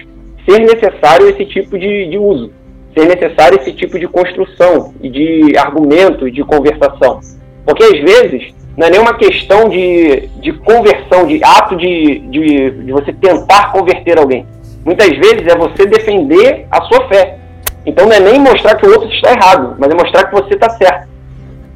ser 0.49 0.61
necessário 0.61 1.29
esse 1.29 1.45
tipo 1.47 1.77
de, 1.77 2.07
de 2.09 2.17
uso, 2.17 2.53
ser 2.97 3.09
necessário 3.09 3.59
esse 3.61 3.73
tipo 3.73 3.99
de 3.99 4.07
construção 4.07 4.95
de 5.01 5.57
argumento, 5.57 6.31
de 6.31 6.45
conversação. 6.45 7.19
Porque 7.67 7.83
às 7.83 7.99
vezes 7.99 8.55
não 8.77 8.87
é 8.87 8.91
nenhuma 8.91 9.15
questão 9.15 9.69
de, 9.69 10.29
de 10.41 10.53
conversão, 10.53 11.27
de 11.27 11.43
ato 11.43 11.77
de, 11.77 12.21
de, 12.21 12.71
de 12.71 12.93
você 12.93 13.13
tentar 13.13 13.73
converter 13.73 14.17
alguém. 14.17 14.47
Muitas 14.85 15.11
vezes 15.11 15.47
é 15.47 15.57
você 15.57 15.87
defender 15.87 16.67
a 16.71 16.83
sua 16.83 17.09
fé. 17.09 17.39
Então 17.87 18.07
não 18.07 18.13
é 18.13 18.21
nem 18.21 18.41
mostrar 18.41 18.77
que 18.77 18.87
o 18.87 18.91
outro 18.91 19.09
está 19.09 19.33
errado, 19.33 19.77
mas 19.79 19.91
é 19.91 19.95
mostrar 19.95 20.25
que 20.25 20.35
você 20.35 20.55
está 20.55 20.71
certo. 20.71 21.09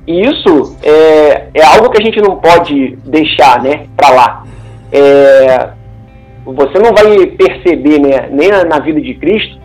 E 0.06 0.22
isso 0.22 0.76
é, 0.82 1.48
é 1.52 1.64
algo 1.64 1.90
que 1.90 2.00
a 2.00 2.04
gente 2.04 2.20
não 2.20 2.36
pode 2.36 2.96
deixar 3.04 3.60
né, 3.62 3.86
para 3.96 4.10
lá. 4.10 4.44
É, 4.92 5.68
você 6.44 6.78
não 6.78 6.94
vai 6.94 7.26
perceber 7.26 7.98
né, 7.98 8.28
nem 8.30 8.50
na 8.50 8.78
vida 8.78 9.00
de 9.00 9.14
Cristo, 9.14 9.58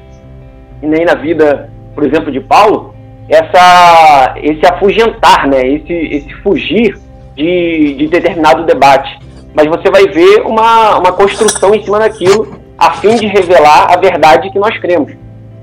nem 0.82 1.06
na 1.06 1.14
vida, 1.14 1.70
por 1.94 2.04
exemplo, 2.04 2.32
de 2.32 2.40
Paulo, 2.40 2.96
essa, 3.30 4.34
esse 4.38 4.66
afugentar, 4.66 5.48
né, 5.48 5.62
esse, 5.68 5.94
esse 5.94 6.34
fugir 6.42 6.98
de, 7.36 7.94
de 8.00 8.08
determinado 8.08 8.66
debate. 8.66 9.20
Mas 9.54 9.68
você 9.68 9.92
vai 9.92 10.08
ver 10.08 10.42
uma, 10.42 10.98
uma 10.98 11.12
construção 11.12 11.76
em 11.76 11.84
cima 11.84 12.00
daquilo 12.00 12.61
a 12.82 12.94
fim 12.94 13.16
de 13.16 13.28
revelar 13.28 13.94
a 13.94 13.98
verdade 13.98 14.50
que 14.50 14.58
nós 14.58 14.76
cremos. 14.80 15.14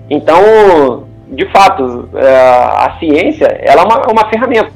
Então, 0.08 1.02
de 1.26 1.44
fato, 1.50 2.08
é, 2.14 2.28
a 2.28 2.96
ciência 3.00 3.46
ela 3.60 3.82
é 3.82 3.84
uma, 3.84 4.02
uma 4.08 4.30
ferramenta. 4.30 4.70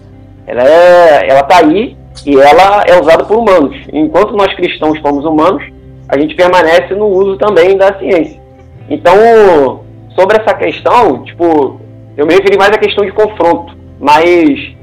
Ela 0.44 0.64
é, 0.64 1.31
ela 1.31 1.40
está 1.43 1.59
aí 1.59 1.97
e 2.27 2.36
ela 2.36 2.82
é 2.85 3.01
usada 3.01 3.24
por 3.24 3.39
humanos. 3.39 3.77
Enquanto 3.93 4.32
nós 4.32 4.52
cristãos 4.55 5.01
somos 5.01 5.24
humanos, 5.24 5.62
a 6.09 6.19
gente 6.19 6.35
permanece 6.35 6.93
no 6.94 7.06
uso 7.06 7.39
também 7.39 7.77
da 7.77 7.97
ciência. 7.97 8.40
Então, 8.90 9.85
sobre 10.16 10.39
essa 10.39 10.52
questão, 10.52 11.23
tipo, 11.23 11.81
eu 12.16 12.27
me 12.27 12.35
referi 12.35 12.59
mais 12.59 12.73
à 12.73 12.78
questão 12.78 13.05
de 13.05 13.12
confronto, 13.12 13.77
mas 14.01 14.74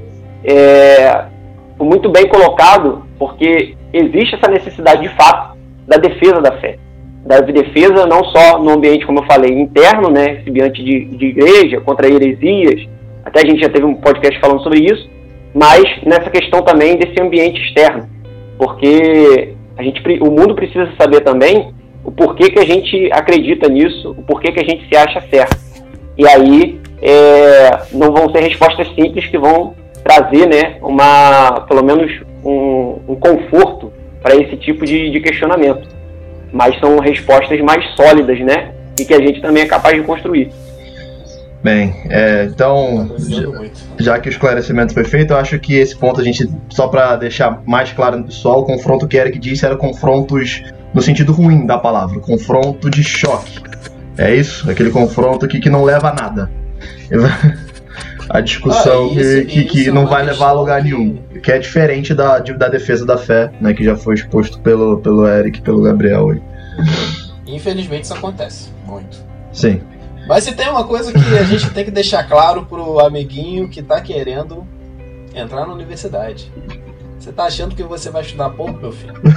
é, 0.44 1.24
muito 1.78 2.08
bem 2.08 2.26
colocado, 2.26 3.04
porque 3.18 3.76
existe 3.92 4.36
essa 4.36 4.50
necessidade 4.50 5.02
de 5.02 5.14
fato 5.14 5.58
da 5.86 5.98
defesa 5.98 6.40
da 6.40 6.52
fé 6.52 6.78
da 7.24 7.40
defesa 7.40 8.06
não 8.06 8.24
só 8.24 8.58
no 8.58 8.70
ambiente, 8.70 9.06
como 9.06 9.20
eu 9.20 9.26
falei, 9.26 9.52
interno, 9.52 10.10
né, 10.10 10.42
ambiente 10.48 10.82
de, 10.82 11.04
de 11.04 11.26
igreja, 11.26 11.80
contra 11.80 12.08
heresias, 12.08 12.88
até 13.24 13.40
a 13.40 13.46
gente 13.46 13.60
já 13.60 13.68
teve 13.68 13.84
um 13.84 13.94
podcast 13.94 14.38
falando 14.40 14.62
sobre 14.62 14.80
isso, 14.80 15.08
mas 15.54 15.84
nessa 16.04 16.30
questão 16.30 16.62
também 16.62 16.96
desse 16.96 17.20
ambiente 17.20 17.60
externo, 17.60 18.08
porque 18.56 19.54
a 19.76 19.82
gente, 19.82 20.02
o 20.20 20.30
mundo 20.30 20.54
precisa 20.54 20.90
saber 20.98 21.20
também 21.20 21.72
o 22.04 22.10
porquê 22.10 22.50
que 22.50 22.58
a 22.58 22.64
gente 22.64 23.10
acredita 23.12 23.68
nisso, 23.68 24.10
o 24.10 24.22
porquê 24.22 24.52
que 24.52 24.60
a 24.60 24.64
gente 24.64 24.88
se 24.88 24.96
acha 24.96 25.20
certo. 25.30 25.58
E 26.16 26.26
aí 26.26 26.80
é, 27.02 27.70
não 27.92 28.12
vão 28.12 28.30
ser 28.30 28.40
respostas 28.40 28.88
simples 28.94 29.26
que 29.26 29.38
vão 29.38 29.74
trazer, 30.02 30.48
né, 30.48 30.78
uma, 30.80 31.60
pelo 31.68 31.84
menos 31.84 32.10
um, 32.42 32.98
um 33.08 33.14
conforto 33.16 33.92
para 34.22 34.34
esse 34.34 34.56
tipo 34.56 34.84
de, 34.86 35.10
de 35.10 35.20
questionamento 35.20 35.99
mas 36.52 36.78
são 36.80 36.98
respostas 36.98 37.60
mais 37.60 37.84
sólidas, 37.94 38.38
né? 38.40 38.72
E 38.98 39.04
que 39.04 39.14
a 39.14 39.20
gente 39.20 39.40
também 39.40 39.62
é 39.62 39.66
capaz 39.66 39.96
de 39.96 40.02
construir. 40.02 40.50
Bem, 41.62 41.94
é, 42.08 42.44
então, 42.44 43.10
já, 43.18 43.42
já, 43.98 44.18
que 44.18 44.28
o 44.28 44.32
esclarecimento 44.32 44.94
foi 44.94 45.04
feito, 45.04 45.34
eu 45.34 45.36
acho 45.36 45.58
que 45.58 45.74
esse 45.74 45.94
ponto 45.94 46.18
a 46.18 46.24
gente, 46.24 46.48
só 46.70 46.88
para 46.88 47.16
deixar 47.16 47.62
mais 47.66 47.92
claro 47.92 48.16
no 48.16 48.24
pessoal, 48.24 48.60
o 48.60 48.64
confronto 48.64 49.06
que 49.06 49.18
Eric 49.18 49.38
disse 49.38 49.66
era 49.66 49.76
confrontos 49.76 50.62
no 50.94 51.02
sentido 51.02 51.32
ruim 51.32 51.66
da 51.66 51.76
palavra, 51.76 52.18
confronto 52.18 52.88
de 52.88 53.04
choque. 53.04 53.60
É 54.16 54.34
isso? 54.34 54.70
Aquele 54.70 54.90
confronto 54.90 55.46
que, 55.46 55.60
que 55.60 55.68
não 55.68 55.84
leva 55.84 56.08
a 56.08 56.14
nada. 56.14 56.50
A 58.30 58.40
discussão 58.40 59.10
ah, 59.10 59.20
isso, 59.20 59.46
que, 59.46 59.64
que, 59.64 59.64
que 59.64 59.88
é 59.88 59.92
não 59.92 60.06
vai 60.06 60.24
levar 60.24 60.50
a 60.50 60.52
lugar 60.52 60.84
nenhum. 60.84 61.16
Que 61.42 61.50
é 61.50 61.58
diferente 61.58 62.14
da, 62.14 62.38
de, 62.38 62.52
da 62.52 62.68
defesa 62.68 63.04
da 63.04 63.18
fé, 63.18 63.50
né? 63.60 63.74
Que 63.74 63.84
já 63.84 63.96
foi 63.96 64.14
exposto 64.14 64.60
pelo, 64.60 64.98
pelo 64.98 65.26
Eric 65.26 65.58
e 65.58 65.62
pelo 65.62 65.82
Gabriel 65.82 66.30
aí. 66.30 66.40
Infelizmente 67.44 68.04
isso 68.04 68.14
acontece 68.14 68.68
muito. 68.86 69.18
Sim. 69.52 69.80
Mas 70.28 70.44
se 70.44 70.52
tem 70.52 70.68
uma 70.68 70.84
coisa 70.84 71.12
que 71.12 71.18
a 71.36 71.42
gente 71.42 71.68
tem 71.70 71.84
que 71.84 71.90
deixar 71.90 72.22
claro 72.22 72.64
pro 72.66 73.00
amiguinho 73.00 73.68
que 73.68 73.82
tá 73.82 74.00
querendo 74.00 74.64
entrar 75.34 75.66
na 75.66 75.72
universidade. 75.72 76.52
Você 77.18 77.32
tá 77.32 77.46
achando 77.46 77.74
que 77.74 77.82
você 77.82 78.10
vai 78.10 78.22
estudar 78.22 78.50
pouco, 78.50 78.78
meu 78.80 78.92
filho? 78.92 79.14
não. 79.24 79.32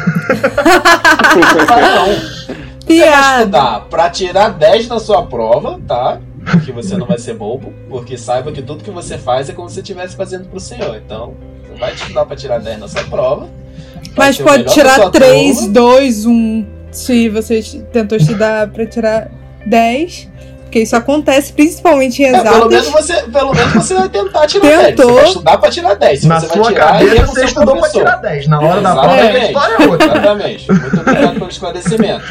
Você 2.86 3.10
vai 3.10 3.40
estudar 3.40 3.82
pra 3.90 4.10
tirar 4.12 4.50
10 4.50 4.88
na 4.88 5.00
sua 5.00 5.26
prova, 5.26 5.82
tá? 5.88 6.20
Que 6.66 6.72
você 6.72 6.98
não 6.98 7.06
vai 7.06 7.18
ser 7.18 7.34
bobo, 7.36 7.74
porque 7.90 8.18
saiba 8.18 8.52
que 8.52 8.62
tudo 8.62 8.84
que 8.84 8.92
você 8.92 9.18
faz 9.18 9.50
é 9.50 9.54
como 9.54 9.70
se 9.70 9.76
você 9.76 9.82
estivesse 9.82 10.16
fazendo 10.16 10.48
pro 10.50 10.60
Senhor. 10.60 10.96
Então, 10.98 11.36
você 11.68 11.80
vai 11.80 11.94
estudar 11.94 12.26
pra 12.26 12.36
tirar 12.36 12.60
10 12.60 12.80
na 12.80 12.88
sua 12.88 13.04
prova. 13.04 13.50
Mas 14.16 14.38
pode 14.38 14.66
tirar 14.66 15.10
3, 15.10 15.68
2, 15.68 16.26
1 16.26 16.66
se 16.92 17.30
você 17.30 17.62
tentou 17.92 18.18
estudar 18.18 18.68
para 18.70 18.86
tirar 18.86 19.32
10. 19.66 20.30
Porque 20.74 20.82
isso 20.82 20.96
acontece 20.96 21.54
principalmente 21.54 22.24
em 22.24 22.26
exatas. 22.26 22.48
É, 22.48 22.58
pelo, 22.58 22.68
menos 22.68 22.88
você, 22.90 23.24
pelo 23.32 23.54
menos 23.54 23.74
você 23.74 23.94
vai 23.94 24.10
tentar 24.10 24.48
tirar 24.48 24.86
Tentou. 24.86 25.06
10. 25.06 25.06
Você 25.06 25.14
vai 25.14 25.26
estudar 25.26 25.58
para 25.60 25.70
tirar 25.70 25.94
10. 25.94 26.20
Se 26.20 26.28
Na 26.28 26.40
você 26.40 26.48
sua 26.48 26.64
tirar, 26.64 26.94
cabeça 26.94 27.26
você 27.28 27.46
estudou 27.46 27.78
para 27.78 27.90
tirar 27.92 28.16
10. 28.16 28.48
Na 28.48 28.60
hora 28.60 28.82
da 28.82 28.92
prova 28.94 29.14
a 29.14 29.38
história 29.38 29.76
é 29.76 29.88
outra. 29.88 30.08
Exatamente. 30.08 30.72
Muito 30.72 31.00
obrigado 31.00 31.34
pelo 31.36 31.48
esclarecimento. 31.48 32.26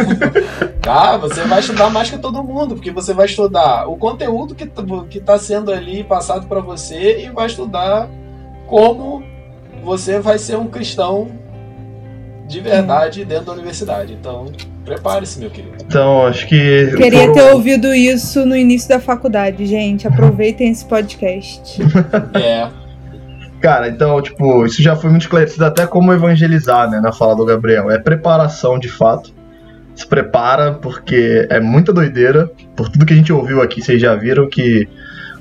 tá? 0.80 1.16
Você 1.18 1.42
vai 1.42 1.60
estudar 1.60 1.90
mais 1.90 2.08
que 2.08 2.16
todo 2.16 2.42
mundo, 2.42 2.74
porque 2.74 2.90
você 2.90 3.12
vai 3.12 3.26
estudar 3.26 3.86
o 3.86 3.98
conteúdo 3.98 4.54
que, 4.54 4.66
que 5.10 5.20
tá 5.20 5.38
sendo 5.38 5.70
ali 5.70 6.02
passado 6.02 6.46
para 6.46 6.60
você 6.60 7.20
e 7.20 7.28
vai 7.28 7.48
estudar 7.48 8.08
como 8.66 9.22
você 9.82 10.20
vai 10.20 10.38
ser 10.38 10.56
um 10.56 10.68
cristão 10.68 11.30
de 12.48 12.60
verdade 12.60 13.26
dentro 13.26 13.44
da 13.44 13.52
universidade. 13.52 14.14
Então, 14.14 14.50
prepare-se, 14.84 15.38
meu 15.40 15.50
querido. 15.50 15.76
Então, 15.84 16.26
acho 16.26 16.46
que. 16.46 16.92
Queria 16.96 17.32
ter 17.32 17.42
ouvido 17.52 17.94
isso 17.94 18.44
no 18.44 18.56
início 18.56 18.88
da 18.88 19.00
faculdade, 19.00 19.66
gente. 19.66 20.06
Aproveitem 20.06 20.70
esse 20.70 20.84
podcast. 20.84 21.80
é. 22.34 22.68
Cara, 23.60 23.88
então, 23.88 24.20
tipo, 24.20 24.66
isso 24.66 24.82
já 24.82 24.94
foi 24.94 25.08
muito 25.08 25.22
esclarecido 25.22 25.64
até 25.64 25.86
como 25.86 26.12
evangelizar, 26.12 26.90
né, 26.90 27.00
na 27.00 27.12
fala 27.12 27.34
do 27.34 27.46
Gabriel. 27.46 27.90
É 27.90 27.98
preparação 27.98 28.78
de 28.78 28.88
fato. 28.88 29.32
Se 29.94 30.06
prepara, 30.06 30.74
porque 30.74 31.46
é 31.48 31.60
muita 31.60 31.92
doideira. 31.92 32.50
Por 32.76 32.90
tudo 32.90 33.06
que 33.06 33.14
a 33.14 33.16
gente 33.16 33.32
ouviu 33.32 33.62
aqui, 33.62 33.80
vocês 33.80 34.00
já 34.00 34.14
viram 34.14 34.48
que 34.48 34.86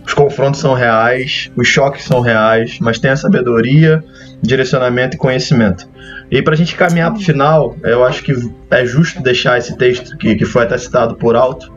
os 0.06 0.14
confrontos 0.14 0.60
são 0.60 0.74
reais, 0.74 1.52
os 1.56 1.68
choques 1.68 2.04
são 2.04 2.20
reais, 2.20 2.78
mas 2.80 3.00
tem 3.00 3.12
a 3.12 3.16
sabedoria, 3.16 4.04
direcionamento 4.42 5.16
e 5.16 5.20
conhecimento. 5.20 5.88
E 6.30 6.42
para 6.42 6.54
a 6.54 6.58
gente 6.58 6.76
caminhar 6.76 7.12
para 7.12 7.20
o 7.20 7.24
final, 7.24 7.78
eu 7.84 8.04
acho 8.04 8.24
que 8.24 8.34
é 8.70 8.86
justo 8.86 9.22
deixar 9.22 9.58
esse 9.58 9.78
texto 9.78 10.18
que, 10.18 10.36
que 10.36 10.46
foi 10.46 10.64
até 10.64 10.78
citado 10.78 11.16
por 11.16 11.36
alto, 11.36 11.72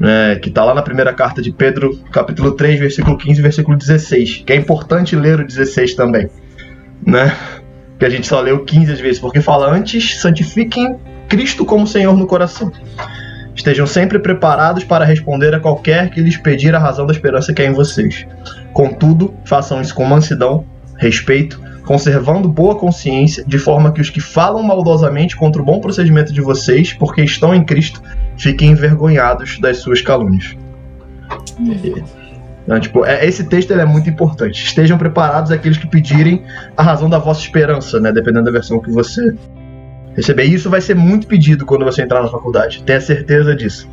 né, 0.00 0.36
que 0.36 0.48
está 0.48 0.64
lá 0.64 0.74
na 0.74 0.82
primeira 0.82 1.12
carta 1.12 1.42
de 1.42 1.50
Pedro, 1.50 1.98
capítulo 2.12 2.52
3, 2.52 2.78
versículo 2.78 3.18
15 3.18 3.38
e 3.38 3.42
versículo 3.42 3.76
16, 3.76 4.44
que 4.46 4.52
é 4.52 4.56
importante 4.56 5.16
ler 5.16 5.40
o 5.40 5.46
16 5.46 5.94
também, 5.94 6.30
né? 7.04 7.36
Que 7.98 8.04
a 8.04 8.08
gente 8.08 8.26
só 8.26 8.40
leu 8.40 8.64
15 8.64 8.92
às 8.92 9.00
vezes, 9.00 9.18
porque 9.18 9.40
fala 9.40 9.68
antes, 9.70 10.20
santifiquem 10.20 10.96
Cristo 11.28 11.64
como 11.64 11.86
Senhor 11.86 12.16
no 12.16 12.26
coração. 12.26 12.72
Estejam 13.58 13.88
sempre 13.88 14.20
preparados 14.20 14.84
para 14.84 15.04
responder 15.04 15.52
a 15.52 15.58
qualquer 15.58 16.10
que 16.10 16.20
lhes 16.20 16.36
pedir 16.36 16.76
a 16.76 16.78
razão 16.78 17.04
da 17.04 17.12
esperança 17.12 17.52
que 17.52 17.60
é 17.60 17.66
em 17.66 17.72
vocês. 17.72 18.24
Contudo, 18.72 19.34
façam 19.44 19.80
isso 19.80 19.92
com 19.96 20.04
mansidão, 20.04 20.64
respeito, 20.96 21.60
conservando 21.84 22.48
boa 22.48 22.76
consciência, 22.76 23.44
de 23.44 23.58
forma 23.58 23.90
que 23.90 24.00
os 24.00 24.10
que 24.10 24.20
falam 24.20 24.62
maldosamente 24.62 25.36
contra 25.36 25.60
o 25.60 25.64
bom 25.64 25.80
procedimento 25.80 26.32
de 26.32 26.40
vocês, 26.40 26.92
porque 26.92 27.20
estão 27.20 27.52
em 27.52 27.64
Cristo, 27.64 28.00
fiquem 28.36 28.70
envergonhados 28.70 29.58
das 29.58 29.78
suas 29.78 30.00
calúnias. 30.00 30.56
Né? 32.64 32.78
Tipo, 32.78 33.04
é, 33.04 33.26
esse 33.26 33.42
texto 33.42 33.72
é 33.72 33.84
muito 33.84 34.08
importante. 34.08 34.64
Estejam 34.64 34.96
preparados 34.96 35.50
aqueles 35.50 35.78
que 35.78 35.88
pedirem 35.88 36.44
a 36.76 36.82
razão 36.84 37.10
da 37.10 37.18
vossa 37.18 37.40
esperança, 37.40 37.98
né? 37.98 38.12
Dependendo 38.12 38.44
da 38.44 38.52
versão 38.52 38.78
que 38.78 38.90
você 38.90 39.34
receber. 40.18 40.44
Isso 40.44 40.68
vai 40.68 40.80
ser 40.80 40.94
muito 40.94 41.26
pedido 41.26 41.64
quando 41.64 41.84
você 41.84 42.02
entrar 42.02 42.20
na 42.20 42.28
faculdade. 42.28 42.82
Tenha 42.82 43.00
certeza 43.00 43.54
disso. 43.54 43.88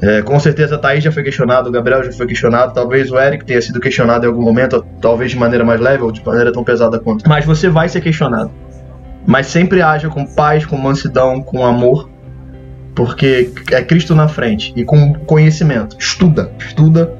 É, 0.00 0.22
com 0.22 0.38
certeza 0.40 0.74
a 0.74 0.78
Thaís 0.78 1.04
já 1.04 1.12
foi 1.12 1.22
questionado, 1.22 1.68
o 1.68 1.72
Gabriel 1.72 2.02
já 2.02 2.10
foi 2.12 2.26
questionado, 2.26 2.72
talvez 2.72 3.12
o 3.12 3.18
Eric 3.18 3.44
tenha 3.44 3.60
sido 3.60 3.78
questionado 3.78 4.24
em 4.24 4.28
algum 4.28 4.42
momento, 4.42 4.84
talvez 5.00 5.30
de 5.30 5.36
maneira 5.36 5.64
mais 5.64 5.80
leve 5.80 6.02
ou 6.02 6.10
de 6.10 6.24
maneira 6.24 6.50
tão 6.50 6.64
pesada 6.64 6.98
quanto. 6.98 7.28
Mas 7.28 7.44
você 7.44 7.68
vai 7.68 7.88
ser 7.88 8.00
questionado. 8.00 8.50
Mas 9.26 9.46
sempre 9.46 9.82
haja 9.82 10.08
com 10.08 10.26
paz, 10.26 10.64
com 10.64 10.76
mansidão, 10.76 11.42
com 11.42 11.64
amor, 11.64 12.08
porque 12.94 13.50
é 13.70 13.82
Cristo 13.82 14.14
na 14.14 14.28
frente 14.28 14.72
e 14.74 14.82
com 14.82 15.12
conhecimento. 15.12 15.94
Estuda, 15.98 16.50
estuda, 16.58 17.14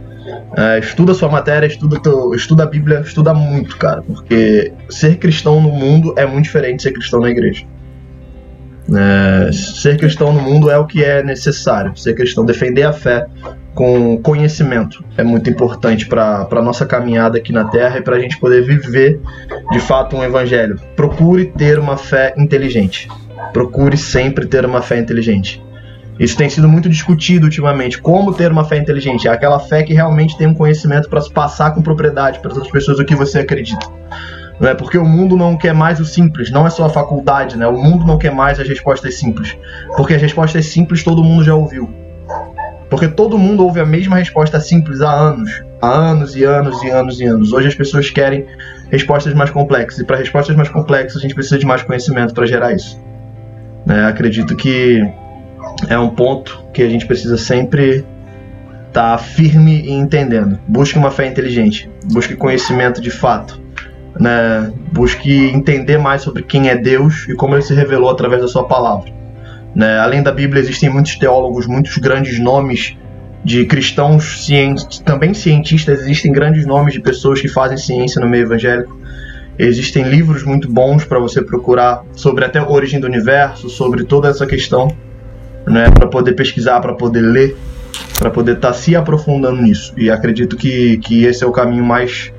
é, 0.56 0.78
estuda 0.78 1.12
sua 1.12 1.28
matéria, 1.28 1.66
estuda, 1.66 2.00
teu, 2.00 2.34
estuda 2.34 2.62
a 2.62 2.66
Bíblia, 2.66 3.00
estuda 3.00 3.34
muito, 3.34 3.76
cara, 3.76 4.02
porque 4.02 4.72
ser 4.88 5.18
cristão 5.18 5.60
no 5.60 5.70
mundo 5.70 6.14
é 6.16 6.26
muito 6.26 6.44
diferente 6.44 6.76
de 6.76 6.82
ser 6.84 6.92
cristão 6.92 7.20
na 7.20 7.30
igreja. 7.30 7.66
É, 8.94 9.50
ser 9.52 9.96
cristão 9.96 10.32
no 10.32 10.40
mundo 10.40 10.70
é 10.70 10.76
o 10.78 10.86
que 10.86 11.04
é 11.04 11.22
necessário. 11.22 11.96
Ser 11.96 12.14
cristão, 12.14 12.44
defender 12.44 12.82
a 12.82 12.92
fé 12.92 13.26
com 13.74 14.18
conhecimento 14.18 15.02
é 15.16 15.22
muito 15.22 15.48
importante 15.48 16.06
para 16.06 16.46
a 16.50 16.62
nossa 16.62 16.84
caminhada 16.84 17.38
aqui 17.38 17.52
na 17.52 17.64
Terra 17.64 17.98
e 17.98 18.02
para 18.02 18.16
a 18.16 18.20
gente 18.20 18.38
poder 18.38 18.62
viver 18.62 19.20
de 19.70 19.80
fato 19.80 20.16
um 20.16 20.22
evangelho. 20.22 20.78
Procure 20.94 21.46
ter 21.46 21.78
uma 21.78 21.96
fé 21.96 22.34
inteligente. 22.36 23.08
Procure 23.52 23.96
sempre 23.96 24.46
ter 24.46 24.64
uma 24.64 24.82
fé 24.82 24.98
inteligente. 24.98 25.62
Isso 26.18 26.36
tem 26.36 26.48
sido 26.48 26.68
muito 26.68 26.88
discutido 26.88 27.46
ultimamente. 27.46 27.98
Como 28.00 28.34
ter 28.34 28.52
uma 28.52 28.64
fé 28.64 28.76
inteligente? 28.76 29.26
É 29.26 29.30
aquela 29.30 29.58
fé 29.58 29.82
que 29.82 29.94
realmente 29.94 30.36
tem 30.36 30.46
um 30.46 30.54
conhecimento 30.54 31.08
para 31.08 31.20
se 31.20 31.32
passar 31.32 31.72
com 31.72 31.82
propriedade 31.82 32.38
para 32.40 32.50
as 32.50 32.56
outras 32.56 32.72
pessoas 32.72 32.98
o 32.98 33.04
que 33.04 33.14
você 33.14 33.40
acredita. 33.40 33.86
Não 34.60 34.68
é 34.68 34.74
porque 34.74 34.98
o 34.98 35.04
mundo 35.04 35.36
não 35.36 35.56
quer 35.56 35.74
mais 35.74 36.00
o 36.00 36.04
simples, 36.04 36.50
não 36.50 36.66
é 36.66 36.70
só 36.70 36.84
a 36.84 36.88
faculdade, 36.88 37.56
né? 37.56 37.66
O 37.66 37.76
mundo 37.76 38.06
não 38.06 38.18
quer 38.18 38.32
mais 38.32 38.60
as 38.60 38.68
respostas 38.68 39.14
simples. 39.14 39.56
Porque 39.96 40.14
as 40.14 40.22
respostas 40.22 40.66
simples 40.66 41.02
todo 41.02 41.24
mundo 41.24 41.42
já 41.42 41.54
ouviu. 41.54 41.90
Porque 42.88 43.08
todo 43.08 43.38
mundo 43.38 43.64
ouve 43.64 43.80
a 43.80 43.86
mesma 43.86 44.16
resposta 44.16 44.60
simples 44.60 45.00
há 45.00 45.10
anos. 45.10 45.62
Há 45.80 45.88
anos 45.88 46.36
e 46.36 46.44
anos 46.44 46.82
e 46.82 46.90
anos 46.90 47.20
e 47.20 47.24
anos. 47.24 47.52
Hoje 47.52 47.68
as 47.68 47.74
pessoas 47.74 48.10
querem 48.10 48.46
respostas 48.90 49.32
mais 49.34 49.50
complexas. 49.50 50.00
E 50.00 50.04
para 50.04 50.18
respostas 50.18 50.54
mais 50.54 50.68
complexas 50.68 51.16
a 51.16 51.20
gente 51.20 51.34
precisa 51.34 51.58
de 51.58 51.64
mais 51.64 51.82
conhecimento 51.82 52.34
para 52.34 52.46
gerar 52.46 52.72
isso. 52.72 53.00
Né? 53.86 54.06
Acredito 54.06 54.54
que 54.54 55.00
é 55.88 55.98
um 55.98 56.10
ponto 56.10 56.64
que 56.72 56.82
a 56.82 56.88
gente 56.88 57.06
precisa 57.06 57.38
sempre 57.38 58.04
estar 58.88 59.12
tá 59.12 59.18
firme 59.18 59.80
e 59.80 59.92
entendendo. 59.92 60.60
Busque 60.68 60.98
uma 60.98 61.10
fé 61.10 61.26
inteligente. 61.26 61.90
Busque 62.12 62.36
conhecimento 62.36 63.00
de 63.00 63.10
fato 63.10 63.61
né, 64.18 64.72
busque 64.92 65.50
entender 65.50 65.98
mais 65.98 66.22
sobre 66.22 66.42
quem 66.42 66.68
é 66.68 66.76
Deus 66.76 67.26
e 67.28 67.34
como 67.34 67.54
ele 67.54 67.62
se 67.62 67.74
revelou 67.74 68.10
através 68.10 68.42
da 68.42 68.48
sua 68.48 68.64
palavra. 68.64 69.10
Né? 69.74 69.98
Além 69.98 70.22
da 70.22 70.32
Bíblia, 70.32 70.60
existem 70.60 70.90
muitos 70.90 71.16
teólogos, 71.16 71.66
muitos 71.66 71.96
grandes 71.96 72.38
nomes 72.38 72.96
de 73.44 73.64
cristãos, 73.64 74.46
também 75.04 75.34
cientistas, 75.34 76.00
existem 76.00 76.30
grandes 76.30 76.64
nomes 76.64 76.94
de 76.94 77.00
pessoas 77.00 77.40
que 77.40 77.48
fazem 77.48 77.76
ciência 77.76 78.20
no 78.20 78.28
meio 78.28 78.44
evangélico. 78.44 78.96
Existem 79.58 80.04
livros 80.04 80.44
muito 80.44 80.70
bons 80.70 81.04
para 81.04 81.18
você 81.18 81.42
procurar 81.42 82.04
sobre 82.12 82.44
até 82.44 82.58
a 82.58 82.68
origem 82.68 83.00
do 83.00 83.06
universo, 83.06 83.68
sobre 83.68 84.04
toda 84.04 84.28
essa 84.28 84.46
questão, 84.46 84.88
né, 85.66 85.90
para 85.90 86.06
poder 86.06 86.32
pesquisar, 86.32 86.80
para 86.80 86.94
poder 86.94 87.20
ler, 87.20 87.56
para 88.18 88.30
poder 88.30 88.56
estar 88.56 88.68
tá 88.68 88.74
se 88.74 88.94
aprofundando 88.94 89.60
nisso. 89.60 89.92
E 89.96 90.10
acredito 90.10 90.56
que, 90.56 90.98
que 90.98 91.24
esse 91.24 91.42
é 91.42 91.46
o 91.46 91.52
caminho 91.52 91.84
mais 91.84 92.32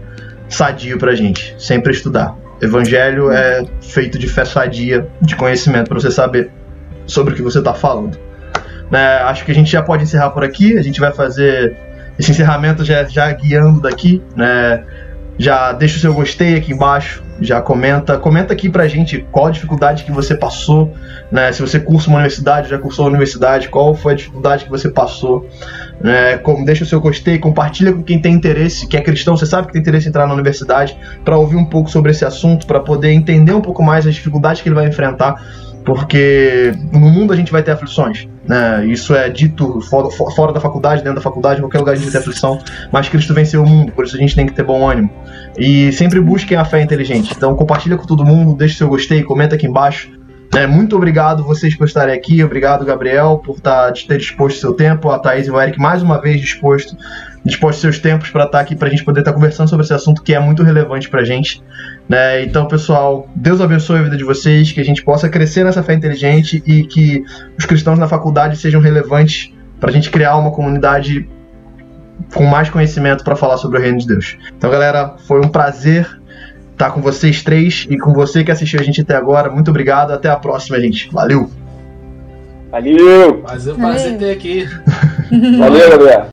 sadio 0.54 0.98
pra 0.98 1.16
gente, 1.16 1.56
sempre 1.58 1.92
estudar. 1.92 2.36
Evangelho 2.62 3.32
é 3.32 3.66
feito 3.82 4.18
de 4.18 4.28
fé 4.28 4.46
sadia, 4.46 5.08
de 5.22 5.36
conhecimento, 5.36 5.90
para 5.90 6.00
você 6.00 6.12
saber 6.12 6.50
sobre 7.06 7.34
o 7.34 7.36
que 7.36 7.42
você 7.42 7.60
está 7.60 7.74
falando. 7.74 8.18
É, 8.92 9.24
acho 9.24 9.44
que 9.44 9.52
a 9.52 9.56
gente 9.56 9.72
já 9.72 9.82
pode 9.82 10.04
encerrar 10.04 10.30
por 10.30 10.44
aqui, 10.44 10.78
a 10.78 10.82
gente 10.82 11.00
vai 11.00 11.12
fazer 11.12 11.76
esse 12.18 12.32
encerramento 12.32 12.86
já, 12.86 13.04
já 13.06 13.32
guiando 13.32 13.82
daqui, 13.82 14.22
né? 14.36 14.84
Já 15.38 15.72
deixa 15.72 15.98
o 15.98 16.00
seu 16.00 16.14
gostei 16.14 16.56
aqui 16.56 16.74
embaixo, 16.74 17.24
já 17.42 17.60
comenta, 17.60 18.20
comenta 18.20 18.54
aqui 18.54 18.70
pra 18.70 18.88
gente 18.88 19.26
qual 19.32 19.48
a 19.48 19.52
dificuldade 19.52 20.04
que 20.04 20.12
você 20.12 20.36
passou, 20.36 20.94
né? 21.32 21.52
Se 21.52 21.60
você 21.62 21.80
cursa 21.80 22.08
uma 22.08 22.18
universidade, 22.18 22.70
já 22.70 22.78
cursou 22.78 23.06
a 23.06 23.10
universidade, 23.10 23.68
qual 23.68 23.96
foi 23.96 24.14
a 24.14 24.16
dificuldade 24.16 24.66
que 24.66 24.70
você 24.70 24.90
passou, 24.90 25.50
né? 26.04 26.40
Deixa 26.66 26.84
o 26.84 26.88
seu 26.88 27.00
gostei, 27.00 27.40
compartilha 27.40 27.94
com 27.94 28.04
quem 28.04 28.20
tem 28.20 28.34
interesse, 28.34 28.86
que 28.86 28.98
é 28.98 29.02
cristão, 29.02 29.38
você 29.38 29.46
sabe 29.46 29.68
que 29.68 29.74
tem 29.74 29.82
interesse 29.82 30.06
em 30.06 30.10
entrar 30.10 30.28
na 30.28 30.34
universidade, 30.34 30.98
para 31.24 31.38
ouvir 31.38 31.56
um 31.56 31.66
pouco 31.66 31.90
sobre 31.90 32.12
esse 32.12 32.26
assunto, 32.26 32.68
para 32.68 32.82
poder 32.82 33.12
entender 33.12 33.54
um 33.54 33.62
pouco 33.62 33.82
mais 33.82 34.06
as 34.06 34.14
dificuldades 34.14 34.62
que 34.62 34.68
ele 34.68 34.76
vai 34.76 34.88
enfrentar 34.88 35.42
porque 35.84 36.74
no 36.92 37.00
mundo 37.00 37.34
a 37.34 37.36
gente 37.36 37.52
vai 37.52 37.62
ter 37.62 37.72
aflições, 37.72 38.28
né? 38.48 38.86
Isso 38.86 39.14
é 39.14 39.30
dito 39.30 39.82
fora, 39.82 40.10
fora, 40.10 40.54
da 40.54 40.60
faculdade, 40.60 41.02
dentro 41.02 41.16
da 41.16 41.22
faculdade, 41.22 41.60
em 41.60 41.62
qualquer 41.62 41.80
lugar 41.80 41.92
a 41.92 41.96
gente 41.96 42.06
vai 42.06 42.14
ter 42.14 42.18
aflição, 42.20 42.60
mas 42.92 43.10
Cristo 43.10 43.34
venceu 43.34 43.64
o 43.64 43.68
mundo, 43.68 43.92
por 43.92 44.06
isso 44.06 44.16
a 44.16 44.20
gente 44.20 44.36
tem 44.36 44.46
que 44.46 44.54
ter 44.54 44.64
bom 44.64 44.90
ânimo. 44.90 45.10
E 45.58 45.92
sempre 45.92 46.20
busquem 46.20 46.58
a 46.58 46.66
fé 46.66 46.82
inteligente. 46.82 47.34
Então 47.36 47.56
compartilha 47.56 47.98
com 47.98 48.06
todo 48.06 48.26
mundo, 48.26 48.56
deixe 48.56 48.78
seu 48.78 48.88
gostei, 48.88 49.24
comenta 49.24 49.56
aqui 49.56 49.68
embaixo. 49.68 50.10
É, 50.56 50.68
muito 50.68 50.96
obrigado 50.96 51.44
vocês 51.44 51.76
por 51.76 51.88
estarem 51.88 52.14
aqui, 52.14 52.44
obrigado 52.44 52.86
Gabriel 52.86 53.42
por 53.44 53.60
tá, 53.60 53.92
ter 53.92 54.20
disposto 54.20 54.60
seu 54.60 54.74
tempo, 54.74 55.10
a 55.10 55.18
Thaís 55.18 55.48
e 55.48 55.52
o 55.52 55.60
Eric 55.60 55.80
mais 55.80 56.04
uma 56.04 56.22
vez 56.22 56.40
disposto 56.40 56.96
disposto 57.44 57.80
seus 57.80 57.98
tempos 58.00 58.30
para 58.30 58.46
estar 58.46 58.60
tá 58.60 58.64
aqui 58.64 58.76
para 58.76 58.88
a 58.88 58.92
gente 58.92 59.04
poder 59.04 59.22
estar 59.22 59.32
tá 59.32 59.36
conversando 59.36 59.68
sobre 59.70 59.84
esse 59.84 59.94
assunto 59.94 60.22
que 60.22 60.34
é 60.34 60.40
muito 60.40 60.64
relevante 60.64 61.10
para 61.10 61.22
a 61.22 61.26
gente. 61.26 61.62
Né? 62.08 62.44
Então, 62.44 62.68
pessoal, 62.68 63.28
Deus 63.36 63.60
abençoe 63.60 64.00
a 64.00 64.04
vida 64.04 64.16
de 64.16 64.24
vocês, 64.24 64.72
que 64.72 64.80
a 64.80 64.86
gente 64.86 65.04
possa 65.04 65.28
crescer 65.28 65.64
nessa 65.64 65.84
fé 65.84 65.94
inteligente 65.94 66.64
e 66.66 66.84
que 66.84 67.24
os 67.58 67.66
cristãos 67.66 68.00
na 68.00 68.08
faculdade 68.08 68.56
sejam 68.58 68.80
relevantes 68.80 69.52
para 69.80 69.90
a 69.90 69.94
gente 69.94 70.10
criar 70.10 70.38
uma 70.38 70.52
comunidade 70.52 71.28
com 72.34 72.46
mais 72.46 72.70
conhecimento 72.70 73.24
para 73.24 73.36
falar 73.36 73.58
sobre 73.58 73.80
o 73.80 73.82
reino 73.82 73.98
de 73.98 74.08
Deus. 74.08 74.38
Então, 74.56 74.70
galera, 74.70 75.16
foi 75.28 75.42
um 75.42 75.50
prazer 75.50 76.08
estar 76.74 76.92
com 76.92 77.02
vocês 77.02 77.42
três 77.42 77.88
e 77.90 77.98
com 77.98 78.14
você 78.14 78.44
que 78.44 78.52
assistiu 78.52 78.80
a 78.80 78.84
gente 78.84 79.02
até 79.02 79.16
agora. 79.16 79.50
Muito 79.50 79.70
obrigado, 79.70 80.12
até 80.12 80.30
a 80.30 80.36
próxima, 80.36 80.80
gente. 80.80 81.10
Valeu! 81.12 81.50
Valeu! 82.70 83.42
Prazer, 83.42 83.76
prazer 83.76 84.18
ter 84.18 84.32
aqui. 84.32 84.68
Valeu, 85.58 85.90
Gabriel. 85.90 86.22